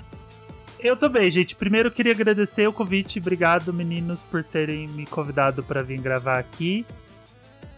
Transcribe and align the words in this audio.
Eu 0.82 0.98
também, 0.98 1.32
gente. 1.32 1.56
Primeiro 1.56 1.88
eu 1.88 1.92
queria 1.94 2.12
agradecer 2.12 2.68
o 2.68 2.74
convite. 2.74 3.20
Obrigado, 3.20 3.72
meninos, 3.72 4.22
por 4.22 4.44
terem 4.44 4.86
me 4.90 5.06
convidado 5.06 5.64
para 5.64 5.82
vir 5.82 6.02
gravar 6.02 6.40
aqui. 6.40 6.86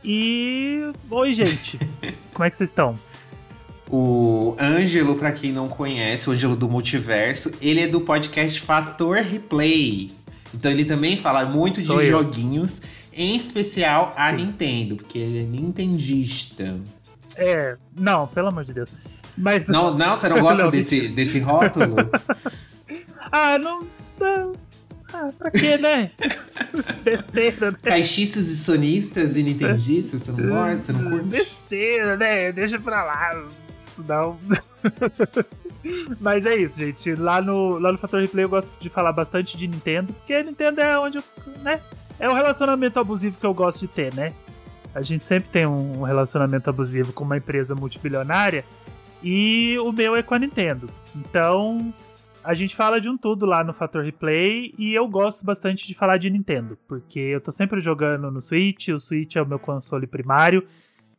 E. 0.07 0.89
Oi, 1.11 1.33
gente. 1.33 1.77
Como 2.33 2.45
é 2.45 2.49
que 2.49 2.55
vocês 2.55 2.69
estão? 2.69 2.95
O 3.91 4.55
Ângelo, 4.57 5.17
para 5.17 5.33
quem 5.33 5.51
não 5.51 5.67
conhece, 5.67 6.29
o 6.29 6.33
Ângelo 6.33 6.55
do 6.55 6.69
Multiverso, 6.69 7.53
ele 7.61 7.81
é 7.81 7.87
do 7.87 7.99
podcast 7.99 8.61
Fator 8.61 9.17
Replay. 9.17 10.11
Então 10.53 10.71
ele 10.71 10.85
também 10.85 11.17
fala 11.17 11.45
muito 11.45 11.83
Sou 11.83 11.99
de 11.99 12.05
eu. 12.05 12.11
joguinhos, 12.11 12.81
em 13.11 13.35
especial 13.35 14.13
a 14.15 14.29
Sim. 14.29 14.37
Nintendo, 14.37 14.95
porque 14.95 15.19
ele 15.19 15.39
é 15.39 15.43
nintendista. 15.43 16.79
É, 17.35 17.75
não, 17.93 18.27
pelo 18.27 18.47
amor 18.47 18.63
de 18.63 18.73
Deus. 18.73 18.89
Mas... 19.37 19.67
Não, 19.67 19.93
não, 19.93 20.15
você 20.15 20.29
não 20.29 20.39
gosta 20.41 20.63
não, 20.63 20.71
desse, 20.71 21.09
desse 21.09 21.39
rótulo? 21.39 21.97
ah, 23.29 23.57
não, 23.57 23.85
não 24.17 24.66
ah, 25.13 25.29
pra 25.37 25.51
quê, 25.51 25.77
né? 25.77 26.11
Besteira, 27.03 27.71
né? 27.71 27.77
Caixistas 27.81 28.47
e 28.47 28.57
sonistas 28.57 29.37
e 29.37 29.43
nintendistas, 29.43 30.23
você 30.23 30.31
não 30.31 30.49
gosta? 30.49 30.83
Você 30.83 30.91
não 30.93 31.09
curte? 31.09 31.27
Besteira, 31.27 32.17
né? 32.17 32.51
Deixa 32.51 32.79
pra 32.79 33.03
lá. 33.03 33.45
Isso 33.91 34.03
não. 34.07 34.37
Mas 36.19 36.45
é 36.45 36.55
isso, 36.55 36.79
gente. 36.79 37.15
Lá 37.15 37.41
no, 37.41 37.77
lá 37.77 37.91
no 37.91 37.97
Fator 37.97 38.19
Replay 38.19 38.45
eu 38.45 38.49
gosto 38.49 38.77
de 38.79 38.89
falar 38.89 39.13
bastante 39.13 39.57
de 39.57 39.67
Nintendo, 39.67 40.13
porque 40.13 40.33
a 40.33 40.43
Nintendo 40.43 40.81
é 40.81 40.99
onde 40.99 41.17
eu, 41.17 41.23
né? 41.61 41.79
É 42.19 42.29
um 42.29 42.33
relacionamento 42.33 42.99
abusivo 42.99 43.37
que 43.37 43.45
eu 43.45 43.53
gosto 43.53 43.81
de 43.81 43.87
ter, 43.87 44.13
né? 44.13 44.33
A 44.93 45.01
gente 45.01 45.23
sempre 45.23 45.49
tem 45.49 45.65
um 45.65 46.01
relacionamento 46.01 46.69
abusivo 46.69 47.13
com 47.13 47.23
uma 47.23 47.37
empresa 47.37 47.75
multibilionária 47.75 48.65
e 49.21 49.77
o 49.79 49.91
meu 49.91 50.15
é 50.15 50.23
com 50.23 50.33
a 50.33 50.39
Nintendo. 50.39 50.89
Então, 51.15 51.93
a 52.47 52.53
gente 52.53 52.77
fala 52.77 53.01
de 53.01 53.09
um 53.09 53.17
tudo 53.17 53.45
lá 53.45 53.61
no 53.61 53.73
Fator 53.73 54.05
Replay 54.05 54.73
e 54.77 54.93
eu 54.93 55.05
gosto 55.05 55.45
bastante 55.45 55.85
de 55.85 55.93
falar 55.93 56.15
de 56.15 56.29
Nintendo, 56.29 56.77
porque 56.87 57.19
eu 57.19 57.41
tô 57.41 57.51
sempre 57.51 57.81
jogando 57.81 58.31
no 58.31 58.41
Switch, 58.41 58.87
o 58.87 58.97
Switch 58.97 59.35
é 59.35 59.41
o 59.41 59.45
meu 59.45 59.59
console 59.59 60.07
primário, 60.07 60.65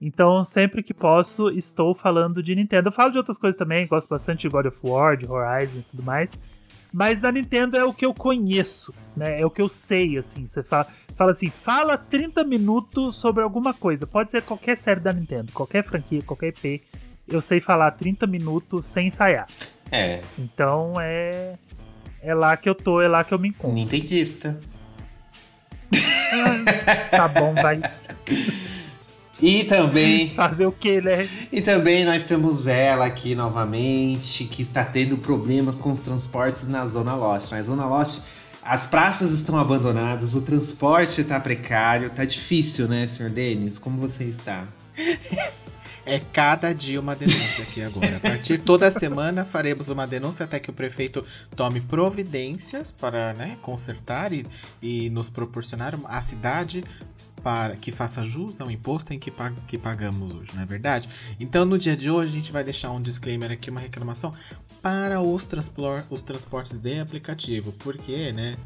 então 0.00 0.42
sempre 0.42 0.82
que 0.82 0.94
posso 0.94 1.50
estou 1.50 1.94
falando 1.94 2.42
de 2.42 2.54
Nintendo. 2.54 2.88
Eu 2.88 2.92
falo 2.92 3.10
de 3.10 3.18
outras 3.18 3.36
coisas 3.36 3.58
também, 3.58 3.86
gosto 3.86 4.08
bastante 4.08 4.40
de 4.40 4.48
God 4.48 4.64
of 4.64 4.78
War, 4.82 5.18
de 5.18 5.30
Horizon 5.30 5.80
e 5.80 5.82
tudo 5.82 6.02
mais, 6.02 6.32
mas 6.90 7.22
a 7.22 7.30
Nintendo 7.30 7.76
é 7.76 7.84
o 7.84 7.92
que 7.92 8.06
eu 8.06 8.14
conheço, 8.14 8.94
né? 9.14 9.38
É 9.38 9.44
o 9.44 9.50
que 9.50 9.60
eu 9.60 9.68
sei, 9.68 10.16
assim. 10.16 10.46
Você 10.46 10.62
fala, 10.62 10.86
fala 11.14 11.32
assim, 11.32 11.50
fala 11.50 11.98
30 11.98 12.42
minutos 12.42 13.16
sobre 13.16 13.42
alguma 13.42 13.74
coisa. 13.74 14.06
Pode 14.06 14.30
ser 14.30 14.40
qualquer 14.40 14.78
série 14.78 15.00
da 15.00 15.12
Nintendo, 15.12 15.52
qualquer 15.52 15.84
franquia, 15.84 16.22
qualquer 16.22 16.48
IP. 16.48 16.82
Eu 17.26 17.42
sei 17.42 17.60
falar 17.60 17.90
30 17.90 18.26
minutos 18.26 18.86
sem 18.86 19.08
ensaiar. 19.08 19.46
É. 19.90 20.22
Então 20.38 20.94
é. 21.00 21.54
É 22.20 22.34
lá 22.34 22.56
que 22.56 22.68
eu 22.68 22.74
tô, 22.74 23.00
é 23.00 23.08
lá 23.08 23.22
que 23.22 23.32
eu 23.32 23.38
me 23.38 23.48
encontro. 23.48 23.74
Nintendista. 23.74 24.58
tá 27.10 27.28
bom, 27.28 27.54
vai. 27.54 27.80
E 29.40 29.64
também. 29.64 30.30
Fazer 30.34 30.66
o 30.66 30.72
que, 30.72 31.00
né? 31.00 31.28
E 31.52 31.60
também 31.60 32.04
nós 32.04 32.24
temos 32.24 32.66
ela 32.66 33.06
aqui 33.06 33.34
novamente, 33.34 34.44
que 34.44 34.62
está 34.62 34.84
tendo 34.84 35.16
problemas 35.18 35.76
com 35.76 35.92
os 35.92 36.00
transportes 36.00 36.66
na 36.66 36.86
Zona 36.86 37.14
Leste. 37.14 37.52
Na 37.52 37.62
Zona 37.62 37.98
Leste, 37.98 38.22
as 38.62 38.86
praças 38.86 39.30
estão 39.30 39.56
abandonadas, 39.56 40.34
o 40.34 40.42
transporte 40.42 41.20
está 41.20 41.38
precário, 41.38 42.10
tá 42.10 42.24
difícil, 42.24 42.88
né, 42.88 43.06
senhor 43.06 43.30
Denis? 43.30 43.78
Como 43.78 43.98
você 43.98 44.24
está? 44.24 44.66
É 46.08 46.18
cada 46.32 46.72
dia 46.72 46.98
uma 46.98 47.14
denúncia 47.14 47.62
aqui 47.62 47.82
agora. 47.82 48.16
A 48.16 48.20
partir 48.20 48.56
toda 48.56 48.90
semana 48.90 49.44
faremos 49.44 49.90
uma 49.90 50.06
denúncia 50.06 50.46
até 50.46 50.58
que 50.58 50.70
o 50.70 50.72
prefeito 50.72 51.22
tome 51.54 51.82
providências 51.82 52.90
para 52.90 53.34
né, 53.34 53.58
consertar 53.60 54.32
e, 54.32 54.46
e 54.80 55.10
nos 55.10 55.28
proporcionar 55.28 55.94
a 56.06 56.22
cidade 56.22 56.82
para 57.42 57.76
que 57.76 57.92
faça 57.92 58.24
jus 58.24 58.58
ao 58.58 58.70
imposto 58.70 59.12
em 59.12 59.18
que, 59.18 59.30
pag 59.30 59.54
que 59.66 59.76
pagamos 59.76 60.32
hoje, 60.32 60.50
não 60.54 60.62
é 60.62 60.66
verdade? 60.66 61.10
Então, 61.38 61.66
no 61.66 61.78
dia 61.78 61.94
de 61.94 62.10
hoje, 62.10 62.32
a 62.32 62.40
gente 62.40 62.52
vai 62.52 62.64
deixar 62.64 62.90
um 62.90 63.02
disclaimer 63.02 63.52
aqui, 63.52 63.68
uma 63.68 63.80
reclamação 63.80 64.32
para 64.80 65.20
os, 65.20 65.46
os 66.08 66.22
transportes 66.22 66.78
de 66.78 67.00
aplicativo, 67.00 67.72
porque, 67.72 68.32
né? 68.32 68.56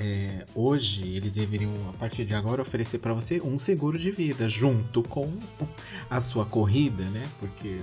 É, 0.00 0.44
hoje 0.54 1.06
eles 1.14 1.32
deveriam, 1.32 1.72
a 1.90 1.92
partir 1.92 2.24
de 2.24 2.34
agora, 2.34 2.62
oferecer 2.62 2.98
para 2.98 3.12
você 3.12 3.40
um 3.40 3.56
seguro 3.56 3.98
de 3.98 4.10
vida 4.10 4.48
junto 4.48 5.02
com 5.02 5.32
a 6.10 6.20
sua 6.20 6.44
corrida, 6.44 7.04
né? 7.04 7.26
Porque 7.38 7.80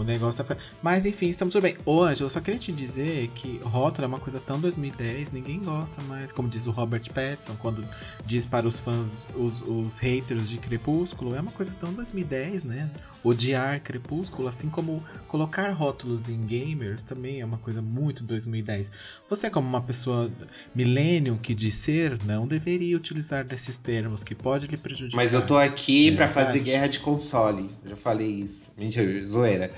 o 0.00 0.04
negócio 0.04 0.44
tá... 0.44 0.56
Mas 0.82 1.06
enfim, 1.06 1.28
estamos 1.28 1.52
tudo 1.52 1.62
bem. 1.62 1.76
Ô, 1.84 2.02
Angelo, 2.02 2.26
eu 2.26 2.30
só 2.30 2.40
queria 2.40 2.58
te 2.58 2.72
dizer 2.72 3.28
que 3.34 3.58
rótulo 3.62 4.04
é 4.04 4.08
uma 4.08 4.18
coisa 4.18 4.40
tão 4.40 4.60
2010, 4.60 5.32
ninguém 5.32 5.60
gosta 5.60 6.00
mais. 6.02 6.32
Como 6.32 6.48
diz 6.48 6.66
o 6.66 6.70
Robert 6.70 7.02
Pattinson, 7.12 7.56
quando 7.58 7.84
diz 8.24 8.46
para 8.46 8.66
os 8.66 8.80
fãs, 8.80 9.28
os, 9.34 9.62
os 9.62 9.98
haters 9.98 10.48
de 10.48 10.58
Crepúsculo, 10.58 11.34
é 11.34 11.40
uma 11.40 11.50
coisa 11.50 11.72
tão 11.74 11.92
2010, 11.92 12.64
né? 12.64 12.90
Odiar 13.22 13.80
Crepúsculo, 13.80 14.48
assim 14.48 14.68
como 14.68 15.02
colocar 15.26 15.70
rótulos 15.72 16.28
em 16.28 16.40
gamers, 16.46 17.02
também 17.02 17.40
é 17.40 17.44
uma 17.44 17.58
coisa 17.58 17.82
muito 17.82 18.22
2010. 18.22 18.92
Você, 19.28 19.50
como 19.50 19.68
uma 19.68 19.80
pessoa 19.80 20.30
millennium 20.74 21.36
que 21.36 21.54
diz 21.54 21.74
ser, 21.74 22.18
não 22.24 22.46
deveria 22.46 22.96
utilizar 22.96 23.44
desses 23.44 23.76
termos 23.76 24.22
que 24.22 24.34
pode 24.34 24.66
lhe 24.66 24.76
prejudicar. 24.76 25.16
Mas 25.16 25.32
eu 25.32 25.44
tô 25.44 25.56
aqui 25.56 26.10
é 26.10 26.14
para 26.14 26.28
fazer 26.28 26.60
guerra 26.60 26.86
de 26.86 27.00
console. 27.00 27.68
Eu 27.82 27.90
já 27.90 27.96
falei 27.96 28.28
isso. 28.28 28.72
Mentira, 28.76 29.24
zoeira. 29.26 29.72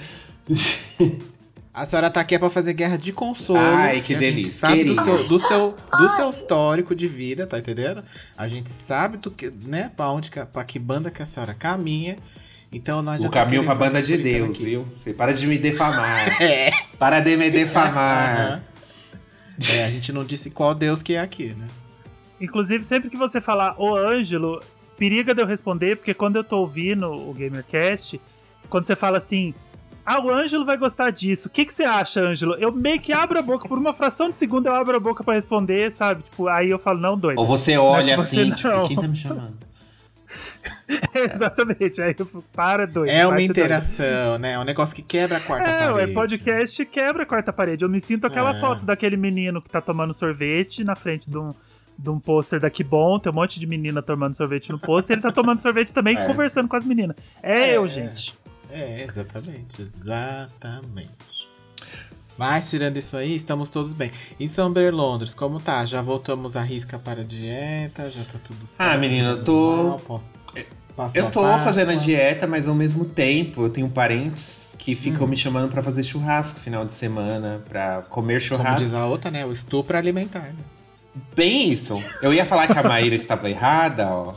A 1.73 1.87
senhora 1.87 2.11
tá 2.11 2.21
aqui 2.21 2.35
é 2.35 2.39
pra 2.39 2.51
fazer 2.51 2.75
guerra 2.75 2.99
de 2.99 3.13
console. 3.13 3.61
Ai, 3.61 4.01
que 4.01 4.15
delícia. 4.17 4.69
sabe 4.69 4.85
do 4.85 5.01
seu, 5.01 5.29
do, 5.29 5.39
seu, 5.39 5.77
do 5.99 6.09
seu 6.09 6.29
histórico 6.29 6.97
de 6.97 7.07
vida, 7.07 7.47
tá 7.47 7.61
entendendo? 7.61 8.03
A 8.37 8.49
gente 8.49 8.69
sabe 8.69 9.19
do 9.19 9.31
que, 9.31 9.53
né, 9.65 9.91
pra 9.97 10.11
onde, 10.11 10.31
pra 10.31 10.65
que 10.65 10.81
banda 10.81 11.13
que 11.13 11.23
a 11.23 11.27
senhora 11.27 11.55
caminha. 11.55 12.17
Então 12.73 13.03
nós 13.03 13.25
O 13.25 13.31
caminho 13.31 13.65
pra 13.65 13.75
banda 13.75 14.03
de 14.03 14.17
Deus, 14.19 14.57
aqui. 14.57 14.65
viu? 14.65 14.89
Você 15.03 15.13
para 15.13 15.33
de 15.33 15.47
me 15.47 15.59
defamar. 15.59 16.29
é. 16.43 16.71
Para 16.99 17.21
de 17.21 17.37
me 17.37 17.51
defamar. 17.51 18.63
é, 19.73 19.85
a 19.85 19.91
gente 19.91 20.13
não 20.13 20.25
disse 20.25 20.51
qual 20.51 20.75
Deus 20.75 21.03
que 21.03 21.15
é 21.15 21.21
aqui, 21.21 21.55
né? 21.57 21.67
Inclusive, 22.41 22.83
sempre 22.83 23.09
que 23.09 23.17
você 23.17 23.41
falar 23.41 23.75
o 23.79 23.95
Ângelo, 23.97 24.61
periga 24.97 25.35
de 25.35 25.41
eu 25.41 25.47
responder, 25.47 25.97
porque 25.97 26.15
quando 26.15 26.37
eu 26.37 26.45
tô 26.45 26.59
ouvindo 26.59 27.07
o 27.13 27.33
GamerCast, 27.33 28.21
quando 28.69 28.87
você 28.87 28.97
fala 28.97 29.19
assim, 29.19 29.55
ah, 30.11 30.21
o 30.21 30.29
Ângelo 30.29 30.65
vai 30.65 30.77
gostar 30.77 31.11
disso. 31.11 31.47
O 31.47 31.51
que, 31.51 31.65
que 31.65 31.73
você 31.73 31.85
acha, 31.85 32.21
Ângelo? 32.21 32.55
Eu 32.55 32.73
meio 32.73 33.01
que 33.01 33.13
abro 33.13 33.39
a 33.39 33.43
boca, 33.43 33.69
por 33.69 33.79
uma 33.79 33.93
fração 33.93 34.29
de 34.29 34.35
segundo 34.35 34.67
eu 34.67 34.75
abro 34.75 34.97
a 34.97 34.99
boca 34.99 35.23
para 35.23 35.35
responder, 35.35 35.93
sabe? 35.93 36.25
Tipo, 36.25 36.49
aí 36.49 36.69
eu 36.69 36.81
falo, 36.81 36.99
não, 37.01 37.17
doido. 37.17 37.39
Ou 37.39 37.47
você 37.47 37.77
olha 37.77 38.17
não, 38.17 38.25
assim, 38.25 38.51
você 38.51 38.55
tipo, 38.57 38.89
quem 38.89 38.97
tá 38.97 39.07
me 39.07 39.15
chamando? 39.15 39.57
Exatamente, 41.15 42.03
aí 42.03 42.17
eu 42.19 42.27
falo, 42.27 42.45
para 42.53 42.87
doido. 42.89 43.09
É 43.09 43.25
uma 43.25 43.41
interação, 43.41 44.31
doido. 44.31 44.41
né? 44.41 44.55
É 44.55 44.59
um 44.59 44.65
negócio 44.65 44.97
que 44.97 45.03
quebra 45.03 45.37
a 45.37 45.41
quarta 45.41 45.71
é, 45.71 45.93
parede. 45.93 46.11
É, 46.11 46.15
podcast 46.15 46.85
quebra 46.87 47.23
a 47.23 47.27
quarta 47.27 47.53
parede. 47.53 47.85
Eu 47.85 47.89
me 47.89 48.01
sinto 48.01 48.27
aquela 48.27 48.57
é. 48.57 48.59
foto 48.61 48.85
daquele 48.85 49.17
menino 49.17 49.63
que 49.63 49.71
tá 49.71 49.81
tomando 49.81 50.13
sorvete 50.13 50.83
na 50.83 50.97
frente 50.97 51.31
de 51.31 51.39
um 51.39 51.51
de 52.01 52.09
um 52.09 52.19
pôster 52.19 52.59
da 52.59 52.71
Bom, 52.85 53.19
tem 53.19 53.31
um 53.31 53.35
monte 53.35 53.61
de 53.61 53.67
menina 53.67 54.01
tomando 54.01 54.35
sorvete 54.35 54.73
no 54.73 54.79
pôster, 54.79 55.15
ele 55.15 55.23
tá 55.23 55.31
tomando 55.31 55.59
sorvete 55.59 55.93
também 55.93 56.17
é. 56.19 56.27
conversando 56.27 56.67
com 56.67 56.75
as 56.75 56.85
meninas. 56.85 57.15
É, 57.43 57.61
é, 57.61 57.77
eu, 57.77 57.87
gente. 57.87 58.35
É, 58.73 59.05
exatamente, 59.09 59.81
exatamente. 59.83 61.49
Mas 62.39 62.71
tirando 62.71 62.97
isso 62.97 63.17
aí, 63.17 63.35
estamos 63.35 63.69
todos 63.69 63.93
bem. 63.93 64.11
Em 64.39 64.49
São 64.49 64.73
Ber, 64.73 64.95
Londres, 64.95 65.35
como 65.35 65.61
tá? 65.61 65.85
Já 65.85 66.01
voltamos 66.01 66.57
à 66.57 66.63
risca 66.63 66.99
para 66.99 67.21
a 67.21 67.25
dieta? 67.25 68.09
Já 68.11 68.25
tá 68.25 68.39
tudo 68.43 68.67
certo? 68.67 68.91
Ah, 68.91 68.97
menina, 68.97 69.31
eu 69.31 69.45
tô. 69.45 70.01
Posso... 70.07 70.31
Eu 71.15 71.31
tô 71.31 71.43
fazendo 71.59 71.91
a 71.93 71.95
dieta, 71.95 72.47
mas 72.47 72.69
ao 72.69 72.75
mesmo 72.75 73.05
tempo 73.05 73.63
eu 73.63 73.71
tenho 73.71 73.89
parentes 73.89 74.75
que 74.79 74.95
ficam 74.95 75.27
Hum. 75.27 75.31
me 75.31 75.37
chamando 75.37 75.71
pra 75.71 75.83
fazer 75.83 76.03
churrasco 76.03 76.59
final 76.61 76.85
de 76.85 76.93
semana, 76.93 77.63
pra 77.69 78.03
comer 78.09 78.35
Como 78.35 78.41
churrasco. 78.63 78.83
diz 78.85 78.93
a 78.95 79.07
outra, 79.07 79.31
né? 79.31 79.45
O 79.47 79.53
estupro 79.53 79.97
alimentar. 79.97 80.41
né? 80.41 80.55
Bem 81.35 81.71
isso. 81.71 82.03
Eu 82.23 82.33
ia 82.33 82.45
falar 82.47 82.67
que 82.69 82.79
a 82.79 82.83
Maíra 82.83 83.15
estava 83.17 83.49
errada, 83.51 84.09
ó. 84.11 84.35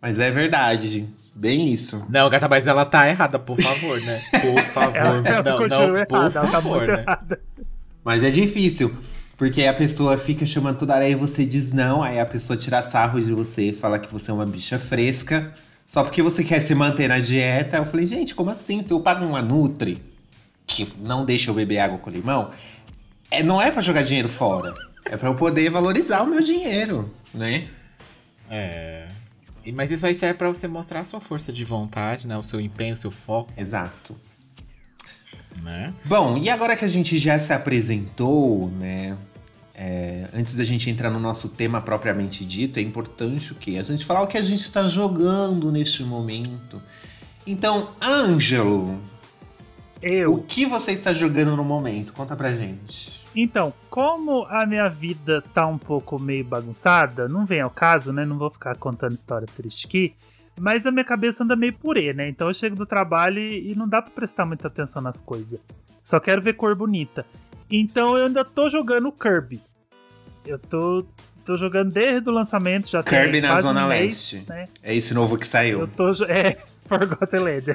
Mas 0.00 0.18
é 0.18 0.30
verdade. 0.30 1.08
Bem 1.36 1.70
isso. 1.70 2.02
Não, 2.08 2.30
gata, 2.30 2.48
mas 2.48 2.66
ela 2.66 2.86
tá 2.86 3.06
errada, 3.06 3.38
por 3.38 3.60
favor, 3.60 4.00
né? 4.00 4.22
Por 4.40 4.62
favor. 4.62 4.96
Ela, 4.96 5.28
ela 5.28 5.42
não, 5.42 5.58
continua 5.58 5.86
não, 5.86 5.96
errada, 5.96 6.06
por 6.06 6.16
ela 6.16 6.30
tá 6.30 6.46
favor, 6.46 6.76
muito 6.78 6.92
né? 6.92 7.00
errada. 7.02 7.40
Mas 8.02 8.24
é 8.24 8.30
difícil. 8.30 8.96
Porque 9.36 9.66
a 9.66 9.74
pessoa 9.74 10.16
fica 10.16 10.46
chamando 10.46 10.78
toda 10.78 10.94
hora, 10.94 11.04
aí 11.04 11.14
você 11.14 11.44
diz 11.44 11.72
não, 11.72 12.02
aí 12.02 12.18
a 12.18 12.24
pessoa 12.24 12.56
tira 12.56 12.82
sarro 12.82 13.20
de 13.20 13.30
você, 13.34 13.70
fala 13.70 13.98
que 13.98 14.10
você 14.10 14.30
é 14.30 14.34
uma 14.34 14.46
bicha 14.46 14.78
fresca, 14.78 15.52
só 15.84 16.02
porque 16.02 16.22
você 16.22 16.42
quer 16.42 16.58
se 16.60 16.74
manter 16.74 17.06
na 17.06 17.18
dieta. 17.18 17.76
Eu 17.76 17.84
falei, 17.84 18.06
gente, 18.06 18.34
como 18.34 18.48
assim? 18.48 18.82
Se 18.82 18.90
eu 18.90 19.00
pago 19.00 19.22
uma 19.26 19.42
Nutri 19.42 20.02
que 20.66 20.88
não 21.00 21.22
deixa 21.26 21.50
eu 21.50 21.54
beber 21.54 21.80
água 21.80 21.98
com 21.98 22.08
limão, 22.08 22.50
é, 23.30 23.42
não 23.42 23.60
é 23.60 23.70
pra 23.70 23.82
jogar 23.82 24.02
dinheiro 24.02 24.28
fora. 24.28 24.72
É 25.04 25.18
pra 25.18 25.28
eu 25.28 25.34
poder 25.34 25.68
valorizar 25.68 26.22
o 26.22 26.26
meu 26.26 26.40
dinheiro, 26.40 27.12
né? 27.34 27.68
É. 28.48 29.06
Mas 29.72 29.90
isso 29.90 30.06
aí 30.06 30.14
serve 30.14 30.38
pra 30.38 30.48
você 30.48 30.66
mostrar 30.68 31.00
a 31.00 31.04
sua 31.04 31.20
força 31.20 31.52
de 31.52 31.64
vontade, 31.64 32.26
né? 32.26 32.36
O 32.36 32.42
seu 32.42 32.60
empenho, 32.60 32.94
o 32.94 32.96
seu 32.96 33.10
foco, 33.10 33.52
Exato. 33.56 34.16
né? 35.62 35.92
Bom, 36.04 36.36
e 36.38 36.48
agora 36.48 36.76
que 36.76 36.84
a 36.84 36.88
gente 36.88 37.18
já 37.18 37.38
se 37.38 37.52
apresentou, 37.52 38.70
né? 38.70 39.16
é, 39.78 40.26
antes 40.32 40.54
da 40.54 40.64
gente 40.64 40.88
entrar 40.88 41.10
no 41.10 41.20
nosso 41.20 41.50
tema 41.50 41.82
propriamente 41.82 42.44
dito, 42.46 42.78
é 42.78 42.82
importante 42.82 43.52
o 43.52 43.54
quê? 43.54 43.76
A 43.78 43.82
gente 43.82 44.06
falar 44.06 44.22
o 44.22 44.26
que 44.26 44.38
a 44.38 44.42
gente 44.42 44.60
está 44.60 44.88
jogando 44.88 45.70
neste 45.70 46.02
momento. 46.02 46.80
Então, 47.46 47.90
Ângelo, 48.02 48.94
o 48.94 49.00
Eu. 50.02 50.38
que 50.48 50.64
você 50.64 50.92
está 50.92 51.12
jogando 51.12 51.54
no 51.54 51.62
momento? 51.64 52.14
Conta 52.14 52.34
pra 52.34 52.56
gente. 52.56 53.15
Então, 53.38 53.70
como 53.90 54.46
a 54.46 54.64
minha 54.64 54.88
vida 54.88 55.42
tá 55.52 55.66
um 55.66 55.76
pouco 55.76 56.18
meio 56.18 56.42
bagunçada, 56.42 57.28
não 57.28 57.44
vem 57.44 57.60
ao 57.60 57.68
caso, 57.68 58.10
né? 58.10 58.24
Não 58.24 58.38
vou 58.38 58.48
ficar 58.48 58.74
contando 58.76 59.14
história 59.14 59.46
triste 59.46 59.86
aqui. 59.86 60.14
Mas 60.58 60.86
a 60.86 60.90
minha 60.90 61.04
cabeça 61.04 61.44
anda 61.44 61.54
meio 61.54 61.74
purê, 61.74 62.14
né? 62.14 62.30
Então 62.30 62.48
eu 62.48 62.54
chego 62.54 62.74
do 62.74 62.86
trabalho 62.86 63.38
e, 63.38 63.74
não 63.74 63.86
dá 63.86 64.00
pra 64.00 64.10
prestar 64.10 64.46
muita 64.46 64.68
atenção 64.68 65.02
nas 65.02 65.20
coisas. 65.20 65.60
Só 66.02 66.18
quero 66.18 66.40
ver 66.40 66.54
cor 66.54 66.74
bonita. 66.74 67.26
Então 67.70 68.16
eu 68.16 68.24
ainda 68.24 68.42
tô 68.42 68.70
jogando 68.70 69.12
Kirby. 69.12 69.60
Eu 70.46 70.58
tô, 70.58 71.04
tô 71.44 71.56
jogando 71.56 71.92
desde 71.92 72.26
o 72.30 72.32
lançamento, 72.32 72.88
já 72.88 73.02
Kirby 73.02 73.42
na 73.42 73.60
Zona 73.60 73.84
um 73.84 73.88
mês, 73.88 74.32
Leste. 74.32 74.48
né? 74.48 74.66
É 74.82 74.94
esse 74.94 75.12
novo 75.12 75.36
que 75.36 75.46
saiu. 75.46 75.80
Eu 75.80 75.88
tô. 75.88 76.10
É, 76.26 76.56
Forgotten 76.88 77.40
Land. 77.40 77.66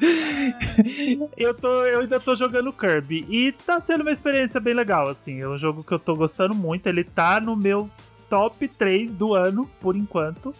eu, 1.36 1.54
tô, 1.54 1.84
eu 1.84 2.00
ainda 2.00 2.18
tô 2.18 2.34
jogando 2.34 2.72
Kirby. 2.72 3.24
E 3.28 3.52
tá 3.52 3.80
sendo 3.80 4.02
uma 4.02 4.10
experiência 4.10 4.60
bem 4.60 4.74
legal, 4.74 5.08
assim. 5.08 5.40
É 5.40 5.48
um 5.48 5.58
jogo 5.58 5.84
que 5.84 5.92
eu 5.92 5.98
tô 5.98 6.14
gostando 6.14 6.54
muito. 6.54 6.86
Ele 6.86 7.04
tá 7.04 7.40
no 7.40 7.56
meu 7.56 7.90
top 8.28 8.66
3 8.68 9.12
do 9.12 9.34
ano, 9.34 9.68
por 9.80 9.96
enquanto. 9.96 10.52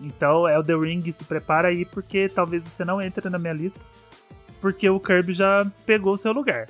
Então, 0.00 0.48
Elden 0.48 0.80
Ring, 0.80 1.12
se 1.12 1.24
prepara 1.24 1.68
aí, 1.68 1.84
porque 1.84 2.28
talvez 2.28 2.64
você 2.64 2.84
não 2.84 3.00
entre 3.00 3.28
na 3.30 3.38
minha 3.38 3.52
lista. 3.52 3.80
Porque 4.60 4.88
o 4.88 4.98
Kirby 4.98 5.32
já 5.32 5.66
pegou 5.86 6.14
o 6.14 6.18
seu 6.18 6.32
lugar. 6.32 6.66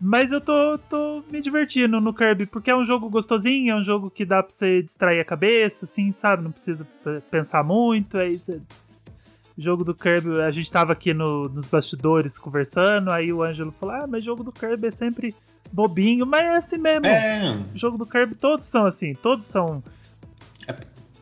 Mas 0.00 0.32
eu 0.32 0.40
tô, 0.40 0.76
tô 0.78 1.24
me 1.30 1.40
divertindo 1.40 2.00
no 2.00 2.12
Kirby, 2.12 2.46
porque 2.46 2.70
é 2.70 2.76
um 2.76 2.84
jogo 2.84 3.08
gostosinho, 3.08 3.72
é 3.72 3.76
um 3.76 3.82
jogo 3.82 4.10
que 4.10 4.24
dá 4.24 4.42
pra 4.42 4.50
você 4.50 4.82
distrair 4.82 5.20
a 5.20 5.24
cabeça, 5.24 5.86
assim, 5.86 6.12
sabe? 6.12 6.42
Não 6.42 6.52
precisa 6.52 6.86
pensar 7.30 7.64
muito. 7.64 8.18
Aí 8.18 8.38
você... 8.38 8.60
Jogo 9.56 9.84
do 9.84 9.94
Kirby, 9.94 10.40
a 10.40 10.50
gente 10.50 10.70
tava 10.70 10.92
aqui 10.92 11.14
no- 11.14 11.48
nos 11.48 11.66
bastidores 11.66 12.38
conversando, 12.38 13.10
aí 13.10 13.32
o 13.32 13.42
Ângelo 13.42 13.70
falou: 13.72 13.94
Ah, 13.94 14.06
mas 14.06 14.24
jogo 14.24 14.42
do 14.42 14.50
Kirby 14.50 14.88
é 14.88 14.90
sempre 14.90 15.34
bobinho, 15.72 16.26
mas 16.26 16.42
é 16.42 16.56
assim 16.56 16.78
mesmo. 16.78 17.06
É, 17.06 17.64
O 17.74 17.78
jogo 17.78 17.96
do 17.96 18.04
Kirby, 18.06 18.34
todos 18.34 18.66
são 18.66 18.84
assim, 18.86 19.14
todos 19.14 19.44
são. 19.46 19.82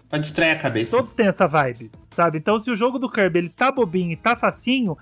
pra 0.08 0.18
distrair 0.18 0.50
a 0.52 0.58
cabeça. 0.58 0.90
Todos 0.96 1.12
têm 1.14 1.26
essa 1.26 1.46
vibe, 1.46 1.90
sabe? 2.10 2.38
Então, 2.38 2.58
se 2.58 2.70
o 2.70 2.76
jogo 2.76 2.98
do 2.98 3.08
Kirby 3.10 3.38
ele 3.38 3.48
tá 3.48 3.70
bobinho 3.70 4.12
e 4.12 4.16
tá 4.16 4.34
facinho, 4.36 4.96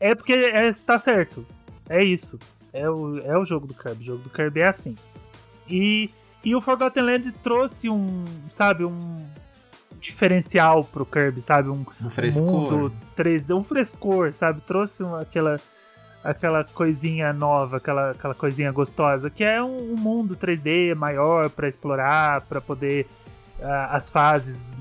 é 0.00 0.14
porque 0.14 0.32
é, 0.32 0.70
tá 0.72 0.98
certo. 0.98 1.46
É 1.88 2.04
isso. 2.04 2.38
É 2.72 2.88
o, 2.90 3.18
é 3.20 3.38
o 3.38 3.44
jogo 3.44 3.66
do 3.66 3.74
Kirby. 3.74 4.02
O 4.02 4.06
jogo 4.06 4.22
do 4.22 4.30
Kirby 4.30 4.60
é 4.60 4.68
assim. 4.68 4.94
E, 5.68 6.10
e 6.44 6.54
o 6.54 6.60
Forgotten 6.60 7.02
Land 7.02 7.32
trouxe 7.42 7.88
um, 7.88 8.24
sabe, 8.48 8.84
um 8.84 9.16
diferencial 10.06 10.82
pro 10.84 11.04
Kirby, 11.06 11.40
sabe? 11.40 11.68
Um, 11.68 11.84
Um 12.02 12.10
frescor. 12.10 12.46
mundo 12.46 12.92
3D, 13.16 13.54
um 13.54 13.62
frescor, 13.64 14.32
sabe? 14.32 14.60
Trouxe 14.60 15.02
uma- 15.02 15.20
aquela, 15.20 15.60
aquela 16.24 16.64
coisinha 16.64 17.32
nova, 17.32 17.76
aquela, 17.78 18.10
aquela 18.12 18.34
coisinha 18.34 18.70
gostosa, 18.72 19.28
que 19.30 19.44
é 19.44 19.62
um, 19.62 19.92
um 19.92 19.96
mundo 19.96 20.34
3D 20.36 20.94
maior 20.94 21.50
pra 21.50 21.68
explorar, 21.68 22.40
pra 22.42 22.60
poder 22.60 23.06
ah, 23.62 23.96
as 23.96 24.10
fases 24.10 24.74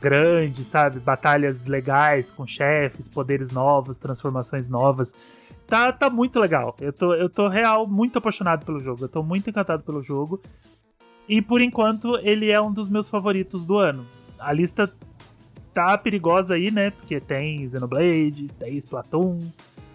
grandes, 0.00 0.66
sabe? 0.66 0.98
Batalhas 1.00 1.66
legais 1.66 2.30
com 2.30 2.46
chefes, 2.46 3.08
poderes 3.08 3.50
novos, 3.50 3.98
transformações 3.98 4.68
novas. 4.68 5.14
Tá, 5.66 5.92
tá 5.92 6.08
muito 6.10 6.40
legal. 6.40 6.74
Eu 6.80 6.92
tô, 6.92 7.14
eu 7.14 7.28
tô 7.28 7.48
real 7.48 7.86
muito 7.86 8.18
apaixonado 8.18 8.64
pelo 8.66 8.80
jogo. 8.80 9.04
Eu 9.04 9.08
tô 9.08 9.22
muito 9.22 9.48
encantado 9.50 9.82
pelo 9.84 10.02
jogo. 10.02 10.40
E 11.28 11.40
por 11.40 11.60
enquanto 11.60 12.16
ele 12.22 12.50
é 12.50 12.60
um 12.60 12.72
dos 12.72 12.88
meus 12.88 13.08
favoritos 13.08 13.64
do 13.64 13.78
ano. 13.78 14.04
A 14.40 14.52
lista 14.52 14.90
tá 15.72 15.96
perigosa 15.98 16.54
aí, 16.54 16.70
né? 16.70 16.90
Porque 16.90 17.20
tem 17.20 17.68
Xenoblade, 17.68 18.48
tem 18.58 18.76
Splatoon, 18.78 19.38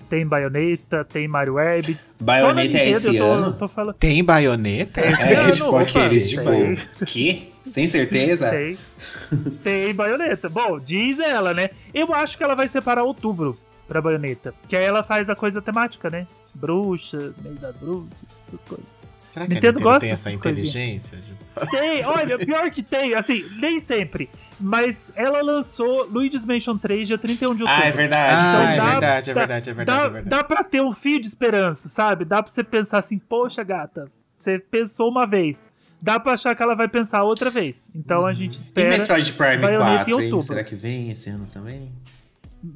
tem 0.10 0.26
Bayonetta, 0.26 1.04
tem 1.04 1.28
Mario 1.28 1.56
Rabbids. 1.56 2.16
Bayonetta 2.22 2.78
é 2.78 2.90
esse 2.90 3.08
eu 3.08 3.18
tô, 3.18 3.32
ano? 3.32 3.48
eu 3.48 3.54
tô 3.54 3.68
falando. 3.68 3.96
Tem 3.96 4.24
baioneta? 4.24 5.02
Esse 5.02 5.34
É, 5.34 5.36
ano, 5.36 5.52
tipo 5.52 5.68
opa, 5.70 5.82
aqueles, 5.82 6.30
tipo, 6.30 6.44
tem. 6.50 6.78
que? 7.06 7.52
Sem 7.66 7.88
certeza? 7.88 8.50
Tem. 8.52 8.78
Tem 9.64 9.94
baioneta. 9.94 10.48
Bom, 10.50 10.80
diz 10.80 11.20
ela, 11.20 11.54
né? 11.54 11.70
Eu 11.94 12.14
acho 12.14 12.38
que 12.38 12.44
ela 12.44 12.54
vai 12.56 12.68
separar 12.68 13.04
outubro 13.04 13.58
pra 13.88 14.02
baioneta. 14.02 14.54
Porque 14.62 14.76
aí 14.76 14.84
ela 14.86 15.04
faz 15.04 15.30
a 15.30 15.36
coisa 15.36 15.62
temática, 15.62 16.10
né? 16.10 16.28
Bruxa, 16.54 17.34
meio 17.44 17.56
das 17.56 17.76
bruxas, 17.76 18.12
essas 18.48 18.64
coisas. 18.64 19.02
Será 19.36 19.46
que 19.46 19.52
a 19.52 19.56
Nintendo 19.56 19.74
Nintendo 19.80 19.84
gosta 19.84 20.00
tem 20.00 20.12
essa 20.12 20.24
coisinhas. 20.40 20.58
inteligência? 20.76 21.18
de- 21.18 21.70
Tem, 21.72 22.06
olha, 22.08 22.38
pior 22.40 22.72
que 22.72 22.82
tem, 22.82 23.14
assim, 23.14 23.44
nem 23.60 23.80
sempre. 23.80 24.30
Mas 24.60 25.12
ela 25.16 25.42
lançou 25.42 26.06
Luigi's 26.10 26.46
Mansion 26.46 26.78
3 26.78 27.08
dia 27.08 27.18
31 27.18 27.54
de 27.56 27.64
outubro. 27.64 27.84
Ah, 27.84 27.86
é 27.88 27.92
verdade. 27.92 28.34
Ah, 28.34 28.50
Então 28.50 28.62
é 28.62 28.78
dá- 28.78 28.92
verdade, 28.92 29.30
é 29.30 29.34
dá- 29.34 29.40
verdade, 29.42 29.70
é 29.70 29.74
verdade, 29.74 30.00
dá, 30.00 30.06
é 30.06 30.10
verdade. 30.10 30.30
dá 30.30 30.44
pra 30.44 30.64
ter 30.64 30.82
um 30.82 30.94
fio 30.94 31.20
de 31.20 31.28
esperança, 31.28 31.90
sabe? 31.90 32.24
Dá 32.24 32.42
pra 32.42 32.50
você 32.52 32.64
pensar 32.64 33.00
assim, 33.00 33.20
poxa, 33.20 33.62
gata, 33.64 34.10
você 34.38 34.58
pensou 34.58 35.10
uma 35.10 35.28
vez. 35.28 35.70
Dá 36.02 36.20
pra 36.20 36.34
achar 36.34 36.56
que 36.56 36.64
ela 36.64 36.76
vai 36.76 36.88
pensar 36.88 37.24
outra 37.24 37.50
vez. 37.50 37.90
Então 37.94 38.26
a 38.26 38.32
gente 38.34 38.58
E 38.58 38.62
espera. 38.62 38.98
Metroid 38.98 39.34
Prime 39.34 39.58
Bayonetta 39.58 39.96
4, 40.06 40.12
em 40.14 40.18
hein? 40.18 40.24
outubro. 40.34 40.46
Será 40.48 40.64
que 40.64 40.76
vem 40.76 41.10
esse 41.10 41.30
ano 41.30 41.48
também? 41.52 41.92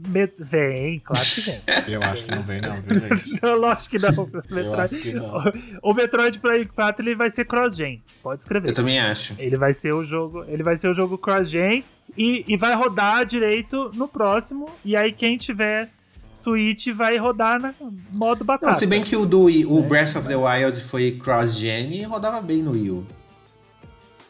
Me- 0.08 0.32
Vem, 0.38 1.00
claro 1.00 1.26
que 1.26 1.42
vem. 1.42 1.60
Eu 1.96 2.02
acho 2.04 2.26
que 2.26 2.36
não 2.36 2.44
vem, 2.44 2.62
não, 2.62 2.76
viu, 2.82 3.00
gente? 3.18 3.40
Não, 3.42 3.56
Lógico 3.56 3.90
que 3.90 4.00
não. 4.00 4.12
Eu 4.12 4.44
Metroid- 4.56 4.80
acho 4.80 4.96
que 5.02 5.14
não. 5.14 5.44
O 5.82 5.94
Metroid 5.94 6.40
Prime 6.40 6.66
4 6.66 7.04
ele 7.04 7.16
vai 7.16 7.30
ser 7.30 7.46
cross-gen. 7.46 8.02
Pode 8.22 8.42
escrever. 8.42 8.70
Eu 8.70 8.74
também 8.74 9.00
acho. 9.00 9.34
Ele 9.40 9.56
vai 9.58 9.74
ser 9.74 9.94
o 9.94 10.04
jogo, 10.04 10.44
ele 10.48 10.62
vai 10.64 10.78
ser 10.78 10.90
o 10.90 10.94
jogo 10.94 11.18
cross-gen 11.18 11.84
e, 12.18 12.44
e 12.48 12.56
vai 12.58 12.76
rodar 12.76 13.26
direito 13.26 13.92
no 13.96 14.08
próximo. 14.08 14.70
E 14.86 14.96
aí 14.96 15.12
quem 15.12 15.38
tiver 15.38 15.90
Switch 16.34 16.88
vai 16.90 17.18
rodar 17.18 17.60
na 17.60 17.74
modo 18.14 18.44
batata. 18.46 18.72
Não, 18.74 18.80
se 18.80 18.86
bem 18.86 19.04
que 19.04 19.16
o 19.16 19.26
do 19.26 19.44
Wii- 19.44 19.64
É. 19.64 19.66
o 19.68 19.82
Breath 19.82 20.16
of 20.16 20.28
the 20.28 20.36
Wild 20.36 20.80
foi 20.82 21.12
cross-gen 21.12 21.94
e 21.96 22.04
rodava 22.04 22.40
bem 22.42 22.62
no 22.64 22.72
Wii 22.72 22.92
U. 22.92 23.06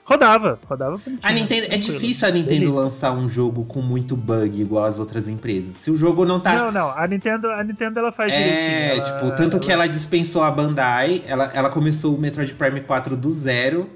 Rodava, 0.09 0.59
rodava 0.67 0.97
bonitinho. 0.97 1.19
A 1.21 1.31
Nintendo, 1.31 1.67
é 1.69 1.77
difícil 1.77 2.27
a 2.27 2.31
Nintendo 2.31 2.59
Delícia. 2.61 2.81
lançar 2.81 3.11
um 3.11 3.29
jogo 3.29 3.63
com 3.65 3.79
muito 3.79 4.15
bug 4.17 4.59
igual 4.59 4.85
as 4.85 4.97
outras 4.97 5.27
empresas. 5.27 5.75
Se 5.75 5.91
o 5.91 5.95
jogo 5.95 6.25
não 6.25 6.39
tá. 6.39 6.55
Não, 6.55 6.71
não, 6.71 6.89
a 6.89 7.05
Nintendo, 7.05 7.47
a 7.51 7.63
Nintendo 7.63 7.99
ela 7.99 8.11
faz 8.11 8.31
é, 8.31 8.87
direitinho. 8.95 9.05
tipo, 9.05 9.35
tanto 9.35 9.59
que 9.59 9.71
ela 9.71 9.85
dispensou 9.85 10.41
a 10.41 10.49
Bandai, 10.49 11.21
ela, 11.27 11.51
ela 11.53 11.69
começou 11.69 12.15
o 12.15 12.19
Metroid 12.19 12.51
Prime 12.55 12.81
4 12.81 13.15
do 13.15 13.29
zero, 13.29 13.87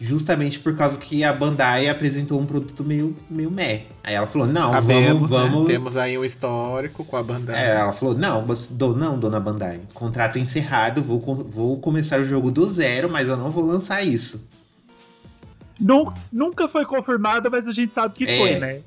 justamente 0.00 0.58
por 0.58 0.74
causa 0.76 0.98
que 0.98 1.22
a 1.22 1.32
Bandai 1.32 1.88
apresentou 1.88 2.40
um 2.40 2.44
produto 2.44 2.82
meio, 2.82 3.16
meio 3.30 3.48
meh. 3.48 3.82
Aí 4.02 4.14
ela 4.14 4.26
falou, 4.26 4.48
não, 4.48 4.72
Sabemos, 4.72 5.30
vamos, 5.30 5.44
né? 5.44 5.50
vamos. 5.52 5.66
Temos 5.68 5.96
aí 5.96 6.18
um 6.18 6.24
histórico 6.24 7.04
com 7.04 7.16
a 7.16 7.22
banda. 7.22 7.56
É, 7.56 7.76
ela 7.76 7.92
falou, 7.92 8.18
não, 8.18 8.44
mas- 8.44 8.66
do, 8.66 8.96
não, 8.96 9.16
dona 9.16 9.38
Bandai. 9.38 9.80
Contrato 9.94 10.40
encerrado, 10.40 11.00
vou, 11.00 11.20
vou 11.20 11.78
começar 11.78 12.18
o 12.18 12.24
jogo 12.24 12.50
do 12.50 12.66
zero, 12.66 13.08
mas 13.08 13.28
eu 13.28 13.36
não 13.36 13.52
vou 13.52 13.64
lançar 13.64 14.02
isso. 14.04 14.50
Nu- 15.80 16.12
nunca 16.32 16.68
foi 16.68 16.84
confirmado, 16.84 17.50
mas 17.50 17.66
a 17.66 17.72
gente 17.72 17.92
sabe 17.94 18.14
que 18.14 18.24
É. 18.24 18.38
foi, 18.38 18.58
né? 18.58 18.80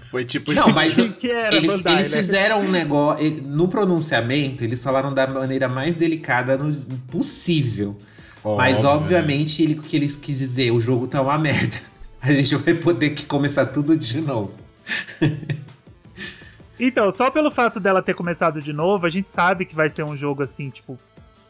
Foi 0.00 0.24
tipo. 0.24 0.52
Não, 0.52 0.68
mas 0.70 0.94
Que, 1.20 1.26
eles, 1.28 1.80
Bandai, 1.80 1.94
eles 2.00 2.12
né? 2.12 2.18
fizeram 2.18 2.60
um 2.60 2.70
negócio. 2.70 3.42
No 3.42 3.68
pronunciamento, 3.68 4.64
eles 4.64 4.82
falaram 4.82 5.12
da 5.12 5.26
maneira 5.26 5.68
mais 5.68 5.94
delicada 5.94 6.56
no- 6.56 6.74
possível. 7.10 7.96
Mas, 8.56 8.78
Óbvio, 8.78 8.90
obviamente, 9.16 9.62
ele, 9.62 9.74
o 9.78 9.82
que 9.82 9.94
eles 9.94 10.16
quis 10.16 10.38
dizer, 10.38 10.70
o 10.72 10.80
jogo 10.80 11.06
tá 11.06 11.20
uma 11.20 11.36
merda. 11.38 11.76
a 12.20 12.32
gente 12.32 12.56
vai 12.56 12.74
poder 12.74 13.10
que 13.10 13.26
começar 13.26 13.66
tudo 13.66 13.96
de 13.96 14.20
novo. 14.20 14.54
Então, 16.80 17.10
só 17.12 17.30
pelo 17.30 17.50
fato 17.50 17.78
dela 17.78 18.02
ter 18.02 18.14
começado 18.14 18.60
de 18.60 18.72
novo, 18.72 19.06
a 19.06 19.10
gente 19.10 19.30
sabe 19.30 19.64
que 19.64 19.74
vai 19.74 19.88
ser 19.88 20.02
um 20.04 20.16
jogo 20.16 20.42
assim, 20.42 20.70
tipo, 20.70 20.98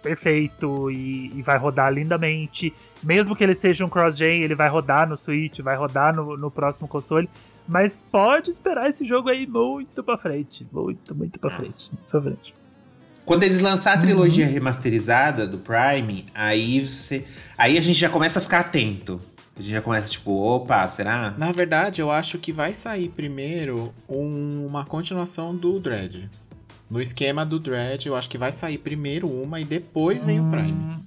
perfeito 0.03 0.91
e, 0.91 1.33
e 1.37 1.43
vai 1.43 1.57
rodar 1.57 1.93
lindamente. 1.93 2.73
Mesmo 3.03 3.37
que 3.37 3.45
ele 3.45 3.55
seja 3.55 3.85
um 3.85 3.89
cross-gen, 3.89 4.43
ele 4.43 4.55
vai 4.55 4.69
rodar 4.69 5.09
no 5.09 5.17
Switch, 5.17 5.61
vai 5.61 5.77
rodar 5.77 6.15
no, 6.15 6.37
no 6.37 6.51
próximo 6.51 6.89
console. 6.89 7.29
Mas 7.67 8.05
pode 8.11 8.51
esperar 8.51 8.89
esse 8.89 9.05
jogo 9.05 9.29
aí 9.29 9.47
muito 9.47 10.03
pra 10.03 10.19
frente. 10.19 10.67
Muito, 10.73 11.15
muito 11.15 11.39
pra 11.39 11.51
frente. 11.51 11.91
Muito 11.93 12.11
pra 12.11 12.21
frente. 12.21 12.55
Quando 13.25 13.45
eles 13.45 13.61
lançar 13.61 13.95
a 13.95 13.99
trilogia 13.99 14.47
uhum. 14.47 14.53
remasterizada 14.53 15.47
do 15.47 15.59
Prime, 15.59 16.27
aí 16.35 16.81
você. 16.81 17.25
Aí 17.57 17.79
a 17.79 17.81
gente 17.81 17.99
já 17.99 18.09
começa 18.09 18.41
a 18.41 18.43
ficar 18.43 18.61
atento. 18.61 19.21
A 19.57 19.61
gente 19.63 19.71
já 19.71 19.83
começa, 19.83 20.11
tipo, 20.11 20.33
opa, 20.33 20.89
será? 20.89 21.35
Na 21.37 21.53
verdade, 21.53 22.01
eu 22.01 22.11
acho 22.11 22.39
que 22.39 22.53
vai 22.53 22.73
sair 22.73 23.09
primeiro 23.11 23.95
um, 24.09 24.67
uma 24.67 24.85
continuação 24.85 25.55
do 25.55 25.79
Dread. 25.79 26.29
No 26.93 27.01
esquema 27.01 27.47
do 27.47 27.59
Dread, 27.59 28.07
eu 28.07 28.15
acho 28.15 28.29
que 28.29 28.37
vai 28.37 28.53
sair 28.53 28.77
primeiro 28.77 29.27
uma 29.27 29.59
e 29.59 29.65
depois 29.65 30.27
vem 30.27 30.39
hum... 30.39 30.49
o 30.49 30.51
Prime. 30.51 31.05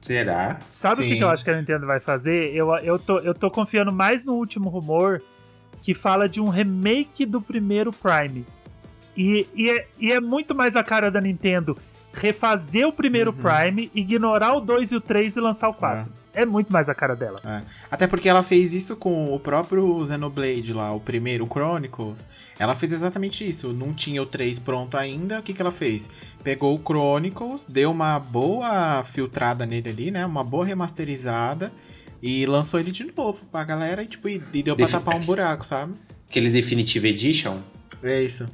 Será? 0.00 0.58
Sabe 0.68 0.96
Sim. 0.96 1.04
o 1.04 1.16
que, 1.16 1.22
eu 1.22 1.30
acho 1.30 1.44
que 1.44 1.50
a 1.50 1.56
Nintendo 1.56 1.86
vai 1.86 2.00
fazer? 2.00 2.52
Eu, 2.52 2.74
eu, 2.78 2.98
tô, 2.98 3.18
eu 3.18 3.32
tô 3.32 3.48
confiando 3.48 3.92
mais 3.92 4.24
no 4.24 4.34
último 4.34 4.68
rumor 4.68 5.22
que 5.82 5.94
fala 5.94 6.28
de 6.28 6.40
um 6.40 6.48
remake 6.48 7.24
do 7.24 7.40
primeiro 7.40 7.92
Prime. 7.92 8.44
E, 9.16 9.46
e, 9.54 9.70
é, 9.70 9.86
e 10.00 10.10
é 10.10 10.20
muito 10.20 10.52
mais 10.52 10.74
a 10.74 10.82
cara 10.82 11.12
da 11.12 11.20
Nintendo 11.20 11.78
refazer 12.12 12.84
o 12.84 12.92
primeiro 12.92 13.30
uhum. 13.30 13.36
Prime, 13.36 13.92
ignorar 13.94 14.56
o 14.56 14.60
2 14.60 14.90
e 14.90 14.96
o 14.96 15.00
3 15.00 15.36
e 15.36 15.40
lançar 15.40 15.68
o 15.68 15.74
4. 15.74 16.12
É. 16.34 16.44
muito 16.44 16.72
mais 16.72 16.88
a 16.88 16.94
cara 16.94 17.14
dela. 17.14 17.40
É. 17.44 17.62
Até 17.90 18.06
porque 18.06 18.28
ela 18.28 18.42
fez 18.42 18.72
isso 18.72 18.96
com 18.96 19.34
o 19.34 19.40
próprio 19.40 20.04
Xenoblade 20.06 20.72
lá, 20.72 20.92
o 20.92 21.00
primeiro, 21.00 21.44
o 21.44 21.46
Chronicles. 21.46 22.28
Ela 22.58 22.74
fez 22.74 22.92
exatamente 22.92 23.48
isso. 23.48 23.72
Não 23.72 23.92
tinha 23.92 24.22
o 24.22 24.26
3 24.26 24.58
pronto 24.58 24.96
ainda. 24.96 25.40
O 25.40 25.42
que, 25.42 25.52
que 25.52 25.60
ela 25.60 25.72
fez? 25.72 26.08
Pegou 26.42 26.76
o 26.76 26.82
Chronicles, 26.82 27.64
deu 27.68 27.90
uma 27.90 28.18
boa 28.18 29.02
filtrada 29.04 29.66
nele 29.66 29.88
ali, 29.88 30.10
né? 30.10 30.24
Uma 30.24 30.44
boa 30.44 30.64
remasterizada. 30.64 31.72
E 32.22 32.46
lançou 32.46 32.80
ele 32.80 32.90
de 32.90 33.04
novo 33.16 33.44
pra 33.50 33.62
galera 33.64 34.02
e, 34.02 34.06
tipo, 34.06 34.28
e, 34.28 34.38
deu 34.62 34.74
pra 34.76 34.88
tapar 34.88 35.16
um 35.16 35.20
buraco, 35.20 35.64
sabe? 35.64 35.94
Aquele 36.28 36.50
Definitive 36.50 37.08
Edition? 37.08 37.58
É 38.02 38.22
isso. 38.22 38.48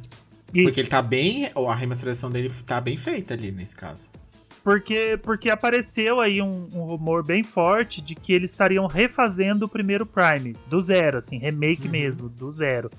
isso. 0.52 0.64
Porque 0.64 0.80
ele 0.80 0.88
tá 0.88 1.00
bem. 1.00 1.50
A 1.54 1.74
remasterização 1.74 2.30
dele 2.30 2.52
tá 2.66 2.80
bem 2.80 2.96
feita 2.96 3.34
ali 3.34 3.50
nesse 3.50 3.74
caso. 3.74 4.10
Porque, 4.64 5.18
porque 5.22 5.50
apareceu 5.50 6.22
aí 6.22 6.40
um, 6.40 6.66
um, 6.72 6.84
rumor 6.84 7.22
bem 7.22 7.44
forte 7.44 8.00
de 8.00 8.14
que 8.14 8.32
eles 8.32 8.50
estariam 8.50 8.86
refazendo 8.86 9.66
o 9.66 9.68
primeiro 9.68 10.06
Prime, 10.06 10.56
do 10.66 10.80
zero, 10.80 11.18
assim, 11.18 11.36
remake 11.36 11.84
uhum. 11.84 11.92
mesmo, 11.92 12.28
do 12.30 12.50
zero. 12.50 12.90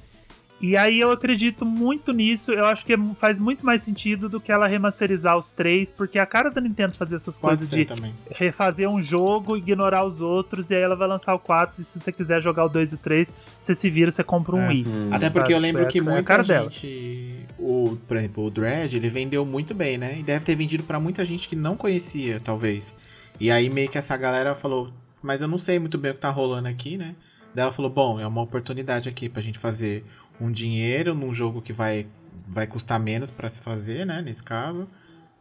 E 0.60 0.78
aí 0.78 1.00
eu 1.00 1.12
acredito 1.12 1.66
muito 1.66 2.12
nisso. 2.14 2.52
Eu 2.52 2.66
acho 2.66 2.86
que 2.86 2.94
é 2.94 2.98
faz 3.16 3.40
muito 3.40 3.66
mais 3.66 3.82
sentido 3.82 4.30
do 4.30 4.40
que 4.40 4.52
ela 4.52 4.68
remasterizar 4.68 5.38
os 5.38 5.52
três, 5.52 5.92
porque 5.92 6.18
a 6.18 6.26
cara 6.26 6.50
da 6.50 6.62
Nintendo 6.62 6.94
fazer 6.94 7.16
essas 7.16 7.40
Pode 7.40 7.58
coisas 7.58 7.70
de 7.70 7.86
também. 7.86 8.14
refazer 8.32 8.90
um 8.90 9.02
jogo, 9.02 9.58
ignorar 9.58 10.06
os 10.06 10.22
outros, 10.22 10.72
e 10.72 10.76
aí 10.76 10.82
ela 10.82 10.96
vai 10.96 11.08
lançar 11.08 11.34
o 11.36 11.40
4. 11.40 11.82
E 11.82 11.84
se 11.84 12.00
você 12.00 12.12
quiser 12.12 12.42
jogar 12.42 12.66
o 12.66 12.70
2 12.70 12.94
e 12.94 12.96
o 12.96 12.98
3, 12.98 13.34
você 13.60 13.76
se 13.76 13.90
vira, 13.90 14.10
você 14.10 14.24
compra 14.24 14.56
um 14.56 14.62
é. 14.62 14.68
Wii. 14.70 14.88
Hum. 14.88 15.10
Até 15.12 15.30
porque 15.30 15.54
eu 15.54 15.60
lembro 15.60 15.84
é, 15.84 15.86
que 15.86 16.00
é 16.00 16.02
muita 16.02 16.44
gente. 16.44 17.46
O, 17.60 17.98
por 18.08 18.18
exemplo, 18.18 18.46
o 18.46 18.50
Dredge, 18.50 18.98
ele 18.98 19.10
vendeu 19.10 19.46
muito 19.46 19.74
bem, 19.74 19.98
né? 19.98 20.18
E 20.20 20.24
deve 20.24 20.46
ter 20.46 20.56
vendido 20.56 20.84
para 20.84 21.00
muita 21.00 21.26
gente 21.26 21.48
que 21.48 21.56
não 21.56 21.76
conhecia, 21.76 22.40
talvez. 22.40 22.96
E 23.40 23.52
aí 23.52 23.70
meio 23.70 23.90
que 23.90 23.98
essa 23.98 24.16
galera 24.16 24.56
falou, 24.56 24.92
mas 25.22 25.42
eu 25.42 25.48
não 25.48 25.58
sei 25.58 25.80
muito 25.80 25.98
bem 25.98 26.12
o 26.12 26.14
que 26.14 26.22
tá 26.22 26.30
rolando 26.30 26.68
aqui, 26.68 26.98
né? 26.98 27.16
Daí 27.54 27.64
ela 27.64 27.72
falou, 27.72 27.90
bom, 27.90 28.20
é 28.20 28.28
uma 28.28 28.42
oportunidade 28.42 29.08
aqui 29.08 29.30
pra 29.30 29.42
gente 29.42 29.58
fazer 29.58 30.04
um 30.40 30.52
dinheiro 30.52 31.14
num 31.14 31.34
jogo 31.34 31.62
que 31.62 31.74
vai, 31.74 32.08
vai 32.46 32.68
custar 32.68 33.00
menos 33.00 33.32
para 33.32 33.50
se 33.50 33.62
fazer, 33.62 34.06
né? 34.06 34.22
Nesse 34.22 34.44
caso. 34.44 34.88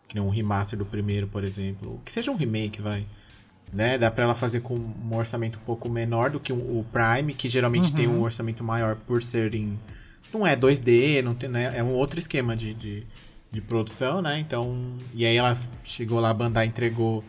Que 0.06 0.14
nem 0.14 0.24
um 0.24 0.30
remaster 0.30 0.78
do 0.78 0.84
primeiro, 0.84 1.26
por 1.26 1.44
exemplo. 1.44 2.00
Que 2.04 2.12
seja 2.12 2.30
um 2.30 2.36
remake, 2.36 2.80
vai. 2.80 3.06
Né? 3.72 3.98
Dá 3.98 4.10
pra 4.10 4.24
ela 4.24 4.34
fazer 4.34 4.60
com 4.60 4.74
um 4.74 5.16
orçamento 5.16 5.58
um 5.58 5.62
pouco 5.62 5.88
menor 5.88 6.30
do 6.30 6.38
que 6.38 6.52
o 6.52 6.84
Prime, 6.92 7.34
que 7.34 7.48
geralmente 7.48 7.90
uhum. 7.90 7.96
tem 7.96 8.08
um 8.08 8.22
orçamento 8.22 8.62
maior 8.62 8.96
por 8.96 9.22
ser 9.22 9.54
em. 9.54 9.78
Não 10.32 10.46
é 10.46 10.56
2D, 10.56 11.22
não 11.22 11.34
tem, 11.34 11.48
né? 11.48 11.72
é 11.76 11.82
um 11.82 11.92
outro 11.92 12.18
esquema 12.18 12.56
de, 12.56 12.74
de, 12.74 13.06
de 13.50 13.60
produção, 13.60 14.20
né? 14.20 14.38
Então. 14.38 14.96
E 15.14 15.24
aí 15.24 15.36
ela 15.36 15.56
chegou 15.82 16.20
lá, 16.20 16.30
a 16.30 16.34
Bandai 16.34 16.66
entregou 16.66 17.24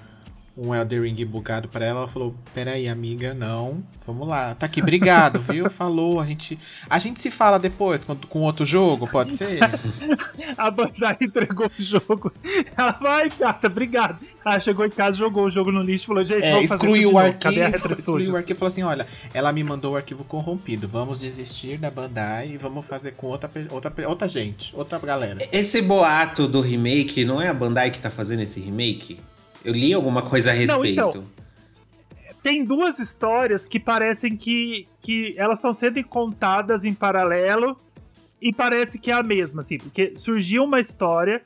um 0.57 0.74
Elder 0.74 1.01
Ring 1.01 1.25
bugado 1.25 1.67
para 1.67 1.85
ela, 1.85 2.00
ela 2.01 2.07
falou: 2.07 2.33
"Peraí, 2.53 2.88
amiga, 2.88 3.33
não. 3.33 3.83
Vamos 4.07 4.27
lá. 4.27 4.55
Tá 4.55 4.65
aqui, 4.67 4.81
obrigado, 4.81 5.41
viu? 5.41 5.69
Falou, 5.71 6.19
a 6.19 6.25
gente 6.25 6.57
a 6.89 6.97
gente 7.00 7.19
se 7.21 7.29
fala 7.29 7.57
depois 7.57 8.03
com, 8.03 8.15
com 8.15 8.41
outro 8.41 8.65
jogo, 8.65 9.07
pode 9.07 9.33
ser?" 9.35 9.59
a 10.57 10.71
Bandai 10.71 11.17
entregou 11.21 11.67
o 11.67 11.81
jogo. 11.81 12.31
Ela 12.77 12.91
vai, 12.91 13.29
cara, 13.29 13.59
obrigado. 13.65 14.19
Ela 14.45 14.59
chegou 14.59 14.85
em 14.85 14.89
casa, 14.89 15.17
jogou 15.17 15.45
o 15.45 15.50
jogo 15.50 15.71
no 15.71 15.81
lixo, 15.81 16.07
falou: 16.07 16.24
"Gente, 16.24 16.43
é, 16.43 16.63
excluiu 16.63 17.13
o 17.13 17.17
arquivo, 17.17 17.39
Cadê 17.39 17.63
a 17.63 17.69
excluiu 17.69 18.33
o 18.33 18.35
arquivo 18.38 18.57
e 18.57 18.59
falou 18.59 18.69
assim: 18.69 18.83
"Olha, 18.83 19.05
ela 19.33 19.51
me 19.51 19.63
mandou 19.63 19.93
o 19.93 19.95
arquivo 19.97 20.24
corrompido. 20.24 20.88
Vamos 20.88 21.19
desistir 21.19 21.77
da 21.77 21.91
Bandai 21.91 22.51
e 22.51 22.57
vamos 22.57 22.85
fazer 22.85 23.12
com 23.12 23.27
outra 23.27 23.50
outra 23.69 23.93
outra 24.07 24.27
gente, 24.29 24.74
outra 24.75 25.00
galera." 25.00 25.39
Esse 25.51 25.81
boato 25.81 26.47
do 26.47 26.62
remake 26.62 27.25
não 27.25 27.41
é 27.41 27.50
a 27.50 27.53
Bandai 27.53 27.91
que 27.91 28.00
tá 28.00 28.09
fazendo 28.09 28.41
esse 28.41 28.59
remake? 28.62 29.19
Eu 29.65 29.74
li 29.74 29.93
alguma 29.93 30.22
coisa 30.22 30.51
a 30.51 30.53
respeito. 30.53 31.01
Não, 31.01 31.10
então, 31.10 31.25
tem 32.45 32.63
duas 32.63 33.00
histórias 33.00 33.65
que 33.65 33.79
parecem 33.79 34.38
que, 34.38 34.88
que 35.01 35.34
elas 35.36 35.57
estão 35.57 35.74
sendo 35.74 36.03
contadas 36.03 36.86
em 36.86 36.93
paralelo 36.93 37.75
e 38.39 38.53
parece 38.53 39.00
que 39.00 39.10
é 39.10 39.15
a 39.15 39.24
mesma, 39.24 39.62
assim, 39.62 39.79
porque 39.79 40.13
surgiu 40.15 40.63
uma 40.63 40.79
história 40.79 41.41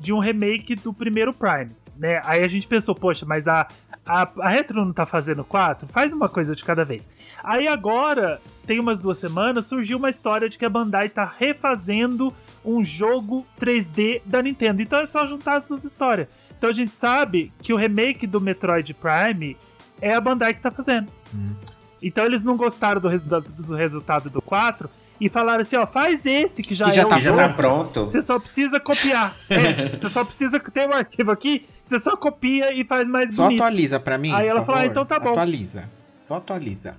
de 0.00 0.12
um 0.12 0.18
remake 0.18 0.74
do 0.74 0.92
primeiro 0.92 1.32
Prime, 1.32 1.70
né? 1.96 2.20
Aí 2.24 2.42
a 2.42 2.48
gente 2.48 2.66
pensou, 2.66 2.96
poxa, 2.96 3.24
mas 3.24 3.46
a, 3.46 3.68
a, 4.04 4.28
a 4.40 4.48
Retro 4.48 4.84
não 4.84 4.92
tá 4.92 5.06
fazendo 5.06 5.44
quatro? 5.44 5.86
Faz 5.86 6.12
uma 6.12 6.28
coisa 6.28 6.56
de 6.56 6.64
cada 6.64 6.84
vez. 6.84 7.08
Aí 7.44 7.68
agora, 7.68 8.40
tem 8.66 8.80
umas 8.80 8.98
duas 8.98 9.18
semanas, 9.18 9.68
surgiu 9.68 9.98
uma 9.98 10.10
história 10.10 10.48
de 10.48 10.58
que 10.58 10.64
a 10.64 10.68
Bandai 10.68 11.08
tá 11.08 11.32
refazendo 11.38 12.34
um 12.64 12.82
jogo 12.82 13.46
3D 13.60 14.22
da 14.26 14.42
Nintendo. 14.42 14.82
Então 14.82 14.98
é 14.98 15.06
só 15.06 15.24
juntar 15.28 15.58
as 15.58 15.64
duas 15.64 15.84
histórias. 15.84 16.26
Então 16.60 16.68
a 16.68 16.74
gente 16.74 16.94
sabe 16.94 17.50
que 17.62 17.72
o 17.72 17.76
remake 17.76 18.26
do 18.26 18.38
Metroid 18.38 18.92
Prime 18.92 19.56
é 19.98 20.12
a 20.12 20.20
Bandai 20.20 20.52
que 20.52 20.60
tá 20.60 20.70
fazendo. 20.70 21.10
Hum. 21.34 21.54
Então 22.02 22.22
eles 22.26 22.42
não 22.42 22.54
gostaram 22.54 23.00
do, 23.00 23.08
resultado, 23.08 23.48
do 23.48 23.74
resultado 23.74 24.28
do 24.28 24.42
4 24.42 24.90
e 25.18 25.30
falaram 25.30 25.62
assim, 25.62 25.76
ó, 25.76 25.86
faz 25.86 26.26
esse 26.26 26.62
que 26.62 26.74
já 26.74 26.84
que 26.84 26.96
já 26.96 27.00
é 27.00 27.04
tá, 27.06 27.18
já 27.18 27.34
tá 27.34 27.48
pronto. 27.54 28.02
Você 28.02 28.20
só 28.20 28.38
precisa 28.38 28.78
copiar. 28.78 29.34
é, 29.48 29.96
você 29.98 30.10
só 30.10 30.22
precisa 30.22 30.60
ter 30.60 30.86
um 30.86 30.92
arquivo 30.92 31.30
aqui, 31.30 31.66
você 31.82 31.98
só 31.98 32.14
copia 32.14 32.74
e 32.74 32.84
faz 32.84 33.08
mais 33.08 33.34
só 33.34 33.44
bonito. 33.44 33.58
Só 33.58 33.64
atualiza 33.64 33.98
pra 33.98 34.18
mim, 34.18 34.30
Aí 34.30 34.46
ela 34.46 34.62
falou, 34.62 34.82
ah, 34.82 34.86
então 34.86 35.06
tá 35.06 35.18
bom. 35.18 35.30
Atualiza. 35.30 35.88
Só 36.20 36.34
atualiza. 36.34 36.94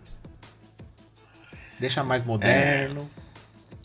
Deixa 1.80 2.03
mais 2.03 2.24
moderno. 2.24 3.08
É. 3.15 3.22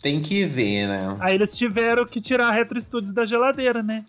Tem 0.01 0.21
que 0.21 0.43
ver, 0.43 0.87
né? 0.87 1.17
Aí 1.19 1.35
eles 1.35 1.55
tiveram 1.55 2.03
que 2.03 2.19
tirar 2.19 2.47
a 2.47 2.51
Retro 2.51 2.81
Studios 2.81 3.13
da 3.13 3.25
geladeira, 3.25 3.83
né? 3.83 4.03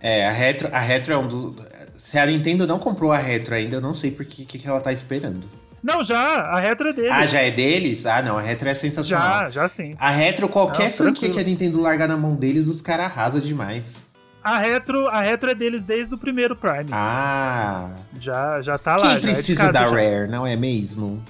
É, 0.00 0.26
a 0.26 0.30
Retro, 0.30 0.68
a 0.72 0.78
Retro 0.78 1.12
é 1.12 1.16
um 1.16 1.26
do. 1.26 1.56
Se 1.96 2.18
a 2.18 2.26
Nintendo 2.26 2.66
não 2.66 2.78
comprou 2.78 3.12
a 3.12 3.18
Retro 3.18 3.54
ainda, 3.54 3.76
eu 3.76 3.80
não 3.80 3.92
sei 3.92 4.10
por 4.10 4.24
que, 4.24 4.44
que 4.44 4.66
ela 4.66 4.80
tá 4.80 4.92
esperando. 4.92 5.44
Não, 5.82 6.02
já, 6.02 6.18
a 6.18 6.58
Retro 6.58 6.88
é 6.88 6.92
deles. 6.92 7.10
Ah, 7.12 7.26
já 7.26 7.40
é 7.40 7.50
deles? 7.50 8.06
Ah, 8.06 8.22
não, 8.22 8.36
a 8.38 8.40
Retro 8.40 8.68
é 8.68 8.74
sensacional. 8.74 9.44
Já, 9.44 9.50
já 9.50 9.68
sim. 9.68 9.94
A 9.98 10.10
Retro, 10.10 10.48
qualquer 10.48 10.86
não, 10.86 10.92
franquia 10.92 11.30
que 11.30 11.38
a 11.38 11.42
Nintendo 11.42 11.80
largar 11.80 12.08
na 12.08 12.16
mão 12.16 12.34
deles, 12.34 12.66
os 12.66 12.80
caras 12.80 13.06
arrasam 13.06 13.40
demais. 13.40 14.04
A 14.42 14.58
Retro, 14.58 15.06
a 15.08 15.20
Retro 15.20 15.50
é 15.50 15.54
deles 15.54 15.84
desde 15.84 16.14
o 16.14 16.18
primeiro 16.18 16.56
Prime. 16.56 16.86
Ah. 16.90 17.90
Já, 18.18 18.60
já 18.62 18.78
tá 18.78 18.96
lá. 18.96 19.10
Quem 19.10 19.20
precisa 19.20 19.64
é 19.64 19.72
da 19.72 19.82
já. 19.82 19.90
Rare, 19.90 20.28
não 20.28 20.46
é 20.46 20.56
mesmo? 20.56 21.22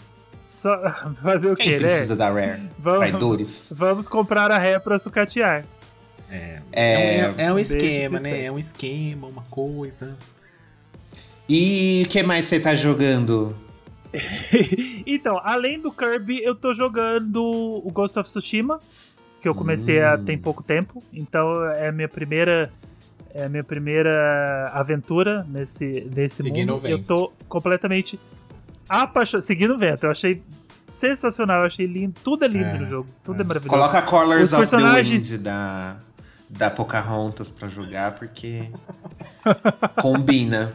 Só 0.46 0.78
fazer 1.22 1.50
o 1.50 1.54
Quem 1.56 1.66
quê, 1.66 1.72
né? 1.72 1.78
precisa 1.78 2.16
da 2.16 2.30
Rare? 2.30 2.62
Vamos, 2.78 2.98
Traidores. 3.00 3.72
Vamos 3.74 4.08
comprar 4.08 4.50
a 4.50 4.58
Rare 4.58 4.80
pra 4.80 4.98
sucatear. 4.98 5.64
É, 6.30 6.60
é, 6.72 7.20
é, 7.20 7.34
é 7.38 7.52
um 7.52 7.58
esquema, 7.58 8.20
né? 8.20 8.44
É 8.44 8.52
um 8.52 8.58
esquema, 8.58 9.26
uma 9.26 9.42
coisa. 9.50 10.16
E 11.48 12.02
o 12.04 12.08
que 12.08 12.22
mais 12.22 12.44
você 12.44 12.60
tá 12.60 12.74
jogando? 12.74 13.56
então, 15.06 15.40
além 15.42 15.80
do 15.80 15.90
Kirby, 15.90 16.42
eu 16.42 16.54
tô 16.54 16.74
jogando 16.74 17.42
o 17.42 17.90
Ghost 17.92 18.18
of 18.18 18.28
Tsushima, 18.28 18.78
que 19.40 19.48
eu 19.48 19.54
comecei 19.54 20.02
hum. 20.02 20.06
a 20.06 20.18
tem 20.18 20.36
pouco 20.36 20.62
tempo. 20.62 21.02
Então 21.12 21.64
é 21.72 21.88
a 21.88 21.92
minha 21.92 22.08
primeira 22.08 22.70
é 23.34 23.44
a 23.44 23.48
minha 23.48 23.64
primeira 23.64 24.70
aventura 24.74 25.46
nesse 25.48 26.08
nesse 26.14 26.42
Seguindo 26.42 26.74
mundo. 26.74 26.86
Eu 26.86 27.02
tô 27.02 27.32
completamente 27.48 28.18
apaixonado, 28.88 29.44
seguindo 29.44 29.74
o 29.74 29.78
vento. 29.78 30.04
Eu 30.04 30.10
achei 30.10 30.42
sensacional, 30.90 31.60
eu 31.60 31.66
achei 31.66 31.86
lindo, 31.86 32.14
tudo 32.22 32.44
é 32.44 32.48
lindo 32.48 32.64
é, 32.64 32.78
no 32.78 32.88
jogo, 32.88 33.08
tudo 33.22 33.40
é, 33.40 33.44
é 33.44 33.46
maravilhoso. 33.46 33.78
Coloca 33.78 34.02
Colors 34.02 34.52
Os 34.52 34.58
personagens... 34.58 35.32
of 35.32 35.44
the 35.44 35.50
Wind 35.50 35.56
da 35.56 36.07
da 36.48 36.70
Pocahontas 36.70 37.50
pra 37.50 37.68
jogar, 37.68 38.12
porque 38.12 38.62
combina. 40.00 40.72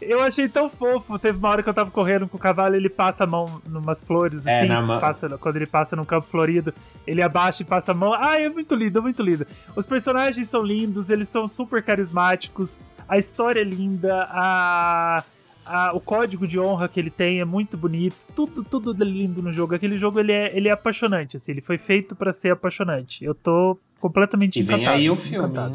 Eu 0.00 0.20
achei 0.22 0.48
tão 0.48 0.68
fofo. 0.68 1.18
Teve 1.18 1.38
uma 1.38 1.48
hora 1.48 1.62
que 1.62 1.68
eu 1.68 1.74
tava 1.74 1.90
correndo 1.90 2.28
com 2.28 2.36
o 2.36 2.40
cavalo, 2.40 2.74
ele 2.74 2.88
passa 2.90 3.24
a 3.24 3.26
mão 3.26 3.62
numas 3.66 4.02
flores, 4.02 4.46
É, 4.46 4.60
assim. 4.60 4.68
na 4.68 4.82
mão. 4.82 5.00
passa, 5.00 5.28
quando 5.38 5.56
ele 5.56 5.66
passa 5.66 5.94
no 5.96 6.04
campo 6.04 6.26
florido, 6.26 6.74
ele 7.06 7.22
abaixa 7.22 7.62
e 7.62 7.66
passa 7.66 7.92
a 7.92 7.94
mão. 7.94 8.12
Ai, 8.14 8.44
é 8.44 8.48
muito 8.48 8.74
lindo, 8.74 8.98
é 8.98 9.02
muito 9.02 9.22
lindo. 9.22 9.46
Os 9.76 9.86
personagens 9.86 10.48
são 10.48 10.62
lindos, 10.62 11.08
eles 11.08 11.28
são 11.28 11.46
super 11.46 11.82
carismáticos, 11.82 12.80
a 13.08 13.16
história 13.16 13.60
é 13.60 13.64
linda, 13.64 14.24
a, 14.28 15.24
a- 15.64 15.92
o 15.94 16.00
código 16.00 16.46
de 16.46 16.58
honra 16.58 16.88
que 16.88 16.98
ele 16.98 17.10
tem 17.10 17.40
é 17.40 17.44
muito 17.44 17.76
bonito, 17.76 18.16
tudo, 18.34 18.64
tudo 18.64 18.92
lindo 19.04 19.40
no 19.40 19.52
jogo. 19.52 19.74
Aquele 19.74 19.98
jogo 19.98 20.18
ele 20.18 20.32
é, 20.32 20.54
ele 20.56 20.68
é 20.68 20.72
apaixonante, 20.72 21.36
assim, 21.36 21.52
ele 21.52 21.60
foi 21.60 21.78
feito 21.78 22.14
pra 22.16 22.32
ser 22.32 22.50
apaixonante. 22.52 23.24
Eu 23.24 23.34
tô 23.34 23.78
completamente 24.02 24.58
E 24.58 24.62
vem 24.62 24.76
encantado. 24.78 24.96
aí 24.98 25.08
o 25.08 25.16
filme. 25.16 25.58
hein? 25.58 25.74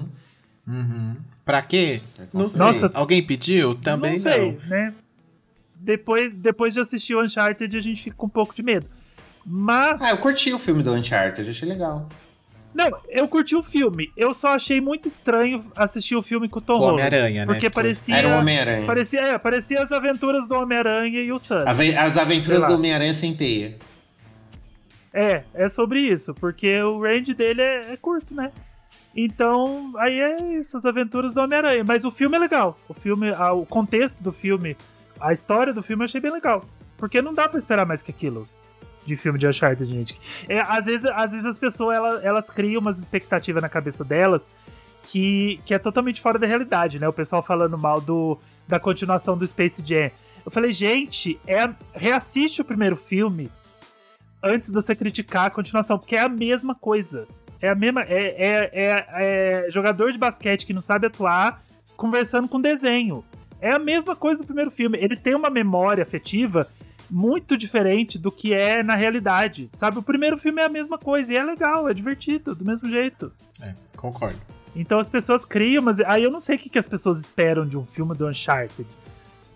Uhum. 0.68 1.16
Pra 1.46 1.62
quê? 1.62 2.02
Não 2.34 2.50
sei. 2.50 2.60
Nossa. 2.60 2.92
Alguém 2.94 3.24
pediu? 3.26 3.74
Também 3.74 4.12
não 4.12 4.20
sei, 4.20 4.58
né? 4.68 4.94
Depois, 5.80 6.36
depois 6.36 6.74
de 6.74 6.80
assistir 6.82 7.16
o 7.16 7.24
Uncharted, 7.24 7.76
a 7.78 7.80
gente 7.80 8.04
fica 8.04 8.16
com 8.18 8.26
um 8.26 8.30
pouco 8.30 8.54
de 8.54 8.62
medo. 8.62 8.86
Mas. 9.46 10.02
Ah, 10.02 10.10
eu 10.12 10.18
curti 10.18 10.52
o 10.54 10.60
filme 10.60 10.84
do 10.84 10.92
Uncharted, 10.94 11.50
achei 11.50 11.70
legal. 11.70 12.10
Não, 12.74 12.92
eu 13.08 13.28
curti 13.28 13.56
o 13.56 13.64
filme. 13.64 14.12
Eu 14.18 14.34
só 14.34 14.54
achei 14.56 14.82
muito 14.82 15.08
estranho 15.08 15.64
assistir 15.76 16.16
o 16.16 16.22
filme 16.22 16.50
com 16.50 16.60
o 16.60 16.62
Tom 16.62 16.74
O 16.74 16.78
Holland. 16.80 16.94
Homem-Aranha, 16.96 17.46
né? 17.46 17.54
Porque 17.54 17.68
Ficou- 17.68 17.82
parecia. 17.82 18.16
Era 18.16 18.28
o 18.28 18.40
Homem-Aranha. 18.40 18.86
Parecia, 18.86 19.22
é, 19.22 19.38
parecia 19.38 19.82
as 19.82 19.92
aventuras 19.94 20.48
do 20.48 20.54
Homem-Aranha 20.56 21.22
e 21.22 21.32
o 21.32 21.40
Sam. 21.40 21.64
Ave- 21.66 21.96
As 21.96 22.18
aventuras 22.18 22.68
do 22.68 22.74
Homem-Aranha 22.74 23.14
sem 23.14 23.34
teia. 23.34 23.78
É, 25.20 25.44
é 25.56 25.68
sobre 25.68 26.00
isso, 26.00 26.32
porque 26.36 26.80
o 26.80 27.02
range 27.02 27.34
dele 27.34 27.64
é, 27.64 27.94
é 27.94 27.98
curto, 27.98 28.36
né? 28.36 28.52
Então, 29.16 29.92
aí 29.98 30.20
é 30.20 30.60
isso, 30.60 30.78
as 30.78 30.86
aventuras 30.86 31.34
do 31.34 31.42
Homem-Aranha. 31.42 31.84
Mas 31.84 32.06
o 32.06 32.12
filme 32.12 32.38
é 32.38 32.40
legal. 32.40 32.78
O 32.88 32.94
filme, 32.94 33.32
ah, 33.36 33.52
o 33.52 33.66
contexto 33.66 34.22
do 34.22 34.32
filme, 34.32 34.78
a 35.20 35.34
história 35.34 35.74
do 35.74 35.82
filme 35.82 36.04
eu 36.04 36.06
achei 36.06 36.22
bem 36.22 36.32
legal. 36.32 36.64
Porque 36.98 37.20
não 37.20 37.34
dá 37.34 37.50
pra 37.50 37.58
esperar 37.58 37.84
mais 37.84 38.04
que 38.04 38.12
aquilo 38.12 38.48
de 39.08 39.16
filme 39.16 39.40
de 39.40 39.48
Uncharted, 39.48 39.90
gente. 39.92 40.22
É, 40.48 40.60
às, 40.60 40.86
vezes, 40.86 41.06
às 41.06 41.32
vezes 41.32 41.48
as 41.48 41.58
pessoas 41.58 41.96
elas, 41.96 42.24
elas 42.24 42.50
criam 42.52 42.80
umas 42.80 43.00
expectativas 43.00 43.60
na 43.60 43.70
cabeça 43.70 44.04
delas 44.04 44.52
que, 45.02 45.60
que 45.66 45.74
é 45.74 45.80
totalmente 45.80 46.22
fora 46.22 46.38
da 46.38 46.46
realidade, 46.46 47.00
né? 47.00 47.08
O 47.08 47.14
pessoal 47.14 47.42
falando 47.42 47.76
mal 47.76 48.00
do, 48.00 48.38
da 48.68 48.80
continuação 48.80 49.36
do 49.36 49.48
Space 49.48 49.82
Jam. 49.84 50.12
Eu 50.46 50.52
falei, 50.52 50.72
gente, 50.72 51.40
é, 51.48 51.68
reassiste 51.94 52.62
o 52.62 52.66
primeiro 52.66 52.96
filme 52.96 53.50
antes 54.44 54.70
de 54.70 54.76
você 54.76 54.96
criticar 54.96 55.46
a 55.46 55.50
continuação, 55.50 55.98
porque 55.98 56.16
é 56.16 56.22
a 56.22 56.30
mesma 56.30 56.76
coisa. 56.76 57.28
É 57.62 57.70
a 57.70 57.76
mesma. 57.76 58.02
É, 58.04 58.36
é, 58.38 58.72
é- 58.74 59.66
é 59.68 59.72
jogador 59.72 60.12
de 60.12 60.18
basquete 60.18 60.66
que 60.66 60.74
não 60.74 60.82
sabe 60.82 61.08
atuar 61.08 61.62
conversando 61.96 62.48
com 62.48 62.62
desenho. 62.62 63.24
É 63.60 63.72
a 63.72 63.80
mesma 63.80 64.16
coisa 64.16 64.42
do 64.42 64.46
primeiro 64.46 64.70
filme. 64.70 64.98
Eles 65.02 65.20
têm 65.20 65.34
uma 65.36 65.50
memória 65.50 66.04
afetiva 66.04 66.68
muito 67.10 67.58
diferente 67.58 68.20
do 68.20 68.32
que 68.32 68.54
é 68.54 68.84
na 68.84 68.96
realidade. 68.96 69.70
Sabe? 69.74 69.98
O 69.98 70.04
primeiro 70.04 70.38
filme 70.38 70.62
é 70.62 70.66
a 70.66 70.70
mesma 70.70 70.98
coisa 71.00 71.34
e 71.34 71.38
é 71.38 71.44
legal, 71.44 71.90
é 71.90 71.94
divertido, 71.94 72.54
do 72.54 72.64
mesmo 72.64 72.88
jeito. 72.90 73.32
É, 73.62 73.74
concordo. 73.96 74.38
Então 74.76 75.00
as 75.00 75.10
pessoas 75.10 75.44
criam, 75.44 75.82
mas 75.82 76.00
aí 76.02 76.24
eu 76.24 76.30
não 76.30 76.40
sei 76.40 76.56
o 76.56 76.60
que, 76.60 76.70
que 76.70 76.78
as 76.78 76.88
pessoas 76.88 77.20
esperam 77.20 77.66
de 77.66 77.76
um 77.78 77.84
filme 77.84 78.14
do 78.14 78.28
Uncharted. 78.28 78.88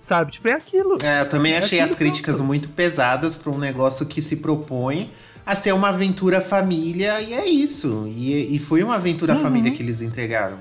Sabe? 0.01 0.31
Tipo, 0.31 0.48
é 0.48 0.53
aquilo. 0.53 0.98
É, 1.03 1.22
eu 1.22 1.29
também 1.29 1.53
É 1.53 1.58
achei 1.60 1.79
as 1.79 1.93
críticas 1.93 2.41
muito 2.41 2.67
pesadas 2.70 3.36
pra 3.36 3.51
um 3.51 3.58
negócio 3.60 4.03
que 4.05 4.20
se 4.20 4.38
propõe 4.38 5.12
a 5.46 5.53
ser 5.55 5.74
uma 5.74 5.89
aventura 5.89 6.41
família, 6.41 7.22
e 7.22 7.34
é 7.34 7.46
isso. 7.46 8.08
E, 8.10 8.55
e 8.55 8.58
foi 8.58 8.81
uma 8.81 8.96
aventura 8.96 9.36
Uhum. 9.36 9.41
família 9.41 9.72
que 9.72 9.81
eles 9.84 10.01
entregaram. 10.01 10.58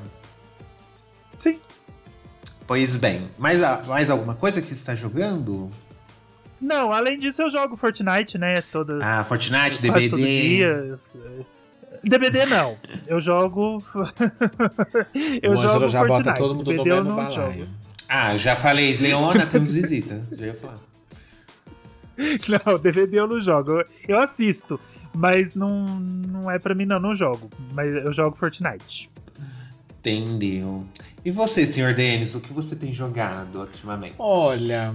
Sim. 1.39 1.59
Pois 2.67 2.97
bem, 2.97 3.23
mais, 3.39 3.63
a- 3.63 3.83
mais 3.87 4.11
alguma 4.11 4.35
coisa 4.35 4.61
que 4.61 4.69
você 4.69 4.75
está 4.75 4.95
jogando? 4.95 5.71
Não, 6.61 6.93
além 6.93 7.19
disso, 7.19 7.41
eu 7.41 7.49
jogo 7.51 7.77
Fortnite, 7.77 8.37
né? 8.37 8.53
Toda, 8.71 8.99
Ah, 9.03 9.25
Fortnite, 9.25 9.81
todo 9.81 9.93
DBD. 9.95 10.17
dia. 10.23 10.97
DBD 12.05 12.45
não. 12.47 12.77
Eu 13.07 13.19
jogo. 13.21 13.83
eu 15.43 15.53
o 15.53 15.57
jogo 15.57 15.89
já 15.89 16.01
Fortnite. 16.01 16.25
bota 16.25 16.35
todo 16.35 16.55
mundo 16.55 16.67
no 16.71 16.73
DBD 16.85 16.91
eu 16.91 16.97
mesmo 16.97 17.09
não 17.11 17.17
balaio. 17.17 17.35
jogo. 17.65 17.80
Ah, 18.13 18.37
já 18.37 18.57
falei, 18.57 18.97
Leona, 18.97 19.47
temos 19.47 19.73
visita. 19.73 20.27
Já 20.33 20.47
ia 20.47 20.55
falar. 20.55 20.81
Não, 22.67 22.77
DVD 22.77 23.21
eu 23.21 23.29
não 23.29 23.41
jogo. 23.41 23.71
Eu, 23.71 23.85
eu 24.09 24.19
assisto, 24.19 24.79
mas 25.15 25.55
não, 25.55 25.87
não 25.87 26.51
é 26.51 26.59
pra 26.59 26.75
mim, 26.75 26.85
não. 26.85 26.99
Não 27.01 27.15
jogo. 27.15 27.49
Mas 27.73 27.95
eu 27.95 28.13
jogo 28.13 28.37
Fortnite. 28.37 29.09
Entendeu. 29.99 30.85
E 31.25 31.31
você, 31.31 31.65
senhor 31.65 31.95
Denis, 31.95 32.35
o 32.35 32.41
que 32.41 32.53
você 32.53 32.75
tem 32.75 32.93
jogado 32.93 33.61
ultimamente? 33.61 34.17
Olha. 34.19 34.93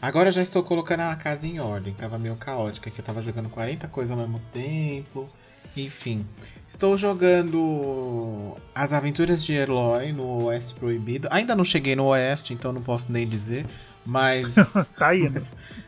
Agora 0.00 0.28
eu 0.28 0.32
já 0.32 0.40
estou 0.40 0.62
colocando 0.62 1.00
a 1.00 1.16
casa 1.16 1.46
em 1.46 1.58
ordem. 1.58 1.92
Tava 1.92 2.16
meio 2.16 2.36
caótica, 2.36 2.90
que 2.90 3.00
eu 3.00 3.04
tava 3.04 3.20
jogando 3.20 3.50
40 3.50 3.88
coisas 3.88 4.10
ao 4.12 4.16
mesmo 4.16 4.40
tempo. 4.52 5.28
Enfim. 5.76 6.24
Estou 6.68 6.96
jogando 6.96 8.54
As 8.74 8.92
Aventuras 8.92 9.44
de 9.44 9.52
Eloy 9.52 10.12
no 10.12 10.44
Oeste 10.44 10.74
Proibido. 10.74 11.28
Ainda 11.30 11.54
não 11.54 11.64
cheguei 11.64 11.94
no 11.94 12.06
Oeste, 12.06 12.52
então 12.54 12.72
não 12.72 12.82
posso 12.82 13.12
nem 13.12 13.26
dizer. 13.28 13.66
Mas. 14.04 14.54
Tá 14.98 15.08
aí, 15.08 15.28
né? 15.28 15.42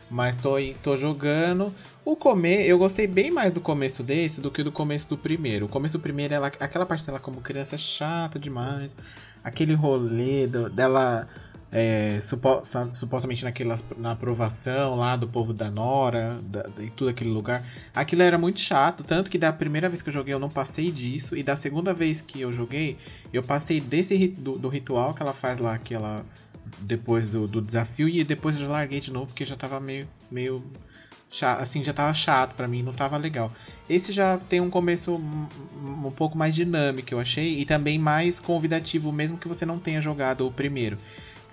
Mas 0.09 0.37
tô, 0.37 0.55
tô 0.83 0.95
jogando. 0.97 1.73
O 2.05 2.15
comer, 2.15 2.65
eu 2.65 2.77
gostei 2.77 3.05
bem 3.05 3.29
mais 3.29 3.51
do 3.51 3.59
começo 3.59 4.01
desse 4.01 4.39
do 4.39 4.49
que 4.49 4.63
do 4.63 4.71
começo 4.71 5.09
do 5.09 5.17
primeiro. 5.17 5.65
O 5.65 5.69
começo 5.69 5.97
do 5.97 6.01
primeiro, 6.01 6.33
ela, 6.33 6.47
aquela 6.47 6.85
parte 6.85 7.05
dela 7.05 7.19
como 7.19 7.41
criança 7.41 7.75
é 7.75 7.77
chata 7.77 8.39
demais. 8.39 8.95
Aquele 9.43 9.73
rolê 9.73 10.47
do- 10.47 10.69
dela 10.69 11.27
é, 11.71 12.19
supo- 12.21 12.63
supostamente 12.93 13.43
na 13.97 14.11
aprovação 14.11 14.95
lá 14.95 15.15
do 15.15 15.27
povo 15.27 15.53
da 15.53 15.69
Nora, 15.69 16.39
da, 16.43 16.65
em 16.79 16.89
tudo 16.89 17.09
aquele 17.09 17.29
lugar. 17.29 17.63
Aquilo 17.93 18.21
era 18.21 18.37
muito 18.37 18.59
chato, 18.59 19.03
tanto 19.03 19.29
que 19.29 19.37
da 19.37 19.51
primeira 19.51 19.89
vez 19.89 20.01
que 20.01 20.09
eu 20.09 20.13
joguei 20.13 20.33
eu 20.33 20.39
não 20.39 20.49
passei 20.49 20.91
disso. 20.91 21.35
E 21.35 21.43
da 21.43 21.55
segunda 21.55 21.93
vez 21.93 22.21
que 22.21 22.41
eu 22.41 22.51
joguei, 22.51 22.97
eu 23.33 23.43
passei 23.43 23.81
desse 23.81 24.27
do, 24.29 24.57
do 24.57 24.69
ritual 24.69 25.13
que 25.13 25.21
ela 25.21 25.33
faz 25.33 25.59
lá, 25.59 25.77
que 25.77 25.93
ela 25.93 26.25
depois 26.79 27.29
do, 27.29 27.47
do 27.47 27.61
desafio 27.61 28.09
e 28.09 28.23
depois 28.23 28.59
eu 28.59 28.69
larguei 28.69 28.99
de 28.99 29.11
novo 29.11 29.27
porque 29.27 29.45
já 29.45 29.55
tava 29.55 29.79
meio 29.79 30.07
meio 30.29 30.61
chato, 31.29 31.61
assim, 31.61 31.83
já 31.83 31.93
tava 31.93 32.13
chato 32.13 32.55
pra 32.55 32.67
mim, 32.67 32.81
não 32.83 32.93
tava 32.93 33.17
legal. 33.17 33.51
Esse 33.89 34.11
já 34.13 34.37
tem 34.37 34.61
um 34.61 34.69
começo 34.69 35.13
um, 35.13 35.47
um 36.07 36.11
pouco 36.11 36.37
mais 36.37 36.55
dinâmico, 36.55 37.13
eu 37.13 37.19
achei, 37.19 37.59
e 37.59 37.65
também 37.65 37.99
mais 37.99 38.39
convidativo, 38.39 39.11
mesmo 39.11 39.37
que 39.37 39.47
você 39.47 39.65
não 39.65 39.77
tenha 39.79 40.01
jogado 40.01 40.47
o 40.47 40.51
primeiro. 40.51 40.97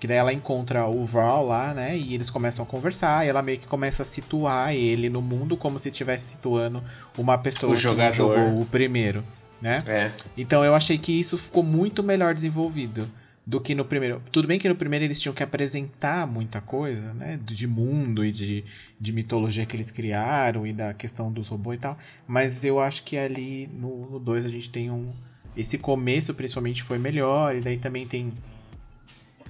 Que 0.04 0.08
daí 0.08 0.18
ela 0.18 0.34
encontra 0.34 0.86
o 0.86 1.06
Val 1.06 1.46
lá, 1.46 1.72
né? 1.72 1.96
E 1.96 2.12
eles 2.12 2.28
começam 2.28 2.62
a 2.62 2.68
conversar, 2.68 3.24
e 3.24 3.30
ela 3.30 3.40
meio 3.40 3.58
que 3.58 3.66
começa 3.66 4.02
a 4.02 4.04
situar 4.04 4.74
ele 4.74 5.08
no 5.08 5.22
mundo 5.22 5.56
como 5.56 5.78
se 5.78 5.88
estivesse 5.88 6.32
situando 6.32 6.84
uma 7.16 7.38
pessoa 7.38 7.72
O 7.72 7.74
que 7.74 7.80
jogador. 7.80 8.12
jogou 8.12 8.60
o 8.60 8.66
primeiro, 8.66 9.24
né? 9.62 9.82
É. 9.86 10.10
Então 10.36 10.62
eu 10.62 10.74
achei 10.74 10.98
que 10.98 11.10
isso 11.10 11.38
ficou 11.38 11.62
muito 11.62 12.02
melhor 12.02 12.34
desenvolvido 12.34 13.10
do 13.46 13.58
que 13.58 13.74
no 13.74 13.82
primeiro. 13.82 14.20
Tudo 14.30 14.46
bem 14.46 14.58
que 14.58 14.68
no 14.68 14.74
primeiro 14.76 15.06
eles 15.06 15.18
tinham 15.18 15.32
que 15.32 15.42
apresentar 15.42 16.26
muita 16.26 16.60
coisa, 16.60 17.14
né? 17.14 17.40
De 17.42 17.66
mundo 17.66 18.22
e 18.22 18.30
de, 18.30 18.62
de 19.00 19.10
mitologia 19.10 19.64
que 19.64 19.74
eles 19.74 19.90
criaram 19.90 20.66
e 20.66 20.72
da 20.74 20.92
questão 20.92 21.32
dos 21.32 21.48
robôs 21.48 21.78
e 21.78 21.80
tal. 21.80 21.96
Mas 22.26 22.62
eu 22.62 22.78
acho 22.78 23.04
que 23.04 23.16
ali 23.16 23.70
no 23.72 24.18
2 24.18 24.44
a 24.44 24.50
gente 24.50 24.68
tem 24.68 24.90
um. 24.90 25.14
Esse 25.56 25.78
começo 25.78 26.34
principalmente 26.34 26.82
foi 26.82 26.98
melhor, 26.98 27.56
e 27.56 27.62
daí 27.62 27.78
também 27.78 28.06
tem 28.06 28.34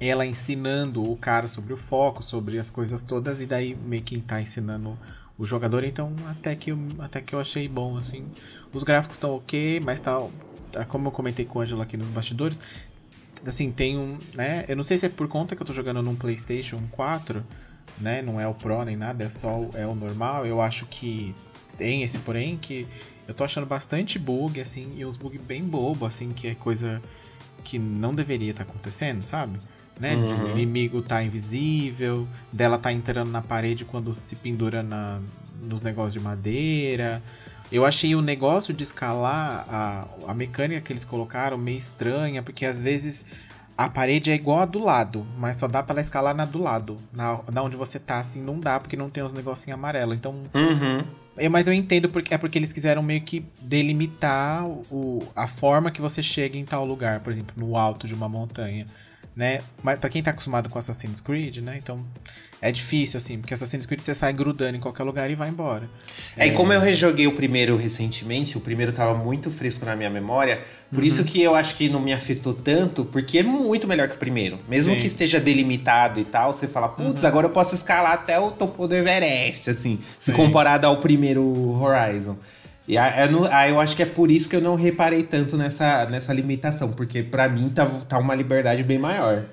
ela 0.00 0.26
ensinando 0.26 1.02
o 1.09 1.16
cara 1.16 1.48
sobre 1.48 1.72
o 1.72 1.76
foco, 1.76 2.22
sobre 2.22 2.59
as 2.59 2.70
coisas 2.70 3.02
todas, 3.02 3.40
e 3.40 3.46
daí 3.46 3.74
meio 3.74 4.02
que 4.02 4.20
tá 4.20 4.40
ensinando 4.40 4.98
o 5.38 5.44
jogador, 5.46 5.85
então 5.85 6.12
até 6.28 6.54
que 6.54 6.70
eu, 6.72 6.78
até 6.98 7.20
que 7.20 7.35
eu 7.35 7.40
achei 7.40 7.68
bom, 7.68 7.96
assim. 7.96 8.24
Os 8.72 8.83
gráficos 8.85 9.16
estão 9.16 9.35
ok, 9.35 9.80
mas 9.80 10.00
tá, 10.00 10.20
tá- 10.70 10.85
como 10.85 11.09
eu 11.09 11.12
comentei 11.12 11.44
com 11.44 11.59
o 11.59 11.62
Angelo 11.62 11.83
aqui 11.83 11.96
nos 11.96 12.09
bastidores, 12.09 12.61
assim, 13.46 13.70
tem 13.70 13.98
um, 13.98 14.18
né, 14.35 14.64
eu 14.68 14.76
não 14.76 14.85
sei 14.85 14.96
se 14.98 15.07
é 15.07 15.09
por 15.09 15.28
conta 15.28 15.54
que 15.57 15.62
eu 15.62 15.66
tô 15.66 15.72
jogando 15.72 16.02
num 16.02 16.14
PlayStation 16.16 16.80
4, 16.92 17.44
né, 17.98 18.22
não 18.22 18.40
é 18.40 18.46
o 18.46 18.54
Pro 18.54 18.85
nem 18.85 18.96
nada, 18.96 19.24
é 19.24 19.30
só 19.30 19.61
o- 19.61 19.70
é 19.74 19.87
o 19.87 19.94
normal, 19.94 20.46
eu 20.46 20.61
acho 20.61 20.87
que 20.87 21.35
tem 21.76 22.02
esse 22.02 22.18
porém 22.20 22.57
que 22.59 22.87
eu 23.26 23.35
tô 23.35 23.44
achando 23.44 23.66
bastante 23.66 24.18
bug, 24.18 24.61
assim, 24.61 24.92
e 24.96 25.04
uns 25.04 25.16
bug 25.16 25.38
bem 25.38 25.62
bobo, 25.64 26.04
assim, 26.07 26.30
que 26.30 26.46
é 26.48 26.54
coisa 26.54 27.00
que 27.64 27.78
não 27.78 28.14
deveria 28.14 28.50
estar 28.50 28.62
acontecendo, 28.64 29.22
sabe? 29.22 29.59
Né? 29.98 30.16
Uhum. 30.16 30.44
O 30.44 30.50
inimigo 30.50 31.02
tá 31.02 31.22
invisível, 31.22 32.26
dela 32.52 32.78
tá 32.78 32.92
entrando 32.92 33.30
na 33.30 33.40
parede 33.40 33.85
quando 33.85 34.12
se 34.12 34.35
pendura 34.37 34.83
na, 34.83 35.20
nos 35.62 35.83
negócios 35.83 36.14
de 36.14 36.20
madeira. 36.20 37.22
Eu 37.70 37.85
achei 37.85 38.14
o 38.14 38.20
negócio 38.20 38.74
de 38.74 38.83
escalar, 38.83 39.66
a, 39.68 40.07
a 40.28 40.35
mecânica 40.35 40.80
que 40.80 40.92
eles 40.92 41.04
colocaram 41.04 41.57
meio 41.57 41.78
estranha, 41.78 42.42
porque 42.42 42.66
às 42.66 42.83
vezes 42.83 43.26
a 43.76 43.88
parede 43.88 44.30
é 44.30 44.35
igual 44.35 44.61
a 44.61 44.64
do 44.64 44.78
lado, 44.78 45.26
mas 45.37 45.57
só 45.57 45.66
dá 45.66 45.83
pra 45.83 45.94
ela 45.94 46.00
escalar 46.00 46.35
na 46.35 46.44
do 46.44 46.61
lado. 46.61 46.96
Na, 47.12 47.40
na 47.52 47.62
onde 47.62 47.76
você 47.76 47.98
tá, 47.98 48.20
assim, 48.20 48.40
não 48.40 48.61
dá, 48.61 48.78
porque 48.78 48.96
não 48.96 49.11
tem 49.11 49.22
os 49.24 49.33
negocinhos 49.33 49.78
amarelos. 49.78 50.16
Então. 50.16 50.35
Uhum. 50.54 51.04
Eu, 51.37 51.50
mas 51.50 51.66
eu 51.66 51.74
entendo 51.74 52.09
porque 52.09 52.33
é 52.33 52.38
porque 52.38 52.57
eles 52.57 52.72
quiseram 52.72 53.02
meio 53.02 53.20
que 53.20 53.44
delimitar 53.61 54.64
o, 54.68 55.26
a 55.35 55.48
forma 55.48 55.90
que 55.90 56.00
você 56.00 56.22
chega 56.22 56.57
em 56.57 56.64
tal 56.64 56.85
lugar, 56.85 57.20
por 57.20 57.33
exemplo, 57.33 57.54
no 57.57 57.76
alto 57.76 58.07
de 58.07 58.14
uma 58.14 58.28
montanha, 58.28 58.87
né? 59.37 59.61
Mas 59.83 59.99
para 59.99 60.09
quem 60.11 60.23
tá 60.23 60.31
acostumado 60.31 60.68
com 60.68 60.79
Assassin's 60.79 61.20
Creed, 61.20 61.59
né? 61.59 61.77
Então 61.83 62.05
é 62.62 62.70
difícil 62.73 63.18
assim, 63.18 63.38
porque 63.38 63.53
Assassin's 63.53 63.85
Creed 63.85 64.01
você 64.01 64.14
sai 64.14 64.33
grudando 64.33 64.77
em 64.77 64.81
qualquer 64.81 65.03
lugar 65.03 65.31
e 65.31 65.35
vai 65.35 65.49
embora. 65.49 65.88
É, 66.37 66.47
e 66.47 66.53
como 66.53 66.73
eu 66.73 66.81
rejoguei 66.81 67.27
o 67.27 67.33
primeiro 67.33 67.77
recentemente, 67.77 68.57
o 68.57 68.61
primeiro 68.61 68.92
tava 68.92 69.12
muito 69.14 69.51
fresco 69.51 69.85
na 69.85 69.94
minha 69.94 70.09
memória, 70.09 70.61
por 70.90 71.01
Uhum. 71.01 71.05
isso 71.05 71.25
que 71.25 71.42
eu 71.42 71.55
acho 71.55 71.75
que 71.77 71.88
não 71.88 72.01
me 72.01 72.12
afetou 72.12 72.55
tanto, 72.55 73.05
porque 73.05 73.38
é 73.38 73.42
muito 73.42 73.87
melhor 73.88 74.09
que 74.09 74.14
o 74.14 74.18
primeiro. 74.18 74.59
Mesmo 74.68 74.90
Sim. 74.90 74.97
Uhum. 74.97 75.01
que 75.01 75.07
esteja 75.09 75.40
delimitado 75.40 76.20
e 76.20 76.25
tal, 76.25 76.55
você 76.55 76.66
fala, 76.68 76.88
putz, 76.88 77.25
agora 77.25 77.47
eu 77.47 77.51
posso 77.51 77.75
escalar 77.75 78.12
até 78.12 78.38
o 78.38 78.51
topo 78.53 78.87
do 78.88 78.94
Everest, 78.94 79.68
assim, 79.68 79.99
se 80.16 80.27
Sim. 80.31 80.33
comparado 80.33 80.87
ao 80.87 80.97
primeiro 80.99 81.42
Horizon. 81.83 82.37
E 82.87 82.99
aí 82.99 83.33
eu, 83.33 83.44
aí 83.47 83.70
eu 83.70 83.81
acho 83.81 83.97
que 83.97 84.03
é 84.03 84.07
por 84.07 84.31
isso 84.31 84.49
que 84.49 84.57
eu 84.57 84.61
não 84.61 84.75
reparei 84.75 85.23
tanto 85.23 85.57
nessa, 85.57 86.07
nessa 86.07 86.33
limitação, 86.33 86.92
porque 86.92 87.23
pra 87.23 87.49
mim 87.49 87.70
tá, 87.70 87.87
tá 87.87 88.18
uma 88.18 88.35
liberdade 88.35 88.83
bem 88.83 88.99
maior. 88.99 89.44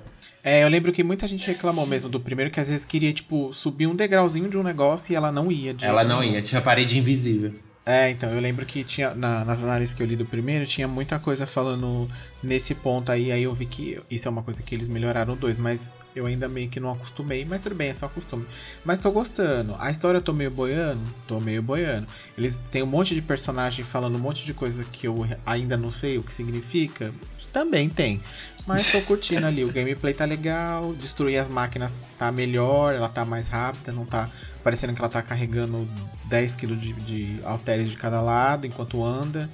É, 0.44 0.64
eu 0.64 0.68
lembro 0.68 0.92
que 0.92 1.04
muita 1.04 1.26
gente 1.26 1.46
reclamou 1.46 1.86
mesmo 1.86 2.10
do 2.10 2.18
primeiro, 2.18 2.50
que 2.50 2.58
às 2.58 2.68
vezes 2.68 2.84
queria, 2.84 3.12
tipo, 3.12 3.54
subir 3.54 3.86
um 3.86 3.94
degrauzinho 3.94 4.48
de 4.48 4.58
um 4.58 4.62
negócio 4.62 5.12
e 5.12 5.16
ela 5.16 5.30
não 5.30 5.52
ia. 5.52 5.72
de 5.72 5.86
Ela 5.86 6.02
não 6.04 6.22
ia, 6.22 6.42
tinha 6.42 6.60
parede 6.60 6.98
invisível. 6.98 7.54
É, 7.84 8.10
então, 8.12 8.30
eu 8.32 8.40
lembro 8.40 8.64
que 8.64 8.84
tinha, 8.84 9.12
na- 9.12 9.44
nas 9.44 9.60
análises 9.60 9.92
que 9.92 10.00
eu 10.00 10.06
li 10.06 10.14
do 10.14 10.24
primeiro, 10.24 10.64
tinha 10.64 10.86
muita 10.86 11.18
coisa 11.18 11.44
falando 11.46 12.06
nesse 12.40 12.76
ponto 12.76 13.10
aí, 13.10 13.32
aí 13.32 13.42
eu 13.42 13.52
vi 13.52 13.66
que 13.66 14.00
isso 14.08 14.28
é 14.28 14.30
uma 14.30 14.42
coisa 14.44 14.62
que 14.62 14.72
eles 14.72 14.86
melhoraram 14.86 15.34
dois, 15.36 15.58
mas 15.58 15.92
eu 16.14 16.26
ainda 16.26 16.48
meio 16.48 16.68
que 16.70 16.78
não 16.78 16.92
acostumei, 16.92 17.44
mas 17.44 17.64
tudo 17.64 17.74
bem, 17.74 17.88
é 17.88 17.94
só 17.94 18.06
costume. 18.08 18.46
Mas 18.84 19.00
tô 19.00 19.10
gostando. 19.10 19.74
A 19.80 19.90
história 19.90 20.18
eu 20.18 20.22
tô 20.22 20.32
meio 20.32 20.50
boiando? 20.50 21.00
Tô 21.26 21.40
meio 21.40 21.60
boiando. 21.60 22.06
Eles 22.38 22.58
têm 22.70 22.84
um 22.84 22.86
monte 22.86 23.16
de 23.16 23.22
personagem 23.22 23.84
falando 23.84 24.14
um 24.14 24.20
monte 24.20 24.46
de 24.46 24.54
coisa 24.54 24.84
que 24.84 25.08
eu 25.08 25.26
ainda 25.44 25.76
não 25.76 25.90
sei 25.90 26.18
o 26.18 26.22
que 26.22 26.32
significa. 26.32 27.12
Também 27.52 27.88
tem. 27.88 28.20
Mas 28.66 28.92
tô 28.92 29.00
curtindo 29.06 29.46
ali. 29.46 29.64
O 29.64 29.72
gameplay 29.72 30.14
tá 30.14 30.24
legal. 30.24 30.92
Destruir 30.94 31.38
as 31.38 31.48
máquinas 31.48 31.94
tá 32.18 32.30
melhor. 32.32 32.94
Ela 32.94 33.08
tá 33.08 33.24
mais 33.24 33.48
rápida. 33.48 33.92
Não 33.92 34.04
tá 34.04 34.30
parecendo 34.62 34.94
que 34.94 35.00
ela 35.00 35.08
tá 35.08 35.22
carregando 35.22 35.88
10 36.26 36.54
kg 36.54 36.76
de, 36.76 36.92
de 36.92 37.40
halteres 37.44 37.90
de 37.90 37.96
cada 37.96 38.20
lado 38.20 38.66
enquanto 38.66 39.04
anda. 39.04 39.50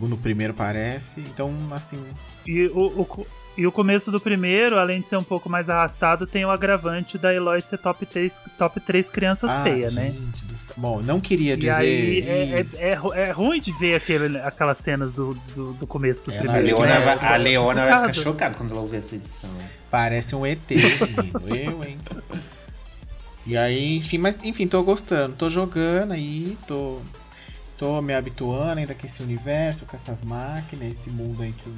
No 0.00 0.16
primeiro 0.16 0.54
parece. 0.54 1.20
Então, 1.20 1.54
assim. 1.70 2.02
E 2.46 2.66
o, 2.66 3.00
o 3.00 3.26
e 3.56 3.66
o 3.66 3.72
começo 3.72 4.10
do 4.10 4.18
primeiro, 4.20 4.78
além 4.78 5.00
de 5.00 5.06
ser 5.06 5.16
um 5.16 5.22
pouco 5.22 5.48
mais 5.48 5.68
arrastado, 5.68 6.26
tem 6.26 6.44
o 6.44 6.50
agravante 6.50 7.18
da 7.18 7.34
Eloy 7.34 7.60
ser 7.60 7.78
top 7.78 8.06
3, 8.06 8.32
top 8.56 8.80
3 8.80 9.10
crianças 9.10 9.50
ah, 9.50 9.62
feias, 9.62 9.94
né? 9.94 10.10
gente 10.10 10.44
do 10.46 10.56
céu. 10.56 10.74
Bom, 10.78 11.02
não 11.02 11.20
queria 11.20 11.54
E 11.54 11.56
dizer. 11.56 11.72
aí 11.72 12.20
é, 12.26 12.60
isso. 12.60 12.80
é, 12.80 12.92
é, 12.92 13.28
é 13.28 13.30
ruim 13.30 13.60
de 13.60 13.72
ver 13.72 13.96
aquele, 13.96 14.38
aquelas 14.38 14.78
cenas 14.78 15.12
do, 15.12 15.34
do, 15.54 15.74
do 15.74 15.86
começo 15.86 16.24
do 16.24 16.34
A 16.34 16.38
primeiro. 16.38 16.66
Leona, 16.66 16.98
né? 16.98 17.00
vai, 17.00 17.32
a 17.32 17.36
Leona 17.36 17.84
vai 17.84 17.98
ficar 18.00 18.14
chocada 18.14 18.54
quando 18.54 18.70
ela 18.70 18.80
ouvir 18.80 18.96
essa 18.98 19.14
edição. 19.14 19.50
Parece 19.90 20.34
um 20.34 20.46
ET, 20.46 20.58
menino. 20.70 21.42
Eu, 21.54 21.84
hein? 21.84 21.98
E 23.44 23.56
aí, 23.56 23.96
enfim, 23.98 24.18
mas 24.18 24.38
enfim, 24.42 24.66
tô 24.66 24.82
gostando. 24.82 25.34
Tô 25.36 25.50
jogando 25.50 26.12
aí, 26.12 26.56
tô. 26.66 27.00
Tô 27.76 28.00
me 28.00 28.14
habituando 28.14 28.78
ainda 28.78 28.94
com 28.94 29.04
esse 29.04 29.20
universo, 29.22 29.84
com 29.84 29.96
essas 29.96 30.22
máquinas, 30.22 30.96
esse 30.96 31.10
mundo 31.10 31.42
aí 31.42 31.52
que. 31.52 31.68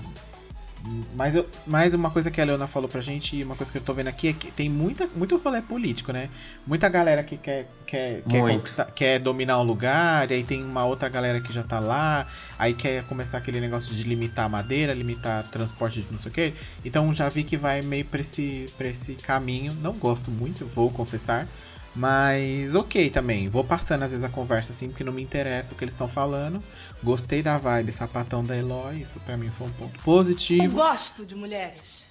Mas, 1.14 1.34
eu, 1.34 1.48
mas 1.66 1.94
uma 1.94 2.10
coisa 2.10 2.30
que 2.30 2.40
a 2.40 2.44
Leona 2.44 2.66
falou 2.66 2.88
pra 2.88 3.00
gente, 3.00 3.36
e 3.36 3.44
uma 3.44 3.56
coisa 3.56 3.72
que 3.72 3.78
eu 3.78 3.82
tô 3.82 3.94
vendo 3.94 4.08
aqui 4.08 4.28
é 4.28 4.32
que 4.32 4.50
tem 4.50 4.68
muita, 4.68 5.08
muito 5.16 5.36
rolê 5.38 5.62
político, 5.62 6.12
né? 6.12 6.28
Muita 6.66 6.88
galera 6.88 7.24
que 7.24 7.36
quer, 7.38 7.70
quer, 7.86 8.22
quer, 8.22 8.92
quer 8.94 9.18
dominar 9.18 9.58
um 9.60 9.62
lugar, 9.62 10.30
e 10.30 10.34
aí 10.34 10.44
tem 10.44 10.62
uma 10.62 10.84
outra 10.84 11.08
galera 11.08 11.40
que 11.40 11.52
já 11.52 11.62
tá 11.62 11.80
lá, 11.80 12.26
aí 12.58 12.74
quer 12.74 13.02
começar 13.04 13.38
aquele 13.38 13.60
negócio 13.60 13.94
de 13.94 14.02
limitar 14.02 14.48
madeira, 14.50 14.92
limitar 14.92 15.44
transporte 15.44 16.02
de 16.02 16.10
não 16.10 16.18
sei 16.18 16.30
o 16.30 16.34
quê. 16.34 16.52
Então 16.84 17.14
já 17.14 17.28
vi 17.28 17.44
que 17.44 17.56
vai 17.56 17.80
meio 17.80 18.04
pra 18.04 18.20
esse, 18.20 18.66
pra 18.76 18.88
esse 18.88 19.14
caminho. 19.14 19.72
Não 19.80 19.94
gosto 19.94 20.30
muito, 20.30 20.66
vou 20.66 20.90
confessar. 20.90 21.46
Mas 21.94 22.74
ok 22.74 23.08
também. 23.08 23.48
Vou 23.48 23.62
passando 23.62 24.02
às 24.02 24.10
vezes 24.10 24.24
a 24.24 24.28
conversa 24.28 24.72
assim, 24.72 24.88
porque 24.88 25.04
não 25.04 25.12
me 25.12 25.22
interessa 25.22 25.72
o 25.72 25.76
que 25.76 25.84
eles 25.84 25.94
estão 25.94 26.08
falando. 26.08 26.60
Gostei 27.04 27.42
da 27.42 27.58
vibe 27.58 27.92
sapatão 27.92 28.42
da 28.42 28.56
Eloy, 28.56 29.02
isso 29.02 29.20
pra 29.20 29.36
mim 29.36 29.50
foi 29.56 29.66
um 29.66 29.72
ponto 29.72 29.94
Eu 29.94 30.02
positivo. 30.02 30.76
gosto 30.76 31.26
de 31.26 31.34
mulheres. 31.34 32.06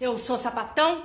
Eu 0.00 0.16
sou 0.16 0.38
sapatão, 0.38 1.02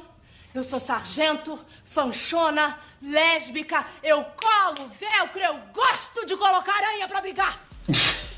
eu 0.55 0.63
sou 0.63 0.79
sargento, 0.79 1.59
fanchona, 1.83 2.77
lésbica, 3.01 3.85
eu 4.01 4.23
colo, 4.23 4.89
velcro, 4.99 5.41
eu 5.41 5.59
gosto 5.73 6.25
de 6.25 6.37
colocar 6.37 6.73
aranha 6.73 7.07
pra 7.07 7.19
brigar. 7.21 7.59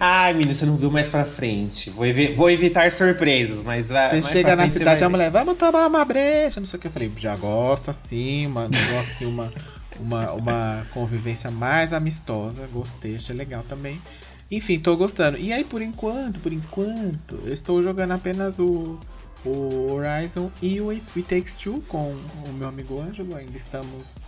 Ai, 0.00 0.32
menino, 0.32 0.54
você 0.54 0.66
não 0.66 0.76
viu 0.76 0.90
mais 0.90 1.08
pra 1.08 1.24
frente. 1.24 1.90
Vou, 1.90 2.04
evi- 2.06 2.34
vou 2.34 2.50
evitar 2.50 2.90
surpresas, 2.90 3.62
mas 3.62 3.88
vai. 3.88 4.08
Você 4.10 4.22
chega 4.22 4.56
na 4.56 4.68
cidade, 4.68 5.04
a 5.04 5.08
mulher, 5.08 5.30
vamos 5.30 5.56
tomar 5.58 5.86
uma 5.86 6.04
brecha, 6.04 6.58
não 6.60 6.66
sei 6.66 6.78
o 6.78 6.80
que. 6.80 6.86
Eu 6.88 6.90
falei, 6.92 7.12
já 7.16 7.36
gosto 7.36 7.90
assim, 7.90 8.46
uma, 8.46 8.62
um 8.64 8.68
negócio 8.68 8.98
assim, 8.98 9.26
uma, 9.26 9.52
uma, 10.00 10.32
uma 10.32 10.86
convivência 10.92 11.50
mais 11.50 11.92
amistosa. 11.92 12.66
Gostei, 12.72 13.16
achei 13.16 13.34
legal 13.36 13.62
também. 13.68 14.00
Enfim, 14.50 14.80
tô 14.80 14.96
gostando. 14.96 15.38
E 15.38 15.52
aí, 15.52 15.62
por 15.64 15.80
enquanto, 15.82 16.40
por 16.40 16.52
enquanto, 16.52 17.40
eu 17.44 17.52
estou 17.52 17.80
jogando 17.82 18.12
apenas 18.12 18.58
o, 18.58 18.98
o 19.44 19.92
Horizon 19.92 20.50
e 20.60 20.80
o 20.80 20.90
It 20.90 21.22
Takes 21.22 21.56
Two 21.56 21.80
com 21.82 22.10
o 22.46 22.52
meu 22.52 22.68
amigo 22.68 23.00
Ângelo. 23.00 23.36
Ainda 23.36 23.56
estamos. 23.56 24.24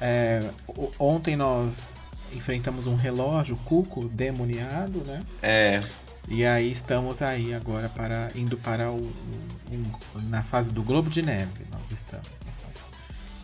é, 0.00 0.50
o- 0.68 0.90
ontem 0.98 1.36
nós 1.36 2.00
enfrentamos 2.34 2.86
um 2.86 2.94
relógio 2.96 3.56
cuco 3.64 4.08
demoniado, 4.08 5.02
né? 5.06 5.22
É. 5.42 5.82
E 6.28 6.44
aí 6.46 6.70
estamos 6.70 7.20
aí 7.22 7.52
agora 7.54 7.88
para 7.88 8.30
indo 8.34 8.56
para 8.56 8.90
o, 8.90 8.96
o- 8.96 9.10
um- 9.70 10.22
na 10.28 10.42
fase 10.42 10.70
do 10.70 10.82
Globo 10.82 11.08
de 11.10 11.22
Neve. 11.22 11.64
Nós 11.70 11.90
estamos 11.90 12.26
fase, 12.44 12.51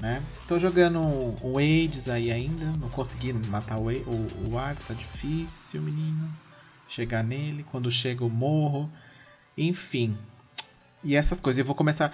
né? 0.01 0.23
Tô 0.47 0.59
jogando 0.59 1.01
um 1.01 1.59
Hades 1.59 2.09
aí 2.09 2.31
ainda, 2.31 2.65
não 2.79 2.89
consegui 2.89 3.33
matar 3.33 3.79
o, 3.79 3.85
Wa- 3.85 3.93
o, 4.07 4.55
o 4.55 4.77
tá 4.87 4.95
difícil, 4.95 5.81
menino. 5.83 6.29
Chegar 6.89 7.23
nele, 7.23 7.65
quando 7.71 7.91
chega 7.91 8.23
eu 8.25 8.31
morro. 8.31 8.91
Enfim. 9.57 10.17
E 11.05 11.15
essas 11.17 11.41
coisas. 11.41 11.59
Eu 11.59 11.65
vou 11.65 11.75
começar 11.75 12.13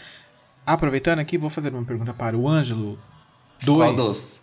aproveitando 0.66 1.18
aqui, 1.18 1.37
vou 1.38 1.51
fazer 1.51 1.70
uma 1.73 1.85
pergunta 1.85 2.12
para 2.14 2.37
o 2.37 2.49
Ângelo. 2.49 2.99
Qual 3.64 3.94
Dois. 3.94 3.97
dos? 3.97 4.42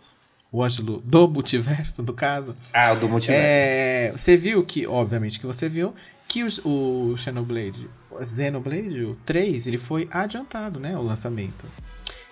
O 0.51 0.63
Ângelo 0.63 0.99
do 1.05 1.27
multiverso, 1.27 2.03
no 2.03 2.13
caso. 2.13 2.55
Ah, 2.73 2.93
o 2.93 2.99
do 2.99 3.09
multiverso. 3.09 3.41
É, 3.43 4.11
você 4.15 4.37
viu 4.37 4.63
que, 4.63 4.85
obviamente 4.85 5.39
que 5.39 5.45
você 5.45 5.67
viu, 5.69 5.93
que 6.27 6.43
os- 6.43 6.59
o 6.63 7.15
Xenoblade, 7.17 7.89
o 8.09 8.25
Xenoblade 8.25 9.03
o 9.03 9.15
3, 9.25 9.67
ele 9.67 9.77
foi 9.77 10.07
adiantado, 10.11 10.79
né, 10.79 10.97
o 10.97 11.01
lançamento. 11.01 11.65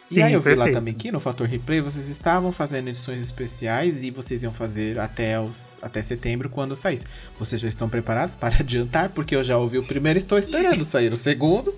Sim, 0.02 0.20
e 0.20 0.24
aí 0.24 0.34
eu 0.34 0.42
vi 0.42 0.50
lá 0.52 0.56
perfeito. 0.66 0.74
também 0.76 0.94
que 0.94 1.12
no 1.12 1.20
Fator 1.20 1.46
Replay 1.46 1.82
vocês 1.82 2.10
estavam 2.10 2.52
fazendo 2.52 2.88
edições 2.88 3.20
especiais 3.22 4.04
e 4.04 4.10
vocês 4.10 4.42
iam 4.44 4.52
fazer 4.54 4.98
até, 4.98 5.40
os, 5.40 5.78
até 5.84 6.02
setembro 6.02 6.50
quando 6.50 6.76
saísse. 6.76 7.04
Vocês 7.38 7.62
já 7.62 7.68
estão 7.68 7.88
preparados 7.90 8.36
para 8.36 8.56
adiantar? 8.62 9.10
Porque 9.10 9.36
eu 9.36 9.44
já 9.44 9.58
ouvi 9.58 9.78
o 9.78 9.84
primeiro 9.84 10.18
e 10.18 10.20
estou 10.22 10.40
esperando 10.40 10.84
sair 10.86 11.12
o 11.14 11.18
segundo. 11.18 11.74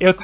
Eu, 0.00 0.14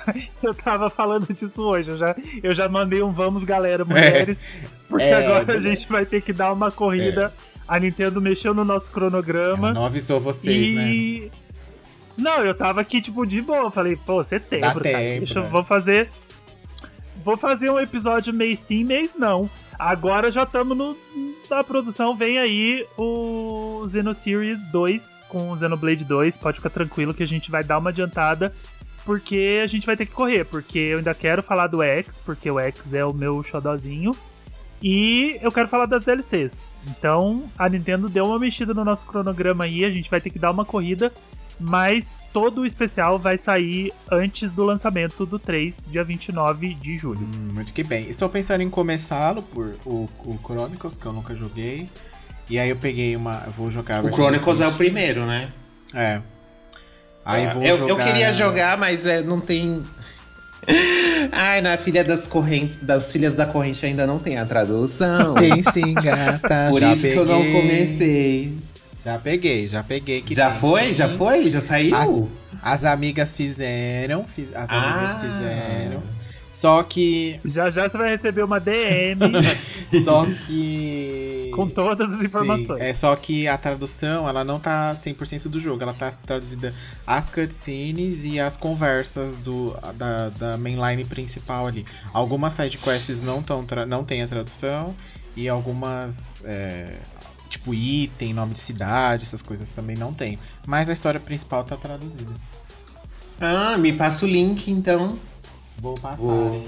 eu 0.43 0.55
tava 0.55 0.89
falando 0.89 1.33
disso 1.35 1.63
hoje, 1.65 1.91
eu 1.91 1.99
já, 1.99 2.17
eu 2.43 2.55
já 2.55 2.69
mandei 2.69 3.03
um 3.03 3.11
vamos 3.11 3.45
galera, 3.45 3.85
mulheres, 3.85 4.45
porque 4.89 5.05
É, 5.05 5.15
agora 5.15 5.45
mulher. 5.45 5.59
a 5.59 5.75
gente 5.75 5.89
vai 5.89 6.07
ter 6.07 6.23
que 6.23 6.33
dar 6.33 6.53
uma 6.53 6.71
corrida. 6.71 7.33
A 7.67 7.79
Nintendo 7.81 8.21
mexeu 8.21 8.53
no 8.55 8.63
nosso 8.65 8.91
cronograma 8.91 9.73
Não 9.73 9.87
avisou 9.87 10.21
vocês, 10.21 10.75
né? 10.75 10.89
e. 10.89 11.31
Não, 12.17 12.45
eu 12.45 12.55
tava 12.55 12.81
aqui, 12.81 13.01
tipo, 13.01 13.27
de 13.27 13.41
boa. 13.43 13.71
Falei, 13.71 13.97
pô, 13.97 14.23
setembro, 14.23 14.69
Dá 14.69 14.75
tá? 14.75 14.81
tempo, 14.99 15.19
Deixa 15.25 15.39
eu 15.41 15.45
né? 15.45 15.49
vou 15.49 15.65
fazer. 15.65 16.09
Vou 17.25 17.39
fazer 17.39 17.71
um 17.71 17.81
episódio 17.81 18.35
mês 18.35 18.61
sim, 18.61 18.85
mês 18.85 19.17
não. 19.17 19.49
Agora 19.79 20.31
já 20.31 20.43
estamos. 20.43 20.97
Na 21.49 21.65
produção, 21.65 22.15
vem 22.15 22.39
aí 22.39 22.87
o 22.99 23.87
Xenoseries 23.89 24.63
2 24.71 25.25
com 25.29 25.51
o 25.51 25.59
Xenoblade 25.59 26.05
2. 26.05 26.37
Pode 26.37 26.59
ficar 26.59 26.69
tranquilo 26.69 27.15
que 27.15 27.23
a 27.23 27.27
gente 27.27 27.51
vai 27.51 27.65
dar 27.65 27.79
uma 27.79 27.89
adiantada. 27.89 28.55
Porque 29.07 29.61
a 29.63 29.67
gente 29.67 29.87
vai 29.87 29.97
ter 29.97 30.05
que 30.05 30.13
correr. 30.13 30.45
Porque 30.45 30.79
eu 30.79 30.99
ainda 30.99 31.15
quero 31.15 31.43
falar 31.43 31.67
do 31.67 31.83
X, 31.83 32.19
porque 32.19 32.51
o 32.51 32.61
X 32.61 32.93
é 32.93 33.05
o 33.07 33.15
meu 33.15 33.43
xodozinho. 33.43 34.15
E 34.83 35.39
eu 35.41 35.51
quero 35.51 35.67
falar 35.67 35.87
das 35.87 36.05
DLCs. 36.05 36.67
Então, 36.87 37.45
a 37.59 37.71
Nintendo 37.71 38.07
deu 38.07 38.27
uma 38.27 38.39
mexida 38.39 38.75
no 38.75 38.85
nosso 38.85 39.07
cronograma 39.07 39.65
aí, 39.65 39.83
a 39.83 39.91
gente 39.91 40.11
vai 40.11 40.21
ter 40.21 40.29
que 40.29 40.39
dar 40.39 40.51
uma 40.51 40.67
corrida, 40.67 41.11
mas 41.59 42.23
todo 42.33 42.63
o 42.63 42.67
especial 42.67 43.19
vai 43.19 43.39
sair 43.39 43.93
antes 44.11 44.53
do 44.53 44.65
lançamento 44.65 45.25
do 45.25 45.39
3, 45.39 45.87
dia 45.91 46.03
29 46.03 46.75
de 46.75 46.97
julho. 46.97 47.21
Hum, 47.21 47.53
muito 47.55 47.73
que 47.73 47.85
bem. 47.85 48.09
Estou 48.09 48.29
pensando 48.29 48.63
em 48.63 48.71
começá-lo 48.71 49.43
por 49.43 49.77
o, 49.85 50.09
o 50.25 50.39
Chronicles, 50.43 50.97
que 50.97 51.07
eu 51.07 51.13
nunca 51.13 51.35
joguei. 51.35 51.89
E 52.49 52.59
aí 52.59 52.69
eu 52.69 52.77
peguei 52.77 53.17
uma. 53.17 53.43
Eu 53.47 53.53
vou 53.53 53.71
jogar 53.71 54.05
o 54.05 54.13
Chronicles 54.13 54.61
é 54.61 54.67
o 54.67 54.73
primeiro, 54.73 55.25
né? 55.25 55.51
É. 55.95 56.21
Aí 57.25 57.49
vou 57.55 57.63
eu, 57.63 57.79
jogar... 57.79 57.91
eu 57.91 58.13
queria 58.13 58.33
jogar, 58.33 58.77
mas 58.77 59.07
é, 59.07 59.23
não 59.23 59.41
tem. 59.41 59.83
Ai, 61.33 61.61
na 61.63 61.77
filha 61.79 62.05
das 62.05 62.27
correntes, 62.27 62.79
das 62.79 63.11
filhas 63.13 63.35
da 63.35 63.47
corrente 63.47 63.85
ainda 63.87 64.07
não 64.07 64.19
tem 64.19 64.39
a 64.39 64.45
tradução. 64.45 65.35
Tem 65.35 65.63
sim, 65.63 65.95
gata. 65.95 66.69
Por 66.71 66.81
já 66.81 66.93
isso 66.93 67.03
que 67.03 67.17
eu 67.17 67.25
não 67.25 67.41
peguei. 67.43 67.61
comecei. 67.61 68.53
Já 69.05 69.19
peguei, 69.19 69.69
já 69.69 69.83
peguei. 69.83 70.23
que 70.23 70.35
Já 70.35 70.51
tem 70.51 70.61
foi? 70.61 70.85
sim. 70.89 70.95
Já 70.95 71.09
foi? 71.09 71.51
Já 71.51 71.61
saiu? 71.61 71.95
As, 71.95 72.19
as 72.63 72.85
amigas 72.85 73.33
fizeram, 73.33 74.25
fiz- 74.25 74.55
as 74.55 74.71
amigas 74.71 75.17
Ah. 75.17 75.21
fizeram. 75.21 76.03
Só 76.51 76.83
que. 76.85 77.41
Já 77.45 77.69
já 77.69 77.89
você 77.89 77.99
vai 77.99 78.11
receber 78.11 78.43
uma 78.45 78.61
DM 78.61 79.19
Só 80.05 80.25
que. 80.47 81.51
com 81.55 81.69
todas 81.69 82.13
as 82.13 82.23
informações. 82.25 82.79
Sim, 82.81 82.87
é 82.89 82.95
só 82.95 83.15
que 83.17 83.47
a 83.49 83.59
tradução, 83.59 84.29
ela 84.29 84.45
não 84.45 84.59
tá 84.61 84.95
100% 84.95 85.49
do 85.49 85.59
jogo. 85.59 85.83
Ela 85.83 85.93
tá 85.93 86.13
traduzida 86.25 86.73
as 87.07 87.29
cutscenes 87.29 88.25
e 88.25 88.39
as 88.39 88.57
conversas 88.57 89.37
do, 89.37 89.77
da, 89.97 90.29
da 90.31 90.57
mainline 90.57 91.05
principal 91.05 91.67
ali. 91.67 91.85
Algumas 92.13 92.55
sidequests 92.55 93.21
não, 93.21 93.43
tão 93.43 93.65
não 93.89 94.05
tem 94.05 94.23
a 94.23 94.29
tradução 94.29 94.95
e 95.37 95.49
algumas, 95.49 96.41
é, 96.47 96.95
tipo 97.55 97.75
item, 97.75 98.35
nome 98.35 98.53
de 98.53 98.61
cidade, 98.61 99.25
essas 99.25 99.43
coisas 99.43 99.71
também 99.71 99.97
não 99.97 100.13
tem. 100.13 100.39
Mas 100.67 100.89
a 100.89 100.93
história 100.93 101.21
principal 101.21 101.65
tá 101.65 101.77
traduzida. 101.77 102.33
Ah, 103.41 103.77
me 103.79 103.93
passa 103.93 104.25
o 104.25 104.29
link 104.29 104.71
então. 104.71 105.19
Vou 105.79 105.95
passar. 105.95 106.17
Vou, 106.17 106.55
hein? 106.55 106.67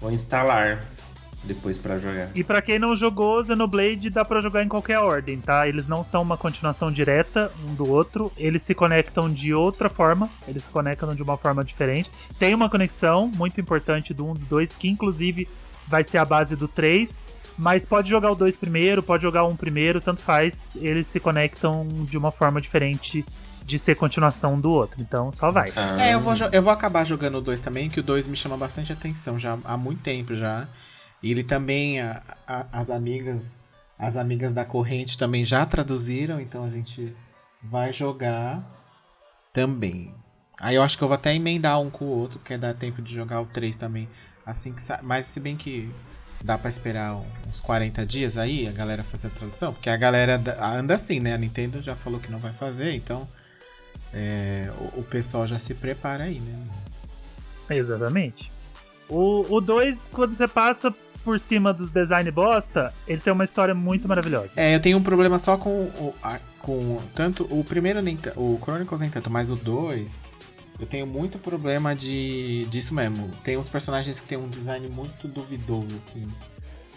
vou 0.00 0.10
instalar 0.10 0.84
depois 1.42 1.78
pra 1.78 1.98
jogar. 1.98 2.30
E 2.34 2.42
pra 2.42 2.62
quem 2.62 2.78
não 2.78 2.96
jogou 2.96 3.44
Xenoblade, 3.44 4.10
dá 4.10 4.24
pra 4.24 4.40
jogar 4.40 4.64
em 4.64 4.68
qualquer 4.68 4.98
ordem, 4.98 5.40
tá? 5.40 5.68
Eles 5.68 5.86
não 5.86 6.02
são 6.02 6.22
uma 6.22 6.36
continuação 6.36 6.90
direta 6.90 7.52
um 7.66 7.74
do 7.74 7.88
outro, 7.88 8.32
eles 8.36 8.62
se 8.62 8.74
conectam 8.74 9.30
de 9.30 9.52
outra 9.52 9.88
forma, 9.88 10.30
eles 10.48 10.64
se 10.64 10.70
conectam 10.70 11.14
de 11.14 11.22
uma 11.22 11.36
forma 11.36 11.62
diferente. 11.62 12.10
Tem 12.38 12.54
uma 12.54 12.70
conexão 12.70 13.28
muito 13.28 13.60
importante 13.60 14.14
do 14.14 14.26
1 14.26 14.34
do 14.34 14.46
2, 14.46 14.74
que 14.74 14.88
inclusive 14.88 15.48
vai 15.86 16.02
ser 16.02 16.18
a 16.18 16.24
base 16.24 16.56
do 16.56 16.66
3, 16.66 17.22
mas 17.56 17.86
pode 17.86 18.08
jogar 18.10 18.30
o 18.30 18.34
2 18.34 18.56
primeiro, 18.56 19.02
pode 19.02 19.22
jogar 19.22 19.44
o 19.44 19.48
1 19.48 19.56
primeiro, 19.56 20.00
tanto 20.00 20.20
faz, 20.20 20.76
eles 20.76 21.06
se 21.06 21.20
conectam 21.20 21.86
de 22.04 22.16
uma 22.18 22.30
forma 22.30 22.60
diferente 22.60 23.24
de 23.64 23.78
ser 23.78 23.94
continuação 23.96 24.60
do 24.60 24.70
outro. 24.70 25.00
Então 25.00 25.30
só 25.32 25.50
vai. 25.50 25.70
Ah, 25.76 25.96
É, 26.06 26.14
eu 26.14 26.20
vou, 26.20 26.34
eu 26.52 26.62
vou 26.62 26.72
acabar 26.72 27.04
jogando 27.04 27.38
o 27.38 27.40
2 27.40 27.60
também, 27.60 27.88
que 27.88 28.00
o 28.00 28.02
2 28.02 28.26
me 28.26 28.36
chama 28.36 28.56
bastante 28.56 28.92
atenção 28.92 29.38
já 29.38 29.58
há 29.64 29.76
muito 29.76 30.02
tempo 30.02 30.34
já. 30.34 30.68
E 31.22 31.30
ele 31.30 31.42
também, 31.42 32.00
a- 32.00 32.22
a- 32.46 32.66
as 32.72 32.90
amigas, 32.90 33.56
as 33.98 34.16
amigas 34.16 34.52
da 34.52 34.64
corrente 34.64 35.16
também 35.16 35.44
já 35.44 35.64
traduziram, 35.64 36.38
então 36.40 36.64
a 36.64 36.68
gente 36.70 37.16
vai 37.62 37.92
jogar 37.92 38.62
também. 39.52 40.12
Aí 40.60 40.76
eu 40.76 40.82
acho 40.82 40.96
que 40.98 41.02
eu 41.04 41.08
vou 41.08 41.14
até 41.14 41.34
emendar 41.34 41.80
um 41.80 41.90
com 41.90 42.04
o 42.04 42.08
outro, 42.08 42.38
porque 42.38 42.56
dá 42.58 42.72
tempo 42.74 43.00
de 43.02 43.14
jogar 43.14 43.40
o 43.40 43.46
3 43.46 43.74
também. 43.76 44.08
Assim 44.44 44.72
que 44.72 44.80
sa... 44.80 45.00
Mas 45.02 45.26
se 45.26 45.40
bem 45.40 45.56
que 45.56 45.90
dá 46.44 46.58
pra 46.58 46.68
esperar 46.68 47.16
uns 47.48 47.58
40 47.60 48.04
dias 48.04 48.36
aí, 48.36 48.68
a 48.68 48.72
galera 48.72 49.02
fazer 49.02 49.28
a 49.28 49.30
tradução, 49.30 49.72
porque 49.72 49.88
a 49.88 49.96
galera 49.96 50.36
da- 50.38 50.76
anda 50.78 50.94
assim, 50.94 51.18
né? 51.18 51.32
A 51.32 51.38
Nintendo 51.38 51.80
já 51.80 51.96
falou 51.96 52.20
que 52.20 52.30
não 52.30 52.38
vai 52.38 52.52
fazer, 52.52 52.92
então 52.94 53.26
é, 54.12 54.70
o, 54.78 55.00
o 55.00 55.02
pessoal 55.02 55.46
já 55.46 55.58
se 55.58 55.74
prepara 55.74 56.24
aí, 56.24 56.38
né? 56.38 56.54
Exatamente. 57.70 58.52
O 59.08 59.60
2, 59.60 59.98
quando 60.12 60.34
você 60.34 60.46
passa 60.46 60.94
por 61.24 61.40
cima 61.40 61.72
dos 61.72 61.90
design 61.90 62.30
bosta, 62.30 62.92
ele 63.08 63.20
tem 63.20 63.32
uma 63.32 63.44
história 63.44 63.74
muito 63.74 64.06
maravilhosa. 64.06 64.50
É, 64.56 64.74
eu 64.74 64.80
tenho 64.80 64.98
um 64.98 65.02
problema 65.02 65.38
só 65.38 65.56
com 65.56 65.70
o, 65.70 66.14
a- 66.22 66.40
com 66.58 67.00
tanto 67.14 67.44
o 67.50 67.64
primeiro 67.64 68.00
nem 68.02 68.18
o 68.36 68.58
Chronicles 68.62 69.00
nem 69.00 69.10
tanto, 69.10 69.30
mas 69.30 69.48
o 69.50 69.56
2 69.56 70.10
eu 70.78 70.86
tenho 70.86 71.06
muito 71.06 71.38
problema 71.38 71.94
de 71.94 72.66
disso 72.66 72.94
mesmo. 72.94 73.28
Tem 73.42 73.56
uns 73.56 73.68
personagens 73.68 74.20
que 74.20 74.26
tem 74.26 74.38
um 74.38 74.48
design 74.48 74.88
muito 74.88 75.28
duvidoso 75.28 75.96
assim, 75.96 76.30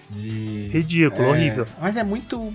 de 0.09 0.69
Ridículo, 0.69 1.23
É, 1.23 1.27
horrível. 1.29 1.65
Mas 1.79 1.97
é 1.97 2.03
muito. 2.03 2.53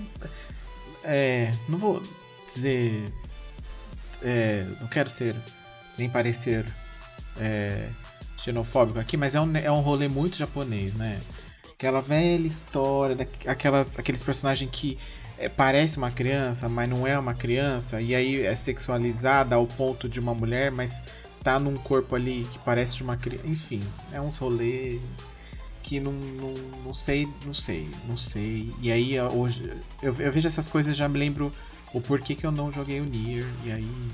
É, 1.03 1.53
não 1.69 1.77
vou 1.77 2.03
dizer. 2.45 3.11
é, 4.21 4.65
não 4.81 4.87
quero 4.87 5.09
ser. 5.09 5.35
Nem 5.97 6.09
parecer 6.09 6.65
é, 7.39 7.87
xenofóbico 8.37 8.99
aqui, 8.99 9.15
mas 9.15 9.35
é 9.35 9.41
um, 9.41 9.55
é 9.55 9.71
um 9.71 9.81
rolê 9.81 10.07
muito 10.07 10.35
japonês, 10.35 10.93
né? 10.95 11.19
Aquela 11.71 12.01
velha 12.01 12.47
história, 12.47 13.15
da, 13.15 13.25
aquelas, 13.45 13.97
aqueles 13.99 14.23
personagens 14.23 14.69
que 14.71 14.97
é, 15.37 15.49
parece 15.49 15.97
uma 15.97 16.11
criança, 16.11 16.69
mas 16.69 16.89
não 16.89 17.05
é 17.07 17.17
uma 17.17 17.33
criança, 17.33 18.01
e 18.01 18.15
aí 18.15 18.41
é 18.41 18.55
sexualizada 18.55 19.55
ao 19.55 19.65
ponto 19.65 20.07
de 20.07 20.19
uma 20.19 20.33
mulher, 20.33 20.71
mas 20.71 21.03
tá 21.43 21.59
num 21.59 21.75
corpo 21.75 22.15
ali 22.15 22.47
que 22.51 22.59
parece 22.59 22.95
de 22.95 23.03
uma 23.03 23.17
criança. 23.17 23.47
Enfim, 23.47 23.83
é 24.11 24.21
uns 24.21 24.37
rolê 24.37 24.99
que 25.83 25.99
não, 25.99 26.13
não, 26.13 26.53
não 26.85 26.93
sei, 26.93 27.27
não 27.45 27.53
sei, 27.53 27.89
não 28.07 28.15
sei. 28.15 28.73
E 28.81 28.91
aí 28.91 29.19
hoje 29.19 29.69
eu, 30.01 30.15
eu 30.17 30.31
vejo 30.31 30.47
essas 30.47 30.67
coisas 30.67 30.95
e 30.95 30.97
já 30.97 31.09
me 31.09 31.19
lembro 31.19 31.53
o 31.93 31.99
porquê 32.01 32.33
que 32.33 32.45
eu 32.45 32.51
não 32.51 32.71
joguei 32.71 33.01
o 33.01 33.05
Nier. 33.05 33.45
E 33.65 33.71
aí. 33.71 34.11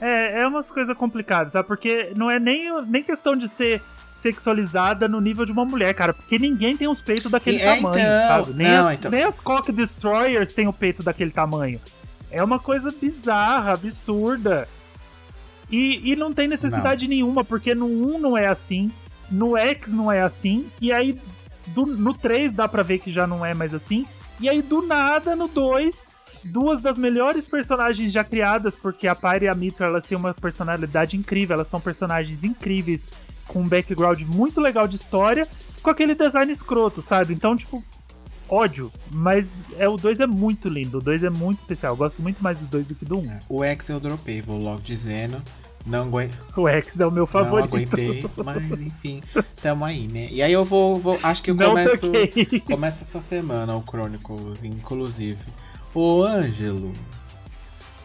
É, 0.00 0.42
é 0.42 0.46
umas 0.46 0.70
coisas 0.70 0.96
complicadas, 0.96 1.54
sabe? 1.54 1.66
Porque 1.66 2.12
não 2.14 2.30
é 2.30 2.38
nem, 2.38 2.70
nem 2.86 3.02
questão 3.02 3.34
de 3.34 3.48
ser 3.48 3.82
sexualizada 4.18 5.06
no 5.08 5.20
nível 5.20 5.44
de 5.46 5.52
uma 5.52 5.64
mulher, 5.64 5.94
cara. 5.94 6.12
Porque 6.12 6.38
ninguém 6.38 6.76
tem 6.76 6.88
os 6.88 7.00
peitos 7.00 7.30
daquele 7.30 7.58
É, 7.58 7.74
tamanho, 7.76 7.98
então. 7.98 8.28
sabe? 8.28 8.52
Nem, 8.54 8.66
Não, 8.68 8.88
as, 8.88 8.98
então. 8.98 9.10
nem 9.10 9.24
as 9.24 9.40
Cock 9.40 9.70
Destroyers 9.72 10.52
têm 10.52 10.66
o 10.66 10.72
peito 10.72 11.02
daquele 11.02 11.30
tamanho. 11.30 11.80
É 12.30 12.42
uma 12.42 12.58
coisa 12.58 12.90
bizarra, 12.90 13.72
absurda. 13.72 14.68
E, 15.70 16.12
e 16.12 16.16
não 16.16 16.32
tem 16.32 16.48
necessidade 16.48 17.06
nenhuma, 17.06 17.44
porque 17.44 17.74
no 17.74 17.86
1 17.86 18.18
não 18.18 18.36
é 18.36 18.46
assim, 18.46 18.90
no 19.30 19.56
X 19.56 19.92
não 19.92 20.10
é 20.10 20.22
assim, 20.22 20.66
e 20.80 20.90
aí 20.90 21.18
do- 21.66 21.84
no 21.86 22.14
3 22.14 22.54
dá 22.54 22.66
pra 22.66 22.82
ver 22.82 22.98
que 23.00 23.12
já 23.12 23.26
não 23.26 23.44
é 23.44 23.52
mais 23.52 23.74
assim, 23.74 24.06
e 24.40 24.48
aí 24.48 24.62
do 24.62 24.80
nada 24.80 25.36
no 25.36 25.46
2 25.46 26.08
duas 26.42 26.80
das 26.80 26.96
melhores 26.96 27.46
personagens 27.46 28.10
já 28.12 28.24
criadas, 28.24 28.76
porque 28.76 29.06
a 29.06 29.14
Pyre 29.14 29.44
e 29.44 29.48
a 29.48 29.54
Mitra 29.54 29.86
elas 29.88 30.04
têm 30.04 30.16
uma 30.16 30.32
personalidade 30.32 31.16
incrível, 31.18 31.54
elas 31.54 31.68
são 31.68 31.80
personagens 31.80 32.44
incríveis, 32.44 33.06
com 33.48 33.60
um 33.62 33.68
background 33.68 34.20
muito 34.22 34.60
legal 34.60 34.86
de 34.86 34.94
história, 34.94 35.48
com 35.82 35.90
aquele 35.90 36.14
design 36.14 36.52
escroto, 36.52 37.02
sabe? 37.02 37.34
Então, 37.34 37.56
tipo, 37.56 37.82
ódio. 38.48 38.92
Mas 39.10 39.64
é, 39.78 39.88
o 39.88 39.96
2 39.96 40.20
é 40.20 40.26
muito 40.26 40.68
lindo, 40.68 40.98
o 40.98 41.00
2 41.02 41.24
é 41.24 41.30
muito 41.30 41.58
especial. 41.58 41.94
Eu 41.94 41.96
gosto 41.96 42.22
muito 42.22 42.42
mais 42.42 42.58
do 42.58 42.66
2 42.66 42.86
do 42.86 42.94
que 42.94 43.04
do 43.04 43.16
1. 43.18 43.20
Um. 43.20 43.38
O 43.48 43.64
X 43.64 43.88
eu 43.88 43.98
dropei, 43.98 44.40
vou 44.40 44.58
logo 44.60 44.80
dizendo. 44.80 45.42
Não, 45.86 46.02
aguen- 46.08 46.30
O 46.54 46.68
X 46.68 47.00
é 47.00 47.06
o 47.06 47.10
meu 47.10 47.22
não 47.22 47.26
favorito. 47.26 47.74
aguentei, 47.74 48.24
mas 48.44 48.80
enfim, 48.80 49.22
tamo 49.62 49.84
aí, 49.86 50.06
né? 50.06 50.28
E 50.30 50.42
aí 50.42 50.52
eu 50.52 50.64
vou. 50.64 50.98
vou 51.00 51.18
acho 51.22 51.42
que 51.42 51.50
eu 51.50 51.54
Não 51.54 51.70
começo. 51.70 51.98
toquei. 52.10 52.60
Começa 52.60 53.04
essa 53.04 53.22
semana 53.22 53.74
o 53.74 53.82
Chronicles, 53.88 54.64
inclusive. 54.64 55.38
Ô 55.94 56.22
Ângelo. 56.24 56.92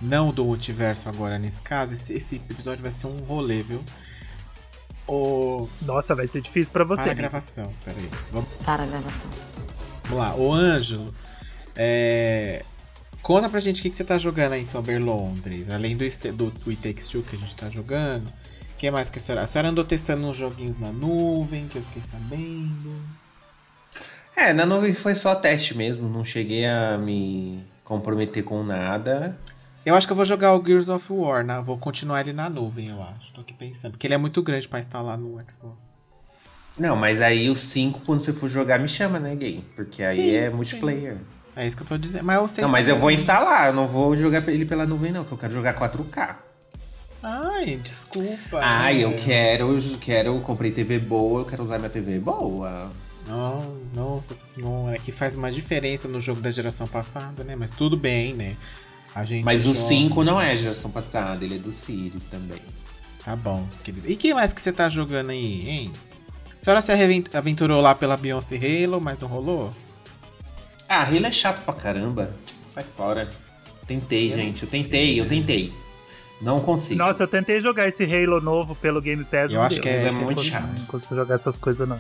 Não 0.02 0.32
do 0.32 0.44
multiverso 0.46 1.08
agora 1.10 1.40
nesse 1.40 1.62
caso. 1.62 1.94
Esse, 1.94 2.14
esse 2.14 2.36
episódio 2.36 2.82
vai 2.82 2.92
ser 2.92 3.08
um 3.08 3.18
rolê, 3.20 3.62
viu? 3.64 3.82
O. 5.08 5.68
Nossa, 5.82 6.16
vai 6.16 6.28
ser 6.28 6.42
difícil 6.42 6.72
pra 6.72 6.84
você. 6.84 7.04
Para 7.04 7.12
a 7.12 7.16
gravação, 7.16 7.74
peraí. 7.84 8.10
Vamos, 8.32 8.50
Para 8.66 8.84
a 8.84 8.86
gravação. 8.86 9.30
vamos 10.04 10.18
lá. 10.18 10.36
Ô 10.36 10.54
Ângelo. 10.54 11.14
É. 11.76 12.64
Conta 13.22 13.50
pra 13.50 13.60
gente 13.60 13.80
o 13.80 13.84
que, 13.84 13.90
que 13.90 13.96
você 13.96 14.04
tá 14.04 14.18
jogando 14.18 14.54
aí 14.54 14.62
em 14.62 14.66
Sober 14.66 15.02
Londres. 15.04 15.70
Além 15.70 15.96
do, 15.96 16.04
do, 16.34 16.52
do 16.52 16.70
It 16.70 16.82
Takes 16.82 17.08
Two 17.08 17.22
que 17.24 17.36
a 17.36 17.40
gente 17.40 17.56
tá 17.56 17.70
jogando. 17.70 18.28
O 18.28 18.78
que 18.78 18.92
mais 18.92 19.10
que 19.10 19.18
a 19.18 19.22
senhora. 19.22 19.44
A 19.44 19.48
senhora 19.48 19.70
andou 19.70 19.84
testando 19.86 20.26
uns 20.28 20.36
joguinhos 20.36 20.78
na 20.78 20.92
nuvem, 20.92 21.68
que 21.68 21.78
eu 21.78 21.82
fiquei 21.84 22.04
sabendo. 22.10 23.02
É, 24.36 24.52
na 24.52 24.66
nuvem 24.66 24.94
foi 24.94 25.16
só 25.16 25.36
teste 25.36 25.78
mesmo, 25.78 26.10
não 26.10 26.26
cheguei 26.26 26.66
a 26.66 26.98
me 26.98 27.64
comprometer 27.84 28.44
com 28.44 28.64
nada. 28.64 29.38
Eu 29.86 29.96
acho 29.96 30.08
que 30.08 30.14
eu 30.14 30.18
vou 30.18 30.26
jogar 30.26 30.56
o 30.56 30.66
Gears 30.66 30.88
of 30.90 31.12
War, 31.12 31.44
né? 31.46 31.62
Vou 31.66 31.78
continuar 31.78 32.22
ele 32.22 32.32
na 32.34 32.50
nuvem, 32.50 32.88
eu 32.90 33.02
acho. 33.02 33.34
Tô 33.34 33.42
aqui 33.42 33.54
pensando. 33.54 33.92
Porque 33.92 34.08
ele 34.08 34.14
é 34.14 34.18
muito 34.18 34.42
grande 34.42 34.68
pra 34.68 34.80
instalar 34.80 35.18
no 35.18 35.32
Xbox. 35.40 35.78
Não, 36.78 36.96
mas 36.96 37.22
aí 37.22 37.50
o 37.50 37.56
5, 37.56 38.00
quando 38.06 38.22
você 38.22 38.34
for 38.34 38.50
jogar, 38.50 38.80
me 38.80 38.88
chama, 38.88 39.20
né, 39.20 39.36
gay? 39.36 39.64
Porque 39.76 40.02
aí 40.02 40.16
Sim, 40.16 40.32
é 40.32 40.50
sim. 40.50 40.56
multiplayer. 40.56 41.18
É 41.56 41.68
isso 41.68 41.76
que 41.78 41.84
eu 41.84 41.88
tô 41.88 41.98
dizendo. 41.98 42.24
Mas 42.24 42.38
eu 42.38 42.48
sei 42.48 42.64
Não, 42.64 42.72
mas 42.72 42.88
eu 42.90 42.98
vou 42.98 43.12
instalar, 43.12 43.68
eu 43.68 43.74
não 43.74 43.86
vou 43.88 44.16
jogar 44.16 44.48
ele 44.50 44.66
pela 44.66 44.86
nuvem, 44.86 45.12
não, 45.12 45.24
que 45.24 45.32
eu 45.32 45.38
quero 45.38 45.54
jogar 45.54 45.76
4K. 45.76 46.36
Ai, 47.22 47.78
desculpa. 47.78 48.60
Ai, 48.62 49.04
eu 49.04 49.12
É. 49.12 49.14
quero, 49.14 49.72
eu 49.78 49.98
quero, 50.00 50.30
eu 50.30 50.42
comprei 50.42 50.72
TV 50.72 50.98
boa, 50.98 51.42
eu 51.42 51.46
quero 51.46 51.64
usar 51.64 51.78
minha 51.78 51.90
TV 51.90 52.20
boa. 52.20 52.92
Não, 53.28 53.78
nossa 53.94 54.34
senhora, 54.34 54.98
que 54.98 55.12
faz 55.12 55.36
uma 55.36 55.50
diferença 55.52 56.08
no 56.08 56.20
jogo 56.20 56.42
da 56.42 56.52
geração 56.52 56.88
passada, 56.88 57.44
né? 57.44 57.56
Mas 57.56 57.72
tudo 57.72 57.96
bem, 57.96 58.34
né? 58.34 58.58
A 59.16 59.24
gente 59.24 59.44
Mas 59.46 59.66
o 59.66 59.74
joga- 59.74 59.86
5 59.88 60.24
não 60.24 60.42
é 60.42 60.56
geração 60.56 60.90
passada, 60.90 61.44
ele 61.46 61.56
é 61.56 61.60
do 61.60 61.72
Sirius 61.72 62.24
também. 62.26 62.60
Tá 63.24 63.36
bom, 63.36 63.66
querido. 63.84 64.10
E 64.12 64.16
que 64.16 64.34
mais 64.34 64.52
que 64.52 64.62
você 64.62 64.72
tá 64.72 64.90
jogando 64.90 65.30
aí, 65.30 65.70
hein? 65.70 65.92
A 66.62 66.64
senhora 66.64 66.82
se 66.82 66.92
aven- 66.92 67.24
aventurou 67.34 67.80
lá 67.82 67.94
pela 67.94 68.18
Beyoncé 68.18 68.56
Halo, 68.58 69.00
mas 69.00 69.20
não 69.20 69.28
rolou? 69.28 69.74
Ah, 70.90 71.04
Halo 71.04 71.26
é 71.26 71.32
chato 71.32 71.64
pra 71.64 71.74
caramba. 71.74 72.34
Sai 72.74 72.84
fora. 72.84 73.30
Tentei, 73.86 74.32
Eu 74.34 74.38
gente, 74.38 74.62
eu 74.64 74.68
sei. 74.68 74.84
tentei, 74.84 75.20
eu 75.20 75.28
tentei. 75.28 75.74
Não 76.42 76.60
consigo. 76.60 76.98
Nossa, 76.98 77.24
eu 77.24 77.28
tentei 77.28 77.62
jogar 77.62 77.88
esse 77.88 78.04
Halo 78.04 78.42
novo 78.42 78.76
pelo 78.76 79.02
Game 79.02 79.24
Pass. 79.24 79.52
Eu 79.52 79.62
acho 79.62 79.76
deu. 79.76 79.84
que 79.84 79.90
é- 79.90 80.06
é 80.08 80.12
muito 80.12 80.42
chato. 80.42 80.68
Não 80.80 80.86
consigo 80.86 81.16
jogar 81.16 81.36
essas 81.36 81.58
coisas, 81.60 81.88
não. 81.88 82.00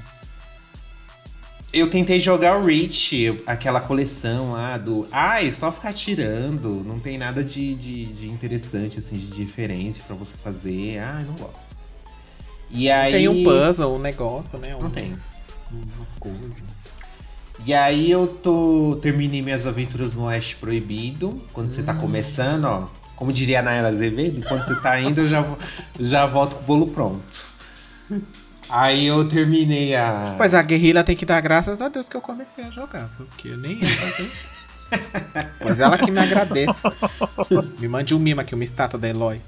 Eu 1.74 1.90
tentei 1.90 2.20
jogar 2.20 2.60
o 2.60 2.66
Reach, 2.66 3.42
aquela 3.48 3.82
coleção 3.82 4.52
lá 4.52 4.78
do. 4.78 5.08
Ai, 5.12 5.52
só 5.52 5.72
ficar 5.72 5.92
tirando. 5.92 6.84
Não 6.86 7.00
tem 7.00 7.18
nada 7.18 7.44
de, 7.44 7.74
de, 7.74 8.06
de 8.14 8.30
interessante, 8.30 9.00
assim, 9.00 9.18
de 9.18 9.26
diferente 9.28 10.00
pra 10.02 10.16
você 10.16 10.38
fazer. 10.38 11.00
Ai, 11.00 11.24
não 11.24 11.34
gosto. 11.34 11.76
E 12.70 12.92
aí. 12.92 13.12
Tem 13.14 13.28
um 13.28 13.44
puzzle, 13.44 13.96
um 13.96 14.00
negócio, 14.00 14.60
né? 14.60 14.76
Um, 14.76 14.84
Não 14.84 14.90
tem. 14.92 15.18
Umas 15.72 16.14
coisas. 16.20 16.62
E 17.66 17.74
aí 17.74 18.12
eu 18.12 18.28
tô. 18.28 19.00
Terminei 19.02 19.42
minhas 19.42 19.66
aventuras 19.66 20.14
no 20.14 20.26
Oeste 20.26 20.58
Proibido. 20.58 21.42
Quando 21.54 21.72
você 21.72 21.82
Hum. 21.82 21.86
tá 21.86 21.96
começando, 21.96 22.66
ó. 22.66 22.88
Como 23.16 23.34
diria 23.34 23.60
a 23.60 23.64
Nayara 23.64 23.88
Azevedo, 23.90 24.46
quando 24.48 24.64
você 24.66 24.76
tá 24.76 25.00
indo, 25.00 25.22
eu 25.22 25.28
já, 25.28 25.44
já 26.00 26.26
volto 26.28 26.56
com 26.58 26.62
o 26.62 26.66
bolo 26.66 26.88
pronto. 26.88 27.52
Aí 28.70 29.06
eu 29.06 29.28
terminei 29.28 29.96
a. 29.96 30.36
Pois 30.38 30.54
a 30.54 30.62
guerrilha 30.62 31.04
tem 31.04 31.16
que 31.16 31.26
dar 31.26 31.42
graças 31.42 31.82
a 31.82 31.90
Deus 31.90 32.08
que 32.08 32.16
eu 32.16 32.22
comecei 32.22 32.64
a 32.64 32.70
jogar, 32.70 33.10
porque 33.18 33.50
eu 33.50 33.58
nem 33.58 33.74
ia 33.74 33.84
fazer. 33.86 34.54
Pois 35.60 35.80
ela 35.80 35.98
que 35.98 36.12
me 36.12 36.20
agradeça. 36.20 36.94
Me 37.80 37.88
mande 37.88 38.14
um 38.14 38.20
mimo 38.20 38.42
aqui, 38.42 38.54
uma 38.54 38.64
estátua 38.64 39.00
da 39.00 39.10
Eloy. 39.10 39.42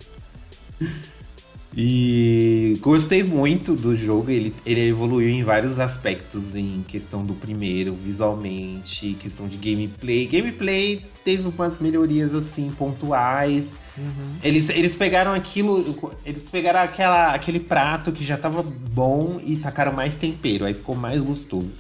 E 1.78 2.80
gostei 2.82 3.22
muito 3.22 3.76
do 3.76 3.96
jogo, 3.96 4.32
ele, 4.32 4.56
ele 4.66 4.88
evoluiu 4.88 5.30
em 5.30 5.44
vários 5.44 5.78
aspectos, 5.78 6.56
em 6.56 6.84
questão 6.88 7.26
do 7.26 7.34
primeiro, 7.34 7.94
visualmente, 7.94 9.16
questão 9.20 9.46
de 9.46 9.58
gameplay. 9.58 10.26
Gameplay 10.26 11.06
teve 11.26 11.48
umas 11.48 11.80
melhorias 11.80 12.34
assim, 12.34 12.72
pontuais. 12.72 13.74
Eles, 14.44 14.70
eles 14.70 14.96
pegaram 14.96 15.32
aquilo, 15.32 16.14
eles 16.26 16.50
pegaram 16.50 16.80
aquela, 16.82 17.34
aquele 17.34 17.60
prato 17.60 18.12
que 18.12 18.24
já 18.24 18.38
tava 18.38 18.62
bom 18.64 19.40
e 19.44 19.56
tacaram 19.56 19.94
mais 19.94 20.16
tempero, 20.16 20.66
aí 20.66 20.74
ficou 20.74 20.96
mais 20.96 21.24
gostoso. 21.24 21.72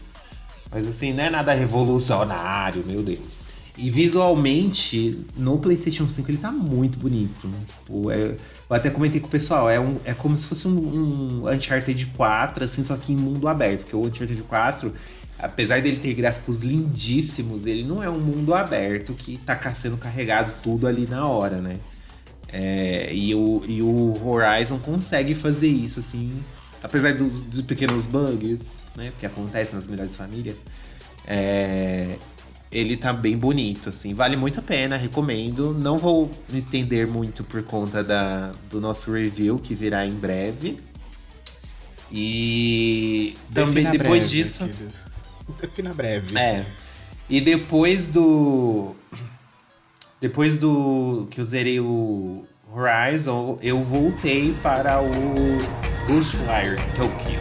Mas 0.71 0.87
assim, 0.87 1.13
não 1.13 1.23
é 1.23 1.29
nada 1.29 1.53
revolucionário, 1.53 2.83
meu 2.85 3.01
Deus. 3.03 3.45
E 3.77 3.89
visualmente, 3.89 5.25
no 5.35 5.57
PlayStation 5.59 6.09
5 6.09 6.31
ele 6.31 6.37
tá 6.37 6.51
muito 6.51 6.97
bonito. 6.97 7.47
né? 7.47 7.57
Tipo, 7.67 8.09
é- 8.11 8.35
eu 8.69 8.75
até 8.75 8.89
comentei 8.89 9.19
com 9.19 9.27
o 9.27 9.29
pessoal, 9.29 9.69
é, 9.69 9.79
um, 9.79 9.97
é 10.05 10.13
como 10.13 10.37
se 10.37 10.47
fosse 10.47 10.67
um, 10.67 11.43
um 11.43 11.49
Uncharted 11.53 12.05
4, 12.15 12.63
assim, 12.63 12.83
só 12.83 12.95
que 12.95 13.11
em 13.13 13.17
mundo 13.17 13.47
aberto. 13.47 13.81
Porque 13.81 13.95
o 13.95 14.05
Uncharted 14.05 14.41
4, 14.43 14.93
apesar 15.37 15.81
dele 15.81 15.97
ter 15.97 16.13
gráficos 16.13 16.63
lindíssimos, 16.63 17.65
ele 17.65 17.83
não 17.83 18.01
é 18.01 18.09
um 18.09 18.19
mundo 18.19 18.53
aberto 18.53 19.13
que 19.13 19.37
tá 19.37 19.59
sendo 19.73 19.97
carregado 19.97 20.53
tudo 20.63 20.87
ali 20.87 21.05
na 21.05 21.27
hora, 21.27 21.57
né? 21.57 21.77
É, 22.57 23.13
e, 23.13 23.35
o, 23.35 23.61
e 23.67 23.81
o 23.81 24.25
Horizon 24.25 24.79
consegue 24.79 25.35
fazer 25.35 25.67
isso, 25.67 25.99
assim, 25.99 26.41
apesar 26.81 27.13
dos, 27.13 27.43
dos 27.43 27.61
pequenos 27.61 28.05
bugs, 28.05 28.75
né? 28.95 29.11
Que 29.19 29.25
acontecem 29.25 29.75
nas 29.75 29.85
melhores 29.85 30.15
famílias. 30.15 30.65
É, 31.27 32.15
ele 32.71 32.95
tá 32.95 33.11
bem 33.11 33.37
bonito, 33.37 33.89
assim. 33.89 34.13
Vale 34.13 34.37
muito 34.37 34.61
a 34.61 34.63
pena, 34.63 34.95
recomendo. 34.95 35.73
Não 35.73 35.97
vou 35.97 36.31
me 36.47 36.57
estender 36.57 37.05
muito 37.05 37.43
por 37.43 37.61
conta 37.61 38.01
da, 38.01 38.53
do 38.69 38.79
nosso 38.79 39.11
review, 39.11 39.59
que 39.59 39.75
virá 39.75 40.05
em 40.05 40.13
breve. 40.13 40.79
E 42.09 43.35
também 43.53 43.83
Defina 43.83 43.91
depois 43.91 44.29
breve, 44.29 44.43
disso. 44.43 44.65
queridos. 44.65 45.01
Defina 45.61 45.93
breve. 45.93 46.37
É. 46.37 46.65
E 47.29 47.41
depois 47.41 48.07
do. 48.07 48.95
Depois 50.25 50.57
do 50.57 51.27
que 51.29 51.39
eu 51.39 51.45
zerei 51.45 51.79
o 51.79 52.45
Horizon, 52.73 53.59
eu 53.61 53.83
voltei 53.83 54.55
para 54.63 54.99
o 54.99 55.07
Ghostwire 56.07 56.77
Tokyo. 56.95 57.39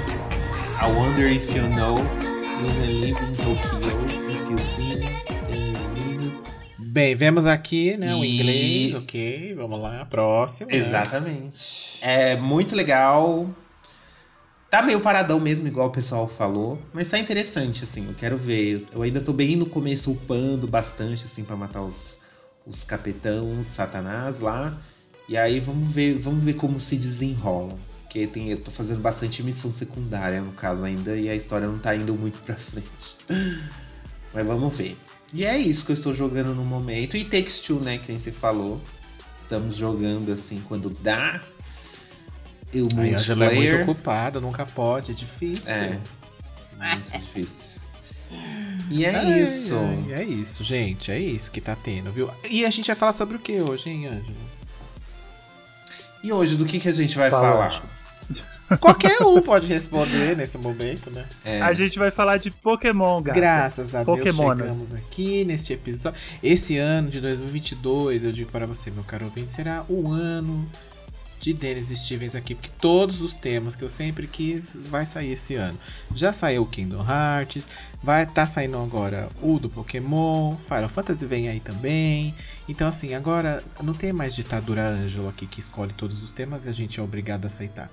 I 0.79 0.93
wonder 0.95 1.33
if 1.33 1.49
you 1.57 1.63
know, 1.71 1.97
you 2.61 3.01
live 3.01 3.19
in 3.25 3.33
Tokyo, 3.37 4.31
if 4.31 4.51
you 4.51 4.59
see. 4.59 5.01
Bem, 6.79 7.15
vemos 7.17 7.47
aqui, 7.47 7.97
né? 7.97 8.15
O 8.15 8.23
E- 8.23 8.37
inglês, 8.39 8.95
ok. 8.97 9.55
Vamos 9.55 9.81
lá, 9.81 10.05
próximo. 10.05 10.71
né? 10.71 10.77
Exatamente. 10.77 12.01
É 12.03 12.37
muito 12.37 12.77
legal. 12.77 13.49
Tá 14.69 14.83
meio 14.83 15.01
paradão 15.01 15.41
mesmo, 15.41 15.67
igual 15.67 15.89
o 15.89 15.91
pessoal 15.91 16.29
falou. 16.29 16.79
Mas 16.93 17.09
tá 17.09 17.19
interessante, 17.19 17.83
assim. 17.83 18.07
Eu 18.09 18.15
quero 18.15 18.37
ver. 18.37 18.85
Eu 18.93 19.01
ainda 19.01 19.23
tô 19.23 19.33
bem 19.33 19.57
no 19.57 19.65
começo 19.65 20.11
upando 20.13 20.67
bastante, 20.67 21.25
assim, 21.25 21.45
pra 21.45 21.57
matar 21.57 21.81
os, 21.81 22.19
os 22.67 22.85
capetão, 22.85 23.61
os 23.61 23.67
satanás 23.67 24.41
lá. 24.41 24.79
E 25.29 25.37
aí 25.37 25.59
vamos 25.61 25.89
ver, 25.91 26.19
vamos 26.19 26.45
ver 26.45 26.55
como 26.55 26.81
se 26.81 26.97
desenrola. 26.97 27.77
Porque 28.03 28.27
tem, 28.27 28.51
eu 28.51 28.61
tô 28.61 28.71
fazendo 28.71 29.01
bastante 29.01 29.43
missão 29.43 29.73
secundária, 29.73 30.41
no 30.41 30.53
caso, 30.53 30.85
ainda, 30.85 31.17
e 31.17 31.29
a 31.29 31.35
história 31.35 31.67
não 31.67 31.79
tá 31.79 31.97
indo 31.97 32.15
muito 32.15 32.39
pra 32.43 32.55
frente. 32.57 33.17
Mas 34.33 34.47
vamos 34.47 34.77
ver. 34.77 34.97
E 35.33 35.45
é 35.45 35.59
isso 35.59 35.85
que 35.85 35.93
eu 35.93 35.95
estou 35.95 36.15
jogando 36.15 36.55
no 36.55 36.65
momento. 36.65 37.17
E 37.17 37.25
Takes 37.25 37.61
Two, 37.61 37.81
né? 37.81 37.99
Que 37.99 38.09
nem 38.13 38.19
você 38.19 38.31
falou. 38.31 38.81
Estamos 39.43 39.75
jogando 39.77 40.33
assim 40.33 40.63
quando 40.69 40.91
dá. 40.91 41.41
E 42.73 42.83
o 42.83 42.89
A 42.97 43.01
Angela 43.01 43.47
é 43.47 43.55
muito 43.55 43.77
multiplayer. 43.77 43.83
ocupada, 43.83 44.41
nunca 44.41 44.65
pode, 44.67 45.11
é 45.13 45.15
difícil. 45.15 45.69
É. 45.69 45.99
Muito 46.79 47.13
difícil. 47.19 47.64
E 48.91 49.05
é 49.05 49.15
Ai, 49.15 49.43
isso. 49.43 49.75
ai, 49.77 50.13
é 50.13 50.25
isso, 50.25 50.63
gente. 50.63 51.11
É 51.11 51.19
isso 51.19 51.51
que 51.51 51.61
tá 51.61 51.75
tendo, 51.75 52.13
viu? 52.13 52.31
E 52.51 52.65
a 52.65 52.71
gente 52.71 52.87
vai 52.87 52.95
falar 52.97 53.13
sobre 53.13 53.37
o 53.37 53.41
que 53.41 53.61
hoje, 53.61 53.89
hein, 53.91 54.07
Ângelo? 54.07 54.37
E 56.23 56.33
hoje, 56.33 56.57
do 56.57 56.65
que, 56.65 56.79
que 56.79 56.89
a 56.89 56.93
gente 56.93 57.17
vai 57.17 57.31
Fala, 57.31 57.51
falar? 57.51 57.67
Ângelo. 57.67 57.95
Qualquer 58.81 59.21
um 59.23 59.41
pode 59.43 59.67
responder 59.67 60.35
nesse 60.37 60.57
momento, 60.57 61.11
né? 61.11 61.25
É, 61.45 61.61
A 61.61 61.73
gente 61.75 61.99
vai 61.99 62.11
falar 62.11 62.39
de 62.39 62.51
Pokémon, 62.51 63.23
gato. 63.23 63.37
Graças 63.37 63.95
a 63.95 64.03
Deus 64.03 64.19
Pokémonas. 64.19 64.67
chegamos 64.73 64.95
aqui 64.95 65.45
neste 65.45 65.73
episódio. 65.75 66.19
Esse 66.43 66.79
ano 66.79 67.11
de 67.11 67.21
2022, 67.21 68.25
eu 68.25 68.33
digo 68.33 68.51
para 68.51 68.67
você, 68.67 68.91
meu 68.91 69.05
caro 69.05 69.27
ouvinte, 69.27 69.53
será 69.53 69.85
o 69.89 70.11
ano 70.11 70.67
de 71.45 71.53
Dennis 71.53 71.89
Stevens 71.89 72.35
aqui, 72.35 72.55
porque 72.55 72.71
todos 72.81 73.21
os 73.21 73.35
temas 73.35 73.77
que 73.77 73.85
eu 73.85 73.89
sempre 73.91 74.27
quis 74.27 74.75
vai 74.89 75.05
sair 75.05 75.33
esse 75.33 75.55
ano. 75.57 75.79
Já 76.15 76.33
saiu 76.33 76.63
o 76.63 76.67
Kingdom 76.67 77.05
Hearts, 77.07 77.69
vai 78.03 78.25
tá 78.25 78.47
saindo 78.47 78.79
agora 78.79 79.29
o 79.43 79.59
do 79.59 79.69
Pokémon, 79.69 80.57
Final 80.57 80.89
Fantasy 80.89 81.27
vem 81.27 81.49
aí 81.49 81.61
também. 81.61 82.35
Então 82.67 82.89
assim, 82.89 83.13
agora 83.13 83.63
não 83.83 83.93
tem 83.93 84.11
mais 84.11 84.35
ditadura 84.35 84.89
Ângelo 84.89 85.29
aqui 85.29 85.47
que 85.47 85.61
escolhe 85.61 85.93
todos 85.93 86.23
os 86.23 86.33
temas 86.33 86.65
e 86.65 86.71
a 86.71 86.73
gente 86.73 86.99
é 86.99 87.03
obrigado 87.03 87.45
a 87.45 87.49
aceitar. 87.49 87.91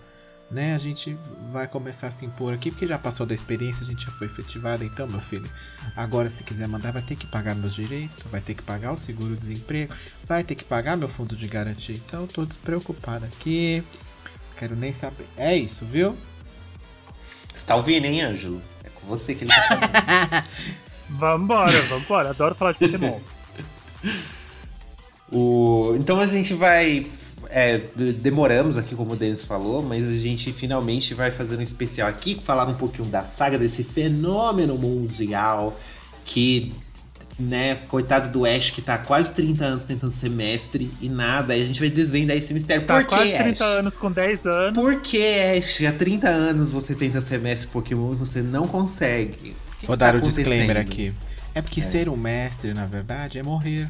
Né, 0.51 0.75
a 0.75 0.77
gente 0.77 1.17
vai 1.49 1.65
começar 1.65 2.07
a 2.07 2.11
se 2.11 2.25
impor 2.25 2.53
aqui, 2.53 2.71
porque 2.71 2.85
já 2.85 2.99
passou 2.99 3.25
da 3.25 3.33
experiência, 3.33 3.83
a 3.83 3.85
gente 3.85 4.05
já 4.05 4.11
foi 4.11 4.27
efetivado, 4.27 4.83
então, 4.83 5.07
meu 5.07 5.21
filho. 5.21 5.49
Agora, 5.95 6.29
se 6.29 6.43
quiser 6.43 6.67
mandar, 6.67 6.91
vai 6.91 7.01
ter 7.01 7.15
que 7.15 7.25
pagar 7.25 7.55
meus 7.55 7.73
direitos, 7.73 8.23
vai 8.29 8.41
ter 8.41 8.55
que 8.55 8.61
pagar 8.61 8.91
o 8.91 8.97
seguro-desemprego, 8.97 9.93
vai 10.27 10.43
ter 10.43 10.55
que 10.55 10.65
pagar 10.65 10.97
meu 10.97 11.07
fundo 11.07 11.37
de 11.37 11.47
garantia. 11.47 11.95
Então, 11.95 12.21
eu 12.21 12.27
tô 12.27 12.45
despreocupado 12.45 13.23
aqui. 13.23 13.81
Quero 14.57 14.75
nem 14.75 14.91
saber. 14.91 15.25
É 15.37 15.55
isso, 15.55 15.85
viu? 15.85 16.17
Você 17.55 17.65
tá 17.65 17.75
ouvindo, 17.77 18.05
hein, 18.05 18.21
Ângelo? 18.21 18.61
É 18.83 18.89
com 18.89 19.07
você 19.07 19.33
que 19.33 19.45
ele 19.45 19.53
tá 19.53 19.63
falando. 19.63 20.45
Vambora, 21.11 21.81
vambora. 21.83 22.29
Adoro 22.29 22.55
falar 22.55 22.71
de 22.73 22.79
Pokémon. 22.79 23.19
O... 25.33 25.95
Então 25.97 26.19
a 26.19 26.25
gente 26.25 26.53
vai. 26.53 27.07
É, 27.51 27.81
demoramos 28.15 28.77
aqui, 28.77 28.95
como 28.95 29.13
o 29.13 29.15
Denis 29.15 29.45
falou, 29.45 29.83
mas 29.83 30.07
a 30.07 30.17
gente 30.17 30.51
finalmente 30.53 31.13
vai 31.13 31.29
fazer 31.31 31.57
um 31.57 31.61
especial 31.61 32.07
aqui, 32.07 32.39
falar 32.41 32.65
um 32.67 32.75
pouquinho 32.75 33.07
da 33.09 33.23
saga 33.23 33.57
desse 33.57 33.83
fenômeno 33.83 34.77
mundial 34.77 35.77
que, 36.23 36.73
né, 37.37 37.75
coitado 37.89 38.29
do 38.29 38.45
Ash 38.45 38.71
que 38.71 38.81
tá 38.81 38.95
há 38.95 38.97
quase 38.99 39.31
30 39.31 39.65
anos 39.65 39.83
tentando 39.83 40.13
ser 40.13 40.29
mestre 40.29 40.89
e 41.01 41.09
nada, 41.09 41.53
aí 41.53 41.61
a 41.61 41.65
gente 41.65 41.79
vai 41.79 41.89
desvendar 41.89 42.37
esse 42.37 42.53
mistério. 42.53 42.85
Tá 42.85 42.95
Por 42.95 43.03
que, 43.03 43.15
quase 43.15 43.33
30 43.33 43.49
Ash? 43.49 43.71
anos 43.71 43.97
com 43.97 44.11
10 44.11 44.45
anos. 44.45 44.73
Por 44.73 45.01
que, 45.01 45.57
Ash? 45.57 45.81
Há 45.83 45.91
30 45.91 46.29
anos 46.29 46.71
você 46.71 46.95
tenta 46.95 47.19
ser 47.19 47.39
mestre 47.39 47.67
Pokémon 47.67 48.13
e 48.13 48.15
você 48.15 48.41
não 48.41 48.65
consegue? 48.65 49.55
Que 49.79 49.87
Vou 49.87 49.95
que 49.95 49.99
dar 49.99 50.13
tá 50.13 50.17
o 50.19 50.21
disclaimer 50.21 50.77
aqui. 50.77 51.13
É 51.53 51.61
porque 51.61 51.83
ser 51.83 52.07
um 52.07 52.15
mestre, 52.15 52.73
na 52.73 52.85
verdade, 52.85 53.37
é 53.37 53.43
morrer. 53.43 53.89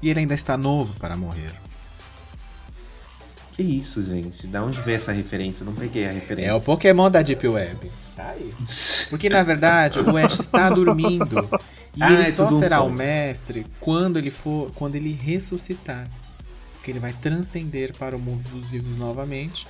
E 0.00 0.08
ele 0.08 0.20
ainda 0.20 0.34
está 0.34 0.56
novo 0.56 0.94
para 0.98 1.14
morrer. 1.14 1.63
Que 3.54 3.62
isso, 3.62 4.02
gente? 4.02 4.46
Da 4.48 4.62
onde 4.64 4.80
veio 4.80 4.96
essa 4.96 5.12
referência? 5.12 5.62
Eu 5.62 5.66
não 5.66 5.74
peguei 5.74 6.06
a 6.06 6.10
referência. 6.10 6.50
É 6.50 6.54
o 6.54 6.60
Pokémon 6.60 7.08
da 7.08 7.22
Deep 7.22 7.46
Web. 7.46 7.90
Tá 8.16 8.30
aí. 8.30 8.52
Porque 9.10 9.28
na 9.28 9.42
verdade 9.44 10.00
o 10.00 10.16
Ash 10.16 10.40
está 10.40 10.70
dormindo. 10.74 11.48
E 11.96 12.02
Ah, 12.02 12.12
ele 12.12 12.22
é 12.22 12.24
só 12.24 12.46
tudo 12.46 12.56
um 12.56 12.60
será 12.60 12.82
o 12.82 12.90
mestre 12.90 13.64
quando 13.78 14.18
ele 14.18 14.30
for. 14.32 14.72
quando 14.74 14.96
ele 14.96 15.12
ressuscitar. 15.12 16.08
Porque 16.74 16.90
ele 16.90 16.98
vai 16.98 17.12
transcender 17.12 17.92
para 17.96 18.16
o 18.16 18.18
mundo 18.18 18.42
dos 18.50 18.70
vivos 18.70 18.96
novamente. 18.96 19.68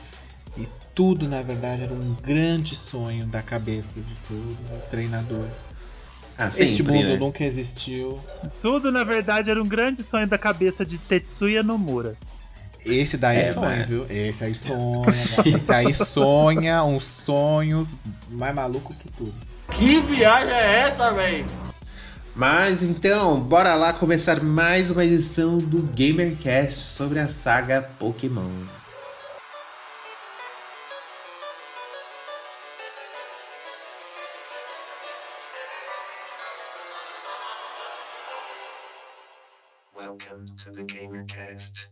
E 0.56 0.66
tudo, 0.94 1.28
na 1.28 1.42
verdade, 1.42 1.82
era 1.82 1.92
um 1.92 2.14
grande 2.22 2.74
sonho 2.76 3.26
da 3.26 3.42
cabeça 3.42 4.00
de 4.00 4.14
todos 4.28 4.78
os 4.78 4.84
treinadores. 4.84 5.72
Ah, 6.38 6.48
este 6.56 6.78
sempre, 6.78 6.92
mundo 6.94 7.08
né? 7.08 7.16
nunca 7.18 7.44
existiu. 7.44 8.18
Tudo, 8.62 8.90
na 8.90 9.04
verdade, 9.04 9.50
era 9.50 9.62
um 9.62 9.66
grande 9.66 10.02
sonho 10.02 10.26
da 10.26 10.38
cabeça 10.38 10.84
de 10.86 10.96
Tetsuya 10.96 11.62
Nomura. 11.62 12.16
Esse 12.86 13.16
daí 13.16 13.38
É, 13.38 13.44
sonha, 13.44 13.76
mas- 13.78 13.88
viu? 13.88 14.06
Esse 14.10 14.44
aí 14.44 14.54
sonha. 14.54 15.06
Esse 15.56 15.72
aí 15.72 15.92
sonha 15.94 16.84
uns 16.84 17.04
sonhos 17.04 17.96
mais 18.28 18.54
maluco 18.54 18.94
que 18.94 19.10
tudo. 19.12 19.34
Que 19.72 20.00
viagem 20.00 20.52
é 20.54 20.80
essa, 20.90 21.10
velho? 21.12 21.46
Mas 22.36 22.82
então, 22.82 23.40
bora 23.40 23.74
lá 23.74 23.92
começar 23.92 24.42
mais 24.42 24.90
uma 24.90 25.04
edição 25.04 25.58
do 25.58 25.82
GamerCast 25.94 26.78
sobre 26.78 27.20
a 27.20 27.28
saga 27.28 27.82
Pokémon. 27.98 28.50
Welcome 39.96 40.46
to 40.58 40.70
the 40.72 40.82
GamerCast. 40.82 41.88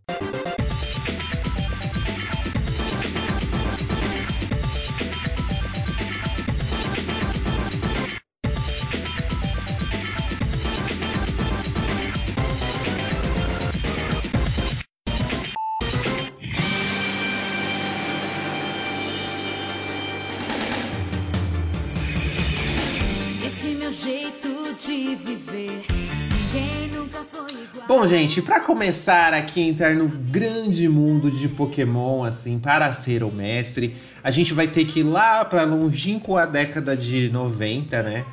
Bom, 28.02 28.08
gente, 28.08 28.42
pra 28.42 28.58
começar 28.58 29.32
aqui 29.32 29.62
a 29.62 29.68
entrar 29.68 29.94
no 29.94 30.08
grande 30.08 30.88
mundo 30.88 31.30
de 31.30 31.46
Pokémon, 31.46 32.24
assim, 32.24 32.58
para 32.58 32.92
ser 32.92 33.22
o 33.22 33.30
mestre, 33.30 33.94
a 34.24 34.30
gente 34.32 34.52
vai 34.52 34.66
ter 34.66 34.86
que 34.86 34.98
ir 34.98 35.02
lá 35.04 35.44
pra 35.44 35.62
longínqua 35.62 36.44
década 36.44 36.96
de 36.96 37.30
90, 37.30 38.02
né? 38.02 38.24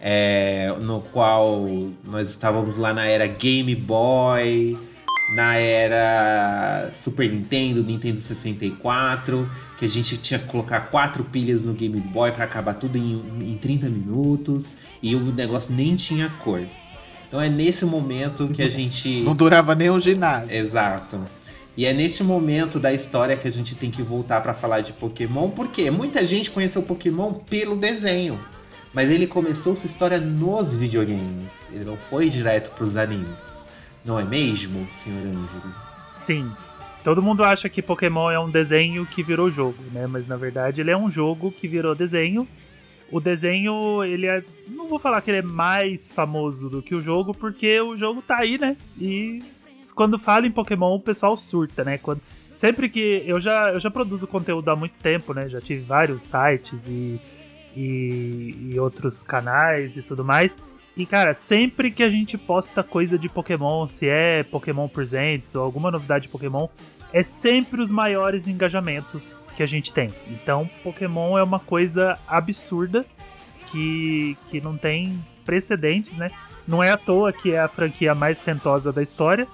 É, 0.00 0.74
no 0.80 1.02
qual 1.02 1.68
nós 2.02 2.30
estávamos 2.30 2.78
lá 2.78 2.94
na 2.94 3.04
era 3.04 3.26
Game 3.26 3.74
Boy, 3.74 4.78
na 5.36 5.56
era 5.56 6.90
Super 7.04 7.30
Nintendo, 7.30 7.84
Nintendo 7.84 8.18
64, 8.18 9.46
que 9.76 9.84
a 9.84 9.88
gente 9.88 10.16
tinha 10.16 10.40
que 10.40 10.46
colocar 10.46 10.80
quatro 10.88 11.22
pilhas 11.22 11.62
no 11.62 11.74
Game 11.74 12.00
Boy 12.00 12.32
pra 12.32 12.44
acabar 12.44 12.72
tudo 12.72 12.96
em, 12.96 13.22
em 13.42 13.58
30 13.58 13.90
minutos 13.90 14.74
e 15.02 15.14
o 15.14 15.20
negócio 15.20 15.74
nem 15.74 15.94
tinha 15.96 16.30
cor. 16.30 16.66
Então 17.28 17.40
é 17.40 17.48
nesse 17.48 17.84
momento 17.84 18.48
que 18.48 18.62
a 18.62 18.68
gente. 18.68 19.20
Não 19.20 19.36
durava 19.36 19.74
nem 19.74 19.90
o 19.90 20.00
ginásio. 20.00 20.50
Exato. 20.50 21.22
E 21.76 21.86
é 21.86 21.92
nesse 21.92 22.24
momento 22.24 22.80
da 22.80 22.92
história 22.92 23.36
que 23.36 23.46
a 23.46 23.52
gente 23.52 23.76
tem 23.76 23.90
que 23.90 24.02
voltar 24.02 24.40
pra 24.40 24.52
falar 24.52 24.80
de 24.80 24.92
Pokémon, 24.92 25.50
porque 25.50 25.90
muita 25.92 26.26
gente 26.26 26.50
conheceu 26.50 26.82
Pokémon 26.82 27.34
pelo 27.34 27.76
desenho. 27.76 28.36
Mas 28.92 29.10
ele 29.10 29.26
começou 29.26 29.76
sua 29.76 29.86
história 29.86 30.18
nos 30.18 30.74
videogames. 30.74 31.52
Ele 31.70 31.84
não 31.84 31.96
foi 31.96 32.28
direto 32.30 32.70
pros 32.72 32.96
animes. 32.96 33.68
Não 34.04 34.18
é 34.18 34.24
mesmo, 34.24 34.88
senhor 34.90 35.20
Ângelo? 35.20 35.74
Sim. 36.06 36.50
Todo 37.04 37.22
mundo 37.22 37.44
acha 37.44 37.68
que 37.68 37.80
Pokémon 37.80 38.30
é 38.30 38.40
um 38.40 38.50
desenho 38.50 39.06
que 39.06 39.22
virou 39.22 39.50
jogo, 39.50 39.78
né? 39.92 40.06
Mas 40.06 40.26
na 40.26 40.36
verdade 40.36 40.80
ele 40.80 40.90
é 40.90 40.96
um 40.96 41.10
jogo 41.10 41.52
que 41.52 41.68
virou 41.68 41.94
desenho. 41.94 42.48
O 43.10 43.20
desenho, 43.20 44.04
ele 44.04 44.26
é. 44.26 44.42
Não 44.68 44.86
vou 44.86 44.98
falar 44.98 45.20
que 45.22 45.30
ele 45.30 45.38
é 45.38 45.42
mais 45.42 46.08
famoso 46.08 46.68
do 46.68 46.82
que 46.82 46.94
o 46.94 47.00
jogo, 47.00 47.32
porque 47.32 47.80
o 47.80 47.96
jogo 47.96 48.20
tá 48.20 48.38
aí, 48.38 48.58
né? 48.58 48.76
E 49.00 49.42
quando 49.94 50.18
fala 50.18 50.46
em 50.46 50.50
Pokémon, 50.50 50.94
o 50.94 51.00
pessoal 51.00 51.36
surta, 51.36 51.84
né? 51.84 51.98
Quando, 51.98 52.20
sempre 52.54 52.88
que. 52.88 53.22
Eu 53.26 53.40
já, 53.40 53.70
eu 53.72 53.80
já 53.80 53.90
produzo 53.90 54.26
conteúdo 54.26 54.68
há 54.70 54.76
muito 54.76 54.98
tempo, 55.00 55.32
né? 55.32 55.48
Já 55.48 55.60
tive 55.60 55.80
vários 55.82 56.22
sites 56.22 56.86
e, 56.86 57.18
e, 57.76 58.72
e 58.72 58.80
outros 58.80 59.22
canais 59.22 59.96
e 59.96 60.02
tudo 60.02 60.24
mais. 60.24 60.58
E, 60.96 61.06
cara, 61.06 61.32
sempre 61.32 61.92
que 61.92 62.02
a 62.02 62.10
gente 62.10 62.36
posta 62.36 62.82
coisa 62.82 63.16
de 63.16 63.28
Pokémon, 63.28 63.86
se 63.86 64.08
é 64.08 64.42
Pokémon 64.42 64.88
Presents 64.88 65.54
ou 65.54 65.62
alguma 65.62 65.92
novidade 65.92 66.24
de 66.24 66.28
Pokémon, 66.28 66.66
é 67.12 67.22
sempre 67.22 67.80
os 67.80 67.90
maiores 67.90 68.46
engajamentos 68.46 69.46
que 69.56 69.62
a 69.62 69.66
gente 69.66 69.92
tem. 69.92 70.12
Então, 70.28 70.68
Pokémon 70.82 71.38
é 71.38 71.42
uma 71.42 71.58
coisa 71.58 72.18
absurda 72.26 73.04
que, 73.70 74.36
que 74.50 74.60
não 74.60 74.76
tem 74.76 75.22
precedentes, 75.44 76.16
né? 76.16 76.30
Não 76.66 76.82
é 76.82 76.90
à 76.90 76.96
toa 76.96 77.32
que 77.32 77.52
é 77.52 77.60
a 77.60 77.68
franquia 77.68 78.14
mais 78.14 78.40
rentosa 78.40 78.92
da 78.92 79.02
história, 79.02 79.46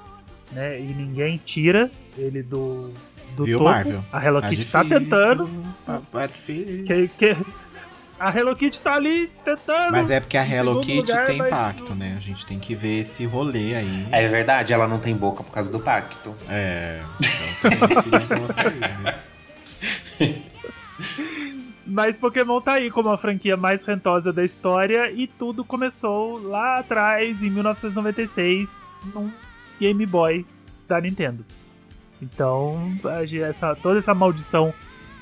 né? 0.53 0.81
E 0.81 0.85
ninguém 0.85 1.41
tira 1.45 1.91
ele 2.19 2.43
do, 2.43 2.93
do 3.37 3.45
Viu, 3.45 3.59
topo. 3.59 3.71
Marvel? 3.71 4.05
A 4.13 4.25
Hello 4.25 4.41
Tá 4.41 4.49
Kitty 4.49 4.71
tá 4.73 4.85
tentando. 4.85 5.51
Tá 5.87 6.27
difícil. 6.27 6.85
Que, 6.85 7.09
que- 7.09 7.37
a 8.19 8.31
Hello 8.37 8.55
Kitty 8.57 8.81
tá 8.81 8.95
ali 8.95 9.27
tentando. 9.45 9.93
Mas 9.93 10.09
é 10.11 10.21
porque 10.21 10.37
a 10.37 10.47
Hello 10.47 10.81
Kitty 10.81 11.11
lugar, 11.11 11.27
tem 11.27 11.39
mas- 11.39 11.51
pacto, 11.51 11.95
né? 11.95 12.15
A 12.17 12.21
gente 12.21 12.47
tem 12.47 12.59
que 12.59 12.75
ver 12.75 13.01
esse 13.01 13.25
rolê 13.27 13.75
aí. 13.75 14.09
É 14.13 14.29
verdade, 14.29 14.73
ela 14.73 14.87
não 14.89 14.99
tem 14.99 15.15
boca 15.17 15.43
por 15.43 15.51
causa 15.53 15.71
do 15.71 15.81
pacto. 15.81 16.35
É. 16.49 17.01
Então 17.65 17.89
tem 17.89 17.99
esse 17.99 18.09
negócio 18.29 18.69
aí, 18.69 18.79
né? 18.81 20.43
Mas 21.87 22.19
Pokémon 22.19 22.61
tá 22.61 22.75
aí 22.75 22.91
como 22.91 23.11
a 23.11 23.19
franquia 23.19 23.57
mais 23.57 23.85
rentosa 23.85 24.33
da 24.33 24.43
história 24.43 25.11
e 25.11 25.27
tudo 25.27 25.65
começou 25.65 26.39
lá 26.43 26.79
atrás, 26.79 27.43
em 27.43 27.51
1996, 27.51 28.91
num 29.15 29.31
Game 29.79 30.07
Boy 30.07 30.47
da 30.89 30.99
Nintendo. 31.01 31.45
Então, 32.23 32.97
essa, 33.47 33.75
toda 33.77 33.99
essa 33.99 34.15
maldição 34.15 34.73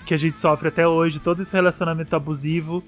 que 0.05 0.15
a 0.15 0.17
gente 0.17 0.39
sofre 0.39 0.69
até 0.69 0.87
hoje, 0.87 1.19
todo 1.21 1.43
esse 1.43 1.53
relacionamento 1.55 2.15
abusivo 2.17 2.83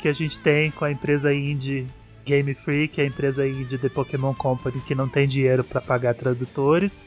que 0.00 0.08
a 0.08 0.12
gente 0.12 0.38
tem 0.38 0.70
com 0.70 0.84
a 0.84 0.90
empresa 0.90 1.32
indie 1.32 1.86
Game 2.24 2.52
Freak, 2.54 3.00
a 3.00 3.04
empresa 3.04 3.46
indie 3.46 3.78
The 3.78 3.88
Pokémon 3.88 4.34
Company, 4.34 4.80
que 4.86 4.94
não 4.94 5.08
tem 5.08 5.26
dinheiro 5.28 5.62
pra 5.64 5.80
pagar 5.80 6.14
tradutores, 6.14 7.02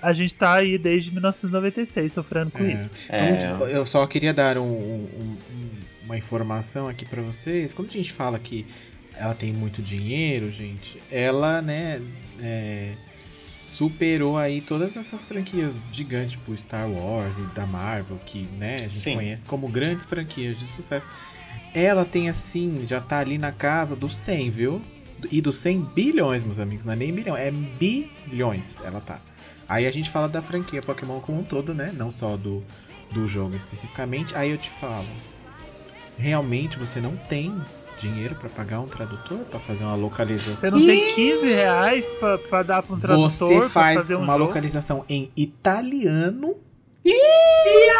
a 0.00 0.12
gente 0.12 0.34
tá 0.36 0.54
aí 0.54 0.76
desde 0.78 1.10
1996 1.10 2.12
sofrendo 2.12 2.50
com 2.50 2.62
É. 2.62 2.72
isso. 2.74 2.98
É. 3.10 3.30
Então, 3.30 3.66
Eu 3.68 3.84
só 3.86 4.06
queria 4.06 4.32
dar 4.34 4.56
um- 4.58 4.62
um- 4.62 5.08
um- 5.50 5.70
uma 6.04 6.16
informação 6.16 6.88
aqui 6.88 7.04
pra 7.04 7.20
vocês. 7.22 7.72
Quando 7.74 7.88
a 7.88 7.92
gente 7.92 8.12
fala 8.12 8.38
que 8.38 8.66
ela 9.18 9.34
tem 9.34 9.52
muito 9.52 9.80
dinheiro, 9.82 10.50
gente, 10.52 11.00
ela, 11.10 11.60
né, 11.62 12.00
é, 12.40 12.92
superou 13.66 14.38
aí 14.38 14.60
todas 14.60 14.96
essas 14.96 15.24
franquias 15.24 15.76
gigantes, 15.90 16.32
tipo 16.32 16.56
Star 16.56 16.88
Wars 16.88 17.36
e 17.36 17.42
da 17.46 17.66
Marvel, 17.66 18.16
que, 18.24 18.42
né, 18.58 18.76
a 18.76 18.78
gente 18.82 19.00
Sim. 19.00 19.14
conhece 19.16 19.44
como 19.44 19.66
grandes 19.66 20.06
franquias 20.06 20.56
de 20.56 20.68
sucesso. 20.70 21.08
Ela 21.74 22.04
tem, 22.04 22.28
assim, 22.28 22.84
já 22.86 23.00
tá 23.00 23.18
ali 23.18 23.38
na 23.38 23.50
casa 23.50 23.96
dos 23.96 24.16
100, 24.16 24.50
viu? 24.50 24.82
E 25.32 25.40
dos 25.40 25.58
100 25.58 25.80
bilhões, 25.80 26.44
meus 26.44 26.60
amigos, 26.60 26.84
não 26.84 26.92
é 26.92 26.96
nem 26.96 27.10
milhão, 27.10 27.36
é 27.36 27.50
bilhões 27.50 28.80
ela 28.84 29.00
tá. 29.00 29.20
Aí 29.68 29.84
a 29.84 29.90
gente 29.90 30.10
fala 30.10 30.28
da 30.28 30.40
franquia 30.40 30.80
Pokémon 30.80 31.18
como 31.18 31.40
um 31.40 31.44
todo, 31.44 31.74
né? 31.74 31.92
Não 31.92 32.08
só 32.08 32.36
do, 32.36 32.62
do 33.10 33.26
jogo 33.26 33.56
especificamente. 33.56 34.32
Aí 34.36 34.52
eu 34.52 34.58
te 34.58 34.70
falo, 34.70 35.08
realmente 36.16 36.78
você 36.78 37.00
não 37.00 37.16
tem 37.16 37.60
dinheiro 37.96 38.34
pra 38.34 38.48
pagar 38.48 38.80
um 38.80 38.86
tradutor 38.86 39.38
pra 39.50 39.58
fazer 39.60 39.84
uma 39.84 39.94
localização? 39.94 40.52
Você 40.52 40.70
não 40.70 40.78
tem 40.86 41.14
15 41.14 41.46
reais 41.46 42.04
pra, 42.20 42.38
pra 42.38 42.62
dar 42.62 42.82
pra 42.82 42.94
um 42.96 43.00
tradutor 43.00 43.30
Você 43.30 43.68
faz 43.68 43.96
fazer 43.96 44.16
um 44.16 44.20
uma 44.20 44.34
jogo? 44.34 44.44
localização 44.46 45.04
em 45.08 45.30
italiano. 45.36 46.54
E 47.04 47.12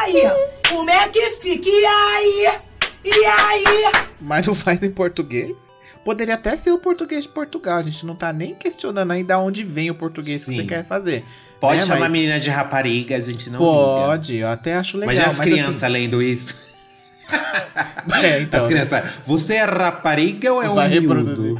aí? 0.01 0.23
Como 0.69 0.91
é 0.91 1.09
que 1.09 1.31
fica? 1.33 1.69
E 1.69 1.87
aí? 1.87 2.49
E 3.05 3.25
aí? 3.25 3.65
Mas 4.21 4.47
não 4.47 4.55
faz 4.55 4.83
em 4.83 4.91
português? 4.91 5.57
Poderia 6.05 6.35
até 6.35 6.57
ser 6.57 6.71
o 6.71 6.79
português 6.79 7.25
de 7.25 7.29
Portugal. 7.31 7.79
A 7.79 7.83
gente 7.83 8.07
não 8.07 8.15
tá 8.15 8.33
nem 8.33 8.55
questionando 8.55 9.11
ainda 9.11 9.39
onde 9.39 9.65
vem 9.65 9.91
o 9.91 9.95
português 9.95 10.45
que 10.45 10.51
Sim. 10.53 10.57
você 10.59 10.65
quer 10.65 10.87
fazer. 10.87 11.25
Pode 11.61 11.79
É, 11.79 11.87
chamar 11.87 12.01
mas- 12.01 12.09
a 12.11 12.13
menina 12.13 12.39
de 12.39 12.49
rapariga, 12.51 13.17
a 13.17 13.21
gente 13.21 13.51
não 13.51 13.59
liga. 13.59 13.71
Pode, 13.73 14.37
eu 14.37 14.49
até 14.49 14.75
acho 14.75 14.97
legal. 14.99 15.15
Mas 15.17 15.27
as 15.27 15.39
mas, 15.39 15.49
crianças 15.49 15.83
assim, 15.83 15.93
lendo 15.93 16.23
isso? 16.23 16.76
É, 18.23 18.41
então, 18.41 18.61
as 18.61 18.67
crianças, 18.67 19.21
você 19.27 19.55
é 19.55 19.65
rapariga 19.65 20.53
ou 20.53 20.63
é 20.63 20.69
um 20.69 20.75
miúdo? 20.75 21.01
reproduzir. 21.01 21.57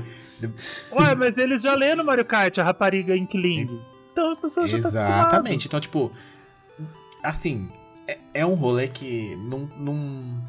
Ué, 0.93 1.15
mas 1.15 1.39
eles 1.39 1.63
já 1.63 1.75
leram 1.75 2.05
Mario 2.05 2.25
Kart 2.25 2.59
a 2.59 2.63
rapariga 2.63 3.17
em 3.17 3.27
Kling. 3.27 3.81
Então 4.13 4.33
a 4.33 4.37
pessoa 4.37 4.67
já 4.67 4.79
tá 4.81 4.89
Exatamente. 4.89 5.67
Então, 5.67 5.81
tipo, 5.81 6.13
assim, 7.23 7.69
é, 8.07 8.19
é 8.35 8.47
um 8.47 8.55
rolê 8.55 8.89
que 8.89 9.37
não, 9.37 9.69
não. 9.77 10.43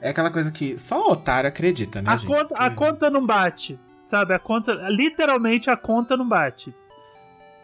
É 0.00 0.10
aquela 0.10 0.30
coisa 0.30 0.52
que 0.52 0.78
só 0.78 1.10
otário 1.10 1.48
acredita, 1.48 2.00
né, 2.02 2.10
A 2.10 2.16
gente? 2.16 2.28
conta, 2.28 2.54
a 2.54 2.70
conta 2.70 3.10
não 3.10 3.24
bate. 3.24 3.78
Sabe? 4.04 4.34
A 4.34 4.38
conta. 4.38 4.72
Literalmente 4.88 5.68
a 5.68 5.76
conta 5.76 6.16
não 6.16 6.28
bate. 6.28 6.74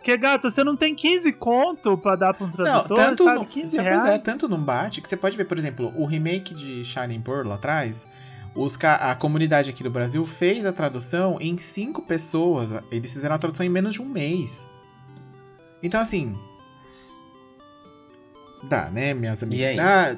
Porque, 0.03 0.17
gato, 0.17 0.51
você 0.51 0.65
não 0.65 0.77
tem 0.77 0.97
15 0.97 1.33
conto 1.35 1.97
pra 1.97 2.17
dar 2.17 2.35
pra 2.35 2.45
um 2.45 2.49
Não, 2.49 2.55
tradutor, 2.55 2.97
tanto, 2.97 3.23
sabe? 3.25 3.37
não, 3.39 3.45
15 3.47 3.77
pois 3.77 3.87
reais. 3.87 4.05
é, 4.05 4.19
tanto 4.19 4.49
não 4.49 4.61
bate 4.61 5.01
que 5.01 5.09
você 5.09 5.17
pode 5.17 5.37
ver, 5.37 5.45
por 5.45 5.57
exemplo, 5.57 5.93
o 5.97 6.05
remake 6.05 6.53
de 6.55 6.85
Shining 6.85 7.21
Pearl 7.21 7.47
lá 7.47 7.55
atrás. 7.55 8.09
Os, 8.53 8.77
a 8.83 9.15
comunidade 9.15 9.71
aqui 9.71 9.83
do 9.85 9.91
Brasil 9.91 10.25
fez 10.25 10.67
a 10.67 10.73
tradução 10.73 11.39
em 11.41 11.57
cinco 11.57 12.03
pessoas. 12.03 12.69
Eles 12.91 13.13
fizeram 13.13 13.37
a 13.37 13.39
tradução 13.39 13.65
em 13.65 13.69
menos 13.69 13.95
de 13.95 14.03
um 14.03 14.05
mês. 14.07 14.69
Então, 15.83 16.01
assim. 16.01 16.37
Dá, 18.65 18.91
né, 18.91 19.15
minhas 19.15 19.43
amigas? 19.43 19.61
E 19.61 19.67
aí? 19.69 19.77
Dá. 19.77 20.17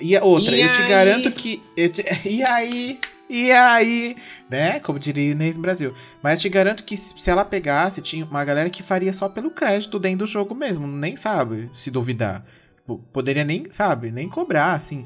E 0.00 0.16
a 0.16 0.24
outra, 0.24 0.56
E 0.56 0.60
eu 0.62 0.70
te 0.72 0.82
aí? 0.82 0.88
garanto 0.88 1.32
que. 1.32 1.62
eu 1.76 1.92
te- 1.92 2.04
E 2.28 2.42
aí? 2.42 2.98
E 3.28 3.52
aí? 3.52 4.16
Né? 4.48 4.80
Como 4.80 4.98
diria 4.98 5.32
Inês 5.32 5.56
Brasil. 5.56 5.94
Mas 6.22 6.40
te 6.40 6.48
garanto 6.48 6.84
que 6.84 6.96
se 6.96 7.30
ela 7.30 7.44
pegasse, 7.44 8.00
tinha 8.00 8.24
uma 8.24 8.44
galera 8.44 8.70
que 8.70 8.82
faria 8.82 9.12
só 9.12 9.28
pelo 9.28 9.50
crédito 9.50 9.98
dentro 9.98 10.20
do 10.20 10.26
jogo 10.26 10.54
mesmo. 10.54 10.86
Nem 10.86 11.14
sabe, 11.16 11.70
se 11.74 11.90
duvidar. 11.90 12.44
Poderia 13.12 13.44
nem, 13.44 13.70
sabe, 13.70 14.10
nem 14.10 14.28
cobrar, 14.28 14.72
assim. 14.72 15.04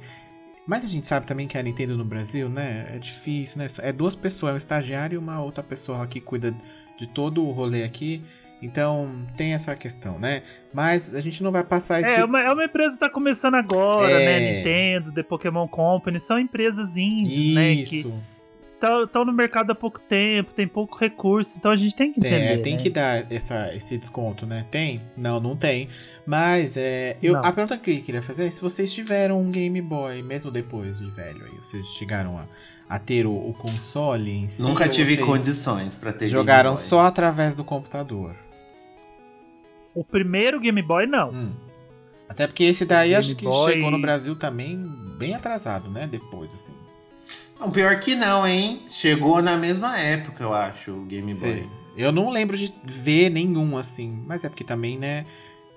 Mas 0.65 0.85
a 0.85 0.87
gente 0.87 1.07
sabe 1.07 1.27
também 1.27 1.49
que 1.49 1.59
a 1.59 1.63
Nintendo 1.63 1.97
no 1.97 2.05
Brasil, 2.05 2.49
né? 2.49 2.87
É 2.95 2.99
difícil, 2.99 3.59
né? 3.59 3.67
É 3.79 3.93
duas 3.93 4.15
pessoas, 4.15 4.51
é 4.51 4.55
um 4.55 4.57
estagiário 4.57 5.17
e 5.17 5.19
uma 5.19 5.43
outra 5.43 5.65
pessoa 5.65 6.07
que 6.07 6.21
cuida 6.21 6.55
de 6.97 7.09
todo 7.09 7.45
o 7.45 7.51
rolê 7.51 7.83
aqui. 7.83 8.23
Então 8.63 9.11
tem 9.37 9.53
essa 9.55 9.75
questão, 9.75 10.19
né? 10.19 10.43
Mas 10.73 11.15
a 11.15 11.21
gente 11.21 11.43
não 11.43 11.51
vai 11.51 11.65
passar 11.65 12.01
esse. 12.01 12.11
É, 12.11 12.21
é 12.21 12.25
uma, 12.25 12.41
é 12.41 12.53
uma 12.53 12.65
empresa 12.65 12.95
que 12.95 13.01
tá 13.01 13.11
começando 13.11 13.57
agora, 13.57 14.11
É. 14.11 14.25
né? 14.25 14.57
Nintendo, 14.59 15.13
The 15.13 15.23
Pokémon 15.25 15.67
Company, 15.67 16.21
são 16.21 16.39
empresas 16.39 16.97
indies, 16.97 17.55
né? 17.55 17.75
Que 17.77 17.97
Isso. 17.99 18.15
estão 19.05 19.25
no 19.25 19.33
mercado 19.33 19.71
há 19.71 19.75
pouco 19.75 20.01
tempo, 20.01 20.53
tem 20.55 20.67
pouco 20.67 20.97
recurso, 20.99 21.57
então 21.59 21.71
a 21.71 21.77
gente 21.77 21.95
tem 21.95 22.13
que 22.13 22.19
entender. 22.21 22.37
É, 22.37 22.59
tem 22.59 22.75
né? 22.75 22.81
que 22.83 22.91
dar 22.91 23.31
essa, 23.33 23.75
esse 23.75 23.97
desconto, 23.99 24.45
né? 24.47 24.65
Tem? 24.71 25.01
Não, 25.17 25.39
não 25.41 25.57
tem. 25.57 25.89
Mas 26.27 26.77
é, 26.77 27.17
eu, 27.23 27.35
Não. 27.35 27.41
a 27.41 27.53
pergunta 27.53 27.77
que 27.79 27.91
eu 27.99 28.03
queria 28.03 28.23
fazer 28.23 28.47
é 28.47 28.51
se 28.51 28.61
vocês 28.63 28.93
tiveram 28.93 29.41
um 29.41 29.51
Game 29.51 29.81
Boy, 29.83 30.23
mesmo 30.23 30.51
depois 30.51 30.99
de 30.99 31.11
velho, 31.11 31.45
aí 31.45 31.57
vocês 31.59 31.87
chegaram 31.89 32.39
a, 32.39 32.47
a 32.89 32.99
ter 32.99 33.27
o, 33.27 33.33
o 33.33 33.55
console 33.55 34.31
em 34.31 34.49
si. 34.49 34.63
Nunca 34.63 34.89
tive 34.89 35.17
condições 35.19 35.97
pra 35.97 36.13
ter 36.13 36.27
Jogaram 36.29 36.71
Game 36.71 36.77
Boy. 36.77 36.85
só 36.85 37.01
através 37.07 37.55
do 37.55 37.63
computador. 37.65 38.35
O 39.95 40.03
primeiro 40.05 40.59
Game 40.61 40.81
Boy, 40.83 41.07
não. 41.07 41.31
Hum. 41.31 41.53
Até 42.29 42.47
porque 42.47 42.65
esse 42.65 42.85
daí 42.87 43.11
Game 43.11 43.19
acho 43.19 43.37
que 43.37 43.45
Boy- 43.45 43.73
chegou 43.73 43.91
no 43.91 44.01
Brasil 44.01 44.35
também 44.35 44.77
bem 45.19 45.35
atrasado, 45.35 45.91
né? 45.91 46.09
Depois, 46.11 46.55
assim. 46.55 46.73
Não, 47.61 47.71
pior 47.71 48.01
que 48.01 48.15
não, 48.15 48.47
hein? 48.47 48.83
Chegou 48.89 49.41
na 49.43 49.57
mesma 49.57 49.99
época, 49.99 50.43
eu 50.43 50.53
acho, 50.55 50.91
o 50.93 51.05
Game 51.05 51.27
Boy. 51.27 51.35
Sei. 51.35 51.67
Eu 51.97 52.11
não 52.11 52.31
lembro 52.31 52.57
de 52.57 52.73
ver 52.87 53.29
nenhum 53.29 53.77
assim, 53.77 54.23
mas 54.27 54.45
é 54.45 54.49
porque 54.49 54.65
também, 54.65 54.99
né? 54.99 55.27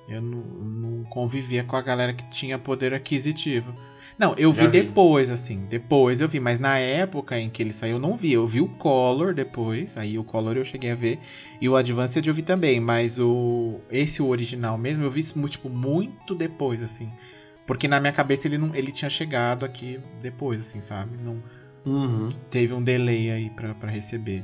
Eu 0.07 0.21
não, 0.21 0.37
não 0.39 1.03
convivia 1.05 1.63
com 1.63 1.75
a 1.75 1.81
galera 1.81 2.13
que 2.13 2.23
tinha 2.29 2.57
poder 2.57 2.93
aquisitivo. 2.93 3.75
Não, 4.17 4.33
eu 4.37 4.53
vi 4.53 4.65
vi. 4.65 4.67
depois, 4.71 5.29
assim, 5.29 5.65
depois 5.69 6.21
eu 6.21 6.27
vi, 6.27 6.39
mas 6.39 6.57
na 6.57 6.77
época 6.77 7.37
em 7.37 7.49
que 7.49 7.61
ele 7.61 7.73
saiu 7.73 7.95
eu 7.95 7.99
não 7.99 8.15
vi. 8.15 8.31
Eu 8.33 8.47
vi 8.47 8.61
o 8.61 8.67
Color 8.67 9.33
depois, 9.33 9.97
aí 9.97 10.17
o 10.17 10.23
Color 10.23 10.55
eu 10.55 10.63
cheguei 10.63 10.91
a 10.91 10.95
ver, 10.95 11.19
e 11.59 11.67
o 11.67 11.75
Advanced 11.75 12.25
eu 12.25 12.33
vi 12.33 12.41
também, 12.41 12.79
mas 12.79 13.19
o 13.19 13.79
esse 13.91 14.21
o 14.21 14.27
original 14.27 14.77
mesmo 14.77 15.03
eu 15.03 15.11
vi 15.11 15.21
tipo 15.21 15.69
muito 15.69 16.33
depois, 16.33 16.81
assim. 16.81 17.09
Porque 17.67 17.87
na 17.87 17.99
minha 17.99 18.13
cabeça 18.13 18.47
ele 18.47 18.57
não 18.57 18.73
ele 18.75 18.91
tinha 18.91 19.09
chegado 19.09 19.65
aqui 19.65 19.99
depois, 20.21 20.59
assim, 20.59 20.81
sabe? 20.81 21.17
Não 21.21 21.41
Uhum. 21.85 22.29
teve 22.49 22.73
um 22.73 22.81
delay 22.83 23.29
aí 23.29 23.49
pra, 23.51 23.75
pra 23.75 23.91
receber. 23.91 24.43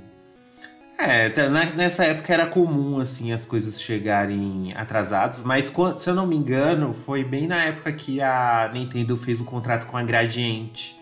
É, 1.04 1.30
tá- 1.30 1.50
nessa 1.50 2.06
época 2.06 2.32
era 2.32 2.46
comum, 2.46 3.00
assim, 3.00 3.32
as 3.32 3.44
coisas 3.44 3.82
chegarem 3.82 4.72
atrasadas, 4.76 5.42
mas 5.44 5.72
se 5.98 6.08
eu 6.10 6.14
não 6.14 6.28
me 6.28 6.36
engano, 6.36 6.94
foi 6.94 7.24
bem 7.24 7.48
na 7.48 7.64
época 7.64 7.92
que 7.92 8.22
a 8.22 8.70
Nintendo 8.72 9.18
fez 9.18 9.42
o 9.42 9.44
contrato 9.46 9.88
com 9.88 9.98
a 9.98 10.04
Gradiente. 10.04 10.96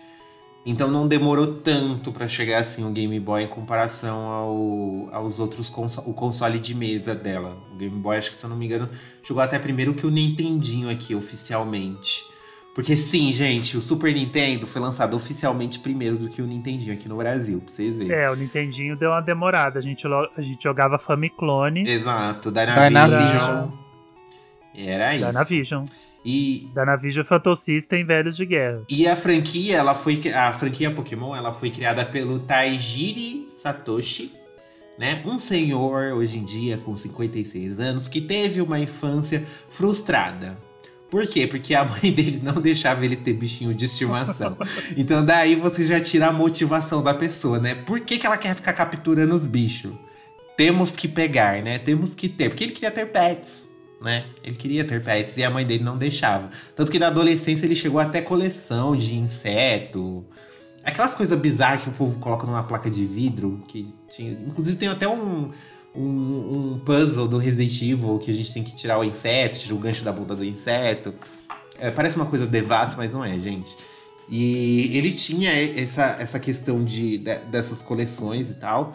Então 0.64 0.90
não 0.90 1.06
demorou 1.06 1.46
tanto 1.46 2.10
pra 2.12 2.26
chegar 2.28 2.60
assim 2.60 2.82
o 2.84 2.90
Game 2.90 3.18
Boy 3.20 3.42
em 3.42 3.48
comparação 3.48 4.16
ao- 4.16 5.08
aos 5.14 5.38
outros 5.38 5.70
o 6.06 6.14
console 6.14 6.58
de 6.58 6.74
mesa 6.74 7.14
dela. 7.14 7.58
O 7.72 7.76
Game 7.76 7.98
Boy, 7.98 8.16
acho 8.16 8.30
que 8.30 8.36
se 8.36 8.44
eu 8.44 8.50
não 8.50 8.56
me 8.56 8.64
engano, 8.66 8.88
chegou 9.22 9.42
até 9.42 9.58
primeiro 9.58 9.94
que 9.94 10.06
o 10.06 10.10
Nintendinho 10.10 10.90
aqui 10.90 11.14
oficialmente. 11.14 12.29
Porque 12.74 12.96
sim, 12.96 13.32
gente, 13.32 13.76
o 13.76 13.80
Super 13.80 14.14
Nintendo 14.14 14.66
foi 14.66 14.80
lançado 14.80 15.14
oficialmente 15.16 15.80
primeiro 15.80 16.16
do 16.16 16.28
que 16.28 16.40
o 16.40 16.46
Nintendinho 16.46 16.94
aqui 16.94 17.08
no 17.08 17.16
Brasil, 17.16 17.60
pra 17.60 17.72
vocês 17.72 17.98
verem. 17.98 18.12
É, 18.16 18.30
o 18.30 18.36
Nintendinho 18.36 18.96
deu 18.96 19.10
uma 19.10 19.20
demorada. 19.20 19.78
A 19.78 19.82
gente, 19.82 20.06
a 20.06 20.40
gente 20.40 20.62
jogava 20.62 20.96
Famiclone, 20.98 21.88
Exato, 21.88 22.50
Dynavision. 22.50 22.88
Dynavision. 22.88 23.68
Era 24.76 25.16
isso. 25.16 25.26
Dynavision. 25.26 25.84
E, 26.24 26.70
Dynavision 26.74 27.24
Phantom 27.24 27.54
System 27.54 28.04
Velhos 28.04 28.36
de 28.36 28.44
Guerra. 28.44 28.82
e 28.88 29.08
a 29.08 29.16
franquia, 29.16 29.78
ela 29.78 29.94
foi 29.94 30.20
a 30.34 30.52
franquia 30.52 30.90
Pokémon, 30.90 31.34
ela 31.34 31.50
foi 31.50 31.70
criada 31.70 32.04
pelo 32.04 32.38
Taijiri 32.40 33.48
Satoshi, 33.54 34.30
né? 34.98 35.22
Um 35.24 35.38
senhor 35.38 36.12
hoje 36.12 36.38
em 36.38 36.44
dia 36.44 36.76
com 36.76 36.94
56 36.94 37.80
anos 37.80 38.06
que 38.06 38.20
teve 38.20 38.60
uma 38.60 38.78
infância 38.78 39.44
frustrada. 39.70 40.56
Por 41.10 41.26
quê? 41.26 41.46
Porque 41.46 41.74
a 41.74 41.84
mãe 41.84 42.12
dele 42.12 42.40
não 42.42 42.54
deixava 42.54 43.04
ele 43.04 43.16
ter 43.16 43.34
bichinho 43.34 43.74
de 43.74 43.84
estimação. 43.84 44.56
então 44.96 45.24
daí 45.24 45.56
você 45.56 45.84
já 45.84 46.00
tira 46.00 46.28
a 46.28 46.32
motivação 46.32 47.02
da 47.02 47.12
pessoa, 47.12 47.58
né? 47.58 47.74
Por 47.74 48.00
que, 48.00 48.18
que 48.18 48.26
ela 48.26 48.38
quer 48.38 48.54
ficar 48.54 48.72
capturando 48.72 49.34
os 49.34 49.44
bichos? 49.44 49.92
Temos 50.56 50.92
que 50.92 51.08
pegar, 51.08 51.62
né? 51.62 51.78
Temos 51.78 52.14
que 52.14 52.28
ter. 52.28 52.50
Porque 52.50 52.64
ele 52.64 52.72
queria 52.72 52.90
ter 52.90 53.06
pets, 53.06 53.68
né? 54.00 54.24
Ele 54.44 54.56
queria 54.56 54.84
ter 54.84 55.02
pets 55.02 55.36
e 55.36 55.42
a 55.42 55.50
mãe 55.50 55.66
dele 55.66 55.82
não 55.82 55.98
deixava. 55.98 56.48
Tanto 56.76 56.92
que 56.92 56.98
na 56.98 57.08
adolescência 57.08 57.64
ele 57.64 57.74
chegou 57.74 58.00
até 58.00 58.22
coleção 58.22 58.94
de 58.94 59.16
inseto. 59.16 60.24
Aquelas 60.84 61.14
coisas 61.14 61.38
bizarras 61.38 61.82
que 61.82 61.88
o 61.90 61.92
povo 61.92 62.18
coloca 62.18 62.46
numa 62.46 62.62
placa 62.62 62.88
de 62.88 63.04
vidro. 63.04 63.62
que 63.68 63.92
tinha, 64.08 64.32
Inclusive 64.32 64.76
tem 64.76 64.88
até 64.88 65.08
um, 65.08 65.50
um, 65.94 66.72
um 66.74 66.78
puzzle 66.84 67.26
do 67.26 67.38
Resident 67.38 67.80
Evil 67.82 68.18
que 68.18 68.30
a 68.30 68.34
gente 68.34 68.52
tem 68.52 68.62
que 68.62 68.74
tirar 68.74 68.98
o 68.98 69.04
inseto, 69.04 69.58
tirar 69.58 69.74
o 69.74 69.78
gancho 69.78 70.04
da 70.04 70.12
bunda 70.12 70.34
do 70.36 70.44
inseto. 70.44 71.14
É, 71.78 71.90
parece 71.90 72.16
uma 72.16 72.26
coisa 72.26 72.46
devassa, 72.46 72.96
mas 72.96 73.12
não 73.12 73.24
é, 73.24 73.38
gente. 73.38 73.76
E 74.28 74.96
ele 74.96 75.12
tinha 75.12 75.50
essa, 75.50 76.16
essa 76.20 76.38
questão 76.38 76.84
de, 76.84 77.18
de- 77.18 77.38
dessas 77.50 77.82
coleções 77.82 78.50
e 78.50 78.54
tal. 78.54 78.92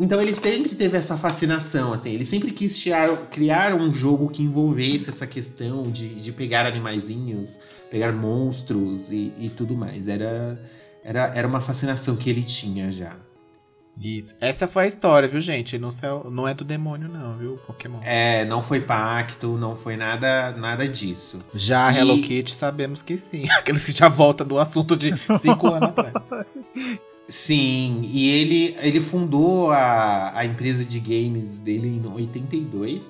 Então 0.00 0.20
ele 0.20 0.34
sempre 0.34 0.74
teve 0.74 0.96
essa 0.96 1.16
fascinação, 1.16 1.92
assim, 1.92 2.10
ele 2.10 2.26
sempre 2.26 2.50
quis 2.50 2.78
tirar- 2.78 3.14
criar 3.30 3.74
um 3.74 3.90
jogo 3.92 4.28
que 4.28 4.42
envolvesse 4.42 5.08
essa 5.10 5.26
questão 5.26 5.90
de, 5.90 6.08
de 6.16 6.32
pegar 6.32 6.66
animaizinhos, 6.66 7.58
pegar 7.90 8.10
monstros 8.12 9.10
e, 9.10 9.32
e 9.38 9.48
tudo 9.48 9.76
mais. 9.76 10.08
Era, 10.08 10.60
era, 11.04 11.32
era 11.34 11.46
uma 11.46 11.60
fascinação 11.60 12.16
que 12.16 12.28
ele 12.28 12.42
tinha 12.42 12.90
já. 12.90 13.14
Isso. 14.00 14.34
Essa 14.40 14.66
foi 14.66 14.84
a 14.84 14.88
história, 14.88 15.28
viu, 15.28 15.40
gente? 15.40 15.78
Não, 15.78 15.90
não 16.30 16.48
é 16.48 16.54
do 16.54 16.64
demônio, 16.64 17.08
não, 17.08 17.36
viu, 17.36 17.56
Pokémon? 17.66 18.00
É, 18.02 18.44
não 18.44 18.62
foi 18.62 18.80
pacto, 18.80 19.56
não 19.58 19.76
foi 19.76 19.96
nada, 19.96 20.52
nada 20.52 20.88
disso. 20.88 21.38
Já 21.54 21.88
a 21.88 21.92
E- 21.92 21.98
Hello 21.98 22.20
Kitty 22.22 22.56
sabemos 22.56 23.02
que 23.02 23.16
sim. 23.18 23.48
Aqueles 23.58 23.84
que 23.84 23.92
já 23.92 24.08
volta 24.08 24.44
do 24.44 24.58
assunto 24.58 24.96
de 24.96 25.16
cinco 25.38 25.68
anos 25.68 25.90
atrás. 25.90 26.14
Sim, 27.28 28.02
e 28.04 28.28
ele, 28.28 28.76
ele 28.80 29.00
fundou 29.00 29.70
a, 29.70 30.36
a 30.36 30.44
empresa 30.44 30.84
de 30.84 30.98
games 31.00 31.56
dele 31.58 31.88
em 31.88 32.06
82, 32.06 33.04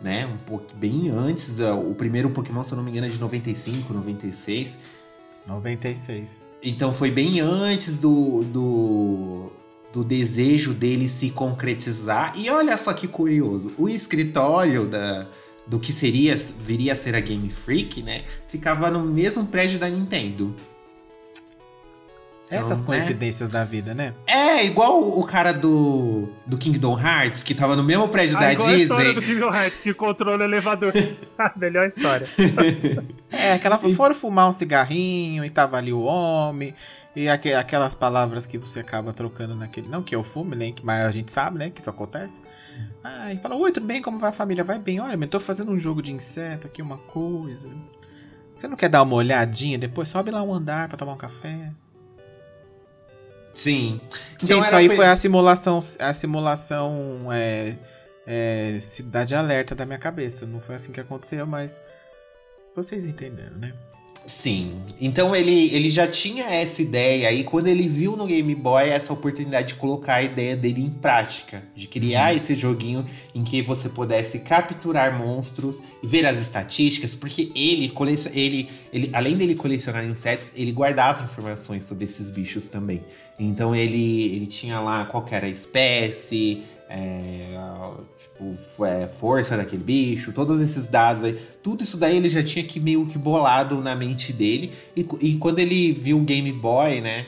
né? 0.00 0.26
Um 0.26 0.36
pouco 0.38 0.66
bem 0.74 1.10
antes. 1.10 1.60
O 1.60 1.94
primeiro 1.94 2.30
Pokémon, 2.30 2.64
se 2.64 2.72
eu 2.72 2.76
não 2.76 2.82
me 2.82 2.90
engano, 2.90 3.06
é 3.06 3.10
de 3.10 3.20
95, 3.20 3.92
96. 3.92 4.78
96. 5.46 6.44
Então 6.62 6.92
foi 6.92 7.10
bem 7.12 7.38
antes 7.40 7.96
do, 7.98 8.42
do, 8.44 9.52
do 9.92 10.02
desejo 10.02 10.72
dele 10.72 11.08
se 11.08 11.30
concretizar. 11.30 12.32
E 12.36 12.48
olha 12.50 12.76
só 12.76 12.92
que 12.92 13.06
curioso, 13.06 13.72
o 13.76 13.88
escritório 13.88 14.86
da, 14.86 15.26
do 15.66 15.78
que 15.78 15.92
seria 15.92 16.34
viria 16.60 16.94
a 16.94 16.96
ser 16.96 17.14
a 17.14 17.20
Game 17.20 17.48
Freak, 17.50 18.02
né? 18.02 18.22
Ficava 18.48 18.90
no 18.90 19.04
mesmo 19.04 19.46
prédio 19.46 19.78
da 19.78 19.88
Nintendo. 19.88 20.54
Essas 22.52 22.80
Então, 22.80 22.92
né? 22.92 23.00
coincidências 23.00 23.48
da 23.48 23.64
vida, 23.64 23.94
né? 23.94 24.12
É, 24.26 24.62
igual 24.66 25.00
o 25.00 25.24
cara 25.24 25.52
do, 25.52 26.28
do 26.44 26.58
Kingdom 26.58 27.00
Hearts, 27.00 27.42
que 27.42 27.54
tava 27.54 27.74
no 27.74 27.82
mesmo 27.82 28.06
prédio 28.08 28.36
Ah, 28.36 28.40
da 28.40 28.52
igual 28.52 28.68
a 28.68 28.76
história 28.76 29.14
do 29.14 29.20
Disney. 29.20 29.36
Kingdom 29.36 29.54
Hearts 29.54 29.80
que 29.80 29.94
controla 29.94 30.40
o 30.40 30.42
elevador. 30.42 30.92
A 31.38 31.50
melhor 31.56 31.86
história. 31.86 32.26
É, 33.30 33.54
aquela 33.54 33.78
foram 33.78 34.14
fumar 34.14 34.50
um 34.50 34.52
cigarrinho 34.52 35.42
e 35.42 35.48
tava 35.48 35.78
ali 35.78 35.94
o 35.94 36.02
homem. 36.02 36.74
E 37.14 37.28
aque- 37.28 37.52
aquelas 37.52 37.94
palavras 37.94 38.46
que 38.46 38.56
você 38.56 38.80
acaba 38.80 39.12
trocando 39.12 39.54
naquele. 39.54 39.86
Não 39.88 40.02
que 40.02 40.14
eu 40.16 40.24
fume, 40.24 40.56
né? 40.56 40.74
Mas 40.82 41.04
a 41.04 41.10
gente 41.10 41.30
sabe, 41.30 41.58
né? 41.58 41.68
Que 41.70 41.80
isso 41.80 41.90
acontece. 41.90 42.40
Aí 43.04 43.36
fala, 43.38 43.54
oi, 43.56 43.70
tudo 43.70 43.86
bem? 43.86 44.00
Como 44.00 44.18
vai 44.18 44.30
a 44.30 44.32
família? 44.32 44.64
Vai 44.64 44.78
bem. 44.78 44.98
Olha, 44.98 45.14
eu 45.22 45.28
tô 45.28 45.38
fazendo 45.38 45.70
um 45.70 45.78
jogo 45.78 46.00
de 46.00 46.12
inseto 46.12 46.66
aqui, 46.66 46.80
uma 46.80 46.96
coisa. 46.96 47.68
Você 48.56 48.66
não 48.66 48.76
quer 48.76 48.88
dar 48.88 49.02
uma 49.02 49.14
olhadinha 49.14 49.76
depois? 49.76 50.08
Sobe 50.08 50.30
lá 50.30 50.42
um 50.42 50.54
andar 50.54 50.88
pra 50.88 50.96
tomar 50.96 51.12
um 51.12 51.18
café. 51.18 51.70
Sim. 53.54 54.00
Então, 54.42 54.58
isso 54.60 54.68
era- 54.68 54.78
aí 54.78 54.88
foi 54.88 55.06
a 55.06 55.14
simulação, 55.16 55.78
a 55.98 56.14
simulação 56.14 57.18
é, 57.30 57.76
é, 58.26 58.78
Cidade 58.80 59.34
Alerta 59.34 59.74
da 59.74 59.84
minha 59.84 59.98
cabeça. 59.98 60.46
Não 60.46 60.60
foi 60.60 60.76
assim 60.76 60.90
que 60.92 61.00
aconteceu, 61.00 61.46
mas 61.46 61.78
vocês 62.74 63.04
entenderam, 63.04 63.58
né? 63.58 63.74
Sim. 64.26 64.80
Então 65.00 65.34
ele, 65.34 65.74
ele 65.74 65.90
já 65.90 66.06
tinha 66.06 66.44
essa 66.44 66.80
ideia 66.80 67.28
aí 67.28 67.42
quando 67.42 67.66
ele 67.66 67.88
viu 67.88 68.16
no 68.16 68.26
Game 68.26 68.54
Boy 68.54 68.88
essa 68.88 69.12
oportunidade 69.12 69.68
de 69.68 69.74
colocar 69.74 70.14
a 70.14 70.22
ideia 70.22 70.56
dele 70.56 70.80
em 70.82 70.90
prática, 70.90 71.62
de 71.74 71.88
criar 71.88 72.34
esse 72.34 72.54
joguinho 72.54 73.04
em 73.34 73.42
que 73.42 73.60
você 73.62 73.88
pudesse 73.88 74.38
capturar 74.40 75.18
monstros 75.18 75.78
e 76.02 76.06
ver 76.06 76.24
as 76.24 76.40
estatísticas, 76.40 77.16
porque 77.16 77.50
ele, 77.54 77.88
colecion... 77.88 78.30
ele, 78.34 78.68
ele 78.92 79.10
além 79.12 79.36
dele 79.36 79.54
colecionar 79.54 80.04
insetos, 80.04 80.52
ele 80.54 80.72
guardava 80.72 81.24
informações 81.24 81.84
sobre 81.84 82.04
esses 82.04 82.30
bichos 82.30 82.68
também. 82.68 83.02
Então 83.38 83.74
ele, 83.74 84.34
ele 84.34 84.46
tinha 84.46 84.80
lá 84.80 85.04
qual 85.04 85.24
que 85.24 85.34
era 85.34 85.46
a 85.46 85.50
espécie, 85.50 86.62
é, 86.94 87.58
tipo, 88.18 88.84
é, 88.84 89.08
força 89.08 89.56
daquele 89.56 89.82
bicho, 89.82 90.30
todos 90.30 90.60
esses 90.60 90.86
dados 90.88 91.24
aí, 91.24 91.40
tudo 91.62 91.82
isso 91.82 91.96
daí 91.96 92.18
ele 92.18 92.28
já 92.28 92.42
tinha 92.42 92.62
que 92.62 92.78
meio 92.78 93.06
que 93.06 93.16
bolado 93.16 93.80
na 93.80 93.96
mente 93.96 94.30
dele. 94.30 94.70
E, 94.94 95.06
e 95.22 95.38
quando 95.38 95.58
ele 95.58 95.90
viu 95.92 96.18
o 96.18 96.24
Game 96.24 96.52
Boy, 96.52 97.00
né? 97.00 97.26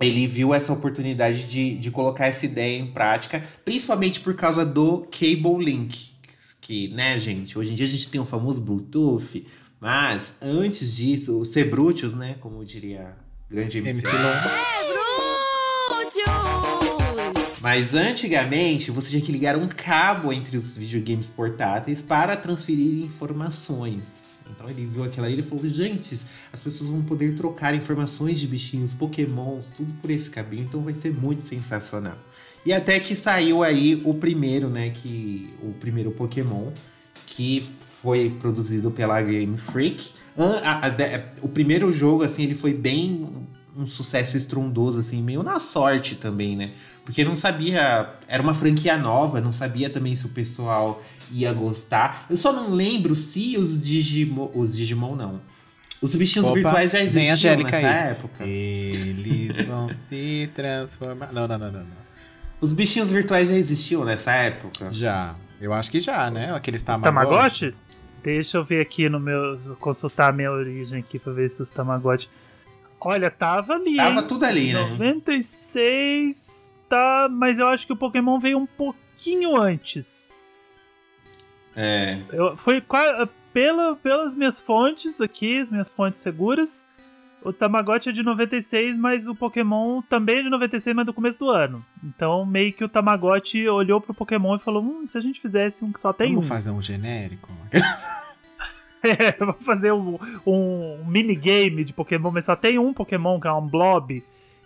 Ele 0.00 0.26
viu 0.26 0.52
essa 0.52 0.72
oportunidade 0.72 1.44
de, 1.44 1.76
de 1.76 1.90
colocar 1.90 2.26
essa 2.26 2.44
ideia 2.44 2.78
em 2.78 2.86
prática, 2.86 3.44
principalmente 3.64 4.20
por 4.20 4.34
causa 4.34 4.64
do 4.64 5.06
Cable 5.10 5.64
Link. 5.64 6.12
Que, 6.60 6.88
né, 6.88 7.18
gente, 7.18 7.58
hoje 7.58 7.72
em 7.72 7.74
dia 7.74 7.86
a 7.86 7.88
gente 7.88 8.08
tem 8.08 8.20
o 8.20 8.24
famoso 8.24 8.60
Bluetooth, 8.60 9.44
mas 9.80 10.36
antes 10.40 10.96
disso, 10.96 11.40
o 11.40 11.44
Cebrutius, 11.44 12.14
né, 12.14 12.36
como 12.40 12.64
diria 12.64 13.16
grande 13.50 13.78
MC, 13.78 14.08
MC 14.08 14.12
Lomba. 14.12 15.01
Mas 17.74 17.94
antigamente 17.94 18.90
você 18.90 19.08
tinha 19.08 19.22
que 19.22 19.32
ligar 19.32 19.56
um 19.56 19.66
cabo 19.66 20.30
entre 20.30 20.58
os 20.58 20.76
videogames 20.76 21.26
portáteis 21.26 22.02
para 22.02 22.36
transferir 22.36 23.02
informações. 23.02 24.40
Então 24.50 24.68
ele 24.68 24.84
viu 24.84 25.02
aquilo 25.02 25.24
aí 25.24 25.38
e 25.38 25.42
falou: 25.42 25.66
gente, 25.66 26.20
as 26.52 26.60
pessoas 26.60 26.90
vão 26.90 27.00
poder 27.00 27.34
trocar 27.34 27.74
informações 27.74 28.38
de 28.38 28.46
bichinhos, 28.46 28.92
pokémons, 28.92 29.70
tudo 29.74 29.90
por 30.02 30.10
esse 30.10 30.28
caminho, 30.28 30.64
então 30.64 30.82
vai 30.82 30.92
ser 30.92 31.14
muito 31.14 31.44
sensacional. 31.44 32.18
E 32.66 32.74
até 32.74 33.00
que 33.00 33.16
saiu 33.16 33.62
aí 33.62 34.02
o 34.04 34.12
primeiro, 34.12 34.68
né? 34.68 34.90
Que, 34.90 35.48
o 35.62 35.72
primeiro 35.72 36.10
Pokémon, 36.10 36.72
que 37.26 37.66
foi 38.02 38.36
produzido 38.38 38.90
pela 38.90 39.22
Game 39.22 39.56
Freak. 39.56 40.12
O 41.40 41.48
primeiro 41.48 41.90
jogo, 41.90 42.22
assim, 42.22 42.42
ele 42.42 42.54
foi 42.54 42.74
bem 42.74 43.46
um 43.74 43.86
sucesso 43.86 44.36
estrondoso, 44.36 44.98
assim, 44.98 45.22
meio 45.22 45.42
na 45.42 45.58
sorte 45.58 46.16
também, 46.16 46.54
né? 46.54 46.72
Porque 47.04 47.24
não 47.24 47.34
sabia. 47.36 48.08
Era 48.28 48.42
uma 48.42 48.54
franquia 48.54 48.96
nova, 48.96 49.40
não 49.40 49.52
sabia 49.52 49.90
também 49.90 50.14
se 50.14 50.26
o 50.26 50.28
pessoal 50.30 51.02
ia 51.30 51.52
gostar. 51.52 52.26
Eu 52.30 52.36
só 52.36 52.52
não 52.52 52.70
lembro 52.70 53.16
se 53.16 53.56
os 53.58 53.82
Digimon. 53.82 54.50
Os 54.54 54.76
Digimon 54.76 55.16
não. 55.16 55.40
Os 56.00 56.16
bichinhos 56.16 56.46
Opa, 56.48 56.54
virtuais 56.56 56.90
já 56.90 57.00
existiam 57.00 57.56
nessa 57.58 57.76
aí. 57.76 57.84
época. 57.84 58.44
Eles 58.44 59.62
vão 59.66 59.88
se 59.88 60.50
transformar. 60.54 61.32
Não, 61.32 61.46
não, 61.46 61.58
não, 61.58 61.70
não, 61.70 61.80
não. 61.80 62.02
Os 62.60 62.72
bichinhos 62.72 63.10
virtuais 63.10 63.48
já 63.48 63.54
existiam 63.54 64.04
nessa 64.04 64.32
época. 64.32 64.92
Já. 64.92 65.36
Eu 65.60 65.72
acho 65.72 65.90
que 65.90 66.00
já, 66.00 66.28
né? 66.30 66.52
Aqueles 66.52 66.80
Os 66.80 66.86
Tamagotchi. 66.86 67.14
Tamagotchi? 67.14 67.74
Deixa 68.22 68.58
eu 68.58 68.64
ver 68.64 68.80
aqui 68.80 69.08
no 69.08 69.20
meu. 69.20 69.76
consultar 69.78 70.30
a 70.30 70.32
minha 70.32 70.50
origem 70.50 71.00
aqui 71.00 71.18
pra 71.18 71.32
ver 71.32 71.48
se 71.50 71.62
os 71.62 71.70
Tamagotchi. 71.70 72.28
Olha, 73.00 73.30
tava 73.30 73.74
ali. 73.74 73.96
Tava 73.96 74.20
hein? 74.20 74.26
tudo 74.28 74.44
ali, 74.44 74.72
né? 74.72 74.80
96 74.80 76.61
tá, 76.92 77.26
mas 77.30 77.58
eu 77.58 77.66
acho 77.68 77.86
que 77.86 77.92
o 77.94 77.96
Pokémon 77.96 78.38
veio 78.38 78.58
um 78.58 78.66
pouquinho 78.66 79.56
antes. 79.56 80.36
É. 81.74 82.20
Eu, 82.30 82.54
foi 82.54 82.82
pela, 83.54 83.96
pelas 83.96 84.36
minhas 84.36 84.60
fontes 84.60 85.18
aqui, 85.18 85.60
as 85.60 85.70
minhas 85.70 85.90
fontes 85.90 86.20
seguras. 86.20 86.86
O 87.42 87.50
Tamagotchi 87.50 88.10
é 88.10 88.12
de 88.12 88.22
96, 88.22 88.98
mas 88.98 89.26
o 89.26 89.34
Pokémon 89.34 90.02
também 90.02 90.40
é 90.40 90.42
de 90.42 90.50
96, 90.50 90.94
mas 90.94 91.06
do 91.06 91.14
começo 91.14 91.38
do 91.38 91.48
ano. 91.48 91.82
Então, 92.04 92.44
meio 92.44 92.74
que 92.74 92.84
o 92.84 92.88
Tamagotchi 92.88 93.66
olhou 93.68 93.98
pro 93.98 94.12
Pokémon 94.12 94.56
e 94.56 94.58
falou: 94.58 94.82
Hum, 94.82 95.06
se 95.06 95.16
a 95.16 95.20
gente 95.20 95.40
fizesse 95.40 95.82
um 95.82 95.90
que 95.90 95.98
só 95.98 96.12
tem 96.12 96.28
Vamos 96.28 96.44
um. 96.44 96.48
fazer 96.48 96.70
um 96.70 96.82
genérico? 96.82 97.48
É, 99.04 99.32
vamos 99.36 99.56
fazer 99.66 99.92
um, 99.92 100.16
um 100.46 101.04
minigame 101.04 101.82
de 101.82 101.92
Pokémon, 101.92 102.30
mas 102.30 102.44
só 102.44 102.54
tem 102.54 102.78
um 102.78 102.94
Pokémon, 102.94 103.40
que 103.40 103.48
é 103.48 103.52
um 103.52 103.66
blob. 103.66 104.22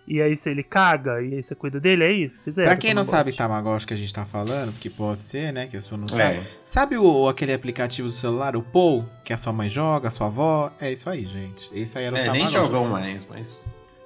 E 0.07 0.21
aí 0.21 0.37
se 0.37 0.49
ele 0.49 0.63
caga, 0.63 1.21
e 1.21 1.35
aí 1.35 1.43
você 1.43 1.53
cuida 1.53 1.79
dele, 1.81 2.03
é 2.05 2.11
isso? 2.13 2.41
Fizeram. 2.41 2.69
pra 2.69 2.77
quem 2.77 2.93
não 2.93 3.03
sabe 3.03 3.33
Tamagotchi. 3.33 3.85
Que 3.85 3.93
a 3.93 3.97
gente 3.97 4.13
tá 4.13 4.25
falando, 4.25 4.71
porque 4.71 4.89
pode 4.89 5.21
ser, 5.21 5.51
né? 5.51 5.67
Que 5.67 5.75
a 5.75 5.81
sua 5.81 5.97
não 5.97 6.05
É. 6.05 6.09
sabe. 6.09 6.39
Sabe 6.63 6.97
o, 6.97 7.27
aquele 7.27 7.53
aplicativo 7.53 8.07
do 8.07 8.13
celular, 8.13 8.55
o 8.55 8.61
Pou, 8.61 9.03
que 9.25 9.33
a 9.33 9.37
sua 9.37 9.51
mãe 9.51 9.67
joga, 9.69 10.07
a 10.07 10.11
sua 10.11 10.27
avó? 10.27 10.71
É 10.79 10.91
isso 10.93 11.09
aí, 11.09 11.25
gente. 11.25 11.69
Esse 11.73 11.97
aí 11.97 12.05
era 12.05 12.15
o 12.15 12.17
É, 12.17 12.21
nem 12.31 12.45
Tamagotchi. 12.47 12.53
jogam 12.71 12.85
mais, 12.89 13.27
mas. 13.29 13.57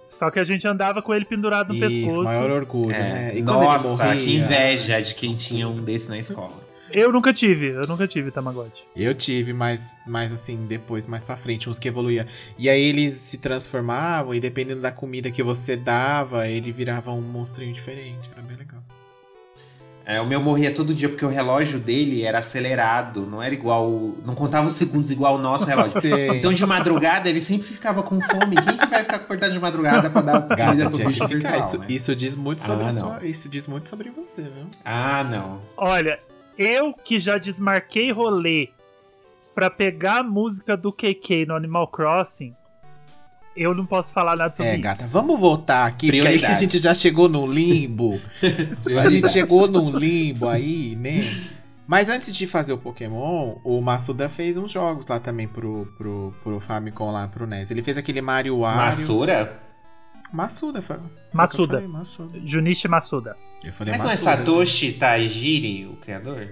Só 0.09 0.29
que 0.31 0.39
a 0.39 0.43
gente 0.43 0.67
andava 0.67 1.01
com 1.01 1.13
ele 1.13 1.23
pendurado 1.23 1.69
no 1.73 1.75
Isso, 1.85 2.01
pescoço. 2.07 2.23
maior 2.23 2.49
orgulho, 2.51 2.91
É. 2.95 2.99
né? 2.99 3.31
E 3.37 3.41
Nossa, 3.43 3.87
morria- 3.87 4.19
que 4.21 4.35
inveja 4.37 4.99
de 5.01 5.15
quem 5.15 5.35
tinha 5.35 5.69
um 5.69 5.81
desse 5.83 6.09
na 6.09 6.17
escola. 6.17 6.59
Eu 6.93 7.11
nunca 7.11 7.33
tive, 7.33 7.69
eu 7.69 7.81
nunca 7.87 8.07
tive 8.07 8.31
Tamagotchi. 8.31 8.83
Eu 8.95 9.13
tive, 9.13 9.53
mas, 9.53 9.97
mas 10.05 10.31
assim, 10.31 10.65
depois, 10.67 11.07
mais 11.07 11.23
pra 11.23 11.35
frente, 11.35 11.69
uns 11.69 11.79
que 11.79 11.87
evoluía. 11.87 12.27
E 12.57 12.69
aí 12.69 12.81
eles 12.81 13.13
se 13.13 13.37
transformavam, 13.37 14.33
e 14.33 14.39
dependendo 14.39 14.81
da 14.81 14.91
comida 14.91 15.31
que 15.31 15.43
você 15.43 15.75
dava, 15.75 16.47
ele 16.47 16.71
virava 16.71 17.11
um 17.11 17.21
monstrinho 17.21 17.73
diferente. 17.73 18.29
Era 18.33 18.41
bem 18.41 18.57
legal. 18.57 18.81
É, 20.05 20.19
o 20.19 20.25
meu 20.25 20.41
morria 20.41 20.73
todo 20.73 20.93
dia 20.93 21.07
porque 21.07 21.23
o 21.23 21.29
relógio 21.29 21.79
dele 21.79 22.23
era 22.23 22.39
acelerado, 22.39 23.25
não 23.25 23.41
era 23.41 23.53
igual. 23.53 24.13
Não 24.25 24.33
contava 24.33 24.67
os 24.67 24.73
segundos 24.73 25.11
igual 25.11 25.35
o 25.35 25.37
nosso 25.37 25.65
relógio. 25.65 26.01
Sei. 26.01 26.31
Então 26.41 26.51
de 26.51 26.65
madrugada 26.65 27.29
ele 27.29 27.39
sempre 27.39 27.67
ficava 27.67 28.01
com 28.01 28.19
fome. 28.19 28.55
Quem 28.55 28.77
que 28.77 28.87
vai 28.87 29.03
ficar 29.03 29.17
acordado 29.17 29.53
de 29.53 29.59
madrugada 29.59 30.09
pra 30.09 30.21
dar 30.21 30.41
comida 30.41 30.89
pro 30.89 31.05
bicho 31.05 31.27
ficar. 31.27 31.59
Isso, 31.59 31.77
né? 31.77 31.85
isso 31.87 32.15
diz 32.15 32.35
muito 32.35 32.63
sobre 32.63 32.85
Ah, 32.85 32.93
sua, 32.93 33.19
Isso 33.23 33.47
diz 33.47 33.67
muito 33.67 33.87
sobre 33.89 34.09
você, 34.09 34.41
viu? 34.41 34.65
Ah, 34.83 35.23
não. 35.23 35.61
Olha, 35.77 36.19
eu 36.57 36.93
que 36.93 37.19
já 37.19 37.37
desmarquei 37.37 38.11
rolê 38.11 38.69
pra 39.53 39.69
pegar 39.69 40.19
a 40.19 40.23
música 40.23 40.77
do 40.77 40.91
KK 40.91 41.45
no 41.47 41.55
Animal 41.55 41.87
Crossing, 41.87 42.55
eu 43.55 43.75
não 43.75 43.85
posso 43.85 44.13
falar 44.13 44.35
nada 44.35 44.53
sobre 44.53 44.71
É, 44.71 44.73
isso. 44.75 44.83
gata, 44.83 45.07
vamos 45.07 45.39
voltar 45.39 45.85
aqui, 45.85 46.07
porque 46.11 46.27
aí 46.27 46.45
a 46.45 46.55
gente 46.55 46.77
já 46.77 46.95
chegou 46.95 47.27
num 47.27 47.45
limbo. 47.45 48.19
a 48.99 49.09
gente 49.09 49.29
chegou 49.29 49.67
num 49.67 49.91
limbo 49.95 50.47
aí, 50.47 50.95
né? 50.95 51.19
Mas 51.85 52.09
antes 52.09 52.31
de 52.33 52.47
fazer 52.47 52.71
o 52.71 52.77
Pokémon, 52.77 53.57
o 53.65 53.81
Massuda 53.81 54.29
fez 54.29 54.55
uns 54.55 54.71
jogos 54.71 55.05
lá 55.07 55.19
também 55.19 55.47
pro, 55.49 55.85
pro, 55.97 56.33
pro 56.41 56.59
Famicom 56.61 57.11
lá, 57.11 57.27
pro 57.27 57.45
NES. 57.45 57.69
Ele 57.71 57.83
fez 57.83 57.97
aquele 57.97 58.21
Mario 58.21 58.59
Wario. 58.59 58.99
Masura? 59.01 59.59
Massuda, 60.31 60.81
foi. 60.81 60.97
Massuda. 61.33 61.73
Falei, 61.75 61.87
Massuda. 61.87 62.39
Junichi 62.45 62.87
Masuda. 62.87 63.35
Eu 63.63 63.73
falei 63.73 63.91
Não 63.93 63.95
é, 63.95 64.03
não 64.03 64.05
é 64.05 64.13
Massuda. 64.13 64.31
Satoshi 64.37 64.93
Taijiri, 64.93 65.85
o 65.87 65.95
criador? 65.97 66.47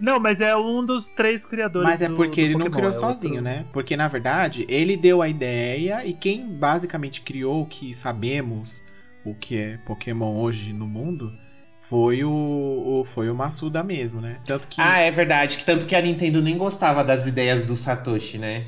Não, 0.00 0.18
mas 0.18 0.40
é 0.40 0.56
um 0.56 0.84
dos 0.84 1.08
três 1.12 1.46
criadores 1.46 1.88
Mas 1.88 2.02
é 2.02 2.08
do- 2.08 2.14
porque 2.16 2.40
do 2.40 2.44
ele 2.46 2.52
não 2.54 2.66
Pokémon, 2.66 2.76
criou 2.76 2.90
é 2.90 2.92
sozinho, 2.92 3.34
outro. 3.34 3.44
né? 3.44 3.64
Porque 3.72 3.96
na 3.96 4.08
verdade 4.08 4.66
ele 4.68 4.96
deu 4.96 5.22
a 5.22 5.28
ideia 5.28 6.04
e 6.04 6.12
quem 6.12 6.48
basicamente 6.58 7.20
criou 7.20 7.62
o 7.62 7.66
que 7.66 7.94
sabemos 7.94 8.82
o 9.24 9.32
que 9.34 9.56
é 9.56 9.76
Pokémon 9.86 10.36
hoje 10.40 10.72
no 10.72 10.86
mundo 10.88 11.32
foi 11.80 12.24
o, 12.24 12.30
o- 12.30 13.04
foi 13.04 13.30
o 13.30 13.34
Massuda 13.34 13.82
mesmo, 13.84 14.20
né? 14.20 14.38
Tanto 14.44 14.66
que 14.66 14.80
Ah, 14.80 14.98
é 14.98 15.10
verdade. 15.10 15.56
Que 15.58 15.64
tanto 15.64 15.86
que 15.86 15.94
a 15.94 16.02
Nintendo 16.02 16.42
nem 16.42 16.56
gostava 16.58 17.04
das 17.04 17.26
ideias 17.26 17.64
do 17.66 17.76
Satoshi, 17.76 18.38
né? 18.38 18.64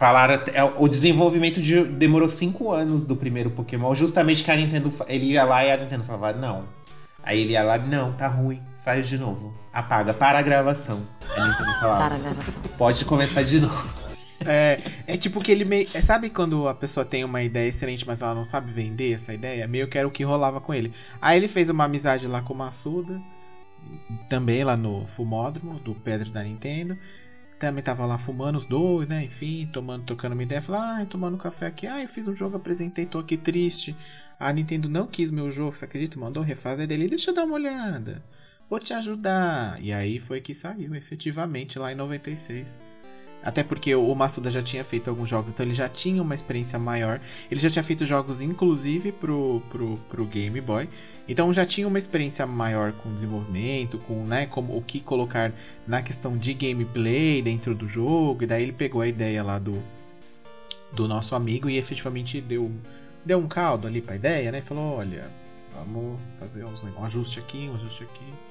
Falaram. 0.00 0.34
até- 0.36 0.64
O 0.64 0.88
desenvolvimento 0.88 1.60
de- 1.60 1.84
demorou 1.84 2.26
cinco 2.26 2.72
anos 2.72 3.04
do 3.04 3.14
primeiro 3.14 3.50
Pokémon, 3.50 3.94
justamente 3.94 4.42
que 4.42 4.50
a 4.50 4.56
Nintendo. 4.56 4.90
Ele 5.06 5.26
ia 5.26 5.44
lá 5.44 5.62
e 5.62 5.70
a 5.70 5.76
Nintendo 5.76 6.02
falava, 6.04 6.32
não. 6.38 6.64
Aí 7.22 7.42
ele 7.42 7.52
ia 7.52 7.62
lá, 7.62 7.76
não, 7.76 8.12
tá 8.14 8.26
ruim. 8.26 8.62
Faz 8.82 9.06
de 9.06 9.18
novo. 9.18 9.54
Apaga, 9.70 10.14
para 10.14 10.38
a 10.38 10.42
gravação. 10.42 11.02
A 11.36 11.46
Nintendo 11.46 11.72
falava. 11.78 12.04
Para 12.04 12.14
a 12.14 12.18
gravação. 12.18 12.62
Pode 12.78 13.04
começar 13.04 13.42
de 13.42 13.60
novo. 13.60 13.94
é, 14.46 14.80
é 15.06 15.16
tipo 15.18 15.38
que 15.42 15.52
ele 15.52 15.66
meio. 15.66 15.86
é, 15.92 16.00
Sabe 16.00 16.30
quando 16.30 16.66
a 16.66 16.74
pessoa 16.74 17.04
tem 17.04 17.22
uma 17.22 17.42
ideia 17.42 17.68
excelente, 17.68 18.06
mas 18.06 18.22
ela 18.22 18.34
não 18.34 18.46
sabe 18.46 18.72
vender 18.72 19.12
essa 19.12 19.34
ideia? 19.34 19.68
Meio 19.68 19.86
que 19.86 19.98
era 19.98 20.08
o 20.08 20.10
que 20.10 20.24
rolava 20.24 20.62
com 20.62 20.72
ele. 20.72 20.94
Aí 21.20 21.36
ele 21.36 21.46
fez 21.46 21.68
uma 21.68 21.84
amizade 21.84 22.26
lá 22.26 22.40
com 22.40 22.54
o 22.54 22.56
Massuda, 22.56 23.20
também 24.30 24.64
lá 24.64 24.78
no 24.78 25.06
Fumódromo, 25.08 25.78
do 25.80 25.94
Pedro 25.94 26.30
da 26.30 26.42
Nintendo. 26.42 26.96
Também 27.60 27.84
tava 27.84 28.06
lá 28.06 28.16
fumando 28.16 28.56
os 28.56 28.64
dois, 28.64 29.06
né? 29.06 29.22
Enfim, 29.22 29.68
tomando, 29.70 30.04
tocando 30.04 30.32
uma 30.32 30.42
ideia. 30.42 30.62
Falei, 30.62 31.02
ah, 31.02 31.06
tomando 31.06 31.36
café 31.36 31.66
aqui. 31.66 31.86
Ah, 31.86 32.02
eu 32.02 32.08
fiz 32.08 32.26
um 32.26 32.34
jogo, 32.34 32.56
apresentei, 32.56 33.04
tô 33.04 33.18
aqui 33.18 33.36
triste. 33.36 33.94
A 34.38 34.50
Nintendo 34.50 34.88
não 34.88 35.06
quis 35.06 35.30
meu 35.30 35.50
jogo, 35.50 35.76
você 35.76 35.84
acredita? 35.84 36.18
Mandou 36.18 36.42
refazer 36.42 36.86
dele. 36.86 37.06
Deixa 37.06 37.30
eu 37.30 37.34
dar 37.34 37.44
uma 37.44 37.56
olhada. 37.56 38.24
Vou 38.70 38.80
te 38.80 38.94
ajudar. 38.94 39.78
E 39.78 39.92
aí 39.92 40.18
foi 40.18 40.40
que 40.40 40.54
saiu, 40.54 40.94
efetivamente, 40.94 41.78
lá 41.78 41.92
em 41.92 41.96
96. 41.96 42.80
Até 43.42 43.62
porque 43.62 43.94
o 43.94 44.14
Massuda 44.14 44.50
já 44.50 44.62
tinha 44.62 44.84
feito 44.84 45.08
alguns 45.08 45.28
jogos, 45.28 45.50
então 45.50 45.64
ele 45.64 45.74
já 45.74 45.88
tinha 45.88 46.22
uma 46.22 46.34
experiência 46.34 46.78
maior. 46.78 47.20
Ele 47.50 47.58
já 47.58 47.70
tinha 47.70 47.82
feito 47.82 48.04
jogos, 48.04 48.42
inclusive, 48.42 49.12
pro, 49.12 49.62
pro, 49.70 49.96
pro 50.08 50.26
Game 50.26 50.60
Boy. 50.60 50.88
Então 51.26 51.52
já 51.52 51.64
tinha 51.64 51.88
uma 51.88 51.96
experiência 51.96 52.46
maior 52.46 52.92
com 52.92 53.14
desenvolvimento, 53.14 53.98
com 53.98 54.24
né, 54.24 54.46
como, 54.46 54.76
o 54.76 54.82
que 54.82 55.00
colocar 55.00 55.52
na 55.86 56.02
questão 56.02 56.36
de 56.36 56.52
gameplay 56.52 57.40
dentro 57.40 57.74
do 57.74 57.88
jogo. 57.88 58.42
E 58.44 58.46
daí 58.46 58.62
ele 58.62 58.72
pegou 58.72 59.00
a 59.00 59.06
ideia 59.06 59.42
lá 59.42 59.58
do, 59.58 59.82
do 60.92 61.08
nosso 61.08 61.34
amigo 61.34 61.70
e 61.70 61.78
efetivamente 61.78 62.40
deu, 62.40 62.70
deu 63.24 63.38
um 63.38 63.48
caldo 63.48 63.86
ali 63.86 64.02
pra 64.02 64.16
ideia, 64.16 64.52
né? 64.52 64.60
Falou, 64.60 64.98
olha, 64.98 65.30
vamos 65.72 66.20
fazer 66.38 66.64
uns, 66.64 66.82
um 66.82 67.04
ajuste 67.04 67.38
aqui, 67.38 67.70
um 67.72 67.74
ajuste 67.76 68.04
aqui. 68.04 68.49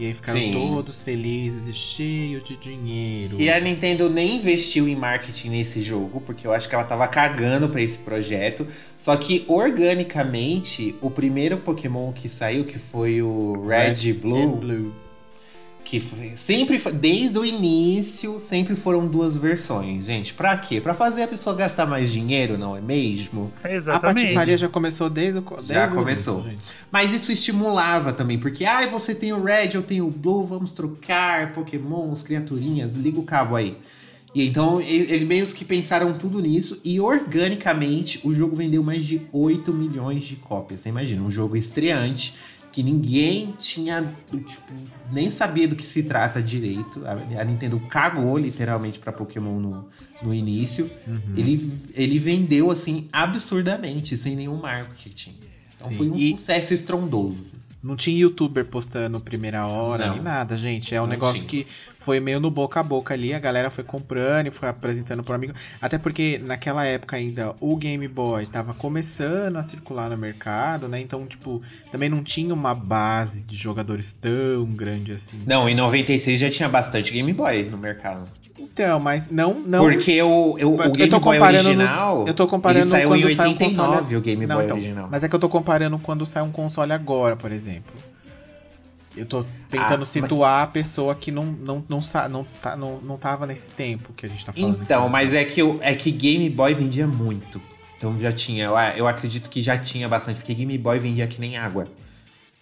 E 0.00 0.06
aí 0.06 0.14
ficaram 0.14 0.40
Sim. 0.40 0.54
todos 0.54 1.02
felizes 1.02 1.66
e 1.66 1.74
cheios 1.74 2.42
de 2.42 2.56
dinheiro. 2.56 3.38
E 3.38 3.50
a 3.50 3.60
Nintendo 3.60 4.08
nem 4.08 4.38
investiu 4.38 4.88
em 4.88 4.96
marketing 4.96 5.50
nesse 5.50 5.82
jogo, 5.82 6.22
porque 6.22 6.46
eu 6.46 6.54
acho 6.54 6.66
que 6.66 6.74
ela 6.74 6.84
tava 6.84 7.06
cagando 7.06 7.68
pra 7.68 7.82
esse 7.82 7.98
projeto. 7.98 8.66
Só 8.96 9.14
que 9.14 9.44
organicamente, 9.46 10.94
o 11.02 11.10
primeiro 11.10 11.58
Pokémon 11.58 12.12
que 12.12 12.30
saiu, 12.30 12.64
que 12.64 12.78
foi 12.78 13.20
o 13.20 13.66
Red, 13.66 14.08
e 14.08 14.12
Blue, 14.14 14.56
Blue. 14.56 14.94
Que 15.84 15.98
foi- 15.98 16.32
sempre 16.36 16.78
desde 16.94 17.38
o 17.38 17.44
início 17.44 18.38
sempre 18.38 18.74
foram 18.76 19.06
duas 19.08 19.36
versões, 19.36 20.06
gente. 20.06 20.34
Pra 20.34 20.56
quê? 20.56 20.80
Pra 20.80 20.94
fazer 20.94 21.22
a 21.24 21.28
pessoa 21.28 21.56
gastar 21.56 21.86
mais 21.86 22.12
dinheiro, 22.12 22.56
não 22.58 22.76
é 22.76 22.80
mesmo? 22.80 23.50
A 23.64 23.70
Exatamente. 23.70 24.22
patifaria 24.22 24.56
já 24.58 24.68
começou 24.68 25.10
desde 25.10 25.38
o 25.38 25.42
desde 25.42 25.72
Já 25.72 25.86
o 25.88 25.94
começou. 25.94 26.34
início, 26.40 26.50
gente. 26.52 26.62
Mas 26.92 27.12
isso 27.12 27.32
estimulava 27.32 28.12
também, 28.12 28.38
porque 28.38 28.64
ai, 28.64 28.86
você 28.88 29.14
tem 29.14 29.32
o 29.32 29.42
Red, 29.42 29.70
eu 29.74 29.82
tenho 29.82 30.06
o 30.06 30.10
Blue, 30.10 30.44
vamos 30.44 30.72
trocar 30.74 31.52
Pokémons, 31.54 32.22
criaturinhas, 32.22 32.94
liga 32.94 33.18
o 33.18 33.24
cabo 33.24 33.56
aí. 33.56 33.76
E 34.32 34.46
então 34.46 34.80
eles 34.80 35.22
meio 35.26 35.44
que 35.48 35.64
pensaram 35.64 36.12
tudo 36.12 36.38
nisso 36.40 36.78
e 36.84 37.00
organicamente 37.00 38.20
o 38.22 38.32
jogo 38.32 38.54
vendeu 38.54 38.82
mais 38.82 39.04
de 39.04 39.22
8 39.32 39.72
milhões 39.72 40.24
de 40.24 40.36
cópias. 40.36 40.80
Você 40.80 40.88
imagina, 40.88 41.22
um 41.22 41.30
jogo 41.30 41.56
estreante 41.56 42.34
que 42.72 42.82
ninguém 42.82 43.54
tinha, 43.58 44.02
tipo, 44.30 44.72
nem 45.12 45.28
sabia 45.30 45.66
do 45.66 45.74
que 45.74 45.82
se 45.82 46.04
trata 46.04 46.40
direito. 46.42 47.02
A, 47.04 47.44
Nintendo 47.44 47.80
cagou 47.80 48.38
literalmente 48.38 48.98
pra 48.98 49.12
Pokémon 49.12 49.58
no, 49.58 49.88
no 50.22 50.32
início. 50.32 50.88
Ele, 51.36 51.72
ele 51.94 52.18
vendeu 52.18 52.70
assim 52.70 53.08
absurdamente, 53.12 54.16
sem 54.16 54.36
nenhum 54.36 54.56
marketing. 54.56 55.34
Então 55.74 55.88
Sim, 55.88 55.96
foi 55.96 56.10
um 56.10 56.16
e- 56.16 56.30
sucesso 56.36 56.74
estrondoso. 56.74 57.49
Não 57.82 57.96
tinha 57.96 58.18
youtuber 58.18 58.64
postando 58.66 59.18
primeira 59.20 59.66
hora 59.66 60.06
Não. 60.06 60.14
nem 60.14 60.22
nada, 60.22 60.56
gente. 60.56 60.94
É 60.94 61.00
um 61.00 61.06
negócio 61.06 61.46
tinha. 61.46 61.64
que 61.64 61.70
foi 61.98 62.20
meio 62.20 62.40
no 62.40 62.50
boca 62.50 62.80
a 62.80 62.82
boca 62.82 63.14
ali, 63.14 63.32
a 63.32 63.38
galera 63.38 63.70
foi 63.70 63.84
comprando 63.84 64.48
e 64.48 64.50
foi 64.50 64.68
apresentando 64.68 65.22
pro 65.22 65.34
amigo. 65.34 65.54
Até 65.80 65.98
porque 65.98 66.38
naquela 66.44 66.84
época 66.84 67.16
ainda 67.16 67.54
o 67.60 67.76
Game 67.76 68.06
Boy 68.08 68.46
tava 68.46 68.74
começando 68.74 69.56
a 69.56 69.62
circular 69.62 70.10
no 70.10 70.16
mercado, 70.18 70.88
né? 70.88 71.00
Então, 71.00 71.26
tipo, 71.26 71.62
também 71.90 72.08
não 72.08 72.22
tinha 72.22 72.52
uma 72.52 72.74
base 72.74 73.42
de 73.42 73.56
jogadores 73.56 74.12
tão 74.12 74.66
grande 74.66 75.12
assim. 75.12 75.40
Não, 75.46 75.68
em 75.68 75.74
96 75.74 76.40
já 76.40 76.50
tinha 76.50 76.68
bastante 76.68 77.12
Game 77.12 77.32
Boy 77.32 77.64
no 77.64 77.78
mercado. 77.78 78.39
Então, 78.60 79.00
mas 79.00 79.30
não. 79.30 79.54
não 79.54 79.78
Porque 79.80 80.20
o, 80.22 80.52
o, 80.54 80.58
Eu- 80.58 80.74
o 80.76 80.82
eu 80.82 80.92
Game 80.92 81.10
tô 81.10 81.20
Boy 81.20 81.38
comparando 81.38 81.62
no- 81.62 81.68
original. 81.70 82.24
eu 82.26 82.34
tô 82.34 82.46
comparando 82.46 82.80
ele 82.80 82.88
saiu 82.90 83.16
em 83.16 83.20
quando 83.22 83.34
sai 83.34 83.46
um 83.46 83.50
89, 83.52 83.96
console- 83.98 84.16
o 84.16 84.20
Game 84.20 84.46
Não, 84.46 84.56
Boy 84.56 84.64
então, 84.64 84.76
original. 84.76 85.08
Mas 85.10 85.24
é 85.24 85.28
que 85.28 85.34
eu 85.34 85.38
tô 85.40 85.48
comparando 85.48 85.98
quando 85.98 86.26
sai 86.26 86.42
um 86.42 86.50
console 86.50 86.92
agora, 86.92 87.36
por 87.36 87.50
exemplo. 87.52 87.92
Eu 89.16 89.26
tô 89.26 89.44
tentando 89.68 90.04
Ah, 90.04 90.06
situar 90.06 90.62
a 90.62 90.66
pessoa 90.68 91.14
que 91.16 91.32
não, 91.32 91.44
não, 91.44 91.84
não, 91.88 92.00
não, 92.30 92.44
tá, 92.62 92.76
não, 92.76 92.98
não 93.02 93.18
tava 93.18 93.44
nesse 93.44 93.70
tempo 93.72 94.12
que 94.12 94.24
a 94.24 94.28
gente 94.28 94.44
tá 94.46 94.52
falando. 94.52 94.78
Então, 94.82 95.02
aqui. 95.02 95.12
mas 95.12 95.34
é 95.34 95.44
que, 95.44 95.60
é 95.80 95.94
que 95.94 96.10
Game 96.12 96.48
Boy 96.48 96.72
vendia 96.74 97.06
muito. 97.08 97.60
Então 97.96 98.16
já 98.18 98.32
tinha, 98.32 98.64
eu, 98.66 98.74
eu 98.96 99.08
acredito 99.08 99.50
que 99.50 99.60
já 99.60 99.76
tinha 99.76 100.08
bastante, 100.08 100.36
porque 100.36 100.54
Game 100.54 100.78
Boy 100.78 100.98
vendia 101.00 101.26
que 101.26 101.40
nem 101.40 101.56
água. 101.58 101.88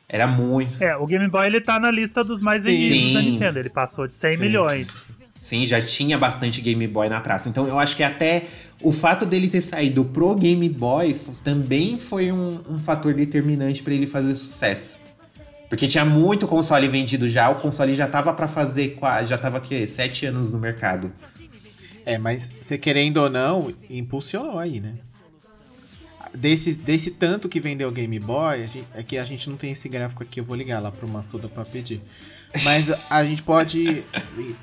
Era 0.09 0.26
muito. 0.26 0.82
É, 0.82 0.96
o 0.96 1.05
Game 1.05 1.28
Boy 1.28 1.46
ele 1.46 1.61
tá 1.61 1.78
na 1.78 1.90
lista 1.90 2.24
dos 2.24 2.40
mais 2.40 2.62
Sim. 2.62 2.70
vendidos 2.70 3.12
da 3.12 3.20
Nintendo. 3.20 3.59
Ele 3.59 3.68
passou 3.68 4.09
de 4.09 4.14
100 4.14 4.36
Sim, 4.36 4.40
milhões. 4.42 5.07
Sim, 5.39 5.64
já 5.64 5.80
tinha 5.80 6.18
bastante 6.18 6.61
Game 6.61 6.86
Boy 6.86 7.09
na 7.09 7.20
praça. 7.20 7.49
Então 7.49 7.66
eu 7.66 7.78
acho 7.78 7.97
que 7.97 8.03
até 8.03 8.45
o 8.82 8.93
fato 8.93 9.24
dele 9.24 9.49
ter 9.49 9.61
saído 9.61 10.05
pro 10.05 10.34
Game 10.34 10.68
Boy 10.68 11.14
também 11.45 11.97
foi 11.97 12.32
um, 12.32 12.61
um 12.68 12.78
fator 12.78 13.14
determinante 13.14 13.82
pra 13.82 13.95
ele 13.95 14.07
fazer 14.07 14.34
sucesso. 14.34 14.99
Porque 15.68 15.86
tinha 15.86 16.05
muito 16.05 16.47
console 16.47 16.89
vendido 16.89 17.28
já, 17.28 17.51
o 17.51 17.57
console 17.57 17.95
já 17.95 18.09
tava 18.09 18.32
pra 18.32 18.49
fazer, 18.49 18.97
já 19.26 19.36
tava 19.36 19.59
aqui, 19.59 19.86
sete 19.86 20.26
anos 20.26 20.51
no 20.51 20.59
mercado. 20.59 21.12
É, 22.07 22.16
mas 22.16 22.51
você 22.59 22.78
querendo 22.78 23.18
ou 23.18 23.28
não, 23.28 23.72
impulsionou 23.91 24.59
aí, 24.59 24.80
né? 24.80 24.95
Desse, 26.34 26.78
desse 26.78 27.11
tanto 27.11 27.49
que 27.49 27.61
vendeu 27.61 27.89
o 27.89 27.93
Game 27.93 28.18
Boy, 28.18 28.66
gente, 28.66 28.86
é 28.95 29.03
que 29.03 29.18
a 29.18 29.24
gente 29.24 29.49
não 29.49 29.57
tem 29.57 29.72
esse 29.72 29.89
gráfico 29.89 30.22
aqui, 30.22 30.41
eu 30.41 30.45
vou 30.45 30.57
ligar 30.57 30.80
lá 30.80 30.91
pro 30.91 31.07
Massuda 31.09 31.49
pra 31.49 31.64
pedir. 31.64 32.01
Mas 32.64 32.92
a 33.11 33.24
gente 33.24 33.42
pode. 33.42 34.05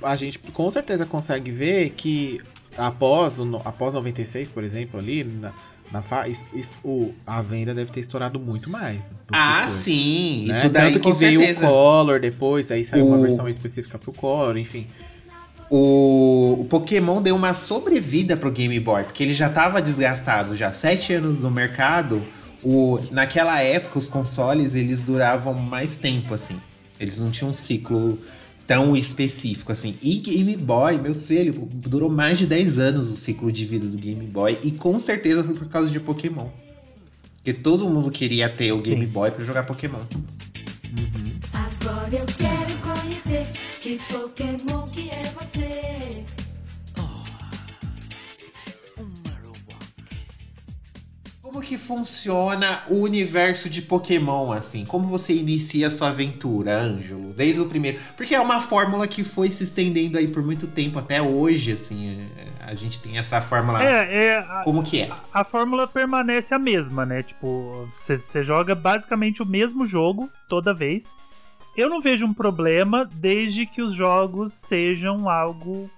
A 0.01 0.15
gente 0.15 0.39
com 0.39 0.69
certeza 0.71 1.05
consegue 1.05 1.51
ver 1.51 1.91
que 1.91 2.41
após, 2.77 3.39
o, 3.39 3.61
após 3.63 3.93
96, 3.93 4.49
por 4.49 4.63
exemplo, 4.63 4.99
ali, 4.99 5.23
na, 5.23 5.53
na 5.91 6.01
fa, 6.01 6.27
isso- 6.27 6.45
isso- 6.53 6.71
o, 6.83 7.13
a 7.25 7.41
venda 7.41 7.73
deve 7.73 7.91
ter 7.91 7.99
estourado 7.99 8.39
muito 8.39 8.69
mais. 8.69 9.07
Ah, 9.31 9.61
foi, 9.61 9.69
sim! 9.71 10.45
né? 10.47 10.57
Isso 10.57 10.69
daí 10.69 10.93
Tanto 10.93 11.03
que 11.03 11.13
veio 11.13 11.39
certeza. 11.39 11.67
o 11.67 11.69
Color 11.71 12.19
depois, 12.19 12.71
aí 12.71 12.83
saiu 12.83 13.05
uma 13.07 13.17
O- 13.17 13.21
versão 13.21 13.47
específica 13.47 13.97
pro 13.99 14.11
Color, 14.11 14.57
enfim. 14.57 14.87
O, 15.69 16.57
o 16.61 16.65
Pokémon 16.65 17.21
deu 17.21 17.35
uma 17.35 17.53
sobrevida 17.53 18.37
pro 18.37 18.51
Game 18.51 18.79
Boy, 18.79 19.03
porque 19.03 19.23
ele 19.23 19.33
já 19.33 19.49
tava 19.49 19.81
desgastado 19.81 20.55
já 20.55 20.71
sete 20.71 21.13
anos 21.13 21.39
no 21.39 21.49
mercado. 21.49 22.21
O, 22.63 22.99
naquela 23.11 23.61
época, 23.61 23.99
os 23.99 24.05
consoles 24.07 24.73
eles 24.75 24.99
duravam 25.01 25.53
mais 25.53 25.97
tempo, 25.97 26.33
assim. 26.33 26.59
Eles 26.99 27.19
não 27.19 27.31
tinham 27.31 27.51
um 27.51 27.53
ciclo 27.53 28.17
tão 28.65 28.95
específico, 28.95 29.71
assim. 29.71 29.95
E 30.01 30.17
Game 30.17 30.55
Boy, 30.57 30.97
meu 30.97 31.13
filho, 31.13 31.69
durou 31.73 32.09
mais 32.09 32.39
de 32.39 32.47
10 32.47 32.79
anos 32.79 33.09
o 33.09 33.15
ciclo 33.15 33.51
de 33.51 33.65
vida 33.65 33.87
do 33.87 33.97
Game 33.97 34.25
Boy. 34.25 34.57
E 34.63 34.71
com 34.71 34.99
certeza 34.99 35.43
foi 35.43 35.53
por 35.53 35.67
causa 35.67 35.89
de 35.89 35.99
Pokémon. 35.99 36.49
Porque 37.35 37.53
todo 37.53 37.87
mundo 37.89 38.09
queria 38.09 38.49
ter 38.49 38.71
o 38.71 38.79
Game 38.79 39.05
Sim. 39.05 39.11
Boy 39.11 39.31
pra 39.31 39.45
jogar 39.45 39.63
Pokémon. 39.63 40.01
Agora 41.53 42.15
eu 42.15 42.25
quero 42.25 42.77
conhecer 42.79 43.45
que 43.81 43.99
Pokémon 44.11 44.84
que 51.65 51.77
funciona 51.77 52.83
o 52.89 52.99
universo 53.01 53.69
de 53.69 53.81
Pokémon, 53.81 54.51
assim? 54.51 54.85
Como 54.85 55.07
você 55.07 55.33
inicia 55.33 55.87
a 55.87 55.91
sua 55.91 56.09
aventura, 56.09 56.79
Ângelo? 56.79 57.33
Desde 57.33 57.59
o 57.59 57.65
primeiro. 57.67 57.99
Porque 58.15 58.35
é 58.35 58.39
uma 58.39 58.61
fórmula 58.61 59.07
que 59.07 59.23
foi 59.23 59.49
se 59.51 59.63
estendendo 59.63 60.17
aí 60.17 60.27
por 60.27 60.43
muito 60.43 60.67
tempo, 60.67 60.99
até 60.99 61.21
hoje, 61.21 61.71
assim. 61.71 62.29
é, 62.37 62.71
A 62.71 62.75
gente 62.75 63.01
tem 63.01 63.17
essa 63.17 63.41
fórmula. 63.41 63.83
É, 63.83 64.25
é 64.25 64.37
a, 64.37 64.61
Como 64.63 64.83
que 64.83 65.01
é? 65.01 65.09
a 65.33 65.43
fórmula 65.43 65.87
permanece 65.87 66.53
a 66.53 66.59
mesma, 66.59 67.05
né? 67.05 67.23
Tipo, 67.23 67.89
você 67.93 68.43
joga 68.43 68.75
basicamente 68.75 69.41
o 69.41 69.45
mesmo 69.45 69.85
jogo 69.85 70.29
toda 70.47 70.73
vez. 70.73 71.11
Eu 71.75 71.89
não 71.89 71.99
vejo 71.99 72.25
um 72.25 72.33
problema 72.33 73.09
desde 73.15 73.65
que 73.65 73.81
os 73.81 73.93
jogos 73.93 74.53
sejam 74.53 75.27
algo 75.27 75.89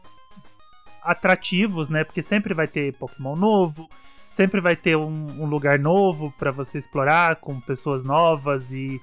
atrativos, 1.03 1.89
né? 1.89 2.03
Porque 2.03 2.23
sempre 2.23 2.53
vai 2.53 2.67
ter 2.67 2.93
Pokémon 2.93 3.35
novo, 3.35 3.87
sempre 4.29 4.59
vai 4.61 4.75
ter 4.75 4.95
um, 4.97 5.41
um 5.41 5.45
lugar 5.45 5.79
novo 5.79 6.33
pra 6.37 6.51
você 6.51 6.77
explorar 6.77 7.37
com 7.37 7.59
pessoas 7.59 8.03
novas 8.03 8.71
e, 8.71 9.01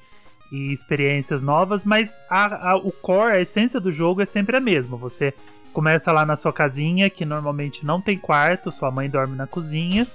e 0.53 0.73
experiências 0.73 1.43
novas, 1.43 1.85
mas 1.85 2.13
a- 2.31 2.73
a- 2.73 2.77
o 2.77 2.93
core, 2.93 3.37
a 3.37 3.41
essência 3.41 3.81
do 3.81 3.91
jogo 3.91 4.21
é 4.23 4.27
sempre 4.27 4.57
a 4.57 4.61
mesma. 4.61 4.97
Você 4.97 5.33
começa 5.73 6.13
lá 6.13 6.25
na 6.25 6.37
sua 6.37 6.53
casinha, 6.53 7.11
que 7.11 7.25
normalmente 7.25 7.85
não 7.85 8.01
tem 8.01 8.17
quarto, 8.17 8.71
sua 8.71 8.91
mãe 8.91 9.09
dorme 9.11 9.37
na 9.37 9.47
cozinha. 9.47 10.07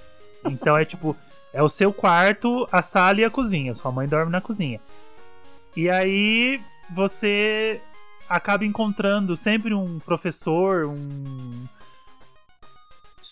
Então 0.46 0.78
é 0.78 0.86
tipo, 0.86 1.16
é 1.54 1.62
o 1.62 1.68
seu 1.68 1.92
quarto, 1.92 2.68
a 2.72 2.82
sala 2.82 3.20
e 3.20 3.26
a 3.26 3.30
cozinha. 3.30 3.76
Sua 3.76 3.92
mãe 3.92 4.08
dorme 4.08 4.32
na 4.32 4.40
cozinha. 4.40 4.80
E 5.76 5.90
aí 5.90 6.62
você 6.96 7.82
acaba 8.30 8.64
encontrando 8.66 9.36
sempre 9.36 9.74
um 9.74 10.00
professor, 10.00 10.86
um 10.86 11.66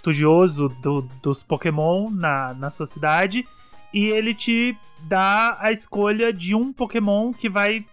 estudioso 0.02 0.70
do- 0.82 1.02
dos 1.22 1.42
Pokémon 1.44 2.10
na, 2.12 2.54
na 2.54 2.70
sua 2.70 2.86
cidade. 2.86 3.46
E 3.94 4.06
ele 4.06 4.34
te 4.34 4.78
dá 5.02 5.58
a 5.60 5.72
escolha 5.72 6.32
de 6.32 6.54
um 6.54 6.72
Pokémon 6.72 7.34
que 7.34 7.50
vai 7.50 7.84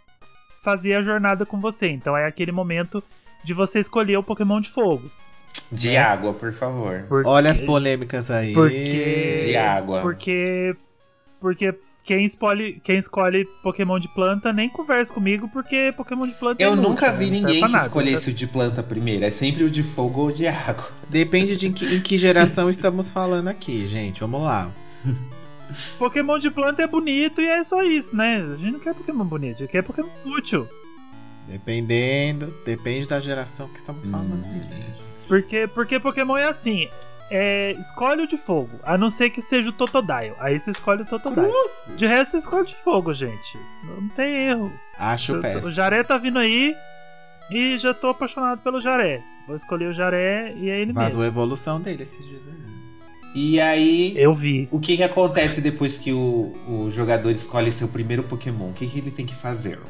fazer 0.62 0.94
a 0.94 1.02
jornada 1.02 1.46
com 1.46 1.60
você. 1.60 1.88
Então 1.88 2.16
é 2.16 2.26
aquele 2.26 2.52
momento 2.52 3.02
de 3.42 3.54
você 3.54 3.78
escolher 3.78 4.16
o 4.16 4.22
Pokémon 4.22 4.60
de 4.60 4.68
fogo. 4.70 5.10
De 5.70 5.90
É. 5.90 6.02
água, 6.02 6.32
por 6.34 6.52
favor. 6.52 7.04
Porque- 7.08 7.28
Olha 7.28 7.50
as 7.50 7.60
polêmicas 7.60 8.30
aí. 8.30 8.52
Porque- 8.52 9.36
De 9.40 9.56
água. 9.56 10.02
Porque. 10.02 10.74
Porque 11.40 11.74
quem 12.04 12.26
escolhe, 12.26 12.80
quem 12.84 12.98
escolhe 12.98 13.46
Pokémon 13.62 13.98
de 13.98 14.08
planta 14.08 14.52
nem 14.52 14.68
conversa 14.68 15.12
comigo, 15.12 15.48
porque 15.48 15.92
Pokémon 15.96 16.26
de 16.26 16.34
planta 16.34 16.62
é 16.62 16.66
Eu 16.66 16.74
inútil, 16.74 16.90
nunca 16.90 17.12
né? 17.12 17.18
vi 17.18 17.30
ninguém 17.30 17.64
que 17.64 17.72
nada, 17.72 17.86
escolhesse 17.86 18.30
o 18.30 18.34
de 18.34 18.46
planta 18.46 18.82
primeiro. 18.82 19.24
É 19.24 19.30
sempre 19.30 19.64
o 19.64 19.70
de 19.70 19.82
fogo 19.82 20.20
ou 20.20 20.30
de 20.30 20.46
água. 20.46 20.86
Depende 21.08 21.56
de 21.56 21.68
em 21.68 21.72
que, 21.72 21.96
em 21.96 22.00
que 22.00 22.18
geração 22.18 22.68
estamos 22.68 23.10
falando 23.10 23.48
aqui, 23.48 23.86
gente. 23.86 24.20
Vamos 24.20 24.42
lá. 24.42 24.70
Pokémon 25.98 26.38
de 26.38 26.50
planta 26.50 26.82
é 26.82 26.86
bonito 26.86 27.40
e 27.40 27.46
é 27.46 27.64
só 27.64 27.82
isso, 27.82 28.14
né? 28.14 28.36
A 28.36 28.56
gente 28.56 28.72
não 28.72 28.80
quer 28.80 28.94
Pokémon 28.94 29.24
bonito, 29.24 29.56
a 29.56 29.58
gente 29.60 29.70
quer 29.70 29.82
Pokémon 29.82 30.08
útil. 30.26 30.68
Dependendo, 31.48 32.52
depende 32.66 33.08
da 33.08 33.18
geração 33.18 33.66
que 33.68 33.76
estamos 33.76 34.08
falando. 34.08 34.44
Hum. 34.44 34.50
aqui, 34.50 34.74
gente. 34.74 35.02
Porque, 35.26 35.66
porque 35.68 35.98
Pokémon 35.98 36.36
é 36.36 36.44
assim. 36.44 36.88
É, 37.30 37.72
escolhe 37.72 38.22
o 38.22 38.26
de 38.26 38.36
fogo. 38.36 38.70
A 38.82 38.96
não 38.98 39.10
ser 39.10 39.30
que 39.30 39.40
seja 39.42 39.70
o 39.70 39.72
Totodile. 39.72 40.34
Aí 40.38 40.58
você 40.58 40.70
escolhe 40.70 41.02
o 41.02 41.06
Totodile. 41.06 41.50
De 41.96 42.06
resto, 42.06 42.32
você 42.32 42.38
escolhe 42.38 42.62
o 42.62 42.66
de 42.66 42.76
fogo, 42.76 43.12
gente. 43.12 43.58
Não 43.84 44.08
tem 44.08 44.48
erro. 44.48 44.72
Acho 44.98 45.40
péssimo. 45.40 45.66
O 45.66 45.70
Jaré 45.70 46.02
tá 46.02 46.16
vindo 46.18 46.38
aí 46.38 46.74
e 47.50 47.76
já 47.78 47.92
tô 47.94 48.08
apaixonado 48.08 48.60
pelo 48.60 48.80
Jaré. 48.80 49.20
Vou 49.46 49.56
escolher 49.56 49.86
o 49.86 49.92
Jaré 49.92 50.52
e 50.56 50.70
é 50.70 50.80
ele 50.80 50.92
Vazou 50.92 51.20
mesmo. 51.20 51.22
a 51.22 51.26
evolução 51.26 51.80
dele 51.80 52.02
esses 52.02 52.24
dias 52.26 52.42
aí. 52.46 52.54
E 53.36 53.60
aí, 53.60 54.14
Eu 54.16 54.32
vi. 54.32 54.68
o 54.70 54.78
que 54.78 54.96
que 54.96 55.02
acontece 55.02 55.60
depois 55.60 55.98
que 55.98 56.12
o, 56.12 56.54
o 56.68 56.88
jogador 56.88 57.30
escolhe 57.30 57.72
seu 57.72 57.88
primeiro 57.88 58.22
Pokémon? 58.22 58.70
O 58.70 58.72
que 58.72 58.86
que 58.86 58.98
ele 59.00 59.10
tem 59.10 59.26
que 59.26 59.34
fazer? 59.34 59.80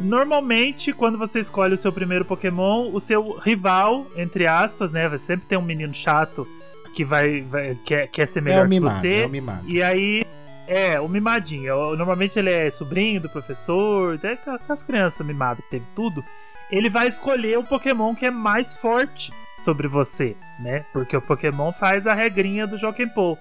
Normalmente, 0.00 0.92
quando 0.92 1.18
você 1.18 1.40
escolhe 1.40 1.74
o 1.74 1.78
seu 1.78 1.92
primeiro 1.92 2.24
Pokémon, 2.24 2.90
o 2.92 3.00
seu 3.00 3.32
rival, 3.38 4.06
entre 4.16 4.46
aspas, 4.46 4.90
né? 4.90 5.08
Vai 5.08 5.18
sempre 5.18 5.46
ter 5.46 5.56
um 5.56 5.62
menino 5.62 5.92
chato 5.94 6.48
que 6.94 7.04
vai, 7.04 7.42
vai 7.42 7.76
quer, 7.84 8.08
quer 8.08 8.26
ser 8.26 8.40
É 8.40 8.42
melhor 8.42 8.62
que 8.64 8.70
mimado, 8.70 9.00
você. 9.00 9.22
é 9.22 9.26
o 9.26 9.28
mimado. 9.28 9.68
E 9.68 9.82
aí, 9.82 10.26
é, 10.66 11.00
o 11.00 11.08
mimadinho. 11.08 11.96
Normalmente 11.96 12.38
ele 12.38 12.50
é 12.50 12.70
sobrinho 12.70 13.20
do 13.20 13.28
professor, 13.28 14.14
até 14.14 14.32
aquelas 14.32 14.82
crianças 14.82 15.26
mimadas 15.26 15.64
que 15.64 15.70
teve 15.70 15.84
tudo. 15.94 16.24
Ele 16.70 16.88
vai 16.88 17.06
escolher 17.08 17.58
o 17.58 17.64
Pokémon 17.64 18.14
que 18.14 18.26
é 18.26 18.30
mais 18.30 18.76
forte 18.76 19.32
sobre 19.64 19.86
você, 19.88 20.36
né? 20.60 20.84
Porque 20.92 21.16
o 21.16 21.20
Pokémon 21.20 21.72
faz 21.72 22.06
a 22.06 22.14
regrinha 22.14 22.66
do 22.66 22.78
Jokenpô, 22.78 23.36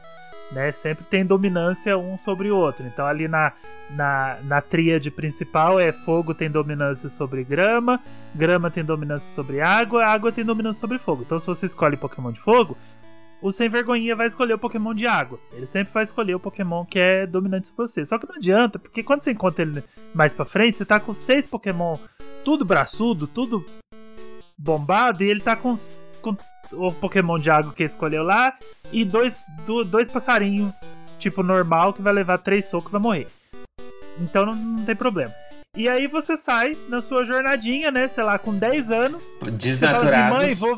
né? 0.51 0.71
Sempre 0.71 1.05
tem 1.05 1.25
dominância 1.25 1.97
um 1.97 2.17
sobre 2.17 2.49
o 2.49 2.55
outro. 2.55 2.85
Então 2.85 3.05
ali 3.05 3.27
na, 3.27 3.53
na, 3.91 4.37
na 4.43 4.61
tríade 4.61 5.11
principal 5.11 5.79
é 5.79 5.91
fogo 5.91 6.33
tem 6.33 6.49
dominância 6.49 7.09
sobre 7.09 7.43
grama, 7.43 7.99
grama 8.33 8.71
tem 8.71 8.83
dominância 8.83 9.33
sobre 9.33 9.61
água, 9.61 10.05
água 10.05 10.31
tem 10.31 10.43
dominância 10.43 10.79
sobre 10.79 10.97
fogo. 10.97 11.23
Então 11.25 11.39
se 11.39 11.47
você 11.47 11.65
escolhe 11.65 11.97
Pokémon 11.97 12.31
de 12.31 12.39
fogo, 12.39 12.77
o 13.41 13.51
sem 13.51 13.69
vergonhinha 13.69 14.15
vai 14.15 14.27
escolher 14.27 14.53
o 14.53 14.59
Pokémon 14.59 14.93
de 14.93 15.07
água. 15.07 15.39
Ele 15.53 15.65
sempre 15.65 15.93
vai 15.93 16.03
escolher 16.03 16.35
o 16.35 16.39
Pokémon 16.39 16.85
que 16.85 16.99
é 16.99 17.25
dominante 17.25 17.67
sobre 17.67 17.87
você. 17.87 18.05
Só 18.05 18.17
que 18.17 18.27
não 18.27 18.35
adianta, 18.35 18.77
porque 18.77 19.01
quando 19.01 19.21
você 19.21 19.31
encontra 19.31 19.63
ele 19.63 19.83
mais 20.13 20.33
pra 20.33 20.45
frente, 20.45 20.77
você 20.77 20.85
tá 20.85 20.99
com 20.99 21.13
seis 21.13 21.47
Pokémon 21.47 21.97
tudo 22.43 22.65
braçudo, 22.65 23.27
tudo 23.27 23.65
bombado, 24.57 25.23
e 25.23 25.29
ele 25.29 25.39
tá 25.39 25.55
com, 25.55 25.73
com 26.21 26.35
o 26.74 26.91
Pokémon 26.91 27.38
de 27.39 27.49
água 27.49 27.74
que 27.74 27.84
escolheu 27.84 28.24
lá 28.24 28.53
e 28.91 29.03
dois, 29.05 29.45
do- 29.65 29.84
dois 29.84 30.07
passarinhos, 30.07 30.72
tipo 31.17 31.41
normal, 31.43 31.93
que 31.93 32.01
vai 32.01 32.13
levar 32.13 32.38
três 32.39 32.65
socos 32.65 32.89
e 32.89 32.91
vai 32.93 33.01
morrer. 33.01 33.28
Então 34.20 34.45
não, 34.45 34.53
não 34.55 34.84
tem 34.86 34.95
problema. 34.95 35.34
E 35.78 35.88
aí 35.88 36.07
você 36.07 36.36
sai 36.36 36.76
na 36.89 37.01
sua 37.01 37.24
jornadinha, 37.24 37.91
né? 37.91 38.07
Sei 38.07 38.24
lá, 38.24 38.38
com 38.39 38.53
10 38.53 38.91
anos. 38.91 39.24
Você 39.24 39.38
fala 39.39 39.47
assim, 39.51 39.57
Desnaturado. 39.57 40.36
mãe, 40.36 40.53
vou, 40.55 40.78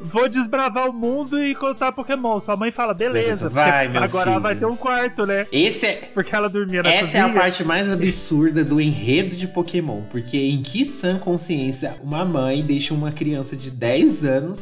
vou 0.00 0.28
desbravar 0.28 0.88
o 0.88 0.92
mundo 0.92 1.42
e 1.42 1.54
contar 1.56 1.90
Pokémon. 1.92 2.38
Sua 2.38 2.56
mãe 2.56 2.70
fala, 2.70 2.94
beleza, 2.94 3.48
vai, 3.48 3.88
meu 3.88 4.02
agora 4.02 4.30
filho. 4.30 4.40
vai 4.40 4.54
ter 4.54 4.64
um 4.64 4.76
quarto, 4.76 5.26
né? 5.26 5.46
Esse 5.50 5.86
é, 5.86 5.92
Porque 6.14 6.34
ela 6.34 6.48
dormia 6.48 6.82
na 6.84 6.88
essa 6.90 7.04
cozinha. 7.06 7.22
é 7.24 7.26
a 7.26 7.32
parte 7.32 7.64
mais 7.64 7.90
absurda 7.90 8.64
do 8.64 8.80
enredo 8.80 9.34
de 9.34 9.48
Pokémon. 9.48 10.02
Porque 10.10 10.38
em 10.38 10.62
que 10.62 10.84
sã 10.84 11.18
consciência 11.18 11.96
uma 12.00 12.24
mãe 12.24 12.62
deixa 12.62 12.94
uma 12.94 13.10
criança 13.10 13.56
de 13.56 13.70
10 13.72 14.24
anos. 14.24 14.60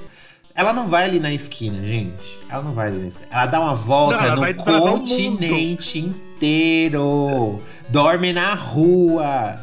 Ela 0.55 0.73
não 0.73 0.87
vai 0.87 1.05
ali 1.05 1.19
na 1.19 1.33
esquina, 1.33 1.85
gente. 1.85 2.39
Ela 2.49 2.63
não 2.63 2.73
vai 2.73 2.87
ali 2.89 2.99
na 3.01 3.09
esquina. 3.09 3.29
Ela 3.33 3.47
dá 3.47 3.61
uma 3.61 3.75
volta 3.75 4.17
Não, 4.29 4.37
no 4.37 4.41
continente 4.93 5.99
inteiro. 5.99 7.61
Dorme 7.89 8.33
na 8.33 8.55
rua. 8.55 9.59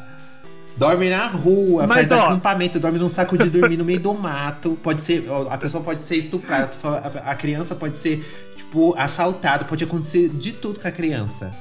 Dorme 0.77 1.09
na 1.09 1.27
rua, 1.27 1.85
Mas, 1.85 2.07
faz 2.07 2.11
ó- 2.19 2.23
acampamento, 2.23 2.79
dorme 2.79 2.97
num 2.97 3.09
saco 3.09 3.37
de 3.37 3.49
dormir 3.49 3.77
no 3.77 3.85
meio 3.85 3.99
do 3.99 4.13
mato. 4.15 4.77
Pode 4.81 5.01
ser. 5.01 5.25
A 5.49 5.57
pessoa 5.57 5.83
pode 5.83 6.01
ser 6.01 6.15
estuprada, 6.15 6.63
a, 6.63 6.67
pessoa- 6.67 6.97
a- 6.97 7.31
a 7.31 7.35
criança 7.35 7.75
pode 7.75 7.97
ser, 7.97 8.17
tipo, 8.55 8.93
assaltada, 8.97 9.65
pode 9.65 9.83
acontecer 9.83 10.29
de 10.29 10.51
tudo 10.53 10.79
com 10.79 10.87
a 10.87 10.91
criança. 10.91 11.53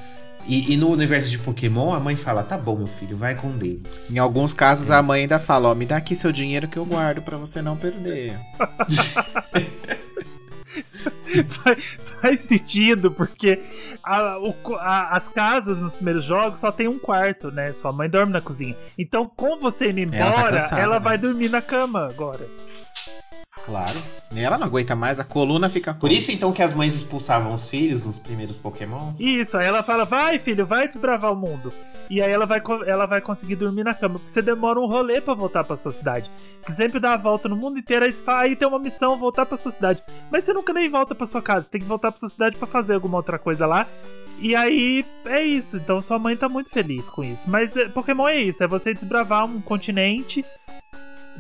E, 0.47 0.73
e 0.73 0.77
no 0.77 0.89
universo 0.91 1.31
de 1.31 1.39
Pokémon, 1.39 1.95
a 1.95 2.01
mãe 2.01 2.17
fala: 2.17 2.43
tá 2.43 2.59
bom, 2.59 2.77
meu 2.77 2.87
filho, 2.87 3.17
vai 3.17 3.35
com 3.35 3.51
Deus. 3.51 4.11
Em 4.11 4.19
alguns 4.19 4.53
casos, 4.53 4.91
a 4.91 5.03
mãe 5.03 5.23
ainda 5.23 5.39
fala: 5.39 5.69
Ó, 5.69 5.75
me 5.75 5.87
dá 5.87 5.97
aqui 5.99 6.17
seu 6.17 6.33
dinheiro 6.33 6.67
que 6.69 6.77
eu 6.77 6.85
guardo 6.85 7.23
pra 7.23 7.37
você 7.37 7.63
não 7.63 7.77
perder. 7.77 8.37
faz, 11.47 11.85
faz 12.21 12.41
sentido, 12.41 13.11
porque 13.11 13.61
a- 14.03 14.39
o 14.39 14.55
a- 14.77 15.17
as 15.17 15.29
casas 15.29 15.81
nos 15.81 15.97
primeiros 15.97 16.25
jogos 16.25 16.61
só 16.61 16.71
tem 16.73 16.89
um 16.89 16.99
quarto, 16.99 17.51
né? 17.51 17.73
Sua 17.73 17.93
mãe 17.93 18.09
dorme 18.09 18.33
na 18.33 18.41
cozinha. 18.41 18.77
Então, 18.99 19.31
com 19.37 19.57
você 19.59 19.91
indo 19.91 20.15
Ela 20.15 20.21
tá 20.33 20.39
embora, 20.39 20.53
cansada, 20.53 20.81
ela 20.83 20.95
né? 20.95 21.01
vai 21.01 21.19
dormir 21.19 21.49
na 21.49 21.63
cama 21.63 22.07
agora. 22.09 22.47
Claro. 23.65 23.99
Ela 24.35 24.57
não 24.57 24.67
aguenta 24.67 24.95
mais, 24.95 25.19
a 25.19 25.25
coluna 25.25 25.69
fica. 25.69 25.93
Por 25.93 26.11
isso, 26.11 26.31
então, 26.31 26.53
que 26.53 26.63
as 26.63 26.73
mães 26.73 26.95
expulsavam 26.95 27.53
os 27.55 27.69
filhos 27.69 28.05
nos 28.07 28.19
primeiros 28.19 28.57
Pokémon? 28.57 29.13
Isso, 29.19 29.59
aí 29.59 29.67
ela 29.67 29.83
fala, 29.83 30.05
vai 30.05 30.39
filho, 30.39 30.65
vai 30.65 30.87
desbravar 30.87 31.33
o 31.33 31.37
mundo. 31.37 31.73
E 32.09 32.21
aí 32.23 32.31
ela 32.31 32.47
vai, 32.47 32.61
ela 32.87 33.07
vai 33.07 33.21
conseguir 33.21 33.57
dormir 33.57 33.85
na 33.85 33.95
cama, 33.95 34.19
porque 34.19 34.31
você 34.31 34.43
demora 34.43 34.81
um 34.81 34.87
rolê 34.87 35.21
pra 35.21 35.35
voltar 35.35 35.65
pra 35.65 35.77
sua 35.77 35.93
cidade. 35.93 36.31
Você 36.61 36.73
sempre 36.73 36.99
dá 36.99 37.15
a 37.15 37.17
volta 37.17 37.49
no 37.49 37.57
mundo 37.57 37.79
inteiro, 37.79 38.05
aí, 38.05 38.13
fala, 38.13 38.41
aí 38.41 38.57
tem 38.57 38.67
uma 38.67 38.79
missão, 38.79 39.19
voltar 39.19 39.47
pra 39.47 39.57
sua 39.57 39.73
cidade. 39.73 40.03
Mas 40.31 40.45
você 40.45 40.53
nunca 40.53 40.73
nem 40.73 40.89
volta 40.89 41.15
pra 41.15 41.27
sua 41.27 41.43
casa, 41.43 41.63
você 41.63 41.71
tem 41.71 41.81
que 41.81 41.87
voltar 41.87 42.11
pra 42.11 42.21
sua 42.21 42.29
cidade 42.29 42.57
pra 42.57 42.67
fazer 42.67 42.95
alguma 42.95 43.17
outra 43.17 43.39
coisa 43.39 43.67
lá. 43.67 43.87
E 44.39 44.57
aí, 44.57 45.05
é 45.27 45.43
isso. 45.43 45.77
Então 45.77 46.01
sua 46.01 46.19
mãe 46.19 46.37
tá 46.37 46.49
muito 46.49 46.71
feliz 46.71 47.09
com 47.09 47.23
isso. 47.23 47.51
Mas 47.51 47.77
é, 47.77 47.89
Pokémon 47.89 48.27
é 48.29 48.41
isso, 48.41 48.63
é 48.65 48.67
você 48.67 48.95
desbravar 48.95 49.45
um 49.45 49.61
continente, 49.61 50.45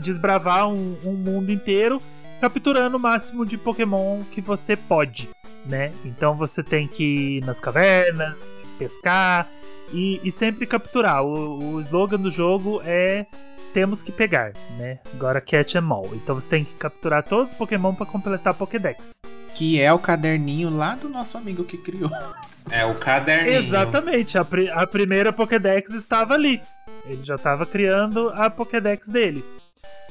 desbravar 0.00 0.68
um, 0.68 0.96
um 1.04 1.12
mundo 1.12 1.52
inteiro, 1.52 2.00
capturando 2.40 2.96
o 2.96 3.00
máximo 3.00 3.44
de 3.46 3.56
Pokémon 3.58 4.22
que 4.30 4.40
você 4.40 4.74
pode, 4.76 5.28
né? 5.66 5.92
Então 6.04 6.34
você 6.34 6.62
tem 6.62 6.86
que 6.88 7.38
ir 7.38 7.44
nas 7.44 7.60
cavernas, 7.60 8.36
pescar 8.78 9.46
e, 9.92 10.20
e 10.24 10.32
sempre 10.32 10.66
capturar. 10.66 11.22
O, 11.24 11.74
o 11.74 11.80
slogan 11.82 12.18
do 12.18 12.30
jogo 12.30 12.80
é 12.84 13.26
temos 13.74 14.02
que 14.02 14.10
pegar, 14.10 14.52
né? 14.78 14.98
Agora 15.14 15.40
catch 15.40 15.74
em 15.76 15.90
all. 15.90 16.10
Então 16.14 16.34
você 16.34 16.48
tem 16.48 16.64
que 16.64 16.74
capturar 16.74 17.22
todos 17.22 17.52
os 17.52 17.58
Pokémon 17.58 17.94
pra 17.94 18.06
completar 18.06 18.52
a 18.52 18.54
Pokédex. 18.54 19.20
Que 19.54 19.80
é 19.80 19.92
o 19.92 19.98
caderninho 19.98 20.70
lá 20.70 20.94
do 20.96 21.08
nosso 21.08 21.36
amigo 21.38 21.62
que 21.64 21.76
criou. 21.78 22.10
É 22.70 22.84
o 22.84 22.94
caderninho. 22.94 23.56
Exatamente, 23.58 24.38
a, 24.38 24.44
pri- 24.44 24.70
a 24.70 24.86
primeira 24.86 25.32
Pokédex 25.32 25.90
estava 25.92 26.34
ali. 26.34 26.60
Ele 27.06 27.24
já 27.24 27.34
estava 27.34 27.66
criando 27.66 28.28
a 28.28 28.48
Pokédex 28.48 29.08
dele. 29.08 29.42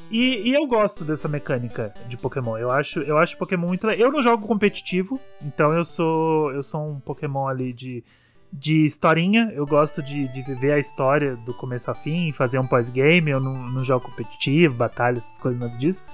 E, 0.10 0.50
e 0.50 0.54
eu 0.54 0.66
gosto 0.66 1.06
dessa 1.06 1.28
mecânica 1.28 1.94
de 2.08 2.18
Pokémon. 2.18 2.58
Eu 2.58 2.72
acho, 2.72 3.00
eu 3.02 3.18
acho 3.18 3.38
Pokémon 3.38 3.68
muito. 3.68 3.88
Eu 3.92 4.12
não 4.12 4.22
jogo 4.22 4.48
competitivo, 4.48 5.20
então 5.42 5.72
eu 5.74 5.84
sou 5.84 6.52
eu 6.52 6.64
sou 6.64 6.90
um 6.90 7.00
Pokémon 7.00 7.48
ali 7.48 7.72
de, 7.72 8.04
de 8.52 8.86
historinha. 8.86 9.52
Eu 9.54 9.66
gosto 9.66 10.02
de, 10.02 10.28
de 10.28 10.42
viver 10.42 10.74
a 10.74 10.80
história 10.80 11.36
do 11.36 11.54
começo 11.54 11.90
ao 11.90 11.96
fim, 11.96 12.32
fazer 12.32 12.58
um 12.58 12.66
pós-game. 12.66 13.30
Eu 13.30 13.40
não, 13.40 13.56
não 13.70 13.84
jogo 13.84 14.06
competitivo, 14.06 14.76
batalha, 14.76 15.18
essas 15.18 15.38
coisas, 15.38 15.60
nada 15.60 15.78
disso. 15.78 16.06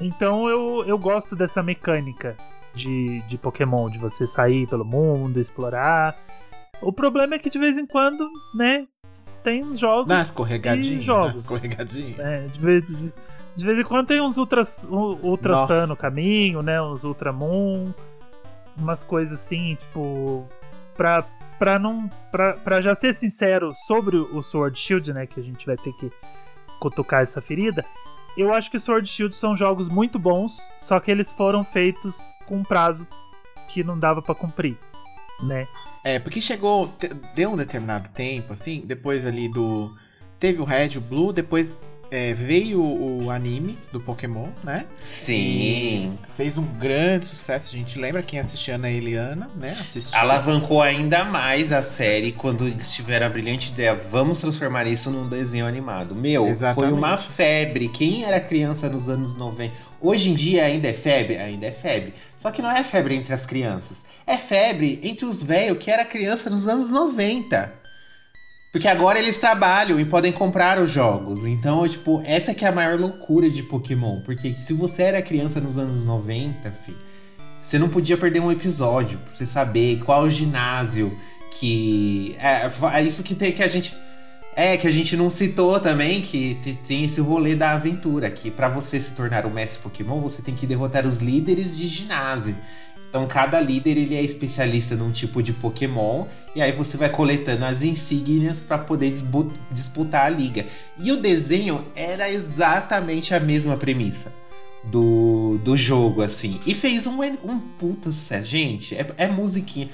Então 0.00 0.48
eu, 0.48 0.84
eu 0.86 0.98
gosto 0.98 1.36
dessa 1.36 1.62
mecânica 1.62 2.36
de, 2.74 3.20
de 3.22 3.36
Pokémon, 3.36 3.90
de 3.90 3.98
você 3.98 4.26
sair 4.26 4.66
pelo 4.66 4.84
mundo, 4.84 5.38
explorar. 5.38 6.16
O 6.80 6.90
problema 6.90 7.34
é 7.34 7.38
que 7.38 7.50
de 7.50 7.58
vez 7.58 7.76
em 7.76 7.84
quando, 7.84 8.26
né, 8.54 8.86
tem 9.42 9.74
jogos. 9.74 10.12
Uma 10.12 10.22
escorregadinha. 10.22 11.02
Jogos. 11.02 11.42
escorregadinha. 11.42 12.16
né, 12.16 12.46
de, 12.52 12.60
vez, 12.60 12.86
de, 12.86 13.12
de 13.54 13.64
vez 13.64 13.78
em 13.78 13.82
quando 13.84 14.06
tem 14.06 14.20
uns 14.20 14.36
Ultra, 14.36 14.62
ultra 14.90 15.52
Nossa. 15.52 15.74
Sun 15.74 15.86
no 15.88 15.96
caminho, 15.96 16.62
né? 16.62 16.80
Uns 16.80 17.04
Ultramon. 17.04 17.92
Umas 18.76 19.04
coisas 19.04 19.40
assim, 19.40 19.76
tipo. 19.76 20.46
Pra, 20.96 21.24
pra 21.58 21.78
não. 21.78 22.10
Pra, 22.30 22.54
pra 22.54 22.80
já 22.80 22.94
ser 22.94 23.14
sincero 23.14 23.72
sobre 23.86 24.16
o 24.16 24.42
Sword 24.42 24.78
Shield, 24.78 25.12
né? 25.12 25.26
Que 25.26 25.40
a 25.40 25.42
gente 25.42 25.66
vai 25.66 25.76
ter 25.76 25.92
que 25.94 26.10
cutucar 26.78 27.22
essa 27.22 27.40
ferida. 27.40 27.84
Eu 28.36 28.54
acho 28.54 28.70
que 28.70 28.78
Sword 28.78 29.08
Shield 29.08 29.34
são 29.34 29.56
jogos 29.56 29.88
muito 29.88 30.18
bons, 30.18 30.72
só 30.78 31.00
que 31.00 31.10
eles 31.10 31.32
foram 31.32 31.64
feitos 31.64 32.18
com 32.46 32.58
um 32.58 32.62
prazo 32.62 33.06
que 33.68 33.82
não 33.82 33.98
dava 33.98 34.22
pra 34.22 34.34
cumprir, 34.34 34.76
né? 35.42 35.66
É, 36.04 36.18
porque 36.18 36.40
chegou, 36.40 36.92
deu 37.34 37.50
um 37.50 37.56
determinado 37.56 38.08
tempo, 38.10 38.52
assim, 38.52 38.82
depois 38.84 39.26
ali 39.26 39.48
do. 39.48 39.94
Teve 40.38 40.60
o 40.60 40.64
Red, 40.64 40.96
o 40.96 41.00
Blue, 41.00 41.32
depois 41.32 41.78
é, 42.10 42.34
veio 42.34 42.80
o, 42.80 43.24
o 43.24 43.30
anime 43.30 43.78
do 43.92 44.00
Pokémon, 44.00 44.48
né? 44.64 44.84
Sim. 45.04 45.34
E 45.34 46.12
fez 46.36 46.58
um 46.58 46.64
grande 46.64 47.26
sucesso, 47.26 47.68
a 47.68 47.78
gente 47.78 47.98
lembra 47.98 48.22
quem 48.22 48.38
assistia 48.38 48.74
Ana 48.74 48.90
Eliana, 48.90 49.48
né? 49.56 49.68
Assistiu. 49.68 50.18
Alavancou 50.18 50.82
ainda 50.82 51.24
mais 51.24 51.72
a 51.72 51.82
série 51.82 52.32
quando 52.32 52.66
eles 52.66 52.92
tiveram 52.94 53.26
a 53.26 53.30
brilhante 53.30 53.70
ideia. 53.70 53.94
Vamos 53.94 54.40
transformar 54.40 54.86
isso 54.86 55.10
num 55.10 55.28
desenho 55.28 55.66
animado. 55.66 56.14
Meu, 56.14 56.48
Exatamente. 56.48 56.90
foi 56.90 56.98
uma 56.98 57.16
febre. 57.16 57.88
Quem 57.88 58.24
era 58.24 58.40
criança 58.40 58.88
nos 58.88 59.08
anos 59.08 59.36
90? 59.36 59.72
Hoje 60.00 60.30
em 60.30 60.34
dia 60.34 60.64
ainda 60.64 60.88
é 60.88 60.94
febre? 60.94 61.36
Ainda 61.36 61.66
é 61.66 61.72
febre. 61.72 62.12
Só 62.40 62.50
que 62.50 62.62
não 62.62 62.70
é 62.70 62.82
febre 62.82 63.14
entre 63.14 63.34
as 63.34 63.44
crianças. 63.44 63.98
É 64.26 64.38
febre 64.38 64.98
entre 65.02 65.26
os 65.26 65.42
velhos 65.42 65.76
que 65.78 65.90
era 65.90 66.06
criança 66.06 66.48
nos 66.48 66.66
anos 66.66 66.90
90. 66.90 67.70
Porque 68.72 68.88
agora 68.88 69.18
eles 69.18 69.36
trabalham 69.36 70.00
e 70.00 70.06
podem 70.06 70.32
comprar 70.32 70.78
os 70.78 70.90
jogos. 70.90 71.44
Então, 71.44 71.86
tipo, 71.86 72.22
essa 72.24 72.54
que 72.54 72.64
é 72.64 72.68
a 72.68 72.72
maior 72.72 72.98
loucura 72.98 73.50
de 73.50 73.62
Pokémon. 73.64 74.22
Porque 74.22 74.54
se 74.54 74.72
você 74.72 75.02
era 75.02 75.20
criança 75.20 75.60
nos 75.60 75.76
anos 75.76 76.02
90, 76.06 76.70
fi, 76.70 76.96
você 77.60 77.78
não 77.78 77.90
podia 77.90 78.16
perder 78.16 78.40
um 78.40 78.50
episódio 78.50 79.18
pra 79.18 79.32
você 79.32 79.44
saber 79.44 80.00
qual 80.00 80.30
ginásio 80.30 81.14
que. 81.50 82.36
É, 82.38 82.70
é 82.94 83.02
isso 83.02 83.22
que 83.22 83.34
tem 83.34 83.52
que 83.52 83.62
a 83.62 83.68
gente. 83.68 83.94
É, 84.56 84.76
que 84.76 84.86
a 84.86 84.90
gente 84.90 85.16
não 85.16 85.30
citou 85.30 85.78
também, 85.80 86.20
que 86.20 86.56
te- 86.56 86.74
tem 86.74 87.04
esse 87.04 87.20
rolê 87.20 87.54
da 87.54 87.72
aventura, 87.72 88.30
que 88.30 88.50
pra 88.50 88.68
você 88.68 89.00
se 89.00 89.12
tornar 89.12 89.46
um 89.46 89.50
mestre 89.50 89.80
Pokémon, 89.82 90.20
você 90.20 90.42
tem 90.42 90.54
que 90.54 90.66
derrotar 90.66 91.06
os 91.06 91.18
líderes 91.18 91.76
de 91.76 91.86
ginásio. 91.86 92.54
Então 93.08 93.26
cada 93.26 93.60
líder 93.60 93.96
ele 93.96 94.14
é 94.16 94.22
especialista 94.22 94.94
num 94.94 95.10
tipo 95.10 95.42
de 95.42 95.52
Pokémon 95.52 96.26
e 96.54 96.62
aí 96.62 96.70
você 96.70 96.96
vai 96.96 97.08
coletando 97.08 97.64
as 97.64 97.82
insígnias 97.82 98.60
pra 98.60 98.78
poder 98.78 99.12
disputar 99.70 100.26
a 100.26 100.28
liga. 100.28 100.64
E 100.98 101.10
o 101.10 101.16
desenho 101.16 101.84
era 101.96 102.30
exatamente 102.30 103.34
a 103.34 103.40
mesma 103.40 103.76
premissa 103.76 104.32
do, 104.84 105.58
do 105.64 105.76
jogo, 105.76 106.22
assim. 106.22 106.60
E 106.64 106.72
fez 106.74 107.06
um, 107.06 107.20
um 107.22 107.58
puta 107.58 108.12
sucesso. 108.12 108.46
Gente, 108.46 108.94
é, 108.94 109.06
é 109.16 109.26
musiquinha. 109.28 109.88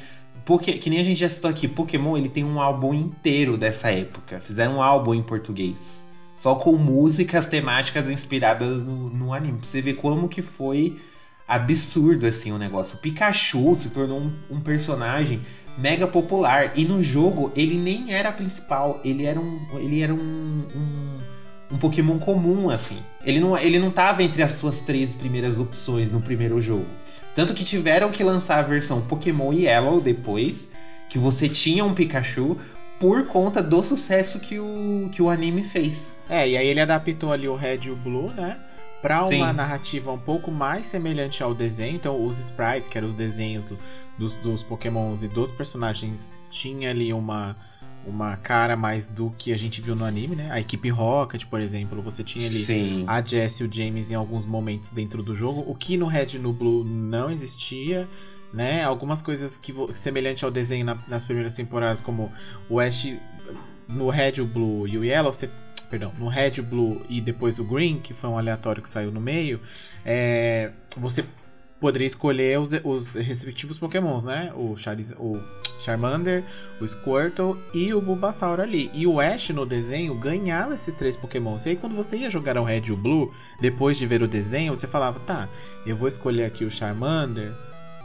Porque, 0.47 0.74
que 0.74 0.88
nem 0.88 1.01
a 1.01 1.03
gente 1.03 1.18
já 1.18 1.28
citou 1.28 1.51
aqui, 1.51 1.66
Pokémon 1.66 2.16
ele 2.16 2.28
tem 2.28 2.44
um 2.44 2.61
álbum 2.61 2.94
inteiro 2.94 3.57
dessa 3.57 3.90
época. 3.90 4.40
Fizeram 4.40 4.76
um 4.76 4.82
álbum 4.82 5.12
em 5.12 5.22
português. 5.22 6.07
Só 6.36 6.55
com 6.55 6.76
músicas 6.76 7.49
temáticas 7.49 8.09
inspiradas 8.09 8.78
no, 8.78 9.11
no 9.11 9.34
anime. 9.34 9.59
Pra 9.59 9.66
você 9.66 9.82
ver 9.82 9.94
como 9.94 10.28
que 10.28 10.42
foi 10.42 11.01
absurdo 11.49 12.26
assim 12.26 12.53
o 12.53 12.59
negócio. 12.59 12.97
O 12.97 13.01
Pikachu 13.01 13.74
se 13.74 13.90
tornou 13.90 14.20
um, 14.20 14.32
um 14.49 14.61
personagem 14.61 15.40
mega 15.76 16.07
popular. 16.07 16.78
E 16.78 16.84
no 16.84 17.03
jogo 17.03 17.51
ele 17.57 17.76
nem 17.76 18.14
era 18.14 18.30
principal. 18.30 19.01
Ele 19.05 19.24
era 19.24 19.40
um. 19.40 19.66
Ele 19.80 20.01
era 20.01 20.14
um, 20.14 20.18
um, 20.76 21.18
um 21.72 21.76
Pokémon 21.76 22.20
comum, 22.20 22.70
assim. 22.70 22.99
Ele 23.24 23.40
não, 23.40 23.59
ele 23.59 23.80
não 23.80 23.90
tava 23.90 24.22
entre 24.22 24.44
as 24.44 24.53
suas 24.53 24.82
três 24.82 25.16
primeiras 25.16 25.59
opções 25.59 26.12
no 26.12 26.20
primeiro 26.20 26.61
jogo. 26.61 26.86
Tanto 27.37 27.55
que 27.55 27.62
tiveram 27.64 28.11
que 28.11 28.24
lançar 28.24 28.59
a 28.59 28.62
versão 28.62 29.01
Pokémon 29.03 29.53
Yellow 29.53 30.01
depois, 30.01 30.68
que 31.09 31.18
você 31.18 31.49
tinha 31.49 31.84
um 31.84 31.95
Pikachu, 31.95 32.57
por 32.99 33.26
conta 33.26 33.62
do 33.62 33.82
sucesso 33.82 34.41
que 34.41 34.59
o, 34.59 35.11
que 35.12 35.20
o 35.20 35.28
anime 35.28 35.62
fez. 35.62 36.16
É, 36.30 36.49
e 36.49 36.57
aí 36.57 36.66
ele 36.66 36.80
adaptou 36.80 37.30
ali 37.30 37.47
o 37.47 37.55
Red 37.55 37.80
e 37.84 37.91
o 37.91 37.97
Blue, 37.97 38.30
né? 38.32 38.57
Pra 39.03 39.18
uma 39.20 39.28
Sim. 39.28 39.53
narrativa 39.53 40.11
um 40.11 40.18
pouco 40.18 40.51
mais 40.51 40.87
semelhante 40.87 41.43
ao 41.43 41.55
desenho. 41.55 41.95
Então, 41.95 42.26
os 42.26 42.39
sprites, 42.41 42.89
que 42.89 42.97
eram 42.97 43.09
os 43.09 43.14
desenhos 43.14 43.66
do- 43.66 43.78
dos, 44.18 44.34
dos 44.37 44.62
Pokémons 44.62 45.22
e 45.22 45.28
dos 45.28 45.51
personagens, 45.51 46.32
tinha 46.49 46.89
ali 46.91 47.12
uma, 47.12 47.55
uma 48.07 48.36
cara 48.36 48.76
mais 48.76 49.09
do 49.09 49.30
que 49.36 49.52
a 49.52 49.57
gente 49.57 49.80
viu 49.80 49.96
no 49.96 50.04
anime, 50.04 50.36
né? 50.36 50.48
A 50.50 50.61
equipe 50.61 50.88
Rocket, 50.88 51.44
por 51.46 51.61
exemplo, 51.61 52.00
você 52.00 52.22
tinha 52.22 52.46
ali 52.46 52.54
Sim. 52.64 53.04
a 53.07 53.20
Jess 53.22 53.61
e 53.61 53.64
o 53.64 53.72
James 53.72 54.11
em 54.11 54.14
alguns 54.14 54.46
momentos 54.46 54.90
dentro 54.90 55.22
do 55.22 55.34
jogo, 55.34 55.64
o 55.66 55.74
que 55.74 55.96
no 55.96 56.07
Red 56.07 56.28
e 56.34 56.38
no 56.38 56.52
Blue 56.52 56.84
não 56.84 57.30
existia, 57.30 58.09
né? 58.52 58.84
Algumas 58.84 59.20
coisas 59.20 59.57
que 59.57 59.74
semelhante 59.94 60.44
ao 60.44 60.50
desenho 60.50 60.84
na- 60.84 60.98
nas 61.09 61.24
primeiras 61.24 61.52
temporadas, 61.52 62.00
como 62.00 62.30
o 62.70 62.78
Ash 62.80 63.14
no 63.88 64.09
Red, 64.09 64.40
o 64.40 64.46
Blue 64.46 64.86
e 64.88 64.96
o 64.98 65.04
Yellow, 65.04 65.32
você, 65.32 65.50
perdão, 65.90 66.12
no 66.18 66.28
Red, 66.28 66.61
o 66.61 66.62
Blue 66.62 67.02
e 67.09 67.20
depois 67.20 67.59
o 67.59 67.64
Green, 67.64 67.98
que 67.98 68.14
foi 68.14 68.30
um 68.30 68.38
aleatório 68.38 68.82
que 68.82 68.88
saiu 68.88 69.11
no 69.12 69.20
meio, 69.20 69.61
é, 70.04 70.70
você 70.96 71.24
poderia 71.81 72.07
escolher 72.07 72.59
os, 72.59 72.70
os 72.85 73.14
respectivos 73.14 73.79
Pokémons, 73.79 74.24
né? 74.24 74.53
O, 74.55 74.77
Chariz, 74.77 75.12
o 75.18 75.41
Charmander, 75.79 76.43
o 76.81 76.87
Squirtle 76.87 77.59
e 77.74 77.93
o 77.93 78.01
Bulbasaur 78.01 78.61
ali. 78.61 78.91
E 78.95 79.07
o 79.07 79.20
Ash 79.20 79.51
no 79.51 79.66
desenho 79.66 80.14
ganhava 80.14 80.74
esses 80.74 80.95
três 80.95 81.16
Pokémons. 81.16 81.66
E 81.66 81.70
aí 81.70 81.77
quando 81.77 81.95
você 81.95 82.16
ia 82.18 82.31
jogar 82.31 82.57
o 82.57 82.64
Red 82.64 82.83
e 82.87 82.93
o 82.93 82.97
Blue, 82.97 83.33
depois 83.61 83.99
de 83.99 84.07
ver 84.07 84.22
o 84.22 84.29
desenho, 84.29 84.72
você 84.74 84.87
falava, 84.87 85.20
tá, 85.20 85.49
eu 85.85 85.97
vou 85.97 86.09
escolher 86.09 86.45
aqui 86.45 86.64
o 86.64 86.70
Charmander, 86.70 87.53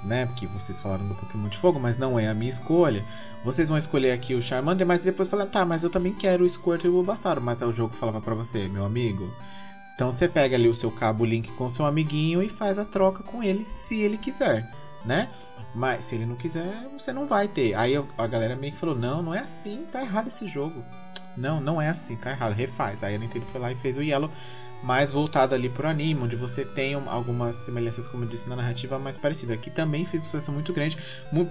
né? 0.04 0.26
Porque 0.26 0.48
vocês 0.48 0.82
falaram 0.82 1.08
do 1.08 1.16
Pokémon 1.16 1.48
de 1.48 1.58
Fogo, 1.58 1.80
mas 1.80 1.98
não 1.98 2.20
é 2.20 2.28
a 2.28 2.34
minha 2.34 2.50
escolha. 2.50 3.06
Vocês 3.44 3.70
vão 3.70 3.78
escolher 3.78 4.12
aqui 4.12 4.36
o 4.36 4.42
Charmander, 4.42 4.86
mas 4.86 5.04
depois 5.04 5.30
falaram, 5.30 5.50
tá, 5.50 5.66
mas 5.66 5.84
eu 5.84 5.90
também 5.90 6.14
quero 6.14 6.44
o 6.44 6.50
Squirtle 6.50 6.88
e 6.88 6.90
o 6.90 6.94
Bulbasaur. 6.94 7.40
Mas 7.40 7.62
aí 7.62 7.70
o 7.70 7.74
jogo 7.74 7.96
falava 7.96 8.20
pra 8.20 8.36
você, 8.36 8.68
meu 8.68 8.84
amigo, 8.84 9.32
então 10.02 10.12
você 10.12 10.28
pega 10.28 10.56
ali 10.56 10.68
o 10.68 10.74
seu 10.74 10.90
cabo 10.92 11.24
link 11.24 11.52
com 11.52 11.70
seu 11.70 11.86
amiguinho 11.86 12.42
e 12.42 12.50
faz 12.50 12.80
a 12.80 12.86
troca 12.86 13.22
com 13.22 13.44
ele, 13.44 13.68
se 13.72 14.02
ele 14.02 14.18
quiser, 14.18 14.68
né? 15.06 15.30
Mas 15.76 16.06
se 16.06 16.16
ele 16.16 16.26
não 16.26 16.36
quiser, 16.36 16.88
você 16.98 17.14
não 17.14 17.28
vai 17.28 17.48
ter. 17.48 17.76
Aí 17.76 17.94
a 18.18 18.26
galera 18.28 18.56
meio 18.56 18.74
que 18.74 18.80
falou: 18.80 18.96
não, 18.98 19.22
não 19.22 19.32
é 19.32 19.42
assim, 19.42 19.86
tá 19.92 20.02
errado 20.02 20.28
esse 20.28 20.48
jogo. 20.48 20.84
Não, 21.38 21.62
não 21.62 21.80
é 21.80 21.88
assim, 21.88 22.16
tá 22.18 22.32
errado, 22.32 22.54
refaz. 22.54 23.04
Aí 23.04 23.14
a 23.14 23.18
Nintendo 23.20 23.46
foi 23.46 23.62
lá 23.62 23.72
e 23.72 23.76
fez 23.76 23.96
o 23.96 24.02
Yellow, 24.02 24.32
mais 24.82 25.12
voltado 25.12 25.54
ali 25.54 25.70
pro 25.70 25.88
anime, 25.88 26.20
onde 26.24 26.36
você 26.36 26.66
tem 26.66 26.96
um- 26.98 27.08
algumas 27.08 27.56
semelhanças, 27.58 28.08
como 28.08 28.24
eu 28.24 28.28
disse, 28.28 28.50
na 28.50 28.56
narrativa 28.56 28.98
mais 28.98 29.20
parecida. 29.20 29.56
Que 29.56 29.70
também 29.70 30.04
fez 30.04 30.24
sucesso 30.24 30.52
muito 30.52 30.74
grande. 30.74 30.98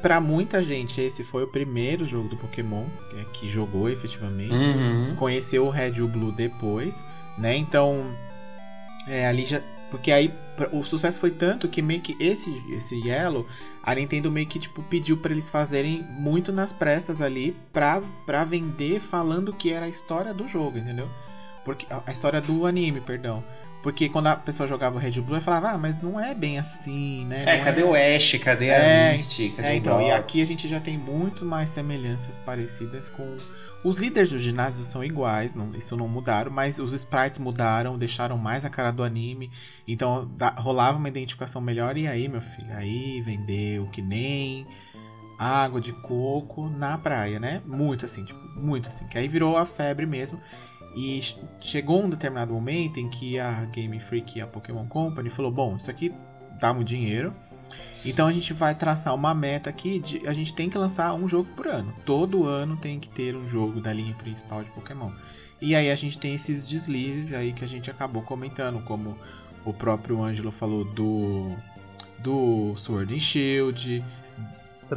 Pra 0.02 0.20
muita 0.20 0.60
gente, 0.60 1.00
esse 1.00 1.22
foi 1.22 1.44
o 1.44 1.48
primeiro 1.48 2.04
jogo 2.04 2.28
do 2.28 2.36
Pokémon 2.36 2.86
é, 3.16 3.24
que 3.32 3.48
jogou 3.48 3.88
efetivamente 3.88 4.52
Uhum. 4.54 5.14
conheceu 5.14 5.66
o 5.66 5.70
Red 5.70 5.92
e 5.98 6.02
o 6.02 6.08
Blue 6.08 6.32
depois, 6.32 7.04
né? 7.38 7.56
Então, 7.56 8.04
é, 9.10 9.26
ali 9.26 9.46
já. 9.46 9.60
Porque 9.90 10.12
aí 10.12 10.32
o 10.72 10.84
sucesso 10.84 11.18
foi 11.18 11.32
tanto 11.32 11.68
que 11.68 11.82
meio 11.82 12.00
que 12.00 12.16
esse, 12.20 12.50
esse 12.72 12.94
Yellow, 13.04 13.44
a 13.82 13.92
Nintendo 13.94 14.30
meio 14.30 14.46
que 14.46 14.58
tipo, 14.60 14.82
pediu 14.84 15.16
pra 15.16 15.32
eles 15.32 15.48
fazerem 15.48 16.04
muito 16.10 16.52
nas 16.52 16.72
pressas 16.72 17.20
ali 17.20 17.56
pra, 17.72 18.00
pra 18.24 18.44
vender 18.44 19.00
falando 19.00 19.52
que 19.52 19.72
era 19.72 19.86
a 19.86 19.88
história 19.88 20.32
do 20.32 20.46
jogo, 20.46 20.78
entendeu? 20.78 21.08
Porque, 21.64 21.86
a 21.90 22.10
história 22.12 22.40
do 22.40 22.66
anime, 22.66 23.00
perdão. 23.00 23.42
Porque 23.82 24.08
quando 24.10 24.26
a 24.28 24.36
pessoa 24.36 24.66
jogava 24.66 24.96
o 24.96 24.98
Red 25.00 25.12
e 25.12 25.20
o 25.20 25.22
Blue, 25.22 25.34
ela 25.34 25.42
falava, 25.42 25.70
ah, 25.70 25.78
mas 25.78 26.00
não 26.02 26.20
é 26.20 26.34
bem 26.34 26.58
assim, 26.58 27.24
né? 27.26 27.44
É, 27.46 27.56
Não 27.56 27.64
cadê 27.64 27.82
o 27.82 27.94
Ash? 27.94 28.38
Cadê 28.44 28.66
É, 28.66 29.10
a 29.10 29.12
Misty? 29.16 29.48
Cadê 29.56 29.68
é, 29.68 29.72
o 29.72 29.74
então, 29.74 30.00
e 30.00 30.04
Brock? 30.04 30.18
aqui 30.20 30.42
a 30.42 30.46
gente 30.46 30.68
já 30.68 30.78
tem 30.80 30.98
muito 30.98 31.44
mais 31.44 31.70
semelhanças 31.70 32.36
parecidas 32.38 33.08
com. 33.08 33.36
Os 33.82 33.98
líderes 33.98 34.30
do 34.30 34.38
ginásio 34.38 34.84
são 34.84 35.02
iguais, 35.02 35.54
não, 35.54 35.74
isso 35.74 35.96
não 35.96 36.06
mudaram, 36.06 36.50
mas 36.50 36.78
os 36.78 36.92
sprites 36.92 37.38
mudaram, 37.38 37.96
deixaram 37.98 38.36
mais 38.36 38.64
a 38.66 38.70
cara 38.70 38.90
do 38.90 39.02
anime, 39.02 39.50
então 39.88 40.30
dá- 40.36 40.54
rolava 40.58 40.98
uma 40.98 41.08
identificação 41.08 41.62
melhor. 41.62 41.96
E 41.96 42.06
aí, 42.06 42.28
meu 42.28 42.42
filho, 42.42 42.70
aí 42.76 43.22
vendeu 43.22 43.86
que 43.86 44.02
nem 44.02 44.66
água 45.38 45.80
de 45.80 45.92
coco 45.94 46.68
na 46.68 46.98
praia, 46.98 47.40
né? 47.40 47.62
Muito 47.64 48.04
assim, 48.04 48.22
tipo, 48.22 48.40
muito 48.54 48.88
assim, 48.88 49.06
que 49.06 49.16
aí 49.16 49.26
virou 49.26 49.56
a 49.56 49.64
febre 49.64 50.04
mesmo. 50.04 50.38
E 50.94 51.22
ch- 51.22 51.38
chegou 51.60 52.02
um 52.04 52.10
determinado 52.10 52.52
momento 52.52 52.98
em 53.00 53.08
que 53.08 53.38
a 53.38 53.64
Game 53.66 53.98
Freak 54.00 54.38
e 54.38 54.42
a 54.42 54.46
Pokémon 54.46 54.86
Company 54.86 55.30
falou: 55.30 55.50
bom, 55.50 55.76
isso 55.76 55.90
aqui 55.90 56.12
dá 56.60 56.74
muito 56.74 56.88
dinheiro. 56.88 57.34
Então 58.04 58.26
a 58.26 58.32
gente 58.32 58.52
vai 58.52 58.74
traçar 58.74 59.14
uma 59.14 59.34
meta 59.34 59.68
aqui 59.70 59.98
de 59.98 60.26
a 60.26 60.32
gente 60.32 60.52
tem 60.54 60.68
que 60.70 60.78
lançar 60.78 61.12
um 61.14 61.28
jogo 61.28 61.48
por 61.54 61.66
ano. 61.66 61.92
Todo 62.06 62.44
ano 62.46 62.76
tem 62.76 62.98
que 62.98 63.08
ter 63.08 63.36
um 63.36 63.48
jogo 63.48 63.80
da 63.80 63.92
linha 63.92 64.14
principal 64.14 64.62
de 64.62 64.70
Pokémon. 64.70 65.10
E 65.60 65.74
aí 65.74 65.90
a 65.90 65.94
gente 65.94 66.16
tem 66.18 66.34
esses 66.34 66.62
deslizes 66.62 67.32
aí 67.34 67.52
que 67.52 67.64
a 67.64 67.68
gente 67.68 67.90
acabou 67.90 68.22
comentando, 68.22 68.80
como 68.84 69.16
o 69.64 69.72
próprio 69.74 70.22
Ângelo 70.22 70.50
falou 70.50 70.84
do 70.84 71.54
do 72.18 72.74
Sword 72.76 73.14
and 73.14 73.18
Shield, 73.18 74.04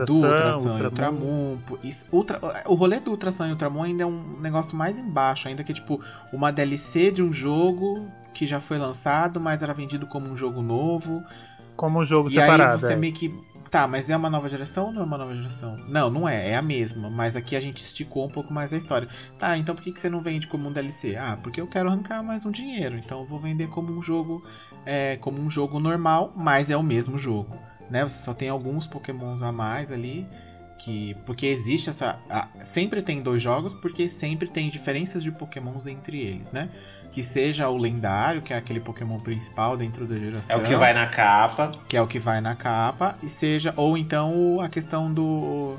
do 0.05 0.13
Ultrasan 0.15 0.79
e 0.79 0.83
Ultramon. 0.83 1.57
pô, 1.67 1.77
isso- 1.83 2.05
Ultra, 2.11 2.39
o 2.67 2.73
rolê 2.73 2.99
do 2.99 3.11
Ultrasan 3.11 3.47
e 3.47 3.51
Ultramon 3.51 3.83
ainda 3.83 4.03
é 4.03 4.05
um 4.05 4.39
negócio 4.41 4.75
mais 4.77 4.97
embaixo, 4.97 5.47
ainda 5.47 5.63
que 5.63 5.71
é 5.71 5.75
tipo 5.75 6.01
uma 6.31 6.51
DLC 6.51 7.11
de 7.11 7.21
um 7.21 7.31
jogo 7.31 8.07
que 8.33 8.45
já 8.45 8.59
foi 8.59 8.77
lançado, 8.79 9.39
mas 9.39 9.61
era 9.61 9.73
vendido 9.73 10.07
como 10.07 10.27
um 10.27 10.35
jogo 10.35 10.61
novo. 10.61 11.23
Como 11.75 11.99
um 11.99 12.05
jogo 12.05 12.29
e 12.29 12.33
separado. 12.33 12.73
aí 12.73 12.79
você 12.79 12.93
é. 12.93 12.95
meio 12.95 13.13
que. 13.13 13.33
Tá, 13.69 13.87
mas 13.87 14.07
é 14.07 14.15
uma 14.15 14.29
nova 14.29 14.47
geração 14.47 14.85
ou 14.85 14.91
não 14.93 15.01
é 15.01 15.05
uma 15.05 15.17
nova 15.17 15.33
geração? 15.33 15.75
Não, 15.87 16.07
não 16.07 16.29
é, 16.29 16.51
é 16.51 16.55
a 16.55 16.61
mesma. 16.61 17.09
Mas 17.09 17.35
aqui 17.35 17.55
a 17.55 17.59
gente 17.59 17.77
esticou 17.77 18.25
um 18.25 18.29
pouco 18.29 18.53
mais 18.53 18.71
a 18.71 18.77
história. 18.77 19.07
Tá, 19.39 19.57
então 19.57 19.73
por 19.73 19.83
que, 19.83 19.91
que 19.91 19.99
você 19.99 20.09
não 20.09 20.21
vende 20.21 20.45
como 20.45 20.69
um 20.69 20.71
DLC? 20.71 21.15
Ah, 21.15 21.39
porque 21.41 21.59
eu 21.59 21.65
quero 21.65 21.89
arrancar 21.89 22.21
mais 22.21 22.45
um 22.45 22.51
dinheiro. 22.51 22.95
Então 22.97 23.21
eu 23.21 23.25
vou 23.25 23.39
vender 23.39 23.69
como 23.69 23.91
um 23.91 24.01
jogo. 24.01 24.43
É, 24.85 25.17
como 25.17 25.41
um 25.41 25.49
jogo 25.49 25.79
normal, 25.79 26.31
mas 26.35 26.69
é 26.69 26.77
o 26.77 26.83
mesmo 26.83 27.17
jogo. 27.17 27.57
Né? 27.89 28.03
Você 28.03 28.23
só 28.23 28.33
tem 28.33 28.49
alguns 28.49 28.85
pokémons 28.85 29.41
a 29.41 29.51
mais 29.51 29.91
ali. 29.91 30.27
Que, 30.83 31.15
porque 31.25 31.45
existe 31.45 31.89
essa. 31.89 32.19
a- 32.29 32.49
sempre 32.59 33.01
tem 33.01 33.21
dois 33.21 33.41
jogos, 33.41 33.73
porque 33.73 34.09
sempre 34.09 34.49
tem 34.49 34.69
diferenças 34.69 35.23
de 35.23 35.31
pokémons 35.31 35.87
entre 35.87 36.19
eles, 36.19 36.51
né? 36.51 36.69
Que 37.11 37.23
seja 37.23 37.69
o 37.69 37.77
lendário, 37.77 38.41
que 38.41 38.51
é 38.53 38.57
aquele 38.57 38.81
pokémon 38.81 39.17
principal 39.19 39.77
dentro 39.77 40.05
da 40.05 40.15
É 40.15 40.19
geração 40.19 40.59
o 40.59 40.63
que 40.63 40.75
vai 40.75 40.93
na 40.93 41.07
capa. 41.07 41.71
que 41.87 41.95
é 41.95 42.01
o 42.01 42.07
que 42.07 42.19
vai 42.19 42.41
na 42.41 42.53
capa, 42.53 43.15
e 43.23 43.29
seja, 43.29 43.73
ou 43.77 43.97
então 43.97 44.59
a 44.59 44.67
questão 44.67 45.13
do 45.13 45.75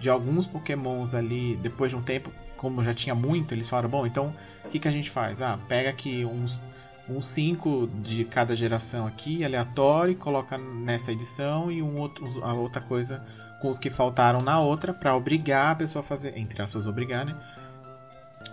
de 0.00 0.08
alguns 0.08 0.46
pokémons 0.46 1.14
ali, 1.14 1.56
depois 1.56 1.90
de 1.90 1.96
um 1.96 2.02
tempo, 2.02 2.30
como 2.56 2.82
já 2.82 2.94
tinha 2.94 3.14
muito, 3.14 3.52
eles 3.52 3.68
falaram, 3.68 3.88
bom, 3.90 4.06
então 4.06 4.32
o 4.64 4.68
que, 4.68 4.78
que 4.78 4.88
a 4.88 4.90
gente 4.90 5.10
faz? 5.10 5.42
Ah, 5.42 5.58
pega 5.68 5.90
aqui 5.90 6.24
uns 6.24 6.60
uns 7.08 7.28
cinco 7.28 7.88
de 8.02 8.24
cada 8.24 8.56
geração 8.56 9.06
aqui, 9.06 9.44
aleatório, 9.44 10.12
e 10.12 10.14
coloca 10.16 10.58
nessa 10.58 11.12
edição 11.12 11.70
e 11.70 11.80
um 11.80 11.96
outro, 11.98 12.42
a 12.42 12.52
outra 12.54 12.80
coisa 12.80 13.22
com 13.60 13.68
os 13.68 13.78
que 13.78 13.90
faltaram 13.90 14.40
na 14.40 14.60
outra, 14.60 14.92
pra 14.92 15.16
obrigar 15.16 15.72
a 15.72 15.74
pessoa 15.74 16.00
a 16.00 16.06
fazer, 16.06 16.36
entre 16.36 16.60
aspas, 16.62 16.86
obrigar, 16.86 17.24
né? 17.24 17.34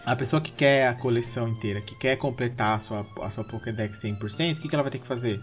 A 0.06 0.16
pessoa 0.16 0.42
que 0.42 0.52
quer 0.52 0.88
a 0.88 0.94
coleção 0.94 1.48
inteira, 1.48 1.82
que 1.82 1.96
quer 1.96 2.18
completar 2.18 2.76
a 2.76 2.80
sua, 2.80 3.06
a 3.22 3.30
sua 3.30 3.44
Pokédex 3.44 4.00
100%, 4.00 4.58
o 4.58 4.62
que, 4.62 4.68
que 4.68 4.76
ela 4.76 4.84
vai 4.84 4.92
ter 4.92 5.00
que 5.00 5.08
fazer? 5.08 5.42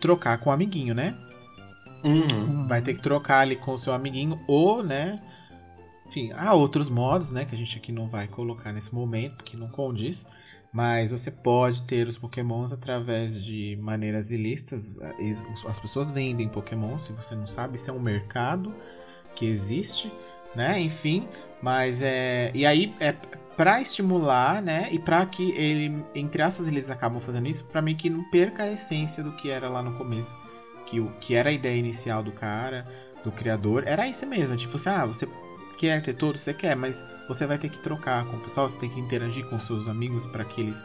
Trocar 0.00 0.38
com 0.38 0.50
o 0.50 0.52
amiguinho, 0.52 0.94
né? 0.94 1.14
Uhum. 2.04 2.66
Vai 2.66 2.80
ter 2.80 2.94
que 2.94 3.00
trocar 3.00 3.40
ali 3.40 3.56
com 3.56 3.74
o 3.74 3.78
seu 3.78 3.92
amiguinho, 3.92 4.40
ou, 4.48 4.82
né? 4.82 5.20
Enfim, 6.06 6.32
há 6.32 6.54
outros 6.54 6.88
modos, 6.88 7.30
né? 7.30 7.44
Que 7.44 7.54
a 7.54 7.58
gente 7.58 7.76
aqui 7.78 7.92
não 7.92 8.08
vai 8.08 8.26
colocar 8.26 8.72
nesse 8.72 8.94
momento, 8.94 9.44
que 9.44 9.56
não 9.56 9.68
condiz. 9.68 10.26
Mas 10.72 11.10
você 11.10 11.30
pode 11.30 11.82
ter 11.82 12.08
os 12.08 12.16
pokémons 12.16 12.72
através 12.72 13.44
de 13.44 13.76
maneiras 13.80 14.30
ilícitas. 14.30 14.96
As 15.68 15.78
pessoas 15.78 16.10
vendem 16.10 16.48
pokémon, 16.48 16.98
se 16.98 17.12
você 17.12 17.34
não 17.34 17.46
sabe, 17.46 17.76
isso 17.76 17.90
é 17.90 17.92
um 17.92 18.00
mercado 18.00 18.74
que 19.34 19.44
existe, 19.44 20.10
né? 20.56 20.80
Enfim, 20.80 21.28
mas 21.60 22.00
é. 22.00 22.50
E 22.54 22.64
aí 22.64 22.94
é 23.00 23.12
para 23.54 23.82
estimular, 23.82 24.62
né? 24.62 24.88
E 24.90 24.98
para 24.98 25.26
que 25.26 25.50
ele, 25.52 26.02
entre 26.14 26.40
aspas, 26.40 26.66
eles 26.66 26.88
acabam 26.88 27.20
fazendo 27.20 27.48
isso, 27.48 27.66
para 27.68 27.82
mim 27.82 27.94
que 27.94 28.08
não 28.08 28.24
perca 28.30 28.62
a 28.62 28.72
essência 28.72 29.22
do 29.22 29.32
que 29.32 29.50
era 29.50 29.68
lá 29.68 29.82
no 29.82 29.98
começo. 29.98 30.34
Que, 30.86 31.00
o, 31.00 31.10
que 31.20 31.34
era 31.34 31.50
a 31.50 31.52
ideia 31.52 31.78
inicial 31.78 32.22
do 32.22 32.32
cara, 32.32 32.86
do 33.22 33.30
criador, 33.30 33.84
era 33.86 34.08
isso 34.08 34.26
mesmo. 34.26 34.56
Tipo 34.56 34.76
assim, 34.76 34.88
ah, 34.88 35.06
você 35.06 35.28
quer 35.86 36.00
ter 36.00 36.14
todos, 36.14 36.40
você 36.40 36.54
quer, 36.54 36.76
mas 36.76 37.04
você 37.28 37.44
vai 37.46 37.58
ter 37.58 37.68
que 37.68 37.78
trocar 37.80 38.24
com 38.26 38.36
o 38.36 38.40
pessoal, 38.40 38.68
você 38.68 38.78
tem 38.78 38.88
que 38.88 39.00
interagir 39.00 39.44
com 39.48 39.58
seus 39.58 39.88
amigos 39.88 40.26
para 40.26 40.44
que 40.44 40.60
eles 40.60 40.84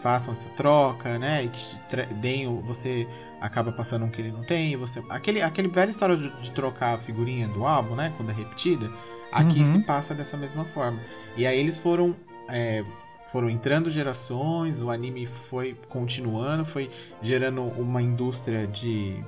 façam 0.00 0.32
essa 0.32 0.48
troca, 0.50 1.16
né? 1.18 1.44
E 1.44 1.48
que 1.48 1.60
te 1.88 2.14
deem, 2.14 2.60
você 2.62 3.06
acaba 3.40 3.70
passando 3.70 4.04
um 4.04 4.10
que 4.10 4.20
ele 4.20 4.32
não 4.32 4.44
tem, 4.44 4.76
você 4.76 5.00
aquele 5.08 5.40
aquele 5.42 5.68
velha 5.68 5.90
história 5.90 6.16
de, 6.16 6.28
de 6.40 6.50
trocar 6.52 6.94
a 6.96 6.98
figurinha 6.98 7.46
do 7.48 7.64
álbum, 7.66 7.94
né? 7.94 8.12
Quando 8.16 8.30
é 8.30 8.34
repetida, 8.34 8.90
aqui 9.30 9.60
Uhum. 9.60 9.64
se 9.64 9.78
passa 9.78 10.14
dessa 10.14 10.36
mesma 10.36 10.64
forma. 10.64 11.00
E 11.36 11.46
aí 11.46 11.58
eles 11.58 11.76
foram 11.76 12.16
é, 12.48 12.84
foram 13.26 13.48
entrando 13.48 13.90
gerações, 13.90 14.80
o 14.82 14.90
anime 14.90 15.24
foi 15.26 15.76
continuando, 15.88 16.64
foi 16.66 16.90
gerando 17.22 17.62
uma 17.62 18.02
indústria 18.02 18.66
de 18.66 19.22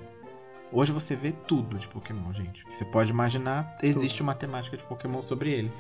Hoje 0.75 0.91
você 0.93 1.15
vê 1.15 1.31
tudo 1.33 1.79
de 1.79 1.87
Pokémon, 1.89 2.33
gente. 2.33 2.65
Que 2.67 2.77
você 2.77 2.85
pode 2.85 3.11
imaginar, 3.11 3.79
existe 3.83 4.21
uma 4.23 4.35
temática 4.35 4.77
de 4.77 4.83
Pokémon 4.85 5.23
sobre 5.23 5.53
ele. 5.53 5.73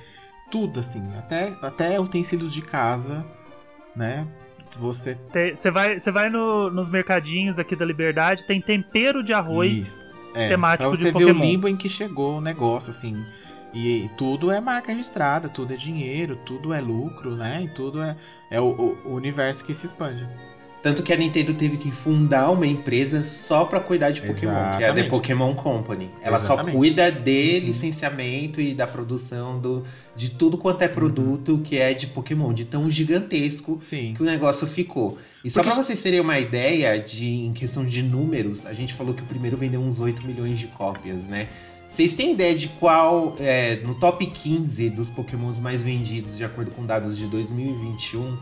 Tudo, 0.50 0.78
assim. 0.80 1.02
Até, 1.18 1.56
até 1.60 1.98
utensílios 2.00 2.52
de 2.52 2.62
casa, 2.62 3.26
né? 3.96 4.26
Você. 4.78 5.18
Você 5.54 5.70
vai, 5.70 5.98
você 6.00 6.10
vai 6.10 6.28
no- 6.30 6.70
nos 6.70 6.88
mercadinhos 6.88 7.58
aqui 7.58 7.74
da 7.76 7.84
Liberdade, 7.84 8.44
tem 8.46 8.60
tempero 8.60 9.22
de 9.22 9.32
arroz. 9.32 9.72
Isso. 9.72 10.14
É, 10.34 10.48
temático 10.48 10.88
pra 10.90 10.96
de 10.96 10.96
você 11.02 11.12
ver 11.12 11.24
o 11.24 11.28
Pokémon. 11.28 11.44
limbo 11.44 11.68
em 11.68 11.76
que 11.76 11.88
chegou 11.88 12.38
o 12.38 12.40
negócio, 12.40 12.90
assim. 12.90 13.24
E, 13.72 14.08
tudo 14.16 14.50
é 14.52 14.60
marca 14.60 14.92
registrada, 14.92 15.48
tudo 15.48 15.72
é 15.72 15.76
dinheiro, 15.76 16.36
tudo 16.44 16.72
é 16.72 16.80
lucro, 16.80 17.34
né? 17.36 17.62
E 17.62 17.68
tudo 17.68 18.00
é, 18.02 18.16
é 18.50 18.60
o- 18.60 18.96
o 19.04 19.14
universo 19.14 19.64
que 19.64 19.74
se 19.74 19.86
expande. 19.86 20.26
Tanto 20.84 21.02
que 21.02 21.14
a 21.14 21.16
Nintendo 21.16 21.54
teve 21.54 21.78
que 21.78 21.90
fundar 21.90 22.50
uma 22.50 22.66
empresa 22.66 23.24
só 23.24 23.64
pra 23.64 23.80
cuidar 23.80 24.10
de 24.10 24.20
Pokémon, 24.20 24.36
que 24.36 24.50
é 24.50 24.50
a 24.50 24.76
The 24.76 24.84
Exatamente. 24.84 25.08
Pokémon 25.08 25.54
Company. 25.54 26.10
Ela 26.20 26.36
Exatamente. 26.36 26.72
só 26.72 26.78
cuida 26.78 27.10
de 27.10 27.60
licenciamento 27.60 28.60
e 28.60 28.74
da 28.74 28.86
produção 28.86 29.58
do, 29.58 29.82
de 30.14 30.32
tudo 30.32 30.58
quanto 30.58 30.82
é 30.82 30.88
produto 30.88 31.58
que 31.64 31.78
é 31.78 31.94
de 31.94 32.08
Pokémon, 32.08 32.52
de 32.52 32.66
tão 32.66 32.90
gigantesco 32.90 33.80
Sim. 33.82 34.12
que 34.14 34.22
o 34.22 34.26
negócio 34.26 34.66
ficou. 34.66 35.16
E 35.42 35.48
só 35.48 35.62
Porque 35.62 35.74
pra 35.74 35.82
vocês 35.82 36.02
terem 36.02 36.20
uma 36.20 36.38
ideia 36.38 37.00
de 37.00 37.46
em 37.46 37.54
questão 37.54 37.82
de 37.82 38.02
números, 38.02 38.66
a 38.66 38.74
gente 38.74 38.92
falou 38.92 39.14
que 39.14 39.22
o 39.22 39.26
primeiro 39.26 39.56
vendeu 39.56 39.80
uns 39.80 40.00
8 40.00 40.26
milhões 40.26 40.58
de 40.58 40.66
cópias, 40.66 41.26
né? 41.26 41.48
Vocês 41.88 42.12
têm 42.12 42.32
ideia 42.32 42.54
de 42.54 42.68
qual, 42.68 43.36
é, 43.40 43.76
no 43.76 43.94
top 43.94 44.26
15 44.26 44.90
dos 44.90 45.08
Pokémons 45.08 45.58
mais 45.58 45.80
vendidos, 45.80 46.36
de 46.36 46.44
acordo 46.44 46.70
com 46.72 46.84
dados 46.84 47.16
de 47.16 47.26
2021, 47.26 48.36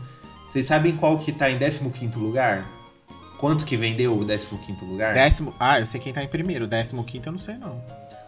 vocês 0.53 0.65
sabem 0.65 0.95
qual 0.95 1.17
que 1.17 1.31
tá 1.31 1.49
em 1.49 1.57
15º 1.57 2.15
lugar? 2.17 2.69
Quanto 3.39 3.65
que 3.65 3.75
vendeu 3.75 4.13
o 4.13 4.23
15º 4.23 4.87
lugar? 4.87 5.11
Décimo. 5.11 5.51
Ah, 5.59 5.79
eu 5.79 5.87
sei 5.87 5.99
quem 5.99 6.13
tá 6.13 6.23
em 6.23 6.27
primeiro. 6.27 6.67
Décimo 6.67 7.03
quinto 7.03 7.29
eu 7.29 7.31
não 7.31 7.39
sei, 7.39 7.55
não. 7.55 7.83